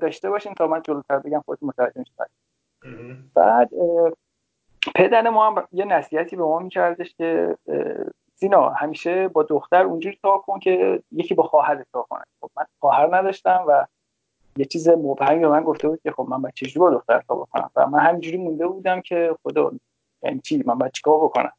داشته 0.00 0.30
باشین 0.30 0.54
تا 0.54 0.66
من 0.66 0.82
جلوتر 0.82 1.18
بگم 1.18 1.40
خودت 1.40 1.62
متوجه 1.62 1.98
میشید. 1.98 2.14
بعد 3.34 3.70
پدر 4.94 5.28
ما 5.28 5.51
هم 5.51 5.69
یه 5.73 5.85
نصیحتی 5.85 6.36
به 6.36 6.43
ما 6.43 6.59
میکردش 6.59 7.15
که 7.15 7.56
سینا 8.35 8.69
همیشه 8.69 9.28
با 9.28 9.43
دختر 9.43 9.82
اونجوری 9.82 10.19
تا 10.23 10.39
کن 10.39 10.59
که 10.59 11.02
یکی 11.12 11.35
با 11.35 11.43
خواهر 11.43 11.85
تا 11.93 12.06
کنه. 12.10 12.24
خب 12.40 12.51
من 12.56 12.65
خواهر 12.81 13.16
نداشتم 13.16 13.65
و 13.69 13.86
یه 14.56 14.65
چیز 14.65 14.89
مبهمی 14.89 15.40
به 15.40 15.48
من 15.48 15.62
گفته 15.62 15.89
بود 15.89 16.01
که 16.02 16.12
خب 16.12 16.27
من 16.28 16.43
باید 16.43 16.55
چجوری 16.55 16.78
با 16.78 16.90
دختر 16.90 17.23
تا 17.28 17.35
بکنم؟ 17.35 17.70
و 17.77 17.86
من 17.86 17.98
همینجوری 17.98 18.36
مونده 18.36 18.66
بودم 18.66 19.01
که 19.01 19.36
خدا 19.43 19.73
یعنی 20.23 20.40
چی؟ 20.40 20.62
من 20.66 20.78
باید 20.78 20.93
چیکار 20.93 21.19
بکنم؟ 21.19 21.52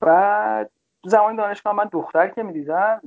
بعد 0.00 0.70
زمان 1.04 1.36
دانشگاه 1.36 1.72
من 1.72 1.88
دختر 1.92 2.28
که 2.28 2.42
می‌دیدم 2.42 3.00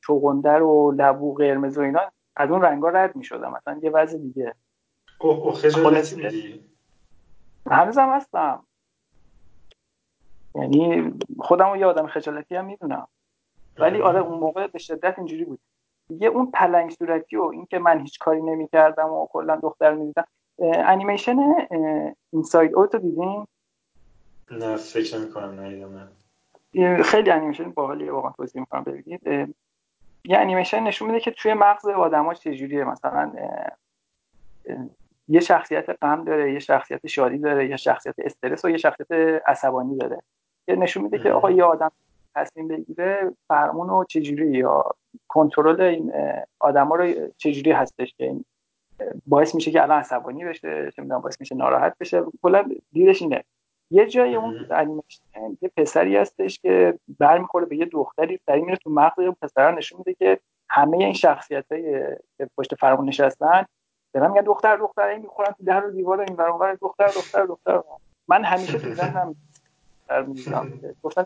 چوغندر 0.00 0.62
و 0.62 0.92
لبو 0.92 1.34
قرمز 1.34 1.78
و 1.78 1.80
اینا 1.80 2.00
از 2.36 2.50
اون 2.50 2.62
رنگا 2.62 2.88
رد 2.88 3.16
می‌شدم. 3.16 3.52
مثلا 3.52 3.80
یه 3.82 3.90
وضع 3.90 4.18
دیگه. 4.18 4.54
اوه 5.20 5.38
اوه 5.38 5.54
خجالتی 5.54 6.16
میدی 6.16 6.73
هنوزم 7.70 8.08
هستم. 8.08 8.66
یعنی 10.54 11.12
خودم 11.38 11.70
رو 11.70 11.76
یه 11.76 11.86
آدم 11.86 12.06
خجالتی 12.06 12.56
هم 12.56 12.64
می‌دونم. 12.64 13.08
ولی 13.78 14.02
آره 14.02 14.20
اون 14.20 14.38
موقع 14.38 14.66
به 14.66 14.78
شدت 14.78 15.18
اینجوری 15.18 15.44
بود. 15.44 15.60
دیگه 16.08 16.26
اون 16.26 16.50
پلنگ 16.50 16.90
صورتی 16.90 17.36
و 17.36 17.42
اینکه 17.42 17.78
من 17.78 18.00
هیچ 18.00 18.18
کاری 18.18 18.42
نمی‌کردم 18.42 19.08
و 19.08 19.26
کلا 19.26 19.56
دختر 19.56 19.94
می‌دیدم. 19.94 20.24
انیمیشن 20.58 21.36
اینساید 22.32 22.74
اوت 22.74 22.94
رو 22.94 23.00
دیدین؟ 23.00 23.46
نه 24.50 24.76
فکر 24.76 25.18
نمی 25.18 25.30
کنم 25.30 25.60
ندیدم 25.60 26.08
خیلی 27.02 27.30
انیمیشن 27.30 27.70
باحالیه 27.70 28.12
واقعا 28.12 28.32
توصیه 28.32 28.60
می‌کنم 28.60 28.84
ببینید. 28.84 29.26
یه 30.24 30.38
انیمیشن 30.38 30.80
نشون 30.80 31.08
میده 31.08 31.20
که 31.20 31.30
توی 31.30 31.54
مغز 31.54 31.86
آدما 31.86 32.34
چجوریه 32.34 32.84
مثلا 32.84 33.32
یه 35.28 35.40
شخصیت 35.40 35.90
غم 36.02 36.24
داره 36.24 36.52
یه 36.52 36.58
شخصیت 36.58 37.06
شادی 37.06 37.38
داره 37.38 37.68
یه 37.68 37.76
شخصیت 37.76 38.14
استرس 38.18 38.64
و 38.64 38.70
یه 38.70 38.76
شخصیت 38.76 39.12
عصبانی 39.46 39.96
داره. 39.96 40.22
که 40.66 40.76
نشون 40.76 41.02
میده 41.02 41.18
که 41.18 41.32
آقا 41.32 41.50
یه 41.50 41.64
آدم 41.64 41.90
تصمیم 42.34 42.68
بگیره 42.68 43.32
فرمون 43.48 43.88
رو 43.88 44.04
چجوری 44.04 44.50
یا 44.50 44.84
کنترل 45.28 45.80
این 45.80 46.12
آدما 46.60 46.94
رو 46.94 47.28
چجوری 47.36 47.72
هستش 47.72 48.14
که 48.18 48.24
این 48.24 48.44
باعث 49.26 49.54
میشه 49.54 49.70
که 49.70 49.82
الان 49.82 49.98
عصبانی 49.98 50.44
بشه 50.44 50.90
چه 50.96 51.02
می‌دونم 51.02 51.20
باعث 51.20 51.40
میشه 51.40 51.54
ناراحت 51.54 51.98
بشه. 52.00 52.24
کلا 52.42 52.64
دیدش 52.92 53.22
اینه. 53.22 53.44
یه 53.90 54.06
جای 54.06 54.34
اون 54.34 54.66
انیمیشن 54.70 55.22
یه 55.62 55.70
پسری 55.76 56.16
هستش 56.16 56.58
که 56.58 56.98
برمیخوره 57.18 57.66
به 57.66 57.76
یه 57.76 57.84
دختری 57.84 58.40
سری 58.46 58.62
میره 58.62 58.76
تو 58.76 58.90
مغز 58.90 59.18
اون 59.18 59.36
پسر 59.42 59.74
نشون 59.74 59.98
میده 59.98 60.14
که 60.14 60.40
همه 60.70 60.96
این 60.96 61.12
شخصیت 61.12 61.64
که 62.38 62.48
پشت 62.56 62.74
فرمون 62.74 63.08
نشستن 63.08 63.64
دارن 64.14 64.30
میگن 64.30 64.42
دختر 64.42 64.76
دختر 64.76 65.08
این 65.08 65.22
می‌خورن 65.22 65.52
تو 65.52 65.64
در 65.64 65.86
و 65.86 65.90
دیوار 65.90 66.20
این 66.20 66.36
برابر 66.36 66.74
دختر 66.74 67.06
دختر 67.06 67.46
دختر. 67.46 67.82
من 68.28 68.44
همیشه 68.44 68.78
تو 68.78 68.94
ذهنم 68.94 69.36
در 70.08 70.22
می‌زنم 70.22 70.80
گفتن 71.02 71.24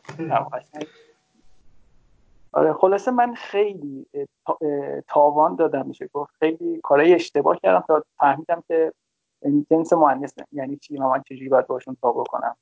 آره 2.52 2.72
خلاصه 2.72 3.10
من 3.10 3.34
خیلی 3.34 4.06
تاوان 5.08 5.56
دادم 5.56 5.86
میشه. 5.86 6.10
گفت 6.12 6.34
خیلی 6.38 6.80
کارهای 6.82 7.14
اشتباه 7.14 7.58
کردم 7.62 7.84
تا 7.88 8.04
فهمیدم 8.18 8.62
که 8.68 8.92
جنس 9.70 9.92
مهندس 9.92 10.34
یعنی 10.52 10.76
چی 10.76 10.98
من 10.98 11.22
چجوری 11.22 11.48
باید 11.48 11.66
باشون 11.66 11.96
تا 12.02 12.12
بکنم. 12.12 12.56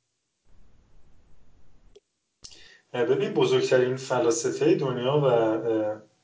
ببین 2.93 3.35
بزرگترین 3.35 3.97
فلاسفه 3.97 4.75
دنیا 4.75 5.21
و 5.25 6.16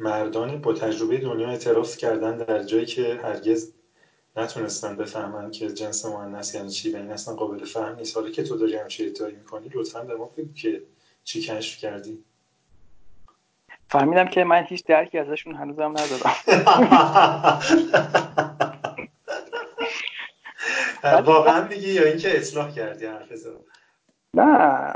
مردان 0.00 0.60
با 0.60 0.72
تجربه 0.72 1.18
دنیا 1.18 1.48
اعتراف 1.48 1.96
کردن 1.96 2.38
در 2.38 2.62
جایی 2.62 2.86
که 2.86 3.20
هرگز 3.22 3.72
نتونستن 4.36 4.96
بفهمن 4.96 5.50
که 5.50 5.72
جنس 5.72 6.06
مؤنث 6.06 6.54
یعنی 6.54 6.70
چی 6.70 6.92
و 6.92 6.96
این 6.96 7.10
اصلا 7.10 7.34
قابل 7.34 7.64
فهم 7.64 7.96
نیست. 7.96 8.16
حالا 8.16 8.30
که 8.30 8.42
تو 8.42 8.56
داری 8.56 8.76
همچین 8.76 9.08
ادعایی 9.08 9.36
می‌کنی 9.36 9.70
لطفا 9.74 10.00
به 10.00 10.16
ما 10.16 10.24
بگو 10.24 10.52
که 10.52 10.82
چی 11.24 11.40
کشف 11.40 11.78
کردی. 11.78 12.24
فهمیدم 13.88 14.28
که 14.28 14.44
من 14.44 14.64
هیچ 14.68 14.84
درکی 14.86 15.18
ازشون 15.18 15.54
هنوزم 15.54 15.94
ندارم. 15.98 16.34
واقعا 21.24 21.68
میگی 21.68 21.92
یا 21.92 22.04
اینکه 22.04 22.38
اصلاح 22.38 22.74
کردی 22.74 23.06
حرف 23.06 23.32
نه 24.34 24.94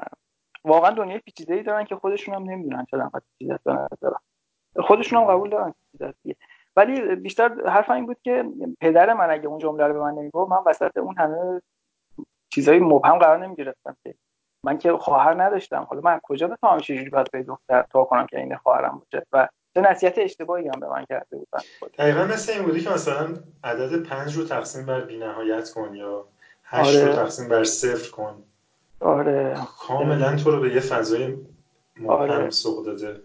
واقعا 0.64 0.90
دنیای 0.90 1.18
پیچیده 1.18 1.54
ای 1.54 1.62
دارن 1.62 1.84
که 1.84 1.96
خودشون 1.96 2.34
هم 2.34 2.50
نمی‌دونن 2.50 2.86
چرا 2.90 3.02
انقدر 3.02 3.22
پیچیده 3.38 3.58
دارن. 3.64 4.18
خودشون 4.80 5.18
هم 5.22 5.26
قبول 5.26 5.50
دارن. 5.50 5.74
ولی 6.76 7.16
بیشتر 7.16 7.68
حرف 7.68 7.90
این 7.90 8.06
بود 8.06 8.16
که 8.22 8.44
پدر 8.80 9.14
من 9.14 9.30
اگه 9.30 9.46
اون 9.46 9.58
جمله 9.58 9.86
رو 9.86 9.92
به 9.92 10.00
من 10.00 10.12
نمی‌گفت 10.12 10.50
من 10.50 10.58
وسط 10.66 10.96
اون 10.96 11.14
همه 11.18 11.60
چیزای 12.50 12.78
مبهم 12.78 13.18
قرار 13.18 13.38
نمی‌گرفتم 13.38 13.96
که 14.04 14.14
من 14.64 14.78
که 14.78 14.92
خواهر 14.92 15.42
نداشتم. 15.42 15.86
حالا 15.90 16.00
من 16.00 16.20
کجا 16.22 16.48
بفهمم 16.48 16.78
چجوری 16.78 17.10
باید 17.10 17.30
به 17.30 17.42
دختر 17.42 17.84
تا 17.90 18.04
کنم 18.04 18.26
که 18.26 18.38
این 18.38 18.56
خواهرم 18.56 18.98
باشه؟ 18.98 19.26
و 19.32 19.48
چه 19.74 19.80
نصیحت 19.80 20.18
اشتباهی 20.18 20.68
هم 20.68 20.80
به 20.80 20.88
من 20.88 21.04
کرده 21.04 21.36
بودن 21.36 21.60
دقیقا 21.98 22.24
مثل 22.24 22.52
این 22.52 22.62
بودی 22.62 22.80
که 22.80 22.90
مثلا 22.90 23.34
عدد 23.64 24.02
پنج 24.02 24.36
رو 24.36 24.44
تقسیم 24.44 24.86
بر 24.86 25.00
بینهایت 25.00 25.70
کن 25.70 25.94
یا 25.94 26.24
هشت 26.64 26.96
آره. 26.96 27.06
رو 27.06 27.12
تقسیم 27.12 27.48
بر 27.48 27.64
صفر 27.64 28.10
کن. 28.10 28.42
آره. 29.00 29.56
کاملا 29.78 30.36
تو 30.36 30.50
رو 30.50 30.60
به 30.60 30.74
یه 30.74 30.80
فضای 30.80 31.36
مبهم 32.00 32.10
آره. 32.10 32.50
سوق 32.50 32.86
داده. 32.86 33.20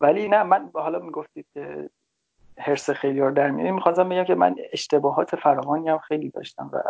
ولی 0.00 0.28
نه 0.28 0.42
من 0.42 0.70
حالا 0.74 0.98
می‌گفتید 0.98 1.46
که 1.54 1.90
حرس 2.58 2.90
خیلی 2.90 3.20
رو 3.20 3.30
در 3.30 3.50
میاریم 3.50 3.74
می‌خواستم 3.74 4.08
بگم 4.08 4.24
که 4.24 4.34
من 4.34 4.56
اشتباهات 4.72 5.36
فراوانی 5.36 5.88
هم 5.88 5.98
خیلی 5.98 6.30
داشتم 6.30 6.70
و 6.72 6.82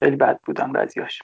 خیلی 0.00 0.16
بد 0.16 0.40
بودن 0.40 0.72
بعضیاش 0.72 1.22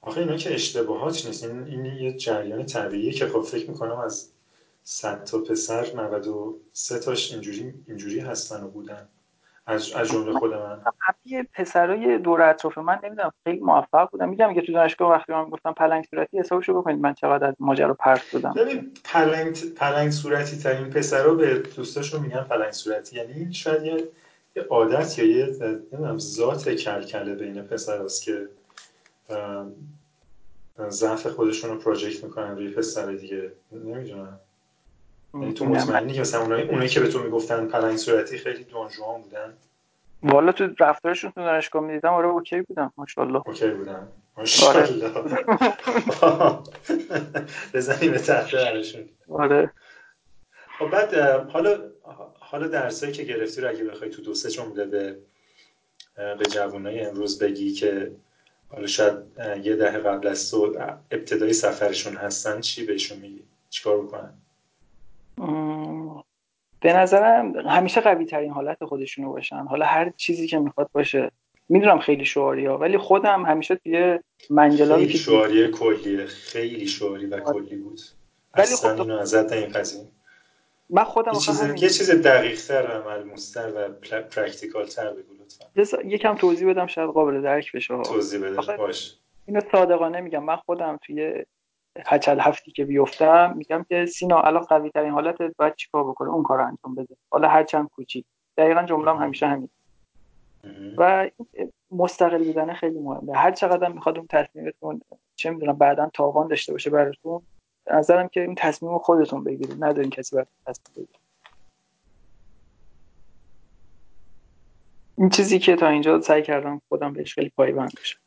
آخه 0.00 0.20
اینا 0.20 0.36
که 0.36 0.54
اشتباهات 0.54 1.26
نیست. 1.26 1.44
این, 1.44 1.64
این 1.64 1.84
یه 1.84 2.12
جریان 2.12 2.66
طبیعیه 2.66 3.12
که 3.12 3.26
خب 3.26 3.40
فکر 3.40 3.70
می‌کنم 3.70 3.98
از 3.98 4.32
صد 4.82 5.24
تا 5.24 5.38
پسر 5.38 5.86
93 5.96 6.98
تاش 6.98 7.32
اینجوری 7.32 7.74
اینجوری 7.86 8.20
هستن 8.20 8.64
و 8.64 8.68
بودن. 8.68 9.08
از 9.66 9.92
از 9.92 10.08
جمله 10.08 10.38
خود 10.38 10.54
من. 10.54 10.82
همه 11.04 11.42
پسرای 11.54 12.18
دور 12.18 12.42
اطراف 12.42 12.78
من 12.78 13.00
نمی‌دونم 13.04 13.32
خیلی 13.44 13.60
موفق 13.60 14.10
بودم. 14.10 14.28
میگم 14.28 14.54
که 14.54 14.60
تو 14.60 14.72
دانشگاه 14.72 15.10
وقتی 15.10 15.32
من 15.32 15.44
گفتم 15.44 15.72
پلنگ 15.72 16.04
صورتی 16.10 16.38
حسابشو 16.38 16.80
بکنید 16.80 17.00
من 17.00 17.14
چقدر 17.14 17.46
از 17.46 17.54
ماجرا 17.58 17.94
پرت 17.94 18.30
بودم. 18.32 18.52
ببین 18.56 18.92
پلنگ 19.04 19.74
پلنگ 19.74 20.10
صورتی 20.10 20.56
ترین 20.56 20.90
پسرا 20.90 21.34
به 21.34 21.58
دوستاشون 21.58 22.20
میگن 22.20 22.42
پلنگ 22.42 22.72
صورتی. 22.72 23.16
یعنی 23.16 23.52
شاید 23.52 23.84
یه 24.56 24.62
عادت 24.70 25.18
یا 25.18 25.24
یه 25.24 25.46
نمی‌دونم 25.60 26.18
ذات 26.18 26.68
کلکله 26.68 27.34
بین 27.34 27.62
پسراست 27.62 28.22
که 28.22 28.48
ضعف 30.88 31.26
خودشون 31.26 31.70
رو 31.70 31.76
project 31.76 32.24
می‌کنن 32.24 32.56
روی 32.56 32.68
پسر 32.68 33.12
دیگه. 33.12 33.52
نمی‌دونم. 33.72 34.40
یعنی 35.34 35.52
تو 35.52 35.64
مطمئنی 35.64 36.12
که 36.12 36.20
مثلا 36.20 36.42
اونایی, 36.42 36.68
اونایی 36.68 36.88
که 36.88 37.00
به 37.00 37.08
تو 37.08 37.22
می‌گفتن 37.22 37.66
پلنگ 37.66 37.96
صورتی 37.96 38.38
خیلی 38.38 38.64
دونجوان 38.64 39.22
بودن. 39.22 39.52
والا 40.24 40.52
تو 40.52 40.68
رفتارشون 40.78 41.30
تو 41.30 41.40
دانشگاه 41.40 41.82
می‌دیدم 41.82 42.12
آره 42.12 42.28
OK 42.28 42.60
بودم. 42.60 42.92
ماشاءالله. 42.96 43.42
OK 43.46 43.70
بودم. 43.70 44.08
ماشاءالله. 44.36 45.10
بزنیم 47.74 48.12
به 48.12 48.18
تخته 48.18 48.54
آره. 49.28 49.72
خب 50.78 50.90
بعد 50.90 51.14
حالا 51.50 51.78
حالا 52.38 52.68
درسایی 52.68 53.12
که 53.12 53.22
گرفتی 53.22 53.60
رو 53.60 53.68
اگه 53.68 53.84
بخوای 53.84 54.10
تو 54.10 54.22
دو 54.22 54.34
سه 54.34 54.50
جمله 54.50 54.84
به 54.84 55.18
به 56.16 56.46
جوانای 56.50 57.00
امروز 57.00 57.38
بگی 57.38 57.72
که 57.72 58.12
حالا 58.68 58.86
شاید 58.86 59.14
یه 59.62 59.76
دهه 59.76 59.98
قبل 59.98 60.28
از 60.28 60.50
تو 60.50 60.76
ابتدای 61.10 61.52
سفرشون 61.52 62.16
هستن 62.16 62.60
چی 62.60 62.86
بهشون 62.86 63.18
میگی؟ 63.18 63.42
چیکار 63.70 64.02
بکنن؟ 64.02 64.34
به 66.84 66.92
نظرم 66.92 67.56
همیشه 67.56 68.00
قوی 68.00 68.24
ترین 68.24 68.50
حالت 68.50 68.84
خودشونو 68.84 69.32
باشن. 69.32 69.64
حالا 69.64 69.86
هر 69.86 70.10
چیزی 70.16 70.46
که 70.46 70.58
می‌خواد 70.58 70.88
باشه. 70.92 71.30
می‌دونم 71.68 71.98
خیلی 71.98 72.24
شعاری 72.24 72.66
ها 72.66 72.78
ولی 72.78 72.98
خودم 72.98 73.44
همیشه 73.44 73.74
توی 73.74 74.18
منجلا 74.50 74.96
خیلی 74.96 75.18
شعاری 75.18 75.68
کلیه. 75.68 76.26
خیلی 76.26 76.86
شعاری 76.86 77.26
و 77.26 77.40
کلی 77.40 77.76
بود. 77.76 78.00
ولی 78.54 78.66
خب 78.66 79.00
اینو 79.00 79.18
ازت 79.18 79.52
نمیپذیم 79.52 80.10
من 80.90 81.04
خودم 81.04 81.32
یه 81.32 81.40
چیز 81.40 81.62
یه 81.62 81.88
چیز 81.88 82.10
دقیق 82.10 82.60
تر 82.60 82.82
و 82.82 83.08
ملموس 83.10 83.52
تر 83.52 83.72
و 83.76 83.88
practical 84.22 84.86
تر 84.86 85.10
بگو 85.10 85.34
لطفا 85.34 86.02
یکم 86.02 86.34
توضیح 86.34 86.70
بدم 86.70 86.86
شاید 86.86 87.10
قابل 87.10 87.42
درک 87.42 87.72
بشه. 87.72 88.02
توضیح 88.02 88.40
بده. 88.40 88.76
باش. 88.76 89.14
اینو 89.46 89.60
صادقانه 89.72 90.20
میگم. 90.20 90.44
من 90.44 90.56
خودم 90.56 90.98
توی 91.06 91.44
هچل 92.06 92.40
هفتی 92.40 92.70
که 92.72 92.84
بیفتم 92.84 93.54
میگم 93.56 93.86
که 93.88 94.06
سینا 94.06 94.40
الان 94.40 94.62
قوی 94.62 94.90
ترین 94.90 95.12
حالت 95.12 95.42
باید 95.42 95.74
چیکار 95.74 96.04
بکنه؟ 96.04 96.30
اون 96.30 96.42
کار 96.42 96.60
انجام 96.60 96.94
بده. 96.94 97.16
حالا 97.30 97.48
هر 97.48 97.64
چند 97.64 97.88
کوچیک. 97.88 98.24
دقیقا 98.56 98.82
جمله 98.82 99.18
همیشه 99.18 99.46
همین. 99.46 99.68
و 100.98 101.30
مستقل 101.90 102.44
بودن 102.44 102.74
خیلی 102.74 102.98
مهمه. 102.98 103.36
هر 103.36 103.50
چقدر 103.50 103.88
می‌خواد 103.88 104.18
اون 104.18 104.26
تصمیمتون 104.26 105.00
چه 105.36 105.50
می‌دونم 105.50 105.78
بعدا 105.78 106.10
تاوان 106.14 106.48
داشته 106.48 106.72
باشه 106.72 106.90
براتون 106.90 107.42
نظرم 107.90 108.28
که 108.28 108.40
این 108.40 108.54
تصمیم 108.54 108.98
خودتون 108.98 109.44
بگیرید. 109.44 109.84
ندارین 109.84 110.10
کسی 110.10 110.36
براتون 110.36 110.54
تصمیم 110.66 110.94
بگیره. 110.96 111.20
این 115.18 115.28
چیزی 115.28 115.58
که 115.58 115.76
تا 115.76 115.88
اینجا 115.88 116.20
سعی 116.20 116.42
کردم 116.42 116.80
خودم 116.88 117.12
بهش 117.12 117.34
خیلی 117.34 117.52
پایبند 117.56 117.92
بشم 118.00 118.18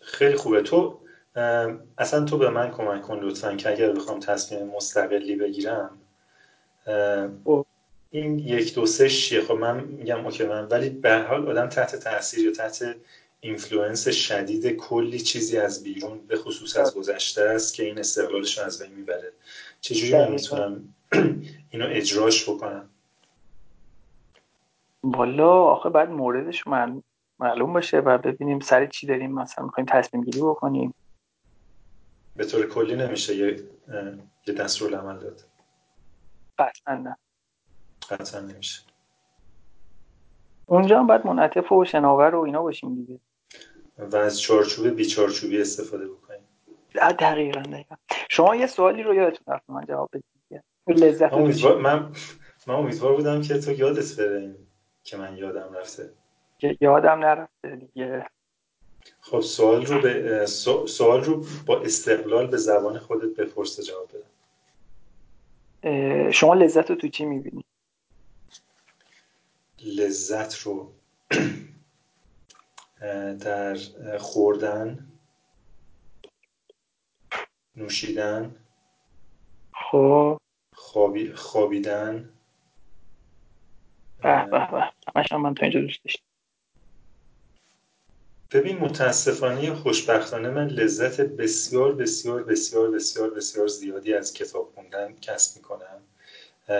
خیلی 0.00 0.36
خوبه. 0.36 0.62
تو 0.62 1.00
اصلا 1.98 2.24
تو 2.24 2.38
به 2.38 2.50
من 2.50 2.70
کمک 2.70 3.02
کن 3.02 3.18
لطفا 3.18 3.54
که 3.54 3.70
اگر 3.70 3.92
بخوام 3.92 4.20
تصمیم 4.20 4.66
مستقلی 4.66 5.36
بگیرم 5.36 5.90
خب. 7.44 7.66
این 8.10 8.38
یک 8.38 8.74
دو 8.74 8.86
سه 8.86 9.08
شیه 9.08 9.40
خب 9.40 9.54
من 9.54 9.80
میگم 9.84 10.24
OK 10.24 10.44
من 10.44 10.64
ولی 10.64 10.90
به 10.90 11.18
حال 11.18 11.48
آدم 11.50 11.68
تحت 11.68 11.96
تاثیر 11.96 12.44
یا 12.44 12.52
تحت 12.52 12.96
influence 13.40 14.08
شدید 14.08 14.66
کلی 14.66 15.20
چیزی 15.20 15.58
از 15.58 15.82
بیرون 15.82 16.18
به 16.28 16.36
خصوص 16.36 16.76
از 16.76 16.94
گذشته 16.94 17.42
است 17.42 17.74
که 17.74 17.84
این 17.84 17.98
استقلالش 17.98 18.58
رو 18.58 18.64
از 18.64 18.82
بین 18.82 18.92
می‌بره. 18.92 19.32
چجوری 19.80 20.12
من 20.12 20.32
می‌تونم 20.32 20.94
اینو 21.70 21.86
اجراش 21.88 22.48
بکنم؟ 22.48 22.88
والا 25.02 25.52
آخه 25.52 25.88
بعد 25.88 26.10
موردش 26.10 26.66
من 26.66 27.02
معلوم 27.38 27.72
باشه 27.72 27.98
و 27.98 28.18
ببینیم 28.18 28.60
سر 28.60 28.86
چی 28.86 29.06
داریم 29.06 29.32
مثلا 29.32 29.64
می‌خوایم 29.64 29.86
تصمیم 29.86 30.24
گیری 30.24 30.40
بکنیم. 30.40 30.94
به 32.36 32.44
طور 32.44 32.66
کلی 32.66 32.96
نمیشه 32.96 33.36
یه, 33.36 33.62
یه 34.46 34.54
دستور 34.54 34.94
عمل 34.94 35.18
داد. 35.18 35.40
قطعا 36.58 36.94
نه. 36.94 37.16
قطعا 38.10 38.40
نمیشه. 38.40 38.82
اونجا 40.66 40.98
هم 40.98 41.06
باید 41.06 41.26
منعطف 41.26 41.72
و 41.72 41.84
شناور 41.84 42.34
و 42.34 42.40
اینا 42.40 42.62
باشیم 42.62 42.94
دیگه. 42.94 43.20
و 43.98 44.16
از 44.16 44.40
چارچوب 44.40 44.88
بیچارچوبی 44.88 45.60
استفاده 45.60 46.08
بکنیم. 46.08 46.40
دقیقا 46.94 47.60
دقیقا. 47.60 47.94
شما 48.30 48.56
یه 48.56 48.66
سوالی 48.66 49.02
رو 49.02 49.14
یادتون 49.14 49.54
رفت 49.54 49.70
من 49.70 49.84
جواب 49.84 50.10
بدید 50.12 50.36
لذت 50.88 51.32
من 51.32 51.38
امیدوار, 51.38 51.80
من, 51.80 52.12
من 52.66 52.74
امیدوار 52.74 53.16
بودم 53.16 53.42
که 53.42 53.58
تو 53.58 53.72
یادت 53.72 54.16
بره 54.16 54.56
که 55.04 55.16
من 55.16 55.36
یادم 55.36 55.72
رفته. 55.72 56.10
یادم 56.80 57.18
نرفته 57.18 57.76
دیگه. 57.76 58.26
خب 59.20 59.40
سوال 59.40 59.86
رو 59.86 60.00
به 60.00 60.46
سوال 60.86 61.24
رو 61.24 61.44
با 61.66 61.80
استقلال 61.80 62.46
به 62.46 62.56
زبان 62.56 62.98
خودت 62.98 63.36
بپرس 63.36 63.80
جواب 63.80 64.08
بدم 64.08 64.30
شما 66.30 66.54
لذت 66.54 66.90
رو 66.90 66.96
تو 66.96 67.08
چی 67.08 67.24
می‌بینی؟ 67.24 67.64
لذت 69.84 70.54
رو 70.54 70.92
در 73.40 73.76
خوردن 74.18 75.12
نوشیدن 77.76 78.54
خب. 79.72 80.38
خوابی... 80.74 81.32
خوابیدن. 81.32 82.28
به 84.22 84.48
به 84.50 84.70
به. 84.70 84.92
همش 85.16 85.32
من 85.32 85.54
تا 85.54 85.62
اینجا 85.62 85.80
دوست 85.80 86.04
داشتم. 86.04 86.22
ببین 88.52 88.78
متاسفانه 88.78 89.74
خوشبختانه 89.74 90.50
من 90.50 90.66
لذت 90.66 91.20
بسیار 91.20 91.94
بسیار 91.94 92.42
بسیار 92.42 92.90
بسیار 92.90 93.30
بسیار 93.30 93.66
زیادی 93.66 94.14
از 94.14 94.32
کتاب 94.32 94.72
خوندن 94.74 95.14
کسب 95.20 95.56
می‌کنم 95.56 96.00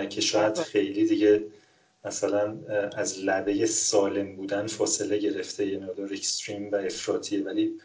که 0.09 0.21
شاید 0.21 0.57
خیلی 0.57 1.05
دیگه 1.05 1.43
مثلا 2.05 2.57
از 2.95 3.19
لبه 3.19 3.65
سالم 3.65 4.35
بودن 4.35 4.67
فاصله 4.67 5.17
گرفته 5.17 5.65
یه 5.65 5.79
مقدار 5.79 6.13
اکستریم 6.13 6.71
و 6.71 6.75
افراطیه. 6.75 7.43
ولی 7.43 7.79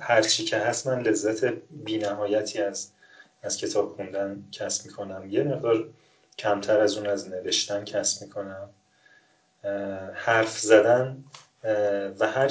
هرچی 0.00 0.44
که 0.44 0.56
هست 0.56 0.86
من 0.86 1.02
لذت 1.02 1.52
بینهایتی 1.70 2.58
از 2.58 2.90
از 3.42 3.56
کتاب 3.56 3.88
خوندن 3.96 4.44
کسب 4.52 4.86
می‌کنم. 4.86 5.30
یه 5.30 5.42
مقدار 5.42 5.88
کمتر 6.38 6.80
از 6.80 6.96
اون 6.96 7.06
از 7.06 7.28
نوشتن 7.28 7.84
کسب 7.84 8.22
می‌کنم. 8.22 8.70
حرف 10.14 10.58
زدن 10.58 11.24
و 11.64 12.26
هر, 12.26 12.50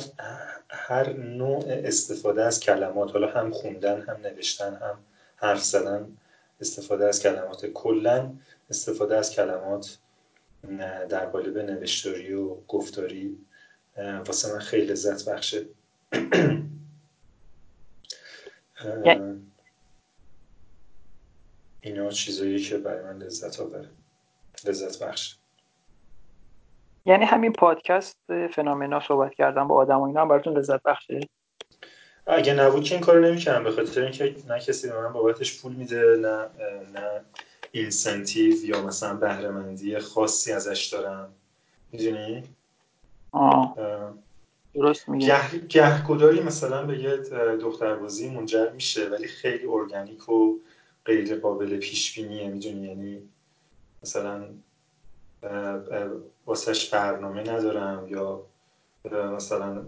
هر 0.69 1.13
نوع 1.13 1.63
استفاده 1.67 2.43
از 2.43 2.59
کلمات 2.59 3.11
حالا 3.11 3.31
هم 3.31 3.51
خوندن 3.51 4.01
هم 4.01 4.17
نوشتن 4.21 4.75
هم 4.75 4.99
حرف 5.35 5.63
زدن 5.63 6.17
استفاده 6.61 7.05
از 7.05 7.23
کلمات. 7.23 7.65
کلا 7.65 8.33
استفاده 8.69 9.17
از 9.17 9.31
کلمات 9.31 9.97
در 11.09 11.25
قالب 11.25 11.57
نوشتاری 11.57 12.33
و 12.33 12.55
گفتاری. 12.55 13.37
واسه 13.97 14.53
من 14.53 14.59
خیلی 14.59 14.85
لذت 14.85 15.29
بخشه. 15.29 15.65
اینا 21.81 22.11
چیزایی 22.11 22.59
که 22.59 22.77
برای 22.77 23.03
من 23.03 23.17
لذت 23.19 23.59
آوره. 23.59 23.89
لذت 24.65 25.03
بخش 25.03 25.35
یعنی 27.09 27.25
همین 27.25 27.53
پادکست 27.53 28.17
فنومنا 28.55 28.99
صحبت 28.99 29.33
کردن 29.33 29.67
با 29.67 29.75
آدم 29.75 29.99
و 29.99 30.03
اینا. 30.03 30.21
هم 30.21 30.27
براتون 30.27 30.57
لذت 30.57 30.83
بخشه. 30.83 31.19
اگه 32.27 32.53
نبود 32.53 32.83
که 32.83 32.95
این 32.95 33.03
کارو 33.03 33.25
نمی‌کردم 33.25 33.63
به 33.63 33.71
خاطر 33.71 34.01
اینکه 34.01 34.35
نه 34.47 34.59
کسی 34.59 34.89
به 34.89 35.01
من 35.01 35.13
بابتش 35.13 35.61
پول 35.61 35.73
میده 35.73 36.17
نه 36.21 36.49
نه 36.99 37.21
اینسنتیو 37.71 38.65
یا 38.65 38.81
مثلا 38.81 39.13
بهرهمندی 39.13 39.99
خاصی 39.99 40.51
ازش 40.51 40.85
دارم. 40.85 41.29
می‌دونی؟ 41.91 42.43
درست 44.73 45.09
میگه 45.09 45.41
گهگداری 45.69 46.41
مثلا 46.41 46.85
به 46.85 46.99
یه 46.99 47.17
دختربازی 47.55 48.29
منجر 48.29 48.69
میشه 48.69 49.09
ولی 49.09 49.27
خیلی 49.27 49.67
ارگانیک 49.67 50.29
و 50.29 50.55
غیر 51.05 51.39
قابل 51.39 51.77
پیش 51.77 52.19
بینیه 52.19 52.47
می‌دونی؟ 52.47 52.87
یعنی 52.87 53.29
مثلا 54.03 54.45
واسش 56.45 56.89
برنامه 56.89 57.41
ندارم 57.41 58.07
یا 58.07 58.45
مثلا 59.11 59.85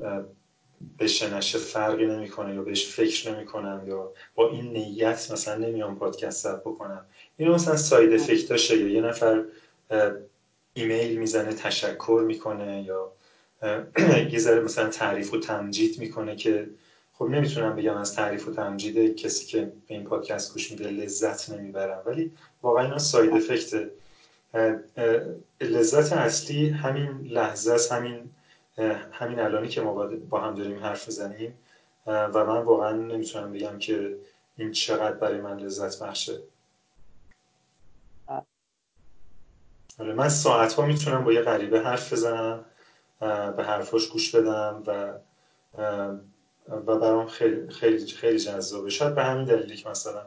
بهش 0.97 1.23
نشه 1.23 1.57
فرقی 1.57 2.05
نمی‌کنه 2.05 2.55
یا 2.55 2.61
بهش 2.61 2.85
فکر 2.85 3.31
نمی‌کنم 3.31 3.83
یا 3.87 4.11
با 4.35 4.49
این 4.49 4.73
نیت 4.73 5.31
مثلا 5.31 5.55
نمیام 5.55 5.95
پادکست 5.95 6.43
ثبت 6.43 6.61
بکنم. 6.61 7.05
اینو 7.37 7.53
مثلا 7.53 7.75
side 7.77 8.13
effect 8.13 8.56
اشه 8.56 8.77
یا 8.77 8.87
یه 8.87 9.01
نفر 9.01 9.43
ایمیل 10.73 11.17
می‌زنه 11.17 11.53
تشکر 11.53 12.23
می‌کنه 12.27 12.83
یا 12.83 13.11
یه 14.31 14.39
ذره 14.39 14.59
مثلا 14.59 14.87
تعریف 14.89 15.33
و 15.33 15.39
تمجید 15.39 15.99
می‌کنه 15.99 16.35
که 16.35 16.69
خب 17.13 17.25
نمی‌تونم 17.25 17.75
بگم 17.75 17.95
از 17.95 18.15
تعریف 18.15 18.47
و 18.47 18.51
تمجید 18.51 19.15
کسی 19.15 19.45
که 19.45 19.61
به 19.61 19.71
این 19.87 20.03
پادکست 20.03 20.53
گوش 20.53 20.71
میده 20.71 20.87
لذت 20.87 21.49
نمی‌برم. 21.49 22.03
ولی 22.05 22.31
واقعا 22.61 22.83
اینا 22.83 22.97
side 22.97 23.33
effect 23.33 23.89
لذت 25.61 26.13
اصلی 26.13 26.69
همین 26.69 27.21
لحظه 27.21 27.73
است 27.73 27.91
همین 27.91 28.29
همین 29.11 29.39
الانی 29.39 29.67
که 29.67 29.81
ما 29.81 30.07
با 30.29 30.41
هم 30.41 30.55
داریم 30.55 30.79
حرف 30.79 31.07
بزنیم. 31.07 31.57
و 32.07 32.45
من 32.45 32.61
واقعا 32.63 32.91
نمی‌تونم 32.91 33.53
بگم 33.53 33.79
که 33.79 34.17
این 34.57 34.71
چقدر 34.71 35.15
برای 35.15 35.41
من 35.41 35.57
لذت 35.57 36.03
بخشه. 36.03 36.39
آره، 39.99 40.13
من 40.13 40.29
ساعت 40.29 40.73
ها 40.73 40.85
می‌تونم 40.85 41.23
با 41.23 41.33
یه 41.33 41.41
غریبه 41.41 41.79
حرف 41.79 42.13
بزنم 42.13 42.65
به 43.57 43.63
حرفاش 43.63 44.07
گوش 44.07 44.35
بدم 44.35 44.83
و 44.87 45.13
و 46.69 46.99
برام 46.99 47.27
خیلی 47.27 47.69
خیلی 47.69 48.07
خیلی 48.07 48.39
جذابه. 48.39 48.89
شاید 48.89 49.15
به 49.15 49.23
همین 49.23 49.45
دلیلی 49.45 49.75
که 49.75 49.89
مثلا 49.89 50.25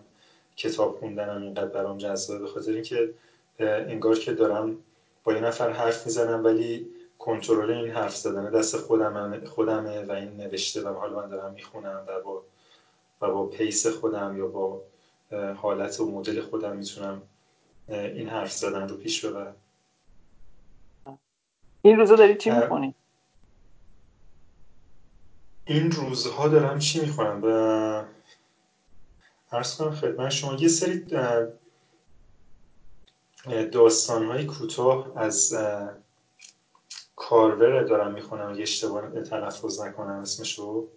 کتاب 0.57 0.99
خوندنم 0.99 1.43
اینقدر 1.43 1.67
برام 1.67 1.99
جذابه 1.99 2.41
به 2.41 2.47
خاطر 2.47 2.73
اینکه 2.73 3.15
انگار 3.59 4.19
که 4.19 4.33
دارم 4.33 4.77
با 5.25 5.33
یه 5.33 5.41
نفر 5.41 5.71
حرف 5.71 6.07
می‌زنم 6.07 6.45
ولی 6.45 6.87
کنترل 7.19 7.71
این 7.71 7.91
حرف 7.91 8.17
زدن 8.17 8.51
دست 8.51 8.77
خودم 8.77 9.45
خودمه 9.45 10.05
و 10.05 10.13
این 10.13 10.37
نوشته 10.37 10.83
و 10.83 10.95
حالا 10.95 11.21
من 11.21 11.29
دارم 11.29 11.53
می‌خونم 11.53 12.05
و 12.09 12.21
با 12.21 12.43
و 13.21 13.31
با 13.31 13.47
پیس 13.47 13.87
خودم 13.87 14.39
یا 14.39 14.47
با 14.47 14.83
حالت 15.57 16.01
و 16.01 16.11
مدل 16.11 16.41
خودم 16.41 16.77
می‌تونم 16.77 17.23
این 17.89 18.29
حرف 18.29 18.53
زدن 18.53 18.89
رو 18.89 18.97
پیش 18.97 19.25
ببرم. 19.25 19.57
این 21.83 21.97
روزا 21.97 22.17
داری 22.17 22.35
چی 22.35 22.51
می‌خونی؟ 22.51 22.95
این 25.65 25.91
روزها 25.91 26.49
دارم 26.49 26.79
چی 26.79 27.01
می‌خونم؟ 27.01 27.41
به 27.41 28.05
ارز 29.53 29.77
کنم 29.77 29.91
خدمت 29.91 30.31
شما 30.31 30.55
یه 30.55 30.69
سری 30.69 31.07
داستان 33.73 34.27
های 34.27 34.47
کوتاه 34.47 35.13
از 35.17 35.57
کارور 37.17 37.83
دارم 37.83 38.13
می‌خونم. 38.13 38.51
اگه 38.51 38.63
اشتباه 38.63 39.23
تلفظ 39.23 39.81
نکنم 39.81 40.21
اسمشو. 40.21 40.89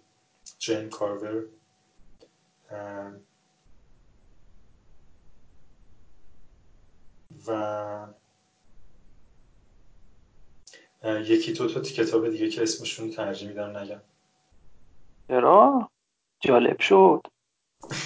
جین 0.58 0.90
کارور. 0.90 1.44
و 7.46 8.06
یکی 11.04 11.52
دو 11.52 11.68
تا 11.68 11.80
کتاب 11.80 12.30
دیگه 12.30 12.48
که 12.48 12.62
اسمشون 12.62 13.10
ترجیح 13.10 13.48
میدم 13.48 13.76
نگم. 13.76 14.00
چرا؟ 15.28 15.90
جالب 16.40 16.80
شد. 16.80 17.20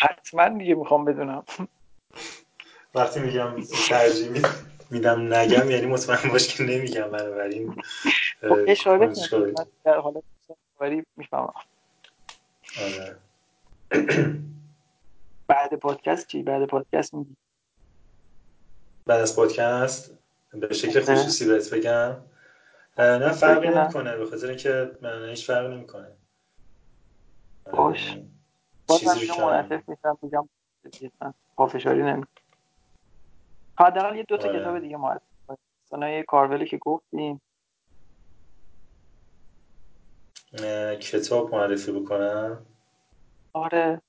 حتما 0.00 0.48
دیگه 0.58 0.74
می‌خوام 0.74 1.04
بدونم. 1.04 1.44
وقتی 2.94 3.20
میگم 3.20 3.62
ترجیح 3.88 4.42
میدم 4.90 5.34
نگم 5.34 5.70
یعنی 5.70 5.86
مطمئن 5.86 6.28
باش 6.30 6.56
که 6.56 6.62
نمیگم 6.62 7.10
بنابراین 7.10 7.82
خب، 8.40 8.58
اشاره 8.68 9.12
در 9.84 9.98
حالت 9.98 10.24
می‌فهمم. 11.16 11.52
آره. 12.80 13.16
بعد 15.46 15.74
پادکست 15.74 16.26
چی؟ 16.26 16.42
بعد 16.42 16.64
پادکست 16.66 17.14
میگی. 17.14 17.36
بعد 19.06 19.20
از 19.20 19.36
پادکست؟ 19.36 20.18
به 20.52 20.74
شکل 20.74 21.00
خصوصی 21.00 21.48
بهت 21.48 21.74
بگم. 21.74 22.16
نه 22.98 23.32
فرقی 23.32 23.68
نمی‌کنه 23.68 24.16
به 24.16 24.26
خاطر 24.26 24.46
اینکه 24.48 24.90
من 25.02 25.28
هیچ 25.28 25.46
فرقی 25.46 25.74
نمی‌کنه. 25.74 26.08
باش. 27.72 28.18
منعطف 28.88 29.88
میشم 29.88 30.18
میگم 30.22 30.48
پافشاری 31.60 32.02
نمی 32.02 32.24
حداقل 33.80 34.16
یه 34.16 34.22
دو 34.22 34.36
تا 34.36 34.48
آره. 34.48 34.60
کتاب 34.60 34.78
دیگه 34.78 34.96
معرفی 34.96 35.24
کنیم 35.90 36.24
کارولی 36.28 36.66
که 36.66 36.78
گفتیم. 36.78 37.40
کتاب 41.00 41.54
معرفی 41.54 41.92
بکنم. 41.92 42.66
آره. 43.52 44.02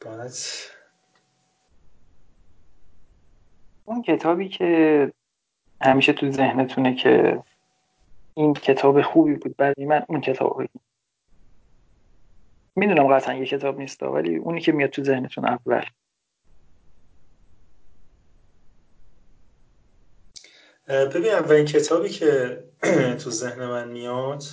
باید 0.00 0.32
اون 3.84 4.02
کتابی 4.02 4.48
که 4.48 5.12
همیشه 5.82 6.12
تو 6.12 6.30
ذهنتونه 6.30 6.94
که 6.94 7.42
این 8.34 8.54
کتاب 8.54 9.02
خوبی 9.02 9.34
بود 9.34 9.56
برای 9.56 9.86
من 9.86 10.04
اون 10.08 10.20
کتاب. 10.20 10.62
می‌دونم 12.76 13.08
قطعا 13.08 13.34
یه 13.34 13.46
کتاب 13.46 13.78
نیست 13.78 14.02
ولی 14.02 14.36
اونی 14.36 14.60
که 14.60 14.72
میاد 14.72 14.90
تو 14.90 15.04
ذهنتون 15.04 15.44
اول. 15.48 15.84
ببین 20.88 21.32
اولین 21.32 21.64
کتابی 21.64 22.08
که 22.08 22.64
تو 23.24 23.30
ذهن 23.30 23.66
من 23.66 23.88
میاد 23.88 24.44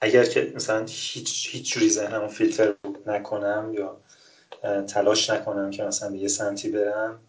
اگر 0.00 0.24
که 0.24 0.52
مثلا 0.54 0.86
هیچ 0.88 1.48
هیچ 1.52 1.74
جوری 1.74 1.90
ذهنمو 1.90 2.28
فیلتر 2.28 2.74
نکنم 3.06 3.74
یا 3.74 4.00
تلاش 4.86 5.30
نکنم 5.30 5.70
که 5.70 5.84
مثلا 5.84 6.10
به 6.10 6.18
یه 6.18 6.28
سمتی 6.28 6.70
برم 6.70 7.20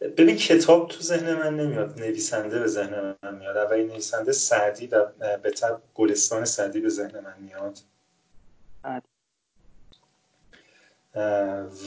ببین 0.00 0.36
کتاب 0.36 0.88
تو 0.88 1.00
ذهن 1.00 1.34
من 1.34 1.56
نمیاد 1.56 2.00
نویسنده 2.00 2.58
به 2.58 2.66
ذهن 2.66 3.16
من 3.22 3.34
میاد. 3.34 3.56
اولین 3.56 3.86
نویسنده 3.86 4.32
سعدی 4.32 4.86
و 4.86 5.06
به 5.42 5.50
طب 5.50 5.82
گلستان 5.94 6.44
سعدی 6.44 6.80
به 6.80 6.88
ذهن 6.88 7.20
من 7.20 7.34
میاد. 7.40 7.78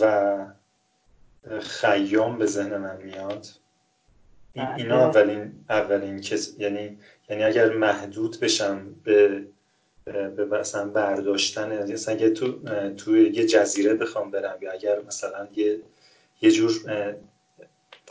و 0.02 0.46
خیام 1.60 2.38
به 2.38 2.46
ذهن 2.46 2.78
من 2.78 2.98
میاد. 3.02 3.48
اینا 4.56 5.10
اولین 5.10 5.66
اولین 5.70 6.22
کس 6.22 6.56
یعنی 6.58 6.98
یعنی 7.30 7.44
اگر 7.44 7.70
محدود 7.74 8.40
بشم 8.40 8.96
به 9.04 9.46
به 10.06 10.46
مثلا 10.46 10.88
برداشتن 10.88 11.92
مثلا 11.94 12.16
اگه 12.16 12.30
تو 12.30 12.60
تو 12.90 13.18
یه 13.18 13.46
جزیره 13.46 13.94
بخوام 13.94 14.32
برم 14.32 14.58
یا 14.62 14.72
اگر 14.72 15.02
مثلا 15.02 15.48
یه 15.56 15.82
یه 16.42 16.52
جور 16.52 16.74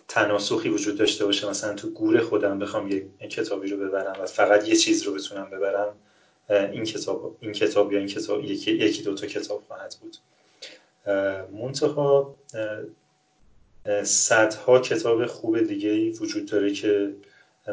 تناسخی 0.09 0.69
وجود 0.69 0.99
داشته 0.99 1.25
باشه. 1.25 1.49
مثلا 1.49 1.75
تو 1.75 1.91
گور 1.91 2.21
خودم 2.21 2.59
بخوام 2.59 2.89
یه 2.93 3.29
کتابی 3.29 3.69
رو 3.69 3.77
ببرم 3.77 4.23
و 4.23 4.27
فقط 4.27 4.69
یه 4.69 4.77
چیز 4.77 5.03
رو 5.03 5.15
بتونم 5.15 5.51
ببرم 5.51 5.95
این 6.51 6.85
کتاب 6.85 7.37
این 7.41 7.53
کتاب 7.53 7.93
یا 7.93 7.99
این 7.99 8.09
کتاب 8.09 8.45
یکی 8.45 8.73
یکی 8.73 9.03
دو 9.03 9.15
تا 9.15 9.27
کتاب 9.27 9.63
خواهد 9.69 9.97
بود. 10.01 10.17
منتها 11.53 12.37
صدها 14.03 14.79
کتاب 14.79 15.27
خوب 15.27 15.61
دیگه 15.61 15.91
ای 15.91 16.11
وجود 16.11 16.47
داره 16.47 16.73
که 16.73 17.15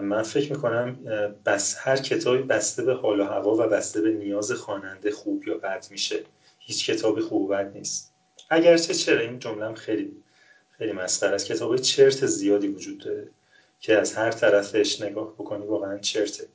من 0.02 0.24
فکر 0.24 0.52
می‌کنم 0.52 1.00
بس 1.46 1.76
هر 1.80 1.98
کتابی 1.98 2.44
بسته 2.44 2.84
به 2.84 2.94
حال 2.94 3.20
و 3.20 3.24
هوا 3.24 3.56
و 3.56 3.70
بسته 3.70 4.02
به 4.02 4.12
نیاز 4.12 4.52
خواننده 4.52 5.12
خوب 5.12 5.48
یا 5.48 5.58
بد 5.58 5.88
میشه. 5.92 6.24
هیچ 6.60 6.92
کتابی 6.92 7.22
خوب 7.22 7.42
و 7.42 7.48
بد 7.48 7.72
نیست. 7.74 8.14
اگرچه 8.50 8.94
چرا 8.94 9.20
این 9.20 9.40
جمله 9.40 9.74
خیلی 9.74 10.12
خیلی 10.82 10.94
مسخره 10.94 11.36
است. 11.36 11.46
کتاب 11.46 11.78
چرت 11.78 12.26
زیادی 12.26 12.68
وجود 12.68 12.98
داره 12.98 13.28
که 13.80 13.98
از 13.98 14.14
هر 14.14 14.32
طرفش 14.32 15.02
نگاه 15.02 15.34
بکنی 15.34 15.66
واقعا 15.66 15.98
چرته. 15.98 16.48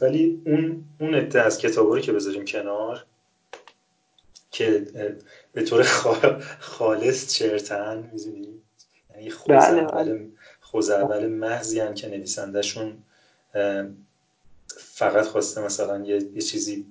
ولی 0.00 0.42
اون 0.46 0.84
اون 1.00 1.14
عده 1.14 1.42
از 1.42 1.58
کتابایی 1.58 2.02
که 2.02 2.12
بذاریم 2.12 2.44
کنار 2.44 3.04
که 4.50 4.86
به 5.52 5.62
طور 5.62 5.82
خالص 6.60 7.34
چرتن 7.34 8.10
می‌دونی؟ 8.12 8.48
یعنی 9.14 9.30
خوز 10.60 10.90
اول 10.90 11.26
محضی 11.26 11.94
که 11.94 12.08
نویسندهشون 12.08 13.02
فقط 14.78 15.26
خواسته 15.26 15.60
مثلا 15.60 16.04
یه, 16.04 16.16
یه 16.34 16.42
چیزی 16.42 16.86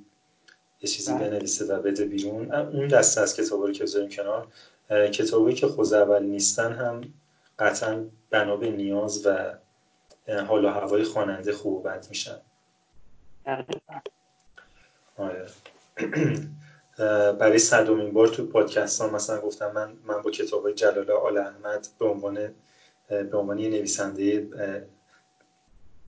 یه 0.81 0.89
چیزی 0.89 1.13
بله. 1.13 1.29
بنویسه 1.29 1.65
و 1.65 1.81
بده 1.81 2.05
بیرون. 2.05 2.51
اون 2.51 2.87
دسته 2.87 3.21
از 3.21 3.35
کتابا 3.35 3.65
رو 3.65 3.71
که 3.71 3.83
بذاریم 3.83 4.09
کنار 4.09 4.47
کتابی 4.89 5.53
که 5.53 5.67
خوز 5.67 5.93
اول 5.93 6.23
نیستن 6.23 6.73
هم 6.73 7.01
قطعا 7.59 8.05
بنا 8.29 8.55
به 8.55 8.69
نیاز 8.69 9.25
و 9.25 9.53
حال 10.47 10.65
و 10.65 10.69
هوای 10.69 11.03
خواننده 11.03 11.53
خوب 11.53 11.87
بد 11.87 12.07
میشن 12.09 12.37
آره. 15.17 15.47
برای 17.39 17.59
صدومین 17.59 18.11
بار 18.11 18.27
تو 18.27 18.45
پادکست 18.45 19.01
ها 19.01 19.09
مثلا 19.09 19.41
گفتم 19.41 19.71
من 19.71 19.93
من 20.05 20.21
با 20.21 20.31
کتاب 20.31 20.63
های 20.63 20.73
جلال 20.73 21.11
آل 21.11 21.37
احمد 21.37 21.87
به 21.99 22.05
عنوان 22.05 22.53
به 23.09 23.37
عنوان 23.37 23.59
یه 23.59 23.69
نویسنده 23.69 24.47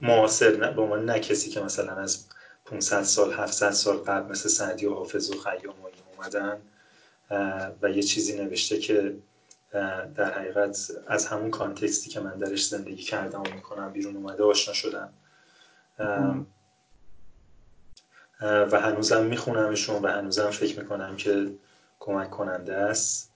معاصر 0.01 0.71
به 0.71 0.81
عنوان 0.81 1.05
نه 1.05 1.19
کسی 1.19 1.49
که 1.49 1.61
مثلا 1.61 1.95
از 1.95 2.25
500 2.65 3.03
سال 3.03 3.33
700 3.33 3.71
سال 3.71 3.97
قبل 3.97 4.31
مثل 4.31 4.49
سعدی 4.49 4.85
و 4.85 4.93
حافظ 4.93 5.31
و 5.31 5.39
خیام 5.39 5.75
و 5.83 5.87
اومدن 6.17 6.61
و 7.81 7.89
یه 7.89 8.03
چیزی 8.03 8.43
نوشته 8.43 8.77
که 8.77 9.15
در 10.15 10.33
حقیقت 10.33 10.91
از 11.07 11.25
همون 11.27 11.51
کانتکستی 11.51 12.09
که 12.09 12.19
من 12.19 12.37
درش 12.37 12.67
زندگی 12.67 13.03
کردم 13.03 13.41
و 13.41 13.53
می‌کنم 13.55 13.93
بیرون 13.93 14.15
اومده 14.15 14.43
آشنا 14.43 14.73
شدم. 14.73 15.13
و 18.41 18.79
هنوزم 18.79 19.25
میخونمشون 19.25 20.01
و 20.01 20.07
هنوزم 20.07 20.49
فکر 20.49 20.79
می‌کنم 20.79 21.15
که 21.15 21.51
کمک 21.99 22.29
کننده 22.29 22.75
است. 22.75 23.33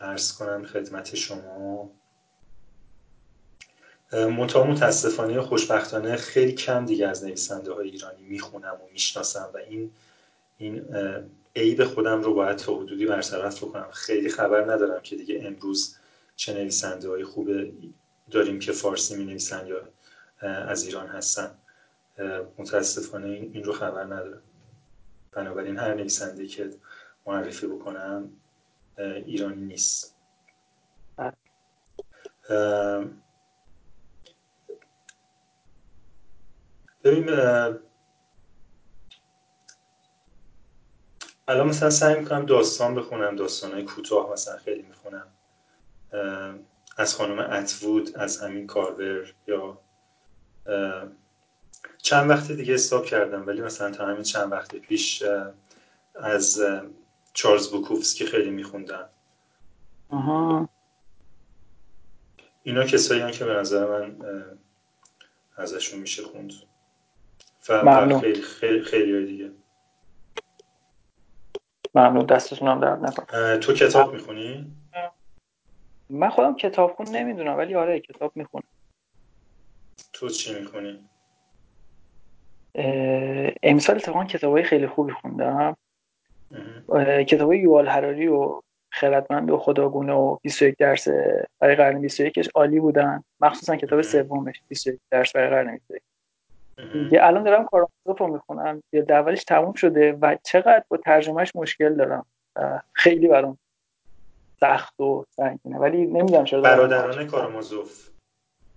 ارز 0.00 0.32
کنم 0.32 0.64
خدمت 0.64 1.14
شما. 1.14 1.90
منتها 4.12 4.64
متاسفانه 4.64 5.40
خوشبختانه 5.40 6.16
خیلی 6.16 6.52
کم 6.52 6.84
دیگه 6.84 7.08
از 7.08 7.24
نویسنده 7.24 7.72
های 7.72 7.90
ایرانی 7.90 8.22
می‌خونم 8.22 8.74
و 8.74 8.92
می‌شناسم 8.92 9.50
و 9.54 9.56
این 9.56 9.90
این 10.58 10.86
عیب 11.56 11.84
خودم 11.84 12.22
رو 12.22 12.34
باید 12.34 12.56
تا 12.56 12.74
حدودی 12.74 13.06
برطرف 13.06 13.64
بکنم. 13.64 13.90
خیلی 13.92 14.28
خبر 14.28 14.72
ندارم 14.72 15.02
که 15.02 15.16
دیگه 15.16 15.40
امروز 15.44 15.96
چه 16.36 16.54
نویسنده 16.54 17.08
های 17.08 17.24
داریم 18.30 18.58
که 18.58 18.72
فارسی 18.72 19.16
می 19.16 19.24
نویسن 19.24 19.66
یا 19.66 19.88
از 20.48 20.84
ایران 20.84 21.06
هستن. 21.06 21.58
متاسفانه 22.58 23.26
این 23.26 23.64
رو 23.64 23.72
خبر 23.72 24.04
ندارم. 24.04 24.42
بنابراین 25.32 25.78
هر 25.78 25.94
نویسنده 25.94 26.46
که 26.46 26.70
معرفی 27.26 27.66
بکنم 27.66 28.30
ایرانی 28.98 29.64
نیست. 29.64 30.16
ببین 37.04 37.26
الان 41.48 41.68
مثلا 41.68 41.90
سعی 41.90 42.20
می‌کنم 42.20 42.46
داستان 42.46 42.94
بخونم 42.94 43.36
های 43.72 43.82
کوتاه 43.82 44.32
مثلا 44.32 44.56
خیلی 44.56 44.82
می‌خونم. 44.82 45.26
از 46.96 47.14
خانم 47.14 47.38
اتوود 47.38 48.16
از 48.16 48.40
همین 48.40 48.66
کاربر 48.66 49.32
یا 49.46 49.78
چند 51.98 52.30
وقت 52.30 52.52
دیگه 52.52 52.74
استاپ 52.74 53.04
کردم 53.04 53.46
ولی 53.46 53.60
مثلا 53.60 53.90
تا 53.90 54.06
همین 54.06 54.22
چند 54.22 54.52
وقت 54.52 54.76
پیش 54.76 55.22
از 56.14 56.62
چارلز 57.32 57.68
بوکوفسکی 57.70 58.26
خیلی 58.26 58.50
میخوندم. 58.50 59.08
اینا 62.62 62.84
کسایی 62.84 63.20
هم 63.20 63.30
که 63.30 63.44
به 63.44 63.52
نظر 63.54 63.86
من 63.86 64.16
ازشون 65.56 66.00
میشه 66.00 66.22
خوند. 66.22 66.52
و 67.68 68.20
خیلی 68.20 68.42
خیلی, 68.42 68.82
خیلی 68.82 69.26
دیگه. 69.26 69.50
ممنون 71.96 72.26
دستتون 72.26 72.68
هم 72.68 72.80
درد 72.80 73.04
نکن 73.04 73.56
تو 73.60 73.72
کتاب 73.72 74.12
می‌خونی؟ 74.12 74.72
من 76.10 76.28
خودم 76.28 76.56
کتاب 76.56 76.94
خون 76.94 77.08
نمی‌دونم 77.08 77.56
ولی 77.56 77.74
آره 77.74 78.00
کتاب 78.00 78.32
می‌خونم. 78.34 78.64
تو 80.12 80.28
چی 80.28 80.58
می‌خونی؟ 80.58 81.08
امسال 83.62 83.96
اتفاقا 83.96 84.24
کتاب 84.24 84.62
خیلی 84.62 84.86
خوبی 84.86 85.12
خوندم. 85.12 85.76
کتاب 87.28 87.52
یوال 87.52 87.88
هراری 87.88 88.28
و 88.28 88.60
خردمند 88.92 89.50
و 89.50 89.58
خداگونه 89.58 90.12
و 90.12 90.36
21 90.42 90.76
درس 90.78 91.08
برای 91.58 91.74
قرن 91.76 92.00
21 92.00 92.50
عالی 92.54 92.80
بودن. 92.80 93.24
مخصوصا 93.40 93.76
کتاب 93.76 94.02
سومش 94.02 94.62
21 94.68 95.00
درس 95.10 95.32
برای 95.32 95.50
قرن 95.50 95.80
21 95.88 96.02
دیگه 96.92 97.24
الان 97.24 97.42
دارم 97.42 97.64
کارآموزی 97.64 98.18
رو 98.18 98.26
می‌خونم. 98.26 98.82
یه 98.92 99.06
اولش 99.08 99.44
تموم 99.44 99.72
شده 99.72 100.12
و 100.12 100.36
چقدر 100.42 100.84
با 100.88 100.96
ترجمهش 100.96 101.52
مشکل 101.54 101.94
دارم. 101.94 102.26
خیلی 102.92 103.28
برام 103.28 103.58
سخت 104.60 105.00
و 105.00 105.24
سنگینه. 105.30 105.78
ولی 105.78 106.06
نمی‌دونم 106.06 106.44
چرا 106.44 106.60
برادران 106.60 107.26
کارامازوف 107.26 108.08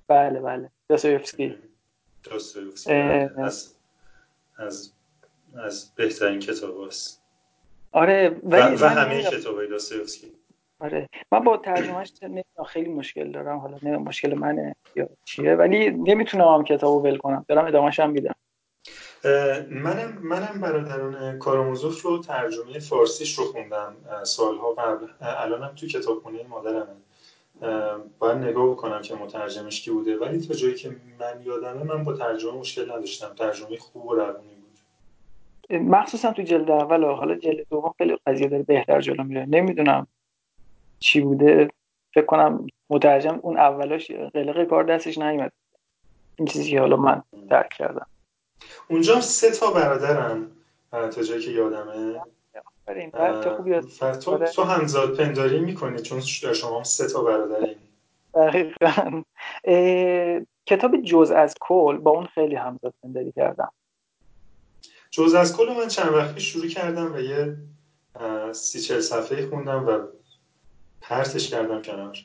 بله 0.08 0.40
بله. 0.40 0.70
داستایوفسکی 0.90 1.58
از 3.38 3.76
از 4.58 4.94
از 5.56 5.92
بهترین 5.96 6.40
کتاب 6.40 6.88
هست 6.88 7.22
آره 7.92 8.40
ولی 8.44 8.76
و, 8.76 8.86
و 8.86 8.88
همه 8.88 9.24
کتاب 9.24 9.56
های 9.56 9.68
داستایوفسکی 9.68 10.32
آره. 10.80 11.10
من 11.32 11.40
با 11.40 11.58
ترجمهش 11.58 12.12
خیلی 12.68 12.90
مشکل 12.90 13.32
دارم. 13.32 13.58
حالا 13.58 13.78
نه 13.82 13.98
مشکل 13.98 14.34
منه 14.34 14.76
یا 14.96 15.10
چیه 15.26 15.56
ولی 15.56 15.90
نمی‌تونم 15.90 16.48
هم 16.48 16.64
کتابو 16.64 17.04
ول 17.04 17.18
کنم. 17.18 17.46
دارم 17.48 17.66
ادامهش 17.66 18.00
هم 18.00 18.10
میدم. 18.10 18.36
منم 19.70 20.18
منم 20.22 20.62
برادران 20.62 21.40
کاراموزوف 21.40 22.02
رو 22.02 22.18
ترجمه 22.18 22.80
فارسیش 22.80 23.40
رو 23.40 23.46
خوندم. 23.46 23.96
سالها 24.24 24.72
قبل. 24.72 25.08
الانم 25.22 25.76
تو 25.76 25.88
کتابخونه 25.88 26.44
مادرمه. 26.50 26.96
باید 28.20 28.38
نگاه 28.38 28.72
بکنم 28.72 29.02
که 29.02 29.16
مترجمش 29.16 29.82
کی 29.82 29.92
بوده. 29.92 30.18
ولی 30.18 30.48
تا 30.48 30.54
جایی 30.54 30.76
که 30.76 30.90
من 30.90 31.42
یادمه 31.44 31.84
من 31.84 32.04
با 32.04 32.14
ترجمه 32.14 32.52
مشکل 32.52 32.92
نداشتم. 32.92 33.34
ترجمه 33.36 33.78
خوب 33.78 34.06
و 34.06 34.16
روونی 34.16 34.56
بود. 34.56 34.80
مخصوصا 35.82 36.32
تو 36.32 36.42
جلد 36.42 36.72
اول 36.72 37.04
و 37.04 37.14
حالا 37.14 37.36
جلد 37.36 37.68
دوم 37.70 37.94
خیلی 37.98 38.18
قضیه 38.28 38.48
داره 38.48 38.64
بهتر 38.64 39.02
جلو 39.02 39.24
میره. 39.24 39.46
نمی‌دونم. 39.46 40.08
چی 41.00 41.22
بوده 41.22 41.70
فکر 42.14 42.26
کنم 42.26 42.68
مترجم 42.90 43.40
اون 43.42 43.58
اولاش 43.58 44.12
قلق 44.12 44.64
کار 44.64 44.84
دستش 44.84 45.18
نیومد. 45.18 45.52
این 46.36 46.48
چیزی 46.48 46.72
که 46.72 46.80
حالا 46.80 46.96
من 46.96 47.24
درک 47.50 47.70
کردم. 47.70 48.08
اونجا 48.88 49.22
سه 49.22 49.52
تا 49.52 49.72
برادرن 49.72 50.48
تا 50.92 51.24
جایی 51.24 51.42
که 51.42 51.52
یادمه. 51.52 52.22
تو, 54.24 54.38
تو 54.38 54.64
همزاد 54.64 55.18
پنداری 55.18 55.60
می‌کنی؟ 55.60 56.02
چون 56.02 56.22
شما 56.22 56.78
هم 56.78 56.84
سه 56.84 57.08
تا 57.08 57.24
برادرین. 57.24 57.76
دقیقا. 58.34 59.24
کتاب 60.66 61.02
جز 61.02 61.32
از 61.32 61.56
کل 61.60 61.98
با 61.98 62.12
اون 62.12 62.26
خیلی 62.26 62.56
همزاد 62.56 62.94
پنداری 63.04 63.32
کردم. 63.32 63.72
جز 65.12 65.34
از 65.34 65.58
کل 65.58 65.74
من 65.74 65.88
چند 65.88 66.14
وقتی 66.14 66.42
شروع 66.42 66.68
کردم 66.68 67.14
و 67.14 67.20
یه 67.20 67.58
سی 68.52 68.82
چل 68.82 69.00
صفحه 69.00 69.50
خوندم 69.50 69.88
و 69.88 70.19
پرتش 71.10 71.50
کردم 71.50 71.82
کنار. 71.82 72.18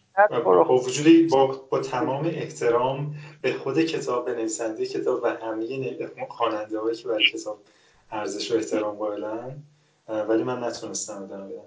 با 0.45 0.79
وجود 0.79 1.31
با, 1.31 1.67
با 1.71 1.79
تمام 1.79 2.27
احترام 2.27 3.15
به 3.43 3.53
خود 3.53 3.79
کتاب 3.79 4.25
به 4.25 4.35
نویسنده 4.35 4.87
کتاب 4.87 5.21
و 5.23 5.27
همه 5.27 5.97
خواننده 6.29 6.79
هایی 6.79 6.97
که 6.97 7.09
برای 7.09 7.25
کتاب 7.25 7.59
ارزش 8.11 8.53
و 8.53 8.57
احترام 8.57 8.97
قائلن 8.97 9.63
ولی 10.29 10.43
من 10.43 10.65
نتونستم 10.65 11.23
ادامه 11.23 11.53
بدم. 11.53 11.63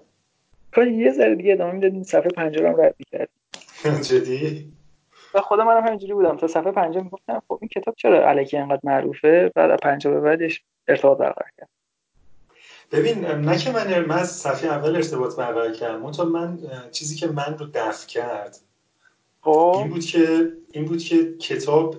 کاش 0.74 0.88
یه 0.88 1.12
ذره 1.12 1.34
دیگه 1.34 1.52
ادامه 1.52 1.72
می‌دادین. 1.72 2.02
صفحه 2.02 2.30
50 2.30 2.66
هم 2.66 2.80
رد 2.80 2.94
می‌کرد 2.98 3.28
جدی؟ 4.10 4.72
و 5.34 5.40
خود 5.40 5.60
منم 5.60 5.86
همینجوری 5.86 6.14
بودم. 6.14 6.36
تا 6.36 6.46
صفحه 6.46 6.72
50 6.72 7.04
می‌گفتم 7.04 7.42
خب 7.48 7.58
این 7.60 7.68
کتاب 7.68 7.94
چرا 7.94 8.28
الکی 8.28 8.56
انقدر 8.56 8.80
معروفه؟ 8.84 9.52
بعد 9.54 9.70
از 9.70 9.78
50 9.82 10.14
به 10.14 10.20
بعدش 10.20 10.64
ارتباط 10.88 11.18
برقرار 11.18 11.50
کرد. 11.58 11.68
ببین 12.92 13.24
نه 13.24 13.58
که 13.58 13.70
من 13.70 14.04
من 14.04 14.18
از 14.18 14.36
صفحه 14.36 14.70
اول 14.70 14.96
ارتباط 14.96 15.36
برقرار 15.36 15.72
کردم. 15.72 16.10
تا 16.10 16.24
من 16.24 16.58
چیزی 16.92 17.16
که 17.16 17.26
من 17.26 17.58
رو 17.58 17.66
دفع 17.74 18.06
کرد 18.06 18.58
خب. 19.40 19.74
این 19.78 19.88
بود 19.88 20.04
که 20.04 20.52
این 20.72 20.84
بود 20.84 21.02
که 21.02 21.36
کتاب 21.36 21.96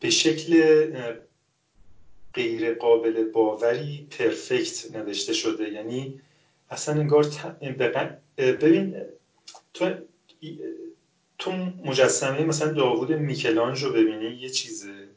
به 0.00 0.10
شکل 0.10 0.86
غیر 2.34 2.74
قابل 2.74 3.24
باوری 3.24 4.06
پرفکت 4.10 4.96
نوشته 4.96 5.32
شده. 5.32 5.70
یعنی 5.70 6.20
اصلا 6.70 7.00
انگار 7.00 7.26
ببین 8.38 8.96
تو 9.74 9.94
تو 11.38 11.52
مجسمه 11.84 12.44
مثلا 12.44 12.72
داوود 12.72 13.12
میکلانج 13.12 13.82
رو 13.82 13.92
ببینی 13.92 14.26
یه 14.26 14.48
چیزه. 14.48 15.08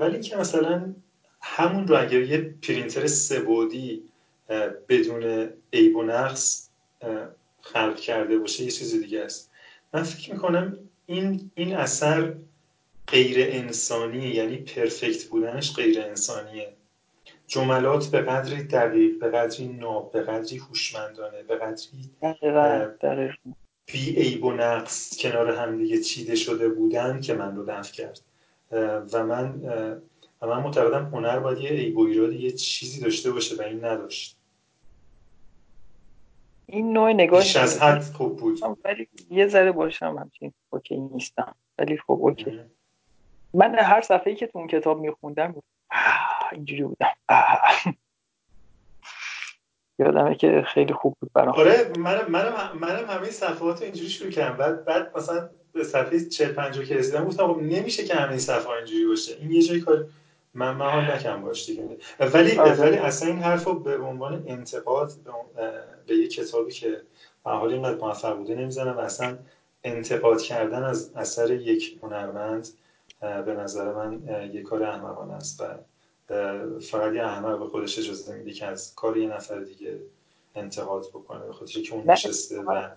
ولی 0.00 0.20
که 0.20 0.36
مثلا 0.36 0.94
همون 1.40 1.86
رو 1.86 2.00
اگر 2.00 2.22
یه 2.22 2.38
پرینتر 2.38 3.06
سبودی 3.06 4.09
بدون 4.88 5.48
عیب 5.72 5.96
و 5.96 6.02
نقص 6.02 6.68
خلق 7.60 7.96
کرده 7.96 8.38
باشه 8.38 8.64
یه 8.64 8.70
چیز 8.70 9.00
دیگه 9.00 9.20
است. 9.20 9.50
من 9.94 10.02
فکر 10.02 10.32
می‌کنم 10.32 10.78
این 11.06 11.50
این 11.54 11.76
اثر 11.76 12.34
غیر 13.06 13.36
انسانیه 13.38 14.34
یعنی 14.34 14.56
پرفکت 14.56 15.24
بودنش 15.24 15.76
غیر 15.76 16.00
انسانیه. 16.00 16.72
جملات 17.46 18.06
به 18.06 18.20
قدری 18.20 18.62
دقیق 18.62 19.18
به 19.18 19.28
قدری 19.28 19.68
ناب 19.68 20.12
به 20.12 20.20
قدری 20.20 20.58
هوشمندانه 20.58 21.42
به 21.42 21.56
قدری 21.56 22.10
بی 23.86 24.10
عیب 24.10 24.44
و 24.44 24.52
نقص 24.52 25.16
کنار 25.20 25.50
هم 25.50 25.78
دیگه 25.78 26.00
چیده 26.00 26.34
شده 26.34 26.68
بودن 26.68 27.20
که 27.20 27.34
من 27.34 27.56
رو 27.56 27.64
دفع 27.66 27.92
کرد. 27.92 28.20
و 29.12 29.26
من 29.26 29.60
و 30.42 30.46
من 30.46 30.62
معتقدم 30.62 31.04
هنر 31.04 31.38
باید 31.38 31.58
یه 31.58 31.70
عیب 31.70 31.98
و 31.98 32.06
ایراد 32.06 32.32
یه 32.32 32.50
چیزی 32.50 33.00
داشته 33.00 33.30
باشه 33.30 33.56
و 33.56 33.62
این 33.62 33.84
نداشت. 33.84 34.36
این 36.72 36.92
نوع 36.92 37.12
نگاه 37.12 37.40
بیش 37.40 37.56
از 37.56 37.82
حد 37.82 38.02
خوب 38.02 38.36
بود. 38.36 38.60
ولی 38.84 39.08
یه 39.30 39.46
ذره 39.46 39.72
باشم 39.72 40.16
همچین 40.18 40.52
اوکی 40.70 40.96
نیستم. 40.96 41.54
ولی 41.78 41.96
خب 41.96 42.18
اوکی. 42.20 42.60
من 43.54 43.74
هر 43.74 44.00
صفحه‌ای 44.00 44.36
که 44.36 44.46
تو 44.46 44.58
اون 44.58 44.68
کتاب 44.68 45.00
میخوندم 45.00 45.54
اینجوری 46.52 46.84
بودم. 46.84 47.12
یادمه 49.98 50.34
که 50.34 50.64
خیلی 50.66 50.92
خوب 50.92 51.16
بود 51.20 51.30
برام. 51.34 51.54
آره 51.54 51.92
منم 51.98 52.30
منم 52.30 52.78
منم 52.80 53.10
همه 53.10 53.30
صفحات 53.30 53.82
اینجوری 53.82 54.08
شروع 54.08 54.30
کردم. 54.30 54.56
بعد 54.56 54.84
بعد 54.84 55.16
مثلا 55.16 55.50
به 55.72 55.84
صفحه 55.84 56.20
40 56.20 56.52
50 56.52 56.84
که 56.84 56.96
رسیدم 56.96 57.24
گفتم 57.24 57.52
خب 57.52 57.60
نمیشه 57.60 58.04
که 58.04 58.14
همه 58.14 58.38
صفحه 58.38 58.70
اینجوری 58.70 59.06
باشه. 59.06 59.36
این 59.40 59.50
یه 59.50 59.62
جایی 59.62 59.80
کار 59.80 60.06
من 60.54 60.76
من 60.76 60.90
حال 60.90 61.04
نکم 61.04 61.42
باش 61.42 61.66
دیگه. 61.66 61.98
ولی 62.20 62.58
آره. 62.58 62.80
ولی 62.80 62.96
اصلا 62.96 63.28
این 63.28 63.38
حرفو 63.38 63.74
به 63.74 63.98
عنوان 63.98 64.44
انتقاد 64.46 65.12
به 66.06 66.14
یه 66.16 66.28
کتابی 66.28 66.72
که 66.72 67.02
به 67.44 67.50
حال 67.50 67.72
اینقدر 67.72 67.98
موفق 67.98 68.36
بوده 68.36 68.54
نمی‌زنم. 68.54 68.98
اصلا 68.98 69.38
انتقاد 69.84 70.42
کردن 70.42 70.82
از 70.82 71.12
اثر 71.16 71.50
یک 71.50 71.98
هنرمند 72.02 72.68
به 73.20 73.54
نظر 73.54 73.92
من 73.92 74.22
یه 74.52 74.62
کار 74.62 74.82
احمقانه 74.82 75.32
است 75.34 75.60
و 75.60 75.64
فقط 76.80 77.14
یه 77.14 77.24
احمق 77.24 77.58
به 77.58 77.66
خودش 77.66 77.98
اجازه 77.98 78.34
میده 78.34 78.52
که 78.52 78.66
از 78.66 78.94
کار 78.94 79.16
یه 79.16 79.28
نفر 79.28 79.60
دیگه 79.60 79.98
انتقاد 80.54 81.08
بکنه 81.08 81.46
به 81.46 81.52
خاطر 81.52 81.80
که 81.80 81.94
اون 81.94 82.10
نشسته 82.10 82.60
و 82.60 82.88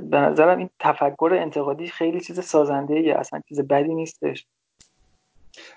به 0.00 0.18
نظرم 0.18 0.58
این 0.58 0.70
تفکر 0.78 1.30
انتقادی 1.40 1.88
خیلی 1.88 2.20
چیز 2.20 2.40
سازنده 2.40 2.94
ایه 2.94 3.14
اصلا 3.14 3.40
چیز 3.48 3.60
بدی 3.60 3.94
نیستش. 3.94 4.46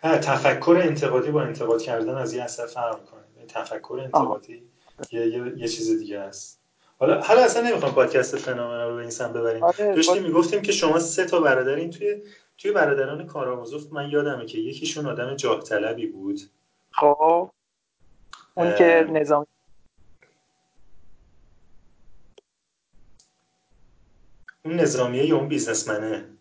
تفکر 0.03 0.81
انتقادی 0.83 1.31
با 1.31 1.41
انتقاد 1.41 1.81
کردن 1.81 2.15
از 2.15 2.33
یه 2.33 2.43
اثر 2.43 2.65
فرق 2.65 3.05
کنه 3.05 3.45
تفکر 3.47 3.99
انتقادی 4.03 4.63
یه،, 5.11 5.27
یه،, 5.27 5.53
یه 5.57 5.67
چیز 5.67 5.99
دیگه 5.99 6.19
است. 6.19 6.61
حالا 6.99 7.21
حالا 7.21 7.43
اصلا 7.43 7.69
نمی‌خوام 7.69 7.91
پادکست 7.91 8.37
فنومنا 8.37 8.89
رو 8.89 8.95
به 8.95 9.01
این 9.01 9.09
سم 9.09 9.33
ببریم. 9.33 9.63
آره 9.63 9.95
داشتیم 9.95 10.23
می‌گفتیم 10.23 10.61
که 10.61 10.71
شما 10.71 10.99
سه 10.99 11.25
تا 11.25 11.39
برادرین 11.39 11.89
توی 11.89 12.21
توی 12.57 12.71
برادران 12.71 13.27
کارآموز. 13.27 13.93
من 13.93 14.09
یادمه 14.09 14.45
که 14.45 14.57
یکیشون 14.57 15.05
آدم 15.05 15.35
جاه 15.35 15.63
طلبی 15.63 16.07
بود. 16.07 16.39
خب. 16.91 17.49
اون 18.55 18.75
که 18.75 19.07
نظام 19.09 19.47
اون 24.65 24.75
نظامیه 24.75 25.25
یا 25.25 25.37
اون 25.37 25.47
بیزنسمنه. 25.47 26.34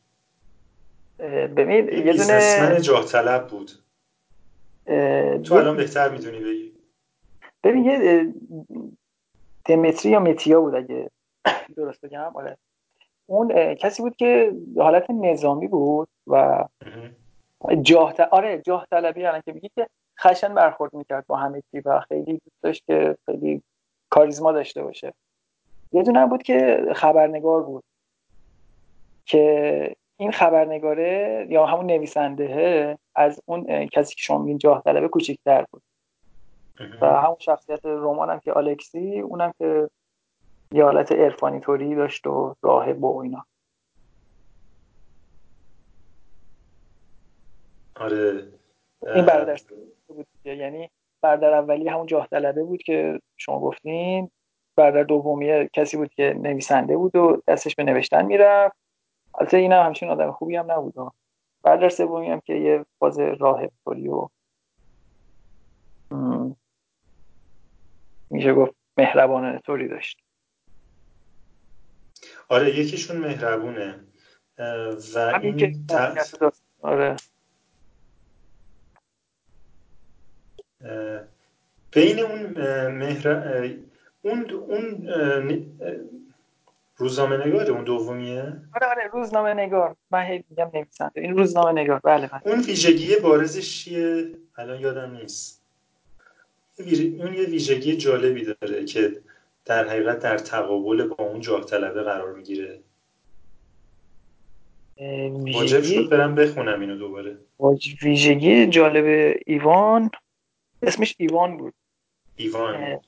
ببین 1.56 1.88
یه 1.88 2.12
بیزنسمن 2.12 2.80
جاه 2.80 3.04
طلب 3.04 3.46
بود 3.46 3.70
تو 5.42 5.54
الان 5.54 5.76
بهتر 5.76 6.08
می‌دونی 6.08 6.38
بگی. 6.40 6.72
ببین 7.64 7.84
یه 7.84 8.34
دمتری 9.64 10.12
یا 10.12 10.20
متیا 10.20 10.60
بود 10.60 10.74
اگه 10.74 11.10
درست 11.76 12.00
بگم؟ 12.00 12.32
آره. 12.34 12.56
اون 13.26 13.74
کسی 13.74 14.02
بود 14.02 14.16
که 14.16 14.52
حالت 14.76 15.10
نظامی 15.10 15.68
بود 15.68 16.08
و 16.26 16.64
جاه 17.82 18.14
آره 18.30 18.58
جاه 18.58 18.86
طلبی 18.90 19.26
الان 19.26 19.42
که 19.44 19.52
میگی 19.52 19.70
که 19.74 19.88
خشن 20.20 20.54
برخورد 20.54 20.94
می‌کرد 20.94 21.26
با 21.26 21.36
همه 21.36 21.62
چی 21.70 21.80
و 21.80 22.00
خیلی 22.00 22.32
دوست 22.32 22.62
داشت 22.62 22.84
که 22.86 23.16
خیلی 23.26 23.62
کاریزما 24.10 24.52
داشته 24.52 24.82
باشه. 24.82 25.14
یه 25.92 26.02
دونه 26.02 26.26
بود 26.26 26.42
که 26.42 26.86
خبرنگار 26.94 27.62
بود. 27.62 27.84
که 29.26 29.96
این 30.24 30.32
خبرنگاره 30.32 31.46
یا 31.50 31.66
همون 31.66 31.86
نویسنده 31.86 32.98
از 33.14 33.40
اون 33.46 33.86
کسی 33.86 34.14
که 34.14 34.22
شما 34.22 34.38
میگین 34.38 34.58
جاه 34.58 34.82
طلبه 34.82 35.08
کوچیک‌تر 35.08 35.64
بود. 35.70 35.82
و 37.00 37.06
همون 37.06 37.36
شخصیت 37.38 37.80
رمان 37.84 38.30
هم 38.30 38.38
که 38.38 38.56
الکسی 38.56 39.20
اونم 39.20 39.52
که 39.58 39.90
یه 40.72 40.84
حالت 40.84 41.12
ارفانی 41.12 41.60
طوری 41.60 41.94
داشت 41.94 42.26
و 42.26 42.54
راهب 42.62 43.04
و 43.04 43.18
اینا. 43.20 43.46
آره. 47.96 48.48
این 49.14 49.24
برادر 49.24 49.60
بود 50.08 50.26
یعنی 50.44 50.90
برادر 51.22 51.54
اولی 51.54 51.88
همون 51.88 52.06
جاه 52.06 52.26
طلبه 52.26 52.64
بود 52.64 52.82
که 52.82 53.20
شما 53.36 53.60
گفتین. 53.60 54.30
برادر 54.76 55.02
دومی 55.02 55.68
کسی 55.72 55.96
بود 55.96 56.14
که 56.14 56.34
نویسنده 56.42 56.96
بود 56.96 57.16
و 57.16 57.42
دستش 57.48 57.74
به 57.74 57.84
نوشتن 57.84 58.26
می‌رفت. 58.26 58.83
البته 59.38 59.56
این 59.56 59.72
هم 59.72 59.86
همچین 59.86 60.08
آدم 60.08 60.32
خوبی 60.32 60.56
هم 60.56 60.72
نبود. 60.72 60.94
برادر 61.62 61.88
سومی 61.88 62.30
هم 62.30 62.40
که 62.40 62.54
یه 62.54 62.84
فاز 62.98 63.18
راهب 63.18 63.72
طوری 63.84 64.08
و 64.08 64.28
میشه 68.30 68.54
گفت 68.54 68.74
مهربانه 68.96 69.58
طوری 69.58 69.88
داشت. 69.88 70.18
آره 72.48 72.78
یکیشون 72.78 73.16
مهربونه. 73.16 74.00
و 75.14 75.40
این 75.42 75.86
آره. 76.82 77.16
بین 81.90 82.20
اون 82.20 82.46
مهر 82.88 83.28
اون 84.22 84.50
اون 84.50 85.08
روزنامه 86.96 87.46
نگاره 87.46 87.70
اون 87.70 87.84
دومیه؟ 87.84 88.40
آره 88.74 88.86
آره 88.90 89.10
روزنامه 89.12 89.54
نگار 89.54 89.96
من 90.10 90.22
هی 90.22 90.44
میگم 90.50 90.70
نویسنده. 90.74 91.20
این 91.20 91.36
روزنامه 91.36 91.80
نگار 91.80 92.00
بله 92.04 92.26
بله. 92.26 92.40
اون 92.44 92.60
ویژگی 92.60 93.16
بارزش 93.16 93.84
چیه؟ 93.84 94.30
الان 94.56 94.80
یادم 94.80 95.16
نیست. 95.16 95.62
اون 96.78 97.34
یه 97.34 97.46
ویژگی 97.46 97.96
جالبی 97.96 98.44
داره 98.44 98.84
که 98.84 99.20
در 99.64 99.88
حقیقت 99.88 100.18
در 100.18 100.38
تقابل 100.38 101.08
با 101.08 101.24
اون 101.24 101.40
جاه 101.40 101.64
طلبه 101.64 102.02
قرار 102.02 102.32
می‌گیره. 102.32 102.80
واجب 105.54 105.82
شد 105.82 106.08
برم 106.10 106.34
بخونم 106.34 106.80
اینو 106.80 106.96
دوباره. 106.96 107.36
ویژگی 108.02 108.66
جالب 108.66 109.36
ایوان؟ 109.46 110.10
اسمش 110.82 111.14
ایوان 111.18 111.56
بود. 111.56 111.74
ایوان. 112.36 113.00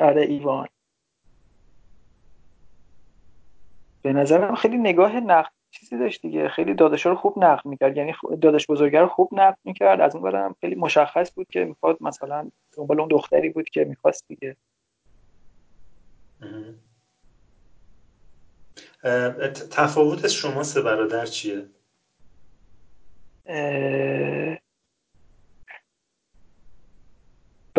آره 0.00 0.22
ایوان. 0.22 0.68
به 4.02 4.12
نظرم 4.12 4.54
خیلی 4.54 4.76
نگاه 4.78 5.20
نقد 5.20 5.50
چیزی 5.70 5.98
داشت 5.98 6.22
دیگه. 6.22 6.48
خیلی 6.48 6.74
داداش 6.74 7.06
رو 7.06 7.14
خوب 7.14 7.44
نقد 7.44 7.66
می‌کرد. 7.66 7.96
یعنی 7.96 8.14
داداش 8.42 8.66
بزرگه 8.66 9.00
رو 9.00 9.08
خوب 9.08 9.28
نقد 9.32 9.58
می‌کرد. 9.64 10.00
از 10.00 10.14
اون 10.14 10.24
برم 10.24 10.54
خیلی 10.60 10.74
مشخص 10.74 11.34
بود 11.34 11.46
که 11.48 11.64
می‌خواد 11.64 11.98
مثلا 12.00 12.50
دنبال 12.76 13.00
اون 13.00 13.08
دختری 13.08 13.48
بود 13.48 13.68
که 13.68 13.84
می‌خواست 13.84 14.24
دیگه. 14.28 14.56
تفاوت 19.70 20.28
شما 20.28 20.62
سه 20.62 20.82
برادر 20.82 21.26
چیه؟ 21.26 21.66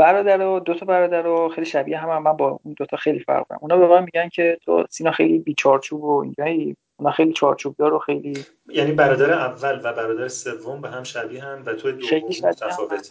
برادر 0.02 0.41
و 0.41 0.60
دو 0.60 0.73
تا 0.73 0.86
برادر 0.86 1.22
رو 1.22 1.49
خیلی 1.49 1.68
شبیه 1.68 1.98
هم, 1.98 2.10
هم. 2.10 2.23
من 2.23 2.38
با 2.38 2.60
اون 2.64 2.73
دوتا 2.78 2.98
خیلی 2.98 3.19
فرق 3.19 3.48
دارم. 3.48 3.60
اونا 3.61 3.78
به 3.78 3.88
من 3.88 4.03
میگن 4.03 4.30
که 4.30 4.57
تو 4.65 4.86
سینا 4.90 5.11
خیلی 5.11 5.40
بیچارچوب 5.40 6.03
و 6.03 6.22
اینجایی. 6.22 6.78
اونا 6.98 7.11
خیلی 7.11 7.34
چارچوب 7.34 7.76
دار 7.78 7.94
و 7.94 7.99
خیلی 7.99 8.45
یعنی 8.69 8.91
برادر 8.91 9.32
اول 9.32 9.80
و 9.84 9.94
برادر 9.94 10.28
سوم 10.28 10.82
به 10.82 10.90
هم 10.90 11.03
شبیه 11.03 11.44
هم 11.44 11.64
و 11.65 11.73
تو 11.73 11.91
دوم 11.91 12.19
متفاوت. 12.44 13.10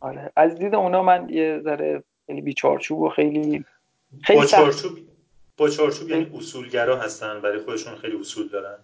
آره. 0.00 0.32
از 0.36 0.58
دید 0.58 0.74
اونا 0.74 1.02
من 1.02 1.28
یه 1.28 1.60
ذره 1.64 2.02
خیلی 2.26 2.40
بیچارچوب 2.40 3.00
و 3.00 3.08
خیلی 3.08 3.64
خیلی 4.22 4.38
با 4.38 4.46
چارچوب 4.46 4.98
با 5.56 5.68
چارچوب 5.68 6.10
یعنی 6.10 6.30
اصولگرا 6.36 6.96
هستن. 6.96 7.40
برای 7.40 7.58
خودشون 7.58 7.94
خیلی 7.94 8.20
اصول 8.20 8.48
دارن. 8.48 8.78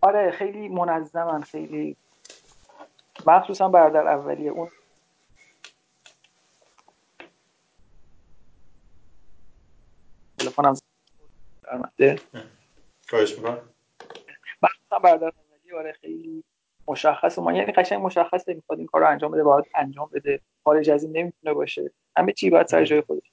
آره. 0.00 0.30
خیلی 0.30 0.68
منظمن. 0.68 1.42
خیلی 1.42 1.96
مخصوصا 3.26 3.68
برادر 3.68 4.08
اولیه. 4.08 4.50
اون 4.50 4.68
تلفنم 10.52 10.74
درمده 11.62 12.18
خواهش 13.08 13.38
می‌کنم. 13.38 13.58
برادر 15.02 15.32
اولیه 15.50 15.78
آره 15.78 15.92
خیلی 15.92 16.44
مشخص 16.88 17.38
ما 17.38 17.52
یعنی 17.52 17.72
قشنگ 17.72 18.04
مشخصه. 18.04 18.54
می‌خواد 18.54 18.78
این 18.78 18.86
کار 18.86 19.00
رو 19.00 19.08
انجام 19.08 19.30
بده 19.30 19.42
باید 19.42 19.64
انجام 19.74 20.10
بده. 20.12 20.40
خارج 20.64 20.90
از 20.90 21.02
این 21.04 21.16
نمی‌تونه 21.16 21.54
باشه. 21.54 21.90
همه 22.16 22.32
چی 22.32 22.50
باید 22.50 22.66
سر 22.66 22.84
جای 22.84 23.00
خودش. 23.00 23.32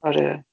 آره. 0.00 0.44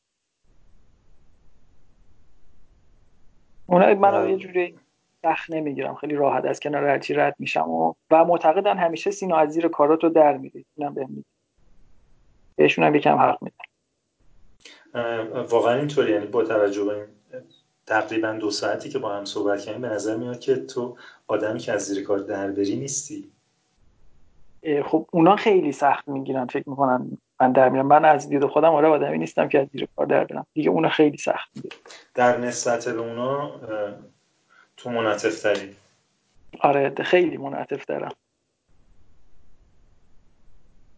اونا 3.66 3.94
من 3.94 4.30
یه 4.30 4.38
جوری 4.38 4.80
سخت 5.22 5.50
نمی‌گیرم. 5.52 5.96
خیلی 5.96 6.16
راحت 6.16 6.46
از 6.46 6.60
کنار 6.60 6.88
هرچی 6.88 7.14
رد 7.14 7.36
میشم 7.40 7.70
و, 7.70 7.94
و 8.12 8.26
معتقدن 8.26 8.78
همیشه 8.78 9.12
سینا 9.12 9.38
از 9.38 9.50
زیر 9.50 9.68
کاراتو 9.68 10.10
در 10.10 10.38
میری 10.38 10.66
اینم 10.76 10.94
بهم 10.94 11.26
بهشون 12.56 12.86
هم 12.86 12.96
یکم 12.96 13.18
حق 13.18 13.38
میدن 13.44 13.61
واقعا 15.50 15.74
اینطوری 15.74 16.12
یعنی 16.12 16.26
با 16.26 16.44
توجه 16.44 16.84
به 16.84 17.08
تقریبا 17.86 18.32
دو 18.32 18.52
ساعتی 18.52 18.90
که 18.90 19.00
با 19.00 19.16
هم 19.16 19.26
صحبت 19.26 19.62
کردیم 19.62 19.82
به 19.82 19.88
نظر 19.88 20.16
میاد 20.16 20.40
که 20.40 20.56
تو 20.56 20.98
آدمی 21.28 21.60
که 21.60 21.72
از 21.72 21.86
زیر 21.86 22.04
کار 22.04 22.20
در 22.20 22.52
بری 22.52 22.76
نیستی. 22.76 23.32
خب 24.86 25.08
اونا 25.12 25.36
خیلی 25.36 25.72
سخت 25.72 26.08
می‌گیرن 26.08 26.46
فکر 26.46 26.70
می‌کنن 26.70 27.18
من 27.40 27.52
در 27.52 27.70
میرم 27.70 27.88
من 27.88 28.06
از 28.06 28.30
دید 28.30 28.46
خودم 28.46 28.74
آره 28.74 28.88
آدمی 28.88 29.18
نیستم 29.18 29.48
که 29.48 29.60
از 29.60 29.68
زیر 29.74 29.88
کار 29.96 30.06
در 30.06 30.24
برم. 30.24 30.46
دیگه 30.54 30.70
اونا 30.70 30.90
خیلی 30.90 31.18
سخت 31.18 31.50
می‌گیرن. 31.56 31.78
در 32.16 32.38
نسبت 32.38 32.90
به 32.90 33.00
اونا 33.00 33.52
تو 34.78 34.90
منعطف 34.90 35.42
تری 35.42 35.76
آره 36.60 36.94
خیلی 37.04 37.38
منعطف 37.38 37.86
دارم 37.86 38.12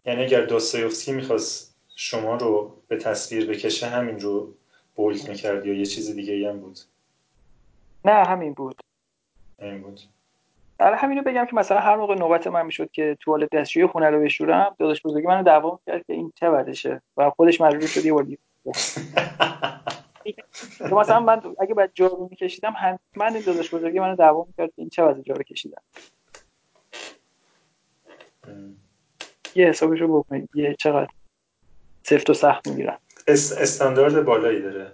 یعنی 0.06 0.22
اگر 0.24 0.44
دوستایوفسکی 0.44 1.12
می‌خواست 1.12 1.73
شما 1.94 2.36
رو 2.36 2.82
به 2.88 2.96
تصویر 2.96 3.46
بکشه 3.46 3.86
همین 3.86 4.20
رو 4.20 4.54
بولد 4.94 5.28
می‌کرد 5.28 5.66
یا 5.66 5.74
یه 5.74 5.86
چیز 5.86 6.14
دیگه 6.14 6.50
هم 6.50 6.60
بود؟ 6.60 6.78
نه 8.04 8.12
همین 8.12 8.52
بود. 8.52 8.80
همین 9.60 9.82
بود. 9.82 10.00
آره 10.80 10.96
همینو 10.96 11.22
بگم 11.22 11.46
که 11.46 11.56
مثلا 11.56 11.80
هر 11.80 11.96
موقع 11.96 12.14
نوبت 12.14 12.46
من 12.46 12.66
می‌شد 12.66 12.90
که 12.90 13.16
توالت 13.20 13.48
دستشوی 13.52 13.86
خونه 13.86 14.10
رو 14.10 14.20
بشورم 14.20 14.76
داداش 14.78 15.02
بزرگی 15.02 15.26
منو 15.26 15.42
دعوا 15.42 15.80
کرد 15.86 16.06
که 16.06 16.12
این 16.12 16.32
چه 16.34 16.48
وضعشه 16.48 17.02
و 17.16 17.30
خودش 17.30 17.60
مجبور 17.60 17.86
شد 17.86 18.04
یه 18.04 18.12
بار 18.12 18.26
مثلا 21.00 21.20
من 21.20 21.42
اگه 21.60 21.74
بعد 21.74 21.90
جارو 21.94 22.28
میکشیدم 22.30 22.74
حتما 22.78 23.26
این 23.26 23.42
داداش 23.46 23.74
بزرگی 23.74 24.00
منو 24.00 24.16
دعوا 24.16 24.44
می‌کرد 24.44 24.68
که 24.68 24.74
این 24.76 24.88
چه 24.88 25.02
وضع 25.02 25.22
جارو 25.22 25.42
کشیدم. 25.42 25.82
یه 29.54 29.66
حسابشو 29.66 30.20
بکنید 30.20 30.48
یه 30.54 30.76
چقدر. 30.78 31.10
سفت 32.06 32.30
و 32.30 32.34
سخت 32.34 32.68
می‌گیرن. 32.68 32.98
استاندارد 33.28 34.24
بالایی 34.24 34.62
داره. 34.62 34.92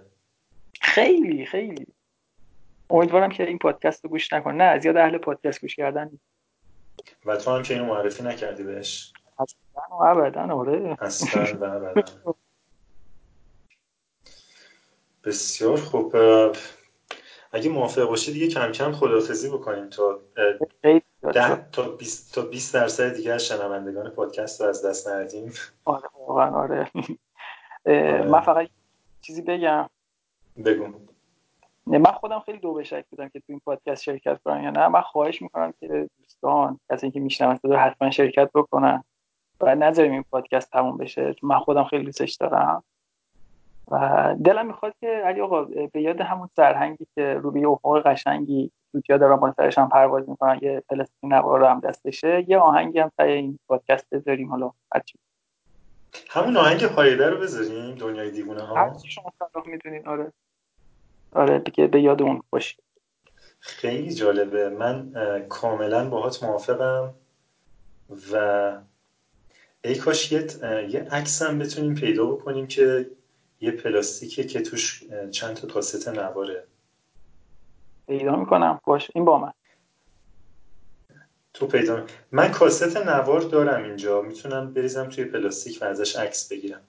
خیلی 0.81 1.45
خیلی. 1.45 1.87
امیدوارم 2.89 3.29
که 3.29 3.47
این 3.47 3.57
پادکست 3.57 4.03
رو 4.03 4.09
گوش 4.09 4.33
نکن. 4.33 4.51
نه 4.51 4.63
از 4.63 4.85
یاد 4.85 4.97
اهل 4.97 5.17
پادکست 5.17 5.61
گوش 5.61 5.75
کردن 5.75 6.19
و 7.25 7.37
تو 7.37 7.51
هم 7.51 7.63
که 7.63 7.73
اینو 7.73 7.85
معرفی 7.85 8.23
نکردی 8.23 8.63
بهش. 8.63 9.13
اصلا 9.39 9.97
و 9.97 10.03
ابدا 10.03 10.55
آره. 10.55 10.97
اصلا 11.01 11.59
و 11.59 11.63
ابدا. 11.63 12.35
بسیار 15.23 15.77
خوب. 15.77 16.15
اگه 17.51 17.69
موافق 17.69 18.03
باشی 18.03 18.33
دیگه 18.33 18.47
کم 18.47 18.71
کم 18.71 18.91
خدافزی 18.91 19.49
بکنیم 19.49 19.89
تا 19.89 20.19
ده 21.33 21.71
تا 21.71 21.83
20 21.83 22.35
تا 22.35 22.41
20 22.41 22.73
درصد 22.73 23.15
دیگه 23.15 23.33
از 23.33 23.45
شنوندگان 23.45 24.09
پادکست 24.09 24.61
رو 24.61 24.67
از 24.67 24.85
دست 24.85 25.07
ندیم. 25.07 25.53
آره. 25.85 26.09
واقعا 26.31 26.55
آره. 26.55 26.91
من 28.31 28.39
فقط 28.39 28.67
چیزی 29.21 29.41
بگم. 29.41 29.89
بگو. 30.65 30.87
من 31.87 32.11
خودم 32.11 32.39
خیلی 32.39 32.57
دو 32.57 32.73
به 32.73 32.83
شک 32.83 33.05
بودم 33.09 33.29
که 33.29 33.39
تو 33.39 33.45
این 33.47 33.61
پادکست 33.65 34.03
شرکت 34.03 34.41
کنم 34.43 34.63
یا 34.63 34.69
نه. 34.69 34.87
من 34.87 35.01
خواهش 35.01 35.41
می‌کنم 35.41 35.73
که 35.79 36.09
دوستان 36.21 36.79
کسی 36.91 37.05
اینکه 37.05 37.19
میشنون 37.19 37.57
صدا 37.57 37.77
حتما 37.77 38.09
شرکت 38.09 38.49
بکنن. 38.55 39.03
و 39.61 39.75
نذاریم 39.75 40.11
این 40.11 40.23
پادکست 40.31 40.71
تموم 40.71 40.97
بشه. 40.97 41.35
من 41.43 41.59
خودم 41.59 41.83
خیلی 41.83 42.05
دوستش 42.05 42.35
دارم. 42.35 42.83
و 43.91 44.35
دلم 44.45 44.67
می‌خواد 44.67 44.93
که 45.01 45.07
علی 45.07 45.41
آقا 45.41 45.63
به 45.63 46.01
یاد 46.01 46.21
همون 46.21 46.49
سرهنگی 46.55 47.07
که 47.15 47.33
رو 47.33 47.51
به 47.51 47.67
افق 47.67 48.07
قشنگی 48.07 48.71
توتیا 48.91 49.17
دارن 49.17 49.35
با 49.35 49.51
سرش 49.51 49.77
هم 49.77 49.89
پرواز 49.89 50.29
می‌کنن 50.29 50.59
یه 50.61 50.83
پلستین 50.89 51.33
نوار 51.33 51.59
رو 51.59 51.65
هم 51.65 51.79
دستشه 51.79 52.45
یه 52.47 52.57
آهنگی 52.57 52.99
هم 52.99 53.11
تای 53.17 53.31
این 53.31 53.59
پادکست 53.67 54.07
بذاریم 54.11 54.49
حالا. 54.49 54.71
هرچی 54.93 55.19
همون 56.29 56.57
آهنگ 56.57 56.81
هایده 56.83 57.29
رو 57.29 57.37
بذاریم 57.37 57.95
دنیای 57.95 58.31
دیوونه 58.31 58.61
ها. 58.61 58.97
شما 59.05 59.33
صلاح 59.39 59.67
می‌دونین 59.67 60.07
آره. 60.07 60.33
آره 61.31 61.59
دیگه 61.59 61.87
به 61.87 62.01
یاد 62.01 62.21
اون 62.21 62.43
باشی 62.49 62.77
خیلی 63.59 64.13
جالبه. 64.13 64.69
من 64.69 65.13
کاملا 65.49 66.09
باهات 66.09 66.43
موافقم 66.43 67.13
و 68.33 68.37
ای 69.83 69.95
کاش 69.95 70.31
یه, 70.31 70.47
یه 70.89 71.07
عکس 71.11 71.41
هم 71.41 71.59
بتونیم 71.59 71.95
پیدا 71.95 72.25
بکنیم 72.25 72.67
که 72.67 73.09
یه 73.61 73.71
پلاستیکه 73.71 74.43
که 74.43 74.61
توش 74.61 75.03
چند 75.31 75.55
تا 75.55 75.67
کاست 75.67 76.07
نواره. 76.09 76.67
پیدا 78.07 78.35
می‌کنم. 78.35 78.79
باش 78.83 79.11
این 79.15 79.25
با 79.25 79.37
من. 79.37 79.51
تو 81.61 81.67
پیدا 81.67 82.05
من 82.31 82.51
کاست 82.51 82.97
نوار 82.97 83.41
دارم 83.41 83.83
اینجا. 83.83 84.21
می‌تونم 84.21 84.73
بریزم 84.73 85.09
توی 85.09 85.25
پلاستیک 85.25 85.81
و 85.81 85.85
ازش 85.85 86.15
عکس 86.15 86.51
بگیرم. 86.51 86.81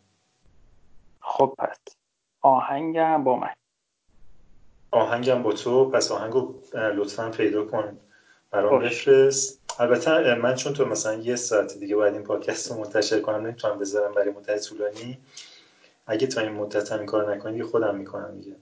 خب 1.21 1.55
پس. 1.59 1.77
آهنگم 2.41 3.25
با 3.25 3.37
من. 3.37 3.55
آهنگم 4.91 5.43
با 5.43 5.53
تو. 5.53 5.91
پس 5.91 6.13
آهنگو 6.13 6.55
لطفا 6.75 7.31
پیدا 7.31 7.65
کن. 7.65 7.99
برام 8.51 8.83
بفرست. 8.83 9.63
البته 9.79 10.35
من 10.35 10.55
چون 10.55 10.73
تو 10.73 10.85
مثلا 10.85 11.15
یه 11.15 11.37
ساعت 11.37 11.79
دیگه 11.79 11.97
باید 11.97 12.15
این 12.15 12.23
پادکست 12.23 12.71
رو 12.71 12.79
منتشر 12.79 13.21
کنم 13.21 13.47
نمی‌تونم 13.47 13.79
بذارم 13.79 14.15
برای 14.15 14.31
مدت 14.31 14.63
طولانی. 14.63 15.19
اگه 16.07 16.27
تا 16.27 16.41
این 16.41 16.53
مدت 16.53 16.93
هم 16.93 16.99
این 16.99 17.07
کار 17.07 17.35
نکنی 17.35 17.63
خودم 17.63 17.97
می‌کنم 17.97 18.41
دیگه. 18.41 18.57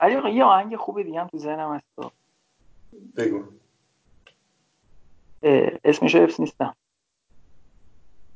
علی 0.00 0.34
یه 0.34 0.44
آهنگ 0.44 0.76
خوبی 0.76 1.04
دیگه 1.04 1.20
هم 1.20 1.26
تو 1.26 1.38
ذهنم 1.38 1.74
هست. 1.74 2.12
بگو. 3.16 3.44
اسمش 5.84 6.14
حفظ 6.14 6.40
نیستم. 6.40 6.76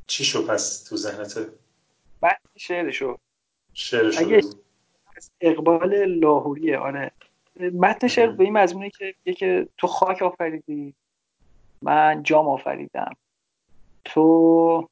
چی 0.07 0.25
شو 0.25 0.47
پس 0.47 0.85
تو 0.85 0.97
ذهنته 0.97 1.53
بعد 2.21 2.41
شعرشو 2.57 3.17
شعرشو 3.73 4.21
اگه 4.21 4.41
اقبال 5.41 6.05
لاهوریه 6.05 6.79
آره. 6.79 7.13
متن 7.61 8.09
شعر 8.09 8.31
به 8.31 8.45
این 8.45 8.53
مضمونه 8.53 8.91
که 8.91 9.15
که 9.37 9.69
تو 9.79 9.87
خاک 9.87 10.23
آفریدی 10.23 10.95
من 11.83 12.23
جام 12.23 12.49
آفریدم. 12.49 13.17
تو 14.05 14.89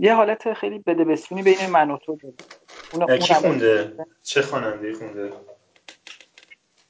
یه 0.00 0.14
حالت 0.14 0.52
خیلی 0.52 0.78
بده 0.78 1.04
بسونی 1.04 1.42
بین 1.42 1.66
من 1.66 1.90
و 1.90 1.96
تو 1.96 2.16
داره 2.16 3.18
کی 3.18 3.34
خونده؟ 3.34 3.96
چه 4.22 4.42
خواننده 4.42 4.92
خونده؟ 4.92 5.32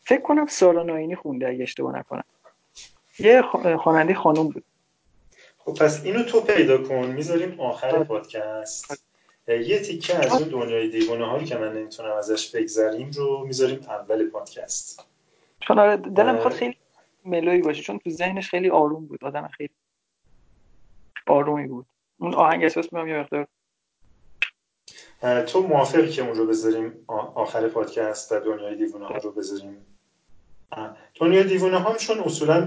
فکر 0.01 0.23
کنم 0.23 0.47
سارا 0.47 0.83
ناینی 0.83 1.17
خونده 1.17 1.49
اگه 1.49 1.63
اشتباه 1.63 1.99
نکنم. 1.99 2.25
یه 3.19 3.43
خواننده 3.83 4.15
خانم 4.15 4.49
بود. 4.49 4.65
خب 5.59 5.75
پس 5.75 6.05
اینو 6.05 6.23
تو 6.23 6.41
پیدا 6.41 6.79
کن. 6.79 7.07
می‌ذاریم 7.07 7.61
آخر 7.61 8.05
پادکست. 8.05 9.05
یه 9.49 9.79
تیکه 9.79 10.17
از 10.17 10.43
اون 10.43 10.49
دنیای 10.49 10.89
دیوانه 10.89 11.27
هایی 11.27 11.45
که 11.45 11.57
من 11.57 11.73
نمی‌تونم 11.73 12.13
ازش 12.13 12.51
بگذریم 12.51 13.11
رو 13.11 13.45
می‌ذاریم 13.47 13.81
اول 13.89 14.31
پادکست. 14.31 15.07
چون 15.61 15.79
آره 15.79 15.97
دلم 15.97 16.35
می‌خواد 16.35 16.55
خیلی 16.55 16.77
ملوی 17.25 17.63
باشه 17.63 17.83
چون 17.83 17.99
تو 17.99 18.11
ذهنش 18.11 18.51
خیلی 18.51 18.71
آروم 18.71 19.07
بود. 19.07 19.25
آدم 19.25 19.49
خیلی 19.49 19.71
آرومی 21.27 21.67
بود. 21.67 21.87
اون 22.19 22.35
آهنگ 22.35 22.63
احساس 22.63 22.85
می‌کنم 22.85 23.09
یه 23.09 23.19
مقدار 23.19 23.47
تو 25.43 25.61
موافقی 25.61 26.09
که 26.09 26.23
اون 26.23 26.35
رو 26.35 26.47
بذاریم 26.47 27.05
آخر 27.35 27.69
پادکست 27.69 28.33
و 28.33 28.41
دنیای 28.41 28.77
دیوانه 28.77 29.07
ها 29.07 29.17
رو 29.17 29.33
بذاریم 29.33 29.98
دنیای 31.15 31.45
دیوانه 31.45 31.79
ها 31.79 31.97
چون 31.97 32.21
اصولا 32.21 32.61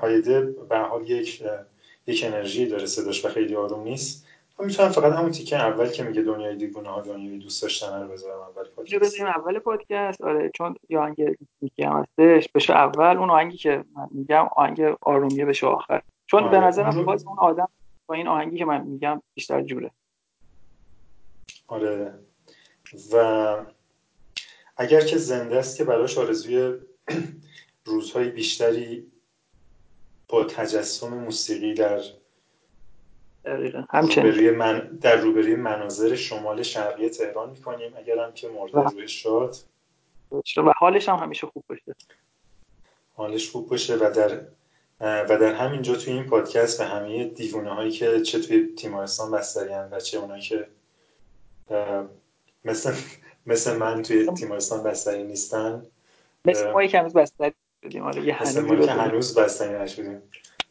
هایده 0.00 0.40
به 0.40 0.78
حال 0.78 1.10
یک 1.10 1.42
یک 2.06 2.24
انرژی 2.24 2.66
داره 2.66 2.86
صداش 2.86 3.24
و 3.24 3.28
خیلی 3.28 3.56
آروم 3.56 3.82
نیست. 3.82 4.26
من 4.58 4.66
می‌تونم 4.66 4.88
فقط 4.88 5.12
همون 5.12 5.30
تیکه 5.30 5.56
اول 5.56 5.88
که 5.88 6.02
میگه 6.02 6.22
دنیای 6.22 6.56
دیوونه 6.56 6.88
ها 6.88 7.00
دنیای 7.00 7.38
دوست 7.38 7.62
داشتن 7.62 8.02
رو 8.02 8.08
بذارم 8.08 8.40
اول 8.40 8.64
پادکست. 8.76 9.02
بذاریم 9.02 9.26
اول 9.26 9.58
پادکست؟ 9.58 10.22
آره 10.22 10.50
چون 10.54 10.76
یه 10.88 10.98
آهنگ 10.98 11.36
میگم 11.60 12.02
هستش. 12.02 12.48
بشه 12.54 12.72
اول 12.72 13.16
اون 13.16 13.30
آهنگی 13.30 13.56
که 13.56 13.84
من 13.96 14.08
میگم 14.10 14.48
آهنگ 14.56 14.80
آرومیه 15.00 15.44
بشه 15.44 15.66
آخر. 15.66 16.02
چون 16.26 16.44
آره. 16.44 16.60
به 16.60 16.66
نظرم 16.66 16.90
رو... 16.90 17.04
باز 17.04 17.26
اون 17.26 17.38
آدم 17.38 17.68
با 18.06 18.14
این 18.14 18.28
آهنگی 18.28 18.58
که 18.58 18.64
من 18.64 18.84
میگم 18.84 19.22
بیشتر 19.34 19.62
جوره. 19.62 19.90
آره. 21.68 22.14
و 23.12 23.56
اگر 24.76 25.00
که 25.00 25.16
زنده 25.16 25.58
است 25.58 25.76
که 25.76 25.84
براش 25.84 26.18
آرزوی 26.18 26.78
روزهای 27.84 28.28
بیشتری 28.28 29.06
با 30.28 30.44
تجسم 30.44 31.08
موسیقی 31.08 31.74
در 31.74 32.02
روبروی 34.02 34.50
من 34.50 34.98
در 35.00 35.16
روبروی 35.16 35.54
مناظر 35.56 36.14
شمال 36.14 36.62
شرقی 36.62 37.08
تهران 37.08 37.50
می‌کنیم. 37.50 37.96
اگر 37.96 38.18
هم 38.18 38.32
که 38.32 38.48
مرده 38.48 38.80
روی 38.80 39.08
شاد. 39.08 39.56
و 40.56 40.72
حالش 40.76 41.08
هم 41.08 41.16
همیشه 41.16 41.46
خوب 41.46 41.64
باشه. 41.68 41.94
حالش 43.14 43.50
خوب 43.50 43.68
باشه 43.68 43.96
و 43.96 44.12
در 44.14 44.40
و 45.00 45.38
در 45.40 45.54
همین 45.54 45.82
جا 45.82 45.94
توی 45.94 46.12
این 46.12 46.24
پادکست 46.24 46.78
به 46.78 46.84
همه 46.84 47.24
دیوونه 47.24 47.74
هایی 47.74 47.90
که 47.90 48.20
چه 48.20 48.40
توی 48.40 48.74
تیمارستان 48.76 49.30
بسترین 49.30 49.82
و 49.90 50.00
چه 50.00 50.18
اونایی 50.18 50.42
که 50.42 50.68
مثل 52.64 52.94
مثل 53.46 53.76
من 53.76 54.02
توی 54.02 54.26
تیمارستان 54.26 54.82
بستری 54.82 55.24
نیستن 55.24 55.86
مثل 56.44 56.72
ما 56.72 56.86
که 56.86 56.98
هنوز 56.98 57.12
بستری 57.12 57.54
مثل 57.82 58.60
ما 58.60 58.76
که 58.76 58.92
هنوز 58.92 59.38
بستری 59.38 59.74
نشدیم. 59.74 60.22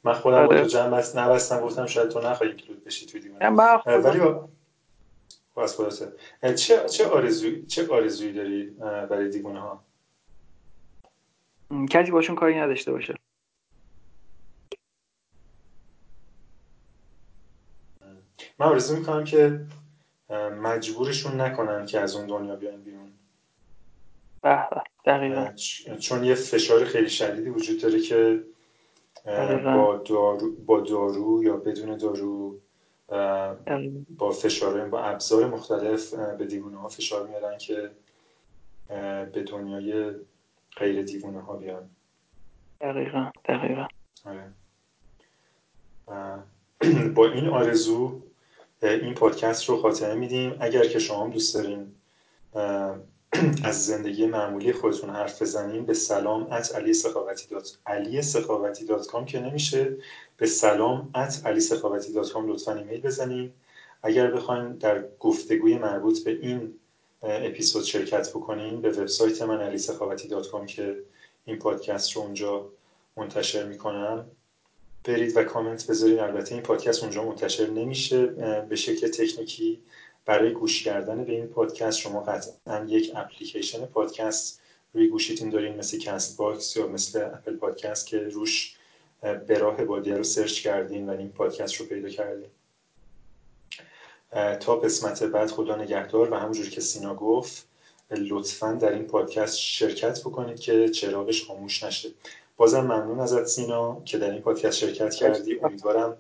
من 0.04 0.14
خودم 0.14 0.46
با 0.46 0.54
تو 0.54 0.60
آره. 0.60 0.68
جمع 0.68 0.98
بست 0.98 1.18
نبستم 1.18 1.62
گفتم 1.62 1.86
شاید 1.86 2.10
تو 2.10 2.20
نخواهی 2.20 2.54
کلود 2.54 2.84
بشی 2.84 3.06
توی 3.06 3.22
دیوونه 3.22 3.50
ولی 6.44 6.56
چه 6.56 6.86
چه 6.86 7.08
آرزوی 7.08 7.66
چه 7.66 7.88
آرزویی 7.88 8.34
داری 8.34 8.66
برای 8.80 9.30
دیوونه 9.30 9.60
ها 9.60 9.84
کسی 11.90 12.12
باشون 12.12 12.36
کاری 12.36 12.60
نداشته 12.60 12.92
باشه. 12.92 13.16
من 18.60 18.66
آرزو 18.66 18.96
می‌کنم 18.96 19.24
که 19.24 19.66
مجبورشون 20.62 21.42
نکنن 21.42 21.86
که 21.86 22.00
از 22.00 22.16
اون 22.16 22.28
دنیا 22.28 22.56
بیان 22.56 22.82
بیرون. 22.82 23.12
دقیقا. 25.08 25.52
چون 26.00 26.24
یه 26.24 26.36
فشار 26.36 26.86
خیلی 26.86 27.10
شدیدی 27.10 27.50
وجود 27.50 27.82
داره 27.82 28.00
که 28.00 28.44
با 29.26 30.04
دارو, 30.06 30.56
با 30.66 30.80
دارو 30.80 31.44
یا 31.44 31.58
بدون 31.58 31.98
دارو 31.98 32.60
با 34.18 34.32
فشار 34.32 34.90
با 34.90 35.02
ابزار 35.02 35.48
مختلف 35.48 36.14
به 36.14 36.46
دیوونه 36.46 36.78
ها 36.78 36.88
فشار 36.88 37.28
میارن 37.28 37.58
که 37.58 37.92
به 39.34 39.44
دنیای 39.48 40.12
غیر 40.78 41.02
دیوونه 41.02 41.42
ها 41.42 41.58
بیان. 41.58 41.90
دقیقا 42.82 43.32
دقیقا. 43.46 43.88
آره. 44.26 44.54
با 47.16 47.28
این 47.28 47.48
آرزو 47.48 48.22
این 48.82 49.14
پادکست 49.14 49.70
رو 49.70 49.78
خاتمه 49.78 50.16
میدیم. 50.16 50.56
اگر 50.60 50.88
که 50.88 51.00
شما 51.00 51.28
دوست 51.28 51.56
دارین 51.56 51.96
از 53.64 53.86
زندگی 53.86 54.26
معمولی 54.26 54.74
خودتون 54.74 55.10
حرف 55.10 55.42
بزنیم 55.42 55.86
به 55.86 55.94
سلام 55.94 56.52
at 56.52 56.76
علی 56.76 56.94
سخاوتی 56.94 57.48
dot 57.48 57.78
علی 57.86 58.22
سخاوتی 58.22 58.86
dot 58.86 59.08
com 59.08 59.26
که 59.26 59.40
نمیشه. 59.40 59.98
به 60.38 60.46
سلام 60.46 61.12
at 61.16 61.42
علی 61.46 61.60
سخاوتی 61.60 62.14
dot 62.14 62.32
com 62.32 62.48
لطفا 62.48 62.74
ایمیل 62.74 63.02
بزنیم 63.02 63.54
اگر 64.04 64.32
بخواین 64.32 64.74
در 64.74 65.04
گفتگوی 65.20 65.78
مربوط 65.78 66.24
به 66.24 66.32
این 66.32 66.74
اپیزود 67.22 67.84
شرکت 67.84 68.30
بکنین 68.30 68.82
به 68.82 68.90
وبسایت 68.92 69.42
من 69.42 69.62
علی 69.62 69.78
سخاوتی 69.78 70.28
dot 70.28 70.52
com 70.52 70.66
که 70.66 71.04
این 71.46 71.60
پادکست 71.60 72.12
رو 72.12 72.22
اونجا 72.22 72.70
منتشر 73.18 73.66
می‌کنم. 73.66 74.26
برید 75.04 75.38
و 75.38 75.44
کامنت 75.44 75.88
بذارید 75.88 76.20
البته 76.20 76.56
این 76.56 76.64
پادکست 76.64 77.04
اونجا 77.04 77.24
منتشر 77.26 77.70
نمیشه 77.70 78.26
به 78.70 78.76
شکل 78.76 79.08
تکنیکی 79.08 79.80
برای 80.28 80.54
گوش 80.54 80.84
کردن 80.84 81.24
به 81.24 81.32
این 81.32 81.48
پادکست 81.48 82.00
شما 82.00 82.22
قطعا 82.22 82.86
یک 82.88 83.12
اپلیکیشن 83.16 83.86
پادکست 83.86 84.62
روی 84.94 85.08
گوشیتون 85.08 85.50
دارین 85.50 85.76
مثل 85.76 86.00
CastBox 86.00 86.78
یا 86.78 86.88
مثل 86.88 87.22
Apple 87.26 87.56
Podcast 87.56 88.08
که 88.08 88.20
روش 88.20 88.78
به 89.22 89.58
راه 89.60 89.86
بادیه 89.86 90.16
رو 90.16 90.24
سرچ 90.24 90.62
کردین 90.62 91.10
و 91.10 91.12
این 91.12 91.30
پادکست 91.30 91.76
رو 91.76 91.86
پیدا 91.86 92.10
کردین. 92.10 92.50
تا 94.60 94.76
قسمت 94.76 95.24
بعد 95.24 95.50
خدا 95.50 95.76
نگهدار 95.76 96.32
و 96.32 96.36
همونجور 96.36 96.70
که 96.70 96.82
سینا 96.82 97.16
گفت 97.16 97.68
لطفا 98.12 98.72
در 98.72 98.94
این 98.94 99.08
پادکست 99.08 99.58
شرکت 99.58 100.20
بکنید 100.20 100.60
که 100.60 100.90
چراغش 100.90 101.48
خاموش 101.48 101.84
نشه. 101.84 102.10
بازم 102.58 102.82
ممنون 102.82 103.20
ازت 103.20 103.46
سینا 103.46 104.02
که 104.06 104.18
در 104.18 104.32
این 104.32 104.42
پادکست 104.42 104.78
شرکت 104.78 105.14
کردی. 105.14 105.60
امیدوارم 105.60 106.18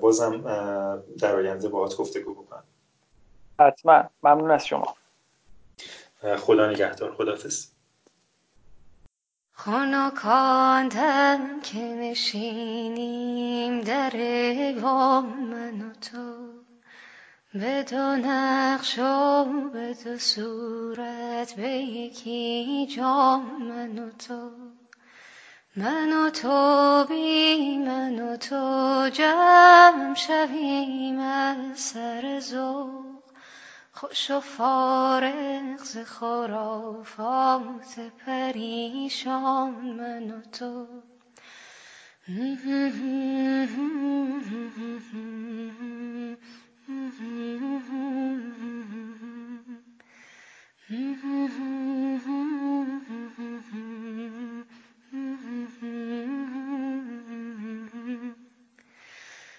بازم 0.00 0.40
در 1.18 1.36
آینده 1.36 1.68
باهات 1.68 1.96
گفتگو 1.96 2.34
بکنم. 2.34 2.64
حتما. 3.60 4.10
ممنون 4.22 4.50
از 4.50 4.66
شما. 4.66 4.96
خدا 6.38 6.70
نگهدار. 6.70 7.14
خدافز 7.14 7.68
خاناکاندم 9.52 11.60
که 11.60 11.78
نشینیم 11.78 13.80
در 13.80 14.12
وام 14.80 15.26
من 15.26 15.82
و 15.82 15.94
تو. 15.94 16.52
به 17.54 17.82
دو 17.82 18.16
نقش 18.16 18.98
و 18.98 19.44
به 19.72 19.96
دو 20.04 20.18
صورت 20.18 21.56
به 21.56 21.68
یکی 21.68 22.86
جام 22.96 23.62
من 23.62 23.98
و 23.98 24.10
تو. 24.10 24.50
من 25.76 26.12
و 26.12 26.30
تو 26.30 27.04
بی 27.08 27.78
من 27.78 28.20
و 28.20 28.36
تو 28.36 29.10
جمع 29.12 30.14
شویم 30.14 31.18
از 31.18 31.80
سر 31.80 32.40
ذوق 32.40 33.13
خوش 33.96 34.30
و 34.30 34.40
فارغ 34.40 35.84
ز 35.84 35.98
خرافات 35.98 37.98
پریشان 38.26 39.70
من 39.70 40.30
و 40.30 40.42
تو. 40.42 40.86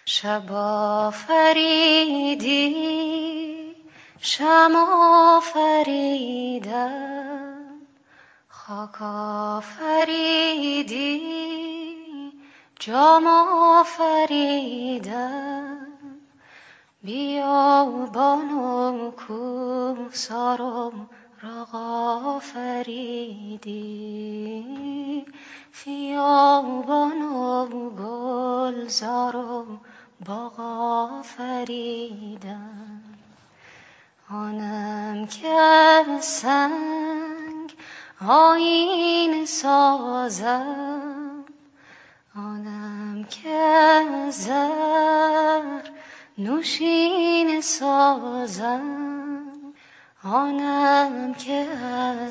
شب 0.06 1.10
فریدی 1.12 3.15
شما 4.28 5.40
فریدم 5.40 6.98
خاک 8.48 8.98
فریدی 9.62 11.22
جام 12.80 13.28
فریدم 13.84 15.78
بیابان 17.04 18.52
و 18.52 19.12
کوسار 19.12 20.62
و 20.62 20.92
رقا 21.44 22.40
فریدی 22.40 23.76
خیابان 25.72 27.22
و 27.22 27.66
گلزار 27.90 29.36
و 29.36 29.66
باغ 30.26 31.22
فریدم 31.22 32.75
آنم 34.30 35.28
که 35.28 36.06
سنگ 36.22 37.74
آین 38.28 39.46
سازم. 39.46 40.66
آنم 42.36 43.24
که 43.24 44.06
زر 44.30 45.82
نوشین 46.38 47.62
سازم. 47.62 48.82
آنم 50.24 51.34
که 51.34 51.68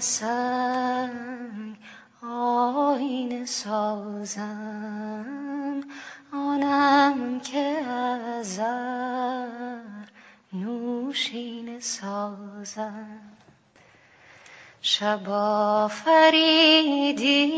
سنگ 0.01 1.77
آین 2.23 3.47
سازم. 3.47 5.25
آنم 6.33 7.41
که 7.41 7.83
زر 8.43 9.84
نوشین 10.55 11.81
سازم 11.81 13.21
شب 14.83 15.27
فریدی 15.89 17.53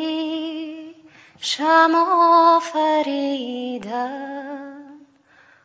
شما 1.41 2.61
فریدم 2.63 4.17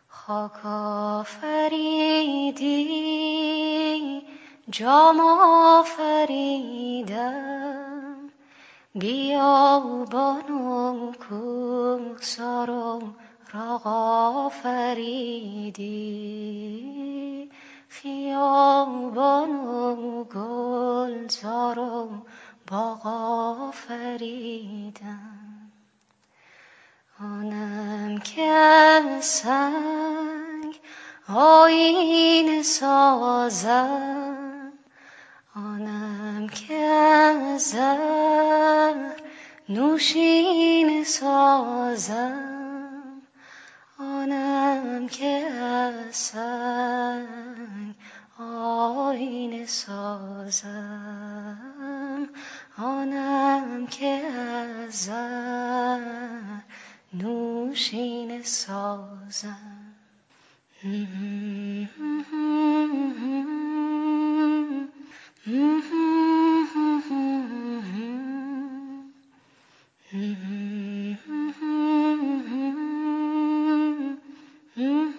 خاک 0.09 0.59
فریدی 1.25 2.81
جام 4.69 5.21
فریدم 5.83 7.51
بیابان 8.95 10.51
و 10.51 11.11
کوسار 11.11 12.69
و 12.69 13.01
راغ 13.53 14.51
فریدی 14.51 15.91
خیابان 17.89 19.49
و 19.49 20.23
گلزار 20.23 21.79
و 21.79 22.09
باغ 22.71 23.73
فریدم 23.73 25.71
آنم 27.19 28.17
که 28.17 29.19
سنگ 29.21 30.79
آین 31.29 32.63
سازم. 32.63 34.71
آنم 35.55 36.47
که 36.47 37.35
زر 37.57 39.09
نوشین 39.69 41.03
سازم. 41.03 42.60
آنم 44.01 45.07
که 45.07 45.25
از 45.25 46.33
آینه 48.39 49.65
سازم 49.65 50.69
آنم 52.77 53.87
که 53.87 54.21
از 54.85 55.09
نوشین 57.13 58.43
سازم 58.43 59.81
Mm-hmm. 71.23 72.00
Mm-hmm. 74.77 75.10